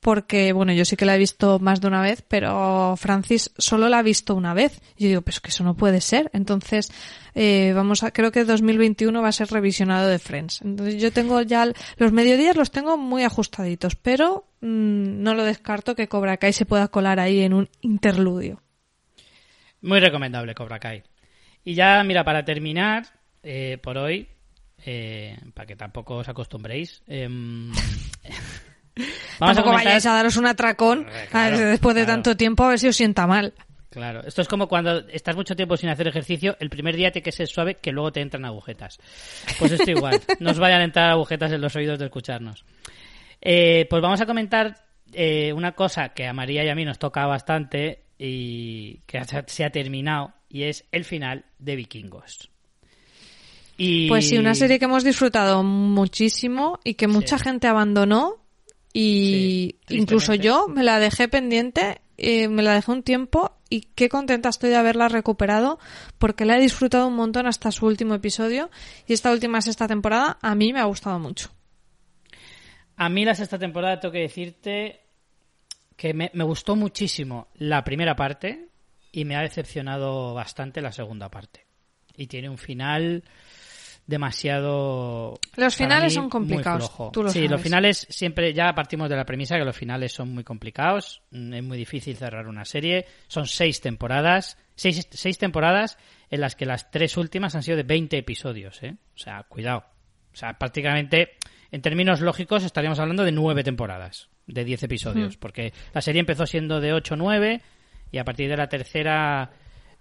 porque, 0.00 0.52
bueno, 0.52 0.72
yo 0.74 0.84
sí 0.84 0.94
que 0.94 1.06
la 1.06 1.16
he 1.16 1.18
visto 1.18 1.58
más 1.58 1.80
de 1.80 1.88
una 1.88 2.02
vez, 2.02 2.22
pero 2.28 2.94
Francis 2.98 3.50
solo 3.56 3.88
la 3.88 4.00
ha 4.00 4.02
visto 4.02 4.34
una 4.34 4.52
vez. 4.52 4.80
Yo 4.98 5.08
digo, 5.08 5.22
pues 5.22 5.40
que 5.40 5.48
eso 5.48 5.64
no 5.64 5.74
puede 5.74 6.00
ser. 6.00 6.30
Entonces, 6.34 6.92
eh, 7.38 7.74
vamos 7.74 8.02
a, 8.02 8.12
creo 8.12 8.32
que 8.32 8.44
2021 8.44 9.20
va 9.20 9.28
a 9.28 9.32
ser 9.32 9.48
revisionado 9.48 10.08
de 10.08 10.18
Friends. 10.18 10.62
Entonces 10.62 11.00
yo 11.00 11.12
tengo 11.12 11.42
ya, 11.42 11.70
los 11.98 12.10
mediodías 12.10 12.56
los 12.56 12.70
tengo 12.70 12.96
muy 12.96 13.24
ajustaditos, 13.24 13.94
pero 13.94 14.48
mm, 14.62 15.22
no 15.22 15.34
lo 15.34 15.44
descarto 15.44 15.94
que 15.94 16.08
Cobra 16.08 16.38
Kai 16.38 16.54
se 16.54 16.64
pueda 16.64 16.88
colar 16.88 17.20
ahí 17.20 17.40
en 17.40 17.52
un 17.52 17.68
interludio. 17.82 18.62
Muy 19.82 20.00
recomendable 20.00 20.54
Cobra 20.54 20.78
Kai. 20.78 21.02
Y 21.62 21.74
ya, 21.74 22.02
mira, 22.04 22.24
para 22.24 22.42
terminar, 22.42 23.04
eh, 23.42 23.76
por 23.82 23.98
hoy, 23.98 24.28
eh, 24.86 25.36
para 25.52 25.66
que 25.66 25.76
tampoco 25.76 26.16
os 26.16 26.28
acostumbréis, 26.30 27.02
em, 27.06 27.70
Vamos 29.38 29.56
Tampoco 29.56 29.76
a 29.76 29.84
vayáis 29.84 30.06
a 30.06 30.14
daros 30.14 30.38
un 30.38 30.46
atracón 30.46 31.06
después 31.30 31.94
de 31.94 32.06
tanto 32.06 32.34
tiempo 32.34 32.64
a 32.64 32.70
ver 32.70 32.78
si 32.78 32.88
os 32.88 32.96
sienta 32.96 33.26
mal. 33.26 33.52
Claro, 33.96 34.20
esto 34.26 34.42
es 34.42 34.48
como 34.48 34.68
cuando 34.68 35.08
estás 35.08 35.34
mucho 35.36 35.56
tiempo 35.56 35.74
sin 35.74 35.88
hacer 35.88 36.06
ejercicio, 36.06 36.54
el 36.60 36.68
primer 36.68 36.94
día 36.96 37.10
te 37.10 37.22
que 37.22 37.32
ser 37.32 37.46
suave, 37.48 37.76
que 37.76 37.92
luego 37.92 38.12
te 38.12 38.20
entran 38.20 38.44
agujetas. 38.44 38.98
Pues 39.58 39.72
esto 39.72 39.90
igual, 39.90 40.20
no 40.38 40.50
os 40.50 40.58
vayan 40.58 40.82
a 40.82 40.84
entrar 40.84 41.08
agujetas 41.08 41.50
en 41.52 41.62
los 41.62 41.74
oídos 41.76 41.98
de 41.98 42.04
escucharnos. 42.04 42.66
Eh, 43.40 43.86
pues 43.88 44.02
vamos 44.02 44.20
a 44.20 44.26
comentar 44.26 44.84
eh, 45.14 45.50
una 45.54 45.72
cosa 45.72 46.10
que 46.10 46.26
a 46.26 46.34
María 46.34 46.62
y 46.62 46.68
a 46.68 46.74
mí 46.74 46.84
nos 46.84 46.98
toca 46.98 47.24
bastante 47.24 48.02
y 48.18 48.98
que 49.06 49.22
se 49.46 49.64
ha 49.64 49.70
terminado, 49.70 50.34
y 50.50 50.64
es 50.64 50.84
el 50.92 51.06
final 51.06 51.46
de 51.58 51.76
Vikingos. 51.76 52.50
Y... 53.78 54.08
Pues 54.08 54.28
sí, 54.28 54.36
una 54.36 54.54
serie 54.54 54.78
que 54.78 54.84
hemos 54.84 55.04
disfrutado 55.04 55.62
muchísimo 55.62 56.80
y 56.84 56.94
que 56.96 57.08
mucha 57.08 57.38
gente 57.38 57.66
abandonó 57.66 58.44
y 58.92 59.76
incluso 59.88 60.34
yo 60.34 60.68
me 60.68 60.82
la 60.82 60.98
dejé 60.98 61.28
pendiente, 61.28 62.02
eh, 62.18 62.48
me 62.48 62.62
la 62.62 62.74
dejé 62.74 62.92
un 62.92 63.02
tiempo 63.02 63.56
y 63.68 63.82
qué 63.94 64.08
contenta 64.08 64.48
estoy 64.48 64.70
de 64.70 64.76
haberla 64.76 65.08
recuperado 65.08 65.78
porque 66.18 66.44
la 66.44 66.56
he 66.56 66.60
disfrutado 66.60 67.08
un 67.08 67.16
montón 67.16 67.46
hasta 67.46 67.70
su 67.72 67.86
último 67.86 68.14
episodio 68.14 68.70
y 69.06 69.12
esta 69.12 69.32
última 69.32 69.60
sexta 69.60 69.86
temporada 69.86 70.38
a 70.40 70.54
mí 70.54 70.72
me 70.72 70.80
ha 70.80 70.84
gustado 70.84 71.18
mucho. 71.18 71.50
A 72.96 73.08
mí 73.08 73.24
la 73.24 73.34
sexta 73.34 73.58
temporada 73.58 74.00
tengo 74.00 74.12
que 74.12 74.20
decirte 74.20 75.00
que 75.96 76.14
me, 76.14 76.30
me 76.32 76.44
gustó 76.44 76.76
muchísimo 76.76 77.48
la 77.54 77.84
primera 77.84 78.16
parte 78.16 78.68
y 79.12 79.24
me 79.24 79.36
ha 79.36 79.42
decepcionado 79.42 80.34
bastante 80.34 80.80
la 80.80 80.92
segunda 80.92 81.30
parte. 81.30 81.66
Y 82.16 82.26
tiene 82.26 82.48
un 82.48 82.58
final 82.58 83.24
demasiado. 84.06 85.38
Los 85.56 85.76
finales 85.76 86.14
son 86.14 86.28
complicados. 86.30 86.90
sí, 87.28 87.48
los 87.48 87.60
finales 87.60 88.06
siempre 88.08 88.52
ya 88.52 88.72
partimos 88.74 89.08
de 89.08 89.16
la 89.16 89.24
premisa 89.24 89.58
que 89.58 89.64
los 89.64 89.76
finales 89.76 90.12
son 90.12 90.32
muy 90.32 90.44
complicados. 90.44 91.22
Mm, 91.30 91.54
es 91.54 91.62
muy 91.62 91.78
difícil 91.78 92.16
cerrar 92.16 92.46
una 92.46 92.64
serie. 92.64 93.06
Son 93.28 93.46
seis 93.46 93.80
temporadas. 93.80 94.58
Seis, 94.74 95.06
seis 95.10 95.38
temporadas 95.38 95.98
en 96.30 96.40
las 96.40 96.54
que 96.54 96.66
las 96.66 96.90
tres 96.90 97.16
últimas 97.16 97.54
han 97.54 97.62
sido 97.62 97.76
de 97.76 97.82
20 97.82 98.18
episodios. 98.18 98.82
¿eh? 98.82 98.96
O 99.14 99.18
sea, 99.18 99.42
cuidado. 99.44 99.84
O 100.32 100.36
sea, 100.36 100.58
prácticamente, 100.58 101.36
en 101.72 101.80
términos 101.80 102.20
lógicos, 102.20 102.62
estaríamos 102.62 102.98
hablando 102.98 103.24
de 103.24 103.32
nueve 103.32 103.64
temporadas 103.64 104.28
de 104.46 104.64
10 104.64 104.84
episodios. 104.84 105.36
Porque 105.36 105.72
la 105.92 106.00
serie 106.00 106.20
empezó 106.20 106.46
siendo 106.46 106.80
de 106.80 106.92
8 106.92 107.14
o 107.14 107.16
9 107.16 107.62
y 108.12 108.18
a 108.18 108.24
partir 108.24 108.48
de 108.48 108.56
la 108.56 108.68
tercera 108.68 109.50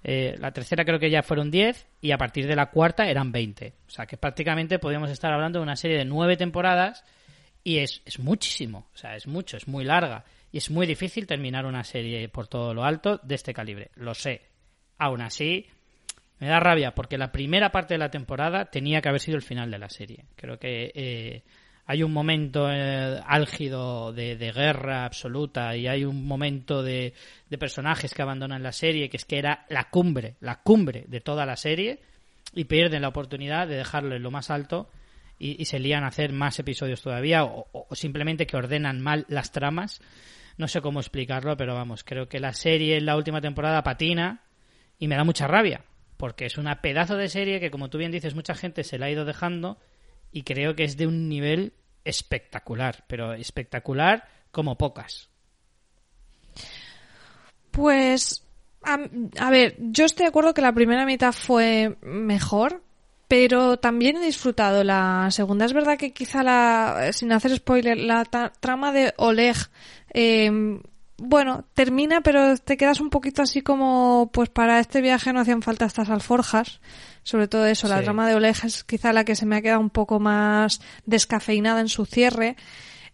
eh, 0.07 0.35
la 0.37 0.51
tercera 0.51 0.85
creo 0.85 0.99
que 0.99 1.09
ya 1.09 1.23
fueron 1.23 1.49
10 1.49 1.87
y 1.99 2.11
a 2.11 2.17
partir 2.19 2.45
de 2.45 2.55
la 2.55 2.67
cuarta 2.67 3.09
eran 3.09 3.31
20. 3.31 3.73
O 3.87 3.89
sea 3.89 4.05
que 4.05 4.17
prácticamente 4.17 4.77
podríamos 4.77 5.09
estar 5.09 5.33
hablando 5.33 5.57
de 5.57 5.63
una 5.63 5.75
serie 5.75 5.97
de 5.97 6.05
nueve 6.05 6.37
temporadas 6.37 7.03
y 7.63 7.79
es, 7.79 8.03
es 8.05 8.19
muchísimo. 8.19 8.87
O 8.93 8.97
sea, 8.97 9.15
es 9.15 9.25
mucho, 9.25 9.57
es 9.57 9.67
muy 9.67 9.83
larga. 9.83 10.23
Y 10.51 10.59
es 10.59 10.69
muy 10.69 10.85
difícil 10.85 11.25
terminar 11.25 11.65
una 11.65 11.83
serie 11.83 12.29
por 12.29 12.47
todo 12.47 12.75
lo 12.75 12.83
alto 12.83 13.19
de 13.23 13.33
este 13.33 13.51
calibre. 13.51 13.89
Lo 13.95 14.13
sé. 14.13 14.43
Aún 14.99 15.21
así, 15.21 15.65
me 16.37 16.49
da 16.49 16.59
rabia 16.59 16.93
porque 16.93 17.17
la 17.17 17.31
primera 17.31 17.71
parte 17.71 17.95
de 17.95 17.97
la 17.97 18.11
temporada 18.11 18.65
tenía 18.65 19.01
que 19.01 19.09
haber 19.09 19.21
sido 19.21 19.37
el 19.37 19.43
final 19.43 19.71
de 19.71 19.79
la 19.79 19.89
serie. 19.89 20.25
Creo 20.35 20.59
que 20.59 20.91
eh, 20.93 21.43
hay 21.87 22.01
un 22.01 22.11
momento 22.11 22.71
eh, 22.71 23.21
álgido 23.25 24.11
de, 24.11 24.35
guerra 24.35 25.05
absoluta 25.05 25.75
y 25.75 25.87
hay 25.87 26.03
un 26.03 26.25
momento 26.25 26.81
de, 26.81 27.13
personajes 27.59 28.13
que 28.13 28.21
abandonan 28.21 28.63
la 28.63 28.71
serie 28.71 29.09
que 29.09 29.17
es 29.17 29.25
que 29.25 29.37
era 29.37 29.65
la 29.69 29.89
cumbre, 29.89 30.35
la 30.41 30.61
cumbre 30.61 31.05
de 31.07 31.21
toda 31.21 31.45
la 31.45 31.55
serie 31.55 31.99
y 32.53 32.65
pierden 32.65 33.01
la 33.01 33.07
oportunidad 33.07 33.67
de 33.67 33.77
dejarlo 33.77 34.15
en 34.15 34.23
lo 34.23 34.31
más 34.31 34.49
alto 34.49 34.89
y, 35.37 35.65
se 35.65 35.79
lían 35.79 36.03
a 36.03 36.07
hacer 36.07 36.33
más 36.33 36.59
episodios 36.59 37.01
todavía 37.01 37.43
o, 37.45 37.87
simplemente 37.91 38.47
que 38.47 38.57
ordenan 38.57 39.01
mal 39.01 39.25
las 39.29 39.51
tramas. 39.51 40.01
No 40.57 40.67
sé 40.67 40.81
cómo 40.81 40.99
explicarlo, 40.99 41.57
pero 41.57 41.75
vamos, 41.75 42.03
creo 42.03 42.27
que 42.29 42.39
la 42.39 42.53
serie 42.53 42.97
en 42.97 43.05
la 43.05 43.17
última 43.17 43.41
temporada 43.41 43.83
patina 43.83 44.41
y 44.97 45.07
me 45.07 45.15
da 45.15 45.23
mucha 45.23 45.47
rabia 45.47 45.83
porque 46.17 46.45
es 46.45 46.57
una 46.57 46.81
pedazo 46.81 47.17
de 47.17 47.29
serie 47.29 47.59
que, 47.59 47.71
como 47.71 47.89
tú 47.89 47.97
bien 47.97 48.11
dices, 48.11 48.35
mucha 48.35 48.55
gente 48.55 48.83
se 48.83 48.97
la 48.97 49.07
ha 49.07 49.11
ido 49.11 49.25
dejando 49.25 49.77
y 50.35 50.43
creo 50.43 50.75
que 50.75 50.83
es 50.83 50.97
de 50.97 51.07
un 51.07 51.29
nivel 51.29 51.71
espectacular, 52.03 53.05
pero 53.07 53.31
espectacular 53.31 54.27
como 54.51 54.77
pocas. 54.77 55.29
Pues, 57.71 58.43
a, 58.83 58.99
a, 59.39 59.49
ver, 59.49 59.77
yo 59.79 60.03
estoy 60.03 60.25
de 60.25 60.29
acuerdo 60.29 60.53
que 60.53 60.61
la 60.61 60.73
primera 60.73 61.05
mitad 61.05 61.31
fue 61.31 61.95
mejor, 62.01 62.83
pero 63.29 63.77
también 63.77 64.17
he 64.17 64.25
disfrutado 64.25 64.83
la 64.83 65.29
segunda. 65.31 65.63
Es 65.63 65.71
verdad 65.71 65.97
que 65.97 66.11
quizá 66.11 66.43
la, 66.43 67.11
sin 67.13 67.31
hacer 67.31 67.55
spoiler, 67.55 67.97
la 67.97 68.25
trama 68.25 68.91
de 68.91 69.13
Oleg, 69.15 69.55
eh, 70.13 70.81
bueno, 71.17 71.63
termina, 71.73 72.19
pero 72.19 72.57
te 72.57 72.75
quedas 72.75 72.99
un 72.99 73.09
poquito 73.09 73.41
así 73.41 73.61
como, 73.61 74.29
pues 74.33 74.49
para 74.49 74.81
este 74.81 74.99
viaje 74.99 75.31
no 75.31 75.39
hacían 75.39 75.61
falta 75.61 75.85
estas 75.85 76.09
alforjas. 76.09 76.81
Sobre 77.25 77.47
todo 77.47 77.65
eso, 77.65 77.87
la 77.87 78.03
trama 78.03 78.27
de 78.27 78.35
Oleg 78.35 78.55
es 78.65 78.83
quizá 78.83 79.11
la 79.11 79.25
que 79.25 79.35
se 79.35 79.47
me 79.47 79.55
ha 79.55 79.61
quedado 79.63 79.79
un 79.79 79.89
poco 79.89 80.19
más 80.19 80.79
descafeinada 81.07 81.81
en 81.81 81.89
su 81.89 82.05
cierre. 82.05 82.55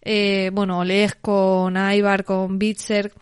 Eh, 0.02 0.50
bueno, 0.52 0.80
Oleg 0.80 1.18
con 1.22 1.78
Ivar, 1.78 2.22
con 2.24 2.58
Bitzer, 2.58 3.14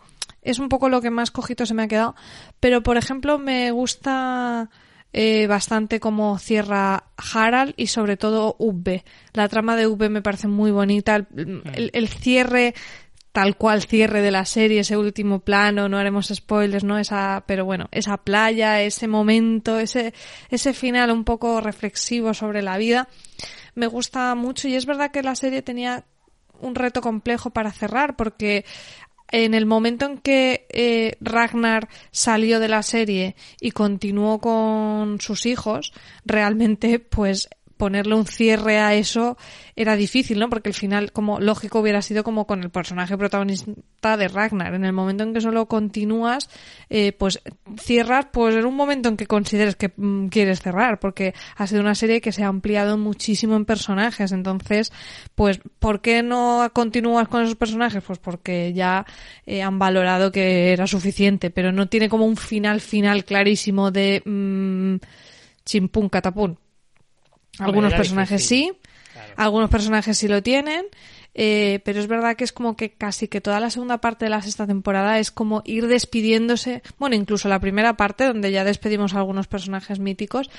es 0.42 0.58
un 0.58 0.68
poco 0.68 0.88
lo 0.88 1.00
que 1.00 1.10
más 1.10 1.30
cojito 1.30 1.64
se 1.64 1.74
me 1.74 1.84
ha 1.84 1.88
quedado. 1.88 2.16
Pero, 2.58 2.82
por 2.82 2.96
ejemplo, 2.96 3.38
me 3.38 3.70
gusta 3.70 4.68
eh, 5.12 5.46
bastante 5.46 6.00
como 6.00 6.36
cierra 6.38 7.04
Harald 7.16 7.72
y 7.76 7.86
sobre 7.86 8.16
todo 8.16 8.56
V. 8.58 9.04
La 9.32 9.48
trama 9.48 9.76
de 9.76 9.86
V 9.86 10.08
me 10.08 10.22
parece 10.22 10.48
muy 10.48 10.72
bonita. 10.72 11.14
El, 11.14 11.62
el, 11.72 11.90
el, 11.92 12.08
cierre 12.08 12.74
tal 13.32 13.56
cual 13.56 13.82
cierre 13.82 14.22
de 14.22 14.30
la 14.30 14.44
serie, 14.44 14.80
ese 14.80 14.96
último 14.96 15.40
plano, 15.40 15.88
no 15.88 15.98
haremos 15.98 16.28
spoilers, 16.28 16.84
¿no? 16.84 16.98
Esa, 16.98 17.44
pero 17.46 17.64
bueno, 17.64 17.88
esa 17.92 18.16
playa, 18.16 18.82
ese 18.82 19.06
momento, 19.06 19.78
ese, 19.78 20.12
ese 20.50 20.74
final 20.74 21.10
un 21.10 21.24
poco 21.24 21.60
reflexivo 21.60 22.34
sobre 22.34 22.62
la 22.62 22.76
vida, 22.76 23.08
me 23.74 23.86
gusta 23.86 24.34
mucho 24.34 24.68
y 24.68 24.74
es 24.74 24.86
verdad 24.86 25.12
que 25.12 25.22
la 25.22 25.36
serie 25.36 25.62
tenía 25.62 26.04
un 26.60 26.74
reto 26.74 27.00
complejo 27.00 27.50
para 27.50 27.72
cerrar 27.72 28.16
porque 28.16 28.64
en 29.32 29.54
el 29.54 29.64
momento 29.64 30.06
en 30.06 30.18
que 30.18 30.66
eh, 30.70 31.16
Ragnar 31.20 31.88
salió 32.10 32.58
de 32.58 32.68
la 32.68 32.82
serie 32.82 33.36
y 33.60 33.70
continuó 33.70 34.40
con 34.40 35.20
sus 35.20 35.46
hijos, 35.46 35.92
realmente 36.24 36.98
pues 36.98 37.48
ponerle 37.80 38.14
un 38.14 38.26
cierre 38.26 38.78
a 38.78 38.94
eso 38.94 39.38
era 39.74 39.96
difícil, 39.96 40.38
¿no? 40.38 40.50
Porque 40.50 40.68
el 40.68 40.74
final, 40.74 41.12
como 41.12 41.40
lógico, 41.40 41.80
hubiera 41.80 42.02
sido 42.02 42.22
como 42.22 42.46
con 42.46 42.62
el 42.62 42.68
personaje 42.68 43.16
protagonista 43.16 44.18
de 44.18 44.28
Ragnar. 44.28 44.74
En 44.74 44.84
el 44.84 44.92
momento 44.92 45.24
en 45.24 45.32
que 45.32 45.40
solo 45.40 45.64
continúas, 45.64 46.50
eh, 46.90 47.12
pues 47.12 47.40
cierras, 47.78 48.26
pues 48.30 48.54
en 48.54 48.66
un 48.66 48.76
momento 48.76 49.08
en 49.08 49.16
que 49.16 49.26
consideres 49.26 49.76
que 49.76 49.90
mm, 49.96 50.26
quieres 50.26 50.60
cerrar, 50.60 51.00
porque 51.00 51.32
ha 51.56 51.66
sido 51.66 51.80
una 51.80 51.94
serie 51.94 52.20
que 52.20 52.32
se 52.32 52.44
ha 52.44 52.48
ampliado 52.48 52.98
muchísimo 52.98 53.56
en 53.56 53.64
personajes. 53.64 54.30
Entonces, 54.32 54.92
pues, 55.34 55.58
¿por 55.78 56.02
qué 56.02 56.22
no 56.22 56.68
continúas 56.74 57.28
con 57.28 57.42
esos 57.42 57.56
personajes? 57.56 58.04
Pues 58.06 58.18
porque 58.18 58.74
ya 58.74 59.06
eh, 59.46 59.62
han 59.62 59.78
valorado 59.78 60.30
que 60.32 60.74
era 60.74 60.86
suficiente, 60.86 61.48
pero 61.48 61.72
no 61.72 61.88
tiene 61.88 62.10
como 62.10 62.26
un 62.26 62.36
final 62.36 62.82
final 62.82 63.24
clarísimo 63.24 63.90
de 63.90 64.22
mmm, 64.26 64.96
chimpún 65.64 66.10
catapún. 66.10 66.58
Algunos 67.60 67.94
personajes 67.94 68.46
sí, 68.46 68.72
claro. 69.12 69.34
algunos 69.36 69.70
personajes 69.70 70.18
sí 70.18 70.28
lo 70.28 70.42
tienen, 70.42 70.86
eh, 71.34 71.80
pero 71.84 72.00
es 72.00 72.08
verdad 72.08 72.36
que 72.36 72.44
es 72.44 72.52
como 72.52 72.76
que 72.76 72.90
casi 72.90 73.28
que 73.28 73.40
toda 73.40 73.60
la 73.60 73.70
segunda 73.70 73.98
parte 73.98 74.24
de 74.24 74.30
la 74.30 74.42
sexta 74.42 74.66
temporada 74.66 75.18
es 75.18 75.30
como 75.30 75.62
ir 75.64 75.86
despidiéndose, 75.86 76.82
bueno, 76.98 77.14
incluso 77.14 77.48
la 77.48 77.60
primera 77.60 77.96
parte 77.96 78.24
donde 78.24 78.50
ya 78.50 78.64
despedimos 78.64 79.14
a 79.14 79.18
algunos 79.18 79.46
personajes 79.46 80.00
míticos, 80.00 80.50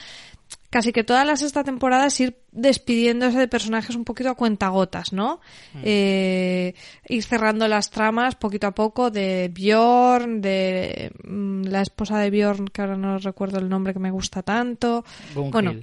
casi 0.69 0.93
que 0.93 1.03
toda 1.03 1.25
la 1.25 1.35
sexta 1.35 1.65
temporada 1.65 2.07
es 2.07 2.19
ir 2.21 2.37
despidiéndose 2.51 3.37
de 3.37 3.47
personajes 3.49 3.95
un 3.95 4.05
poquito 4.05 4.29
a 4.29 4.35
cuentagotas, 4.35 5.11
¿no? 5.11 5.41
Mm. 5.73 5.79
Eh, 5.83 6.73
ir 7.09 7.23
cerrando 7.23 7.67
las 7.67 7.91
tramas 7.91 8.35
poquito 8.35 8.67
a 8.67 8.71
poco 8.71 9.11
de 9.11 9.51
Bjorn, 9.53 10.41
de 10.41 11.11
mm, 11.25 11.63
la 11.63 11.81
esposa 11.81 12.17
de 12.19 12.29
Bjorn, 12.29 12.67
que 12.69 12.81
ahora 12.81 12.95
no 12.95 13.17
recuerdo 13.17 13.59
el 13.59 13.67
nombre 13.67 13.93
que 13.93 13.99
me 13.99 14.11
gusta 14.11 14.41
tanto. 14.41 15.03
Bueno, 15.35 15.75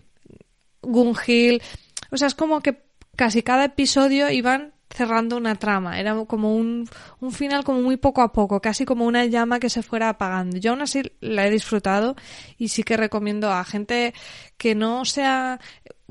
Gunhill. 0.82 1.62
O 2.10 2.16
sea, 2.16 2.28
es 2.28 2.34
como 2.34 2.60
que 2.60 2.82
casi 3.16 3.42
cada 3.42 3.64
episodio 3.64 4.30
iban 4.30 4.72
cerrando 4.90 5.36
una 5.36 5.54
trama. 5.56 6.00
Era 6.00 6.14
como 6.24 6.54
un, 6.56 6.88
un 7.20 7.32
final 7.32 7.64
como 7.64 7.82
muy 7.82 7.96
poco 7.96 8.22
a 8.22 8.32
poco, 8.32 8.60
casi 8.60 8.84
como 8.84 9.04
una 9.04 9.26
llama 9.26 9.60
que 9.60 9.70
se 9.70 9.82
fuera 9.82 10.08
apagando. 10.08 10.56
Yo 10.56 10.70
aún 10.70 10.82
así 10.82 11.02
la 11.20 11.46
he 11.46 11.50
disfrutado 11.50 12.16
y 12.56 12.68
sí 12.68 12.82
que 12.82 12.96
recomiendo 12.96 13.50
a 13.50 13.64
gente 13.64 14.14
que 14.56 14.74
no 14.74 15.04
sea, 15.04 15.60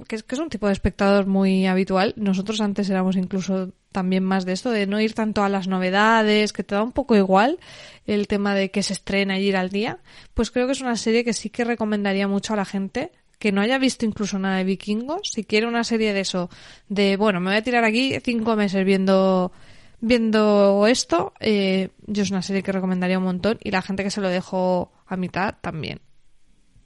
que 0.08 0.18
es, 0.18 0.24
que 0.24 0.36
es 0.36 0.42
un 0.42 0.50
tipo 0.50 0.68
de 0.68 0.74
espectador 0.74 1.26
muy 1.26 1.66
habitual. 1.66 2.14
Nosotros 2.18 2.62
antes 2.62 2.90
éramos 2.90 3.16
incluso 3.16 3.74
también 3.92 4.24
más 4.24 4.46
de 4.46 4.54
esto, 4.54 4.70
de 4.70 4.86
no 4.86 5.02
ir 5.02 5.14
tanto 5.14 5.44
a 5.44 5.50
las 5.50 5.68
novedades, 5.68 6.54
que 6.54 6.64
te 6.64 6.76
da 6.76 6.84
un 6.84 6.92
poco 6.92 7.16
igual 7.16 7.58
el 8.06 8.28
tema 8.28 8.54
de 8.54 8.70
que 8.70 8.84
se 8.84 8.94
estrena 8.94 9.40
y 9.40 9.48
ir 9.48 9.58
al 9.58 9.70
día. 9.70 10.00
Pues 10.34 10.52
creo 10.52 10.68
que 10.68 10.74
es 10.74 10.82
una 10.82 10.96
serie 10.96 11.24
que 11.24 11.34
sí 11.34 11.50
que 11.50 11.64
recomendaría 11.64 12.28
mucho 12.28 12.54
a 12.54 12.58
la 12.58 12.66
gente 12.66 13.12
que 13.40 13.52
no 13.52 13.62
haya 13.62 13.78
visto 13.78 14.06
incluso 14.06 14.40
nada 14.40 14.58
de 14.58 14.64
vikingos, 14.64 15.30
si 15.32 15.44
quiere 15.44 15.68
una 15.68 15.84
serie 15.84 16.14
de 16.14 16.22
eso, 16.22 16.50
de 16.90 17.18
bueno, 17.18 17.40
me 17.40 17.52
voy 17.52 17.58
a 17.58 17.64
tirar 17.64 17.84
aquí 17.84 18.18
cinco 18.24 18.56
meses 18.56 18.84
viendo 18.86 19.52
viendo 20.00 20.86
esto, 20.88 21.34
eh, 21.40 21.90
yo 22.06 22.24
es 22.24 22.32
una 22.32 22.42
serie 22.42 22.64
que 22.64 22.72
recomendaría 22.72 23.18
un 23.18 23.24
montón 23.24 23.58
y 23.64 23.72
la 23.72 23.82
gente 23.82 24.04
que 24.04 24.12
se 24.12 24.22
lo 24.22 24.30
dejó 24.30 24.92
a 25.08 25.18
mitad 25.18 25.56
también. 25.62 26.02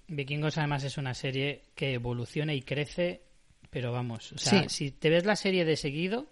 Vikingos 0.08 0.58
además 0.58 0.84
es 0.84 0.97
una 0.97 1.14
serie 1.14 1.64
que 1.76 1.93
evoluciona 1.93 2.54
y 2.54 2.62
crece, 2.62 3.22
pero 3.70 3.91
vamos, 3.91 4.34
o 4.34 4.38
sea, 4.38 4.64
sí. 4.64 4.70
si 4.70 4.91
te 4.91 5.10
ves 5.10 5.26
la 5.26 5.36
serie 5.36 5.66
de 5.66 5.78
seguido, 5.78 6.28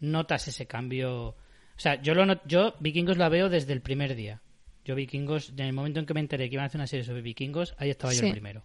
notas 0.00 0.48
ese 0.48 0.66
cambio. 0.66 1.28
O 1.28 1.80
sea, 1.80 2.00
yo 2.00 2.14
lo 2.14 2.44
yo 2.46 2.74
Vikingos 2.80 3.18
la 3.18 3.28
veo 3.28 3.48
desde 3.48 3.72
el 3.72 3.80
primer 3.80 4.14
día. 4.14 4.40
Yo 4.84 4.94
Vikingos, 4.94 5.50
en 5.50 5.60
el 5.60 5.72
momento 5.72 6.00
en 6.00 6.06
que 6.06 6.14
me 6.14 6.20
enteré 6.20 6.48
que 6.48 6.54
iban 6.54 6.64
a 6.64 6.66
hacer 6.66 6.78
una 6.78 6.86
serie 6.86 7.04
sobre 7.04 7.22
Vikingos, 7.22 7.74
ahí 7.78 7.90
estaba 7.90 8.12
yo 8.12 8.24
el 8.24 8.32
primero. 8.32 8.64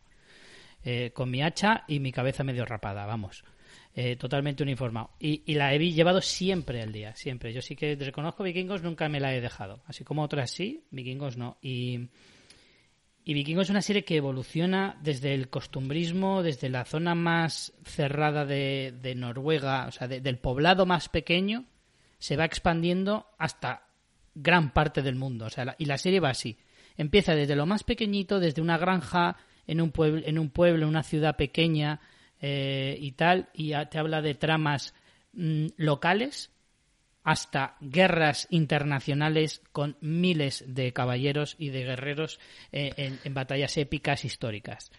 Eh, 0.86 1.12
con 1.14 1.30
mi 1.32 1.42
hacha 1.42 1.84
y 1.88 2.00
mi 2.00 2.12
cabeza 2.12 2.44
medio 2.44 2.66
rapada, 2.66 3.06
vamos. 3.06 3.44
Eh, 3.96 4.16
totalmente 4.16 4.64
uniformado. 4.64 5.12
Y, 5.20 5.54
la 5.54 5.74
he 5.74 5.80
llevado 5.92 6.20
siempre 6.20 6.82
al 6.82 6.92
día, 6.92 7.16
siempre. 7.16 7.54
Yo 7.54 7.62
sí 7.62 7.76
que 7.76 7.96
reconozco 7.96 8.44
Vikingos, 8.44 8.82
nunca 8.82 9.08
me 9.08 9.20
la 9.20 9.34
he 9.36 9.40
dejado. 9.42 9.84
Así 9.86 10.04
como 10.04 10.24
otras 10.24 10.50
sí, 10.52 10.84
Vikingos 10.92 11.38
no. 11.38 11.58
Y, 11.62 12.10
y 13.24 13.34
Vikingos 13.34 13.68
es 13.68 13.70
una 13.70 13.82
serie 13.84 14.04
que 14.04 14.18
evoluciona 14.18 14.98
desde 15.02 15.34
el 15.36 15.48
costumbrismo, 15.50 16.42
desde 16.44 16.70
la 16.70 16.86
zona 16.86 17.14
más 17.16 17.72
cerrada 17.86 18.46
de, 18.46 18.94
de 19.02 19.14
Noruega, 19.16 19.86
o 19.88 19.92
sea, 19.92 20.08
de- 20.08 20.22
del 20.22 20.40
poblado 20.40 20.86
más 20.88 21.08
pequeño, 21.08 21.66
se 22.18 22.36
va 22.36 22.46
expandiendo 22.46 23.28
hasta 23.38 23.88
gran 24.36 24.74
parte 24.74 25.02
del 25.04 25.16
mundo. 25.16 25.46
O 25.46 25.50
sea, 25.50 25.66
la- 25.66 25.76
y 25.78 25.86
la 25.86 25.98
serie 26.00 26.20
va 26.20 26.30
así. 26.32 26.58
Empieza 26.98 27.36
desde 27.36 27.56
lo 27.56 27.66
más 27.68 27.84
pequeñito, 27.84 28.40
desde 28.40 28.62
una 28.62 28.78
granja 28.80 29.38
en 29.68 29.82
un 29.82 29.92
pueblo, 29.92 30.22
en 30.26 30.40
un 30.40 30.50
pueblo, 30.50 30.84
en 30.84 30.90
una 30.90 31.04
ciudad 31.04 31.36
pequeña 31.36 32.00
eh, 32.42 32.98
y 33.00 33.14
tal, 33.14 33.50
y 33.54 33.74
te 33.90 34.00
habla 34.00 34.22
de 34.22 34.36
tramas 34.36 34.94
mm, 35.34 35.68
locales 35.78 36.52
hasta 37.24 37.78
guerras 37.80 38.48
internacionales 38.50 39.62
con 39.72 39.96
miles 40.02 40.66
de 40.68 40.92
caballeros 40.92 41.56
y 41.58 41.70
de 41.70 41.84
guerreros 41.84 42.40
eh, 42.72 42.92
en, 42.98 43.20
en 43.24 43.34
batallas 43.34 43.78
épicas 43.78 44.26
históricas. 44.26 44.92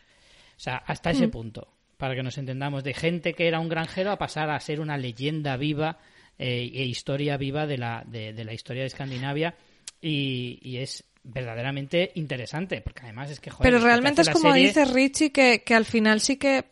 O 0.56 0.60
sea, 0.60 0.76
hasta 0.76 1.10
ese 1.10 1.28
punto, 1.28 1.68
para 1.98 2.14
que 2.14 2.22
nos 2.22 2.38
entendamos, 2.38 2.82
de 2.84 2.94
gente 2.94 3.34
que 3.34 3.46
era 3.46 3.60
un 3.60 3.68
granjero 3.68 4.10
a 4.10 4.18
pasar 4.18 4.50
a 4.50 4.60
ser 4.60 4.80
una 4.80 4.96
leyenda 4.96 5.56
viva 5.56 5.98
eh, 6.38 6.70
e 6.72 6.84
historia 6.84 7.36
viva 7.36 7.66
de 7.66 7.78
la, 7.78 8.04
de, 8.06 8.32
de 8.32 8.44
la 8.44 8.54
historia 8.54 8.82
de 8.82 8.88
Escandinavia 8.88 9.54
y, 10.00 10.58
y 10.62 10.78
es 10.78 11.04
verdaderamente 11.24 12.12
interesante, 12.14 12.80
porque 12.80 13.00
además 13.02 13.30
es 13.30 13.40
que... 13.40 13.50
joder, 13.50 13.72
Pero 13.72 13.84
realmente 13.84 14.22
es 14.22 14.30
como 14.30 14.52
serie- 14.52 14.66
dice 14.68 14.84
Richie, 14.84 15.32
que, 15.32 15.62
que 15.64 15.74
al 15.74 15.84
final 15.86 16.20
sí 16.20 16.36
que, 16.36 16.66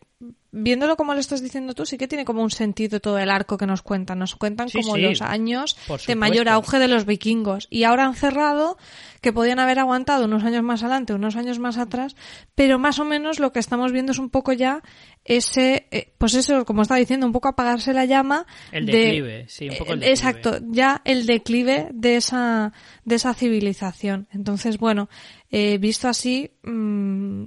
viéndolo 0.51 0.95
como 0.95 1.13
lo 1.15 1.19
estás 1.19 1.41
diciendo 1.41 1.73
tú, 1.73 1.85
sí 1.87 1.97
que 1.97 2.07
tiene 2.07 2.23
como 2.23 2.43
un 2.43 2.51
sentido 2.51 2.99
todo 2.99 3.17
el 3.17 3.31
arco 3.31 3.57
que 3.57 3.65
nos 3.65 3.81
cuentan. 3.81 4.19
Nos 4.19 4.35
cuentan 4.35 4.69
Sí, 4.69 4.79
como 4.81 4.95
sí, 4.95 5.01
los 5.01 5.21
años 5.21 5.75
de 6.07 6.15
mayor 6.15 6.47
auge 6.49 6.77
de 6.79 6.87
los 6.87 7.05
vikingos. 7.05 7.67
Y 7.71 7.83
ahora 7.83 8.05
han 8.05 8.13
cerrado, 8.15 8.77
que 9.21 9.33
podían 9.33 9.57
haber 9.59 9.79
aguantado 9.79 10.25
unos 10.25 10.43
años 10.43 10.61
más 10.63 10.83
adelante, 10.83 11.13
unos 11.13 11.35
años 11.35 11.57
más 11.57 11.77
atrás, 11.77 12.15
pero 12.53 12.77
más 12.77 12.99
o 12.99 13.05
menos 13.05 13.39
lo 13.39 13.51
que 13.51 13.59
estamos 13.59 13.91
viendo 13.91 14.11
es 14.11 14.19
un 14.19 14.29
poco 14.29 14.53
ya 14.53 14.83
ese, 15.25 15.87
eh, 15.91 16.13
pues 16.17 16.33
eso, 16.33 16.65
como 16.65 16.81
estaba 16.81 16.99
diciendo, 16.99 17.25
un 17.25 17.31
poco 17.31 17.47
apagarse 17.47 17.93
la 17.93 18.05
llama. 18.05 18.45
El 18.71 18.85
de- 18.85 18.91
declive, 18.91 19.45
sí, 19.47 19.69
un 19.69 19.77
poco 19.77 19.93
el 19.93 19.99
declive. 20.01 20.13
Exacto, 20.13 20.57
ya 20.69 21.01
el 21.05 21.25
declive 21.25 21.89
de 21.93 22.17
esa, 22.17 22.73
de 23.05 23.15
esa 23.15 23.33
civilización. 23.33 24.27
Entonces, 24.31 24.77
bueno, 24.77 25.09
eh, 25.49 25.77
visto 25.77 26.07
así, 26.07 26.51
mm, 26.63 27.45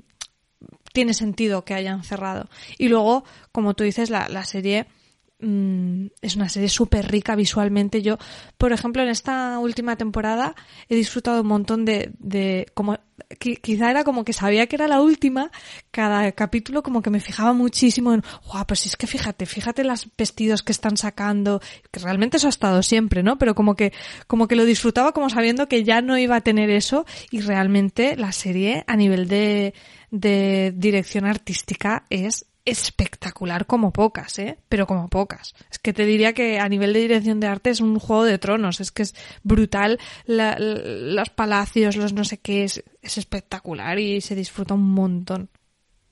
tiene 0.93 1.13
sentido 1.13 1.65
que 1.65 1.75
hayan 1.75 2.03
cerrado. 2.03 2.49
Y 2.79 2.89
luego, 2.89 3.25
como 3.53 3.75
tú 3.75 3.85
dices, 3.85 4.09
la, 4.09 4.29
la 4.29 4.45
serie 4.45 4.87
mm, 5.41 6.07
es 6.23 6.37
una 6.37 6.49
serie 6.49 6.69
súper 6.69 7.11
rica 7.11 7.37
visualmente. 7.37 8.03
Yo, 8.03 8.19
por 8.59 8.73
ejemplo, 8.73 9.03
en 9.03 9.09
esta 9.09 9.59
última 9.59 9.97
temporada 9.97 10.55
he 10.89 10.97
disfrutado 10.97 11.43
un 11.43 11.49
montón 11.49 11.85
de, 11.85 12.13
de 12.19 12.67
como 12.75 12.99
quizá 13.39 13.91
era 13.91 14.05
como 14.05 14.25
que 14.25 14.33
sabía 14.33 14.67
que 14.67 14.77
era 14.77 14.89
la 14.89 15.01
última, 15.01 15.51
cada 15.91 16.31
capítulo 16.33 16.83
como 16.83 17.03
que 17.03 17.11
me 17.11 17.21
fijaba 17.21 17.53
muchísimo 17.53 18.13
en, 18.13 18.23
guau, 18.47 18.67
pues 18.67 18.87
es 18.87 18.97
que 18.97 19.07
fíjate, 19.07 19.47
fíjate 19.47 19.85
los 19.85 20.09
vestidos 20.17 20.63
que 20.63 20.73
están 20.73 20.97
sacando, 20.97 21.61
que 21.91 22.01
realmente 22.01 22.37
eso 22.37 22.47
ha 22.47 22.51
estado 22.51 22.83
siempre, 22.83 23.23
¿no? 23.23 23.39
Pero 23.39 23.55
como 23.55 23.75
que, 23.75 23.93
como 24.27 24.49
que 24.49 24.57
lo 24.57 24.65
disfrutaba 24.65 25.13
como 25.13 25.31
sabiendo 25.31 25.69
que 25.69 25.85
ya 25.85 26.03
no 26.03 26.19
iba 26.19 26.37
a 26.37 26.41
tener 26.41 26.71
eso 26.71 27.07
y 27.31 27.41
realmente 27.41 28.17
la 28.17 28.33
serie 28.33 28.85
a 28.87 28.97
nivel 28.97 29.29
de, 29.29 29.75
de 30.11 30.73
dirección 30.77 31.27
artística 31.27 32.05
es 32.11 32.47
espectacular 32.67 33.67
como 33.67 33.93
pocas, 33.93 34.39
¿eh? 34.41 34.59
Pero 34.69 34.87
como 34.87 35.09
pocas. 35.09 35.55
Es 35.71 35.79
que 35.79 35.93
te 35.93 36.05
diría 36.05 36.33
que 36.33 36.59
a 36.59 36.69
nivel 36.69 36.93
de 36.93 37.01
dirección 37.01 37.39
de 37.39 37.47
arte 37.47 37.71
es 37.71 37.81
un 37.81 37.99
juego 37.99 38.25
de 38.25 38.39
tronos, 38.39 38.81
es 38.81 38.91
que 38.91 39.03
es 39.03 39.15
brutal, 39.45 39.99
los 40.27 41.31
palacios, 41.31 41.97
los 41.97 42.13
no 42.13 42.25
sé 42.25 42.39
qué, 42.39 42.65
es, 42.65 42.85
es 43.01 43.19
espectacular 43.19 43.99
y 44.01 44.21
se 44.21 44.35
disfruta 44.35 44.75
un 44.75 44.91
montón. 44.91 45.49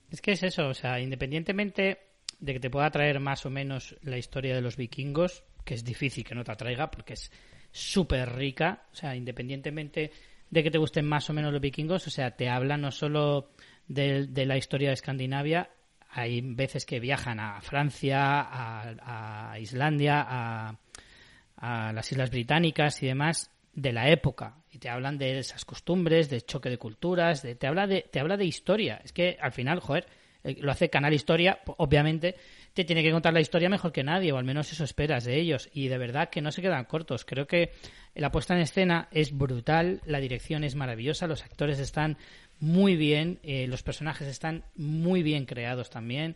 Es 0.09 0.21
que 0.21 0.31
es 0.31 0.43
eso, 0.43 0.69
o 0.69 0.73
sea, 0.73 0.99
independientemente 1.01 1.99
de 2.39 2.53
que 2.53 2.59
te 2.59 2.69
pueda 2.69 2.89
traer 2.89 3.19
más 3.19 3.45
o 3.45 3.49
menos 3.49 3.97
la 4.01 4.17
historia 4.17 4.55
de 4.55 4.61
los 4.61 4.77
vikingos, 4.77 5.43
que 5.65 5.73
es 5.73 5.83
difícil 5.83 6.23
que 6.23 6.35
no 6.35 6.45
te 6.45 6.53
atraiga 6.53 6.89
porque 6.89 7.13
es 7.13 7.31
súper 7.71 8.33
rica, 8.33 8.85
o 8.93 8.95
sea, 8.95 9.13
independientemente 9.13 10.11
de 10.49 10.63
que 10.63 10.71
te 10.71 10.77
gusten 10.77 11.05
más 11.05 11.29
o 11.29 11.33
menos 11.33 11.51
los 11.51 11.61
vikingos, 11.61 12.07
o 12.07 12.09
sea, 12.09 12.31
te 12.31 12.47
habla 12.47 12.77
no 12.77 12.91
solo 12.91 13.51
de 13.87 14.45
la 14.45 14.57
historia 14.57 14.89
de 14.89 14.93
Escandinavia, 14.93 15.69
hay 16.15 16.39
veces 16.39 16.85
que 16.85 17.01
viajan 17.01 17.41
a 17.41 17.59
Francia, 17.59 18.47
a, 18.49 19.59
Islandia, 19.59 20.25
a, 20.25 21.91
las 21.91 22.09
Islas 22.09 22.29
Británicas 22.29 23.03
y 23.03 23.07
demás 23.07 23.51
de 23.73 23.91
la 23.91 24.09
época 24.09 24.55
y 24.71 24.77
te 24.77 24.87
hablan 24.87 25.17
de 25.17 25.39
esas 25.39 25.65
costumbres, 25.65 26.29
de 26.29 26.39
choque 26.41 26.69
de 26.69 26.77
culturas, 26.77 27.43
de, 27.43 27.55
te 27.55 27.67
habla 27.67 27.85
de 27.85 28.05
te 28.09 28.21
habla 28.21 28.37
de 28.37 28.45
historia. 28.45 29.01
Es 29.03 29.11
que 29.11 29.37
al 29.41 29.51
final, 29.51 29.81
joder, 29.81 30.05
eh, 30.45 30.55
lo 30.61 30.71
hace 30.71 30.89
Canal 30.89 31.13
Historia, 31.13 31.59
obviamente 31.77 32.35
te 32.73 32.85
tiene 32.85 33.03
que 33.03 33.11
contar 33.11 33.33
la 33.33 33.41
historia 33.41 33.67
mejor 33.67 33.91
que 33.91 34.03
nadie, 34.03 34.31
o 34.31 34.37
al 34.37 34.45
menos 34.45 34.71
eso 34.71 34.85
esperas 34.85 35.25
de 35.25 35.37
ellos. 35.37 35.69
Y 35.73 35.89
de 35.89 35.97
verdad 35.97 36.29
que 36.29 36.41
no 36.41 36.51
se 36.51 36.61
quedan 36.61 36.85
cortos. 36.85 37.25
Creo 37.25 37.47
que 37.47 37.71
la 38.13 38.31
puesta 38.31 38.53
en 38.53 38.61
escena 38.61 39.09
es 39.11 39.37
brutal, 39.37 40.01
la 40.05 40.19
dirección 40.19 40.63
es 40.63 40.75
maravillosa, 40.75 41.27
los 41.27 41.43
actores 41.43 41.79
están 41.79 42.17
muy 42.59 42.95
bien, 42.95 43.39
eh, 43.43 43.67
los 43.67 43.83
personajes 43.83 44.27
están 44.27 44.63
muy 44.75 45.23
bien 45.23 45.45
creados 45.45 45.89
también. 45.89 46.35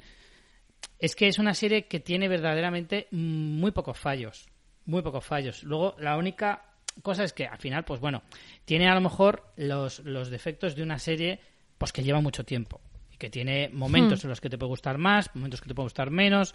Es 0.99 1.15
que 1.15 1.27
es 1.27 1.39
una 1.39 1.53
serie 1.53 1.87
que 1.87 1.99
tiene 1.99 2.27
verdaderamente 2.27 3.07
muy 3.11 3.71
pocos 3.71 3.97
fallos, 3.97 4.47
muy 4.85 5.01
pocos 5.01 5.25
fallos. 5.25 5.63
Luego, 5.63 5.95
la 5.99 6.17
única 6.17 6.65
cosa 7.01 7.23
es 7.23 7.33
que 7.33 7.45
al 7.45 7.57
final, 7.57 7.85
pues 7.85 7.99
bueno, 7.99 8.23
tiene 8.65 8.89
a 8.89 8.95
lo 8.95 9.01
mejor 9.01 9.51
los, 9.55 9.99
los 9.99 10.29
defectos 10.29 10.75
de 10.75 10.83
una 10.83 10.99
serie 10.99 11.39
pues 11.77 11.93
que 11.93 12.03
lleva 12.03 12.21
mucho 12.21 12.43
tiempo 12.43 12.81
y 13.11 13.17
que 13.17 13.29
tiene 13.29 13.69
momentos 13.71 14.23
hmm. 14.23 14.27
en 14.27 14.29
los 14.29 14.41
que 14.41 14.49
te 14.49 14.57
puede 14.57 14.69
gustar 14.69 14.97
más, 14.97 15.33
momentos 15.33 15.61
que 15.61 15.69
te 15.69 15.75
puede 15.75 15.85
gustar 15.85 16.11
menos, 16.11 16.53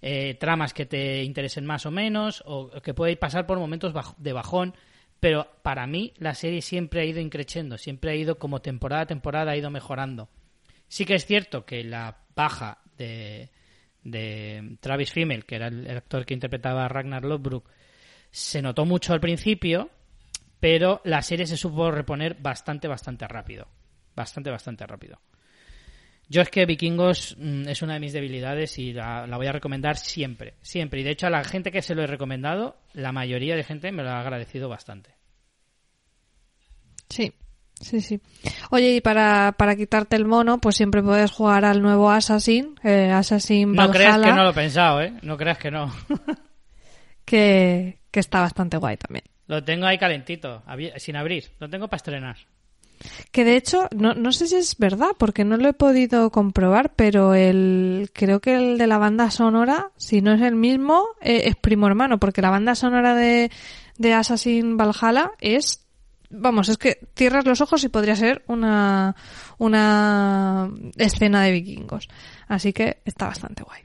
eh, 0.00 0.34
tramas 0.34 0.72
que 0.72 0.86
te 0.86 1.24
interesen 1.24 1.66
más 1.66 1.84
o 1.84 1.90
menos, 1.90 2.42
o 2.46 2.70
que 2.80 2.94
puede 2.94 3.16
pasar 3.16 3.46
por 3.46 3.58
momentos 3.58 3.92
de 4.16 4.32
bajón 4.32 4.74
pero 5.20 5.48
para 5.62 5.86
mí 5.86 6.14
la 6.18 6.34
serie 6.34 6.62
siempre 6.62 7.02
ha 7.02 7.04
ido 7.04 7.20
increciendo, 7.20 7.76
siempre 7.78 8.10
ha 8.10 8.14
ido 8.14 8.38
como 8.38 8.62
temporada 8.62 9.02
a 9.02 9.06
temporada, 9.06 9.52
ha 9.52 9.56
ido 9.56 9.70
mejorando. 9.70 10.28
Sí 10.88 11.04
que 11.04 11.14
es 11.14 11.26
cierto 11.26 11.64
que 11.66 11.84
la 11.84 12.18
baja 12.34 12.78
de, 12.96 13.50
de 14.02 14.76
Travis 14.80 15.12
Fimmel, 15.12 15.44
que 15.44 15.56
era 15.56 15.68
el, 15.68 15.88
actor 15.96 16.24
que 16.24 16.34
interpretaba 16.34 16.84
a 16.84 16.88
Ragnar 16.88 17.24
Lothbrok, 17.24 17.68
se 18.30 18.62
notó 18.62 18.84
mucho 18.86 19.12
al 19.12 19.20
principio, 19.20 19.90
pero 20.58 21.00
la 21.04 21.22
serie 21.22 21.46
se 21.46 21.56
supo 21.56 21.90
reponer 21.90 22.36
bastante, 22.40 22.88
bastante 22.88 23.28
rápido. 23.28 23.68
Bastante, 24.16 24.50
bastante 24.50 24.86
rápido. 24.86 25.20
Yo 26.30 26.42
es 26.42 26.48
que 26.48 26.64
Vikingos 26.64 27.36
mm, 27.38 27.68
es 27.68 27.82
una 27.82 27.94
de 27.94 28.00
mis 28.00 28.12
debilidades 28.12 28.78
y 28.78 28.92
la, 28.92 29.26
voy 29.36 29.48
a 29.48 29.52
recomendar 29.52 29.96
siempre, 29.96 30.54
siempre. 30.62 31.00
Y 31.00 31.02
de 31.02 31.10
hecho 31.10 31.26
a 31.26 31.30
la 31.30 31.42
gente 31.42 31.72
que 31.72 31.82
se 31.82 31.96
lo 31.96 32.04
he 32.04 32.06
recomendado, 32.06 32.76
la 32.92 33.10
mayoría 33.10 33.56
de 33.56 33.64
gente 33.64 33.90
me 33.90 34.04
lo 34.04 34.10
ha 34.10 34.20
agradecido 34.20 34.68
bastante. 34.68 35.16
Sí, 37.08 37.32
sí, 37.80 38.00
sí. 38.00 38.20
Oye, 38.70 38.94
y 38.94 39.00
para, 39.00 39.56
para 39.58 39.74
quitarte 39.74 40.14
el 40.14 40.24
mono, 40.24 40.58
pues 40.58 40.76
siempre 40.76 41.02
puedes 41.02 41.32
jugar 41.32 41.64
al 41.64 41.82
nuevo 41.82 42.12
Assassin, 42.12 42.76
eh, 42.84 43.10
Assassin 43.10 43.74
Valhalla. 43.74 43.88
No 43.88 43.92
creas 43.92 44.18
que 44.20 44.32
no 44.32 44.44
lo 44.44 44.50
he 44.50 44.54
pensado, 44.54 45.02
¿eh? 45.02 45.12
No 45.22 45.36
creas 45.36 45.58
que 45.58 45.72
no. 45.72 45.92
que, 47.24 47.98
que 48.12 48.20
está 48.20 48.38
bastante 48.38 48.76
guay 48.76 48.96
también. 48.98 49.24
Lo 49.48 49.64
tengo 49.64 49.84
ahí 49.84 49.98
calentito, 49.98 50.62
sin 50.98 51.16
abrir. 51.16 51.50
Lo 51.58 51.68
tengo 51.68 51.88
para 51.88 51.96
estrenar. 51.96 52.36
Que 53.32 53.44
de 53.44 53.56
hecho, 53.56 53.88
no, 53.96 54.14
no 54.14 54.32
sé 54.32 54.46
si 54.46 54.56
es 54.56 54.76
verdad, 54.76 55.10
porque 55.18 55.44
no 55.44 55.56
lo 55.56 55.68
he 55.68 55.72
podido 55.72 56.30
comprobar, 56.30 56.94
pero 56.94 57.34
el 57.34 58.10
creo 58.12 58.40
que 58.40 58.56
el 58.56 58.78
de 58.78 58.86
la 58.86 58.98
banda 58.98 59.30
sonora, 59.30 59.90
si 59.96 60.20
no 60.20 60.32
es 60.32 60.42
el 60.42 60.54
mismo, 60.54 61.06
eh, 61.20 61.42
es 61.46 61.56
primo 61.56 61.86
hermano, 61.86 62.18
porque 62.18 62.42
la 62.42 62.50
banda 62.50 62.74
sonora 62.74 63.14
de, 63.14 63.50
de 63.98 64.12
Assassin 64.12 64.76
Valhalla 64.76 65.32
es 65.40 65.86
vamos, 66.30 66.68
es 66.68 66.78
que 66.78 66.98
cierras 67.16 67.44
los 67.44 67.60
ojos 67.60 67.82
y 67.84 67.88
podría 67.88 68.16
ser 68.16 68.44
una, 68.46 69.16
una 69.58 70.70
escena 70.96 71.42
de 71.42 71.52
vikingos. 71.52 72.08
Así 72.46 72.72
que 72.72 72.98
está 73.04 73.26
bastante 73.26 73.62
guay. 73.62 73.82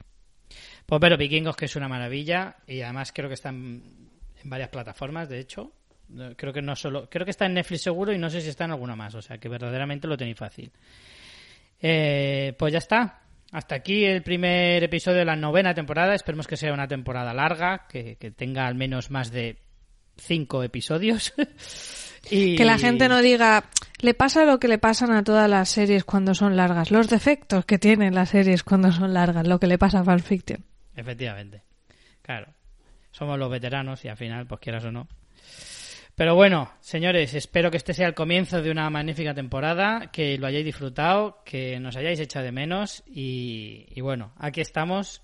Pues 0.86 1.00
pero 1.00 1.16
vikingos 1.16 1.56
que 1.56 1.64
es 1.64 1.76
una 1.76 1.88
maravilla 1.88 2.56
y 2.66 2.80
además 2.80 3.12
creo 3.12 3.28
que 3.28 3.34
están 3.34 3.82
en 4.42 4.50
varias 4.50 4.68
plataformas, 4.68 5.28
de 5.28 5.40
hecho. 5.40 5.72
Creo 6.36 6.52
que 6.52 6.62
no 6.62 6.76
solo, 6.76 7.08
creo 7.10 7.24
que 7.24 7.30
está 7.30 7.46
en 7.46 7.54
Netflix 7.54 7.82
seguro 7.82 8.12
y 8.12 8.18
no 8.18 8.30
sé 8.30 8.40
si 8.40 8.48
está 8.48 8.64
en 8.64 8.70
alguna 8.70 8.94
más, 8.94 9.14
o 9.14 9.22
sea 9.22 9.38
que 9.38 9.48
verdaderamente 9.48 10.06
lo 10.06 10.16
tenéis 10.16 10.38
fácil. 10.38 10.70
Eh, 11.80 12.54
pues 12.58 12.72
ya 12.72 12.78
está. 12.78 13.20
Hasta 13.52 13.76
aquí 13.76 14.04
el 14.04 14.22
primer 14.22 14.82
episodio 14.82 15.18
de 15.18 15.24
la 15.24 15.36
novena 15.36 15.74
temporada. 15.74 16.14
Esperemos 16.14 16.46
que 16.46 16.56
sea 16.56 16.72
una 16.72 16.88
temporada 16.88 17.32
larga, 17.32 17.86
que, 17.88 18.16
tenga 18.36 18.66
al 18.66 18.74
menos 18.74 19.10
más 19.10 19.30
de 19.30 19.58
cinco 20.16 20.62
episodios. 20.62 21.32
y... 22.30 22.56
Que 22.56 22.64
la 22.64 22.78
gente 22.78 23.08
no 23.08 23.22
diga, 23.22 23.64
le 24.00 24.14
pasa 24.14 24.44
lo 24.44 24.58
que 24.58 24.68
le 24.68 24.78
pasan 24.78 25.12
a 25.12 25.22
todas 25.22 25.48
las 25.48 25.68
series 25.68 26.04
cuando 26.04 26.34
son 26.34 26.56
largas, 26.56 26.90
los 26.90 27.08
defectos 27.08 27.64
que 27.64 27.78
tienen 27.78 28.14
las 28.14 28.30
series 28.30 28.62
cuando 28.64 28.90
son 28.90 29.14
largas, 29.14 29.46
lo 29.46 29.60
que 29.60 29.66
le 29.66 29.78
pasa 29.78 30.00
a 30.00 30.04
Fanfiction. 30.04 30.64
Efectivamente. 30.96 31.62
Claro. 32.22 32.52
Somos 33.12 33.38
los 33.38 33.50
veteranos 33.50 34.04
y 34.04 34.08
al 34.08 34.16
final, 34.16 34.46
pues 34.46 34.60
quieras 34.60 34.84
o 34.84 34.92
no, 34.92 35.08
pero 36.16 36.34
bueno, 36.34 36.72
señores, 36.80 37.34
espero 37.34 37.70
que 37.70 37.76
este 37.76 37.92
sea 37.92 38.08
el 38.08 38.14
comienzo 38.14 38.62
de 38.62 38.70
una 38.70 38.88
magnífica 38.88 39.34
temporada, 39.34 40.10
que 40.10 40.38
lo 40.38 40.46
hayáis 40.46 40.64
disfrutado, 40.64 41.42
que 41.44 41.78
nos 41.78 41.94
hayáis 41.94 42.18
echado 42.20 42.46
de 42.46 42.52
menos 42.52 43.04
y, 43.06 44.00
bueno, 44.00 44.32
aquí 44.38 44.62
estamos 44.62 45.22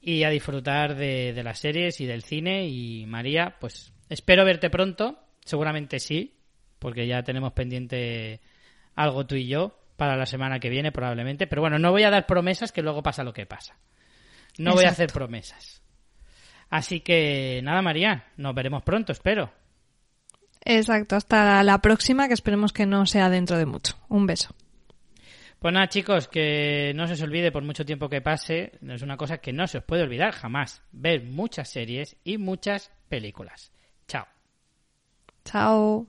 y 0.00 0.24
a 0.24 0.30
disfrutar 0.30 0.96
de, 0.96 1.40
las 1.44 1.60
series 1.60 2.00
y 2.00 2.06
del 2.06 2.24
cine 2.24 2.66
y 2.66 3.06
María, 3.06 3.58
pues 3.60 3.92
espero 4.08 4.44
verte 4.44 4.70
pronto, 4.70 5.20
seguramente 5.44 6.00
sí, 6.00 6.34
porque 6.80 7.06
ya 7.06 7.22
tenemos 7.22 7.52
pendiente 7.52 8.40
algo 8.96 9.24
tú 9.24 9.36
y 9.36 9.46
yo 9.46 9.78
para 9.96 10.16
la 10.16 10.26
semana 10.26 10.58
que 10.58 10.68
viene 10.68 10.90
probablemente, 10.90 11.46
pero 11.46 11.62
bueno, 11.62 11.78
no 11.78 11.92
voy 11.92 12.02
a 12.02 12.10
dar 12.10 12.26
promesas 12.26 12.72
que 12.72 12.82
luego 12.82 13.04
pasa 13.04 13.22
lo 13.22 13.32
que 13.32 13.46
pasa. 13.46 13.78
No 14.58 14.74
voy 14.74 14.86
a 14.86 14.90
hacer 14.90 15.12
promesas. 15.12 15.80
Así 16.70 17.02
que 17.02 17.60
nada, 17.62 17.82
María, 17.82 18.32
nos 18.36 18.52
veremos 18.52 18.82
pronto, 18.82 19.12
espero. 19.12 19.52
Exacto, 20.64 21.16
hasta 21.16 21.62
la 21.62 21.78
próxima, 21.78 22.28
que 22.28 22.34
esperemos 22.34 22.72
que 22.72 22.86
no 22.86 23.06
sea 23.06 23.30
dentro 23.30 23.56
de 23.58 23.66
mucho. 23.66 23.96
Un 24.08 24.26
beso. 24.26 24.54
Pues 25.58 25.74
nada, 25.74 25.88
chicos, 25.88 26.28
que 26.28 26.92
no 26.94 27.06
se 27.08 27.14
os 27.14 27.22
olvide 27.22 27.50
por 27.50 27.64
mucho 27.64 27.84
tiempo 27.84 28.08
que 28.08 28.20
pase, 28.20 28.78
es 28.86 29.02
una 29.02 29.16
cosa 29.16 29.38
que 29.38 29.52
no 29.52 29.66
se 29.66 29.78
os 29.78 29.84
puede 29.84 30.02
olvidar 30.02 30.32
jamás, 30.32 30.82
ver 30.92 31.24
muchas 31.24 31.68
series 31.68 32.16
y 32.22 32.38
muchas 32.38 32.92
películas. 33.08 33.72
Chao. 34.06 34.26
Chao. 35.44 36.06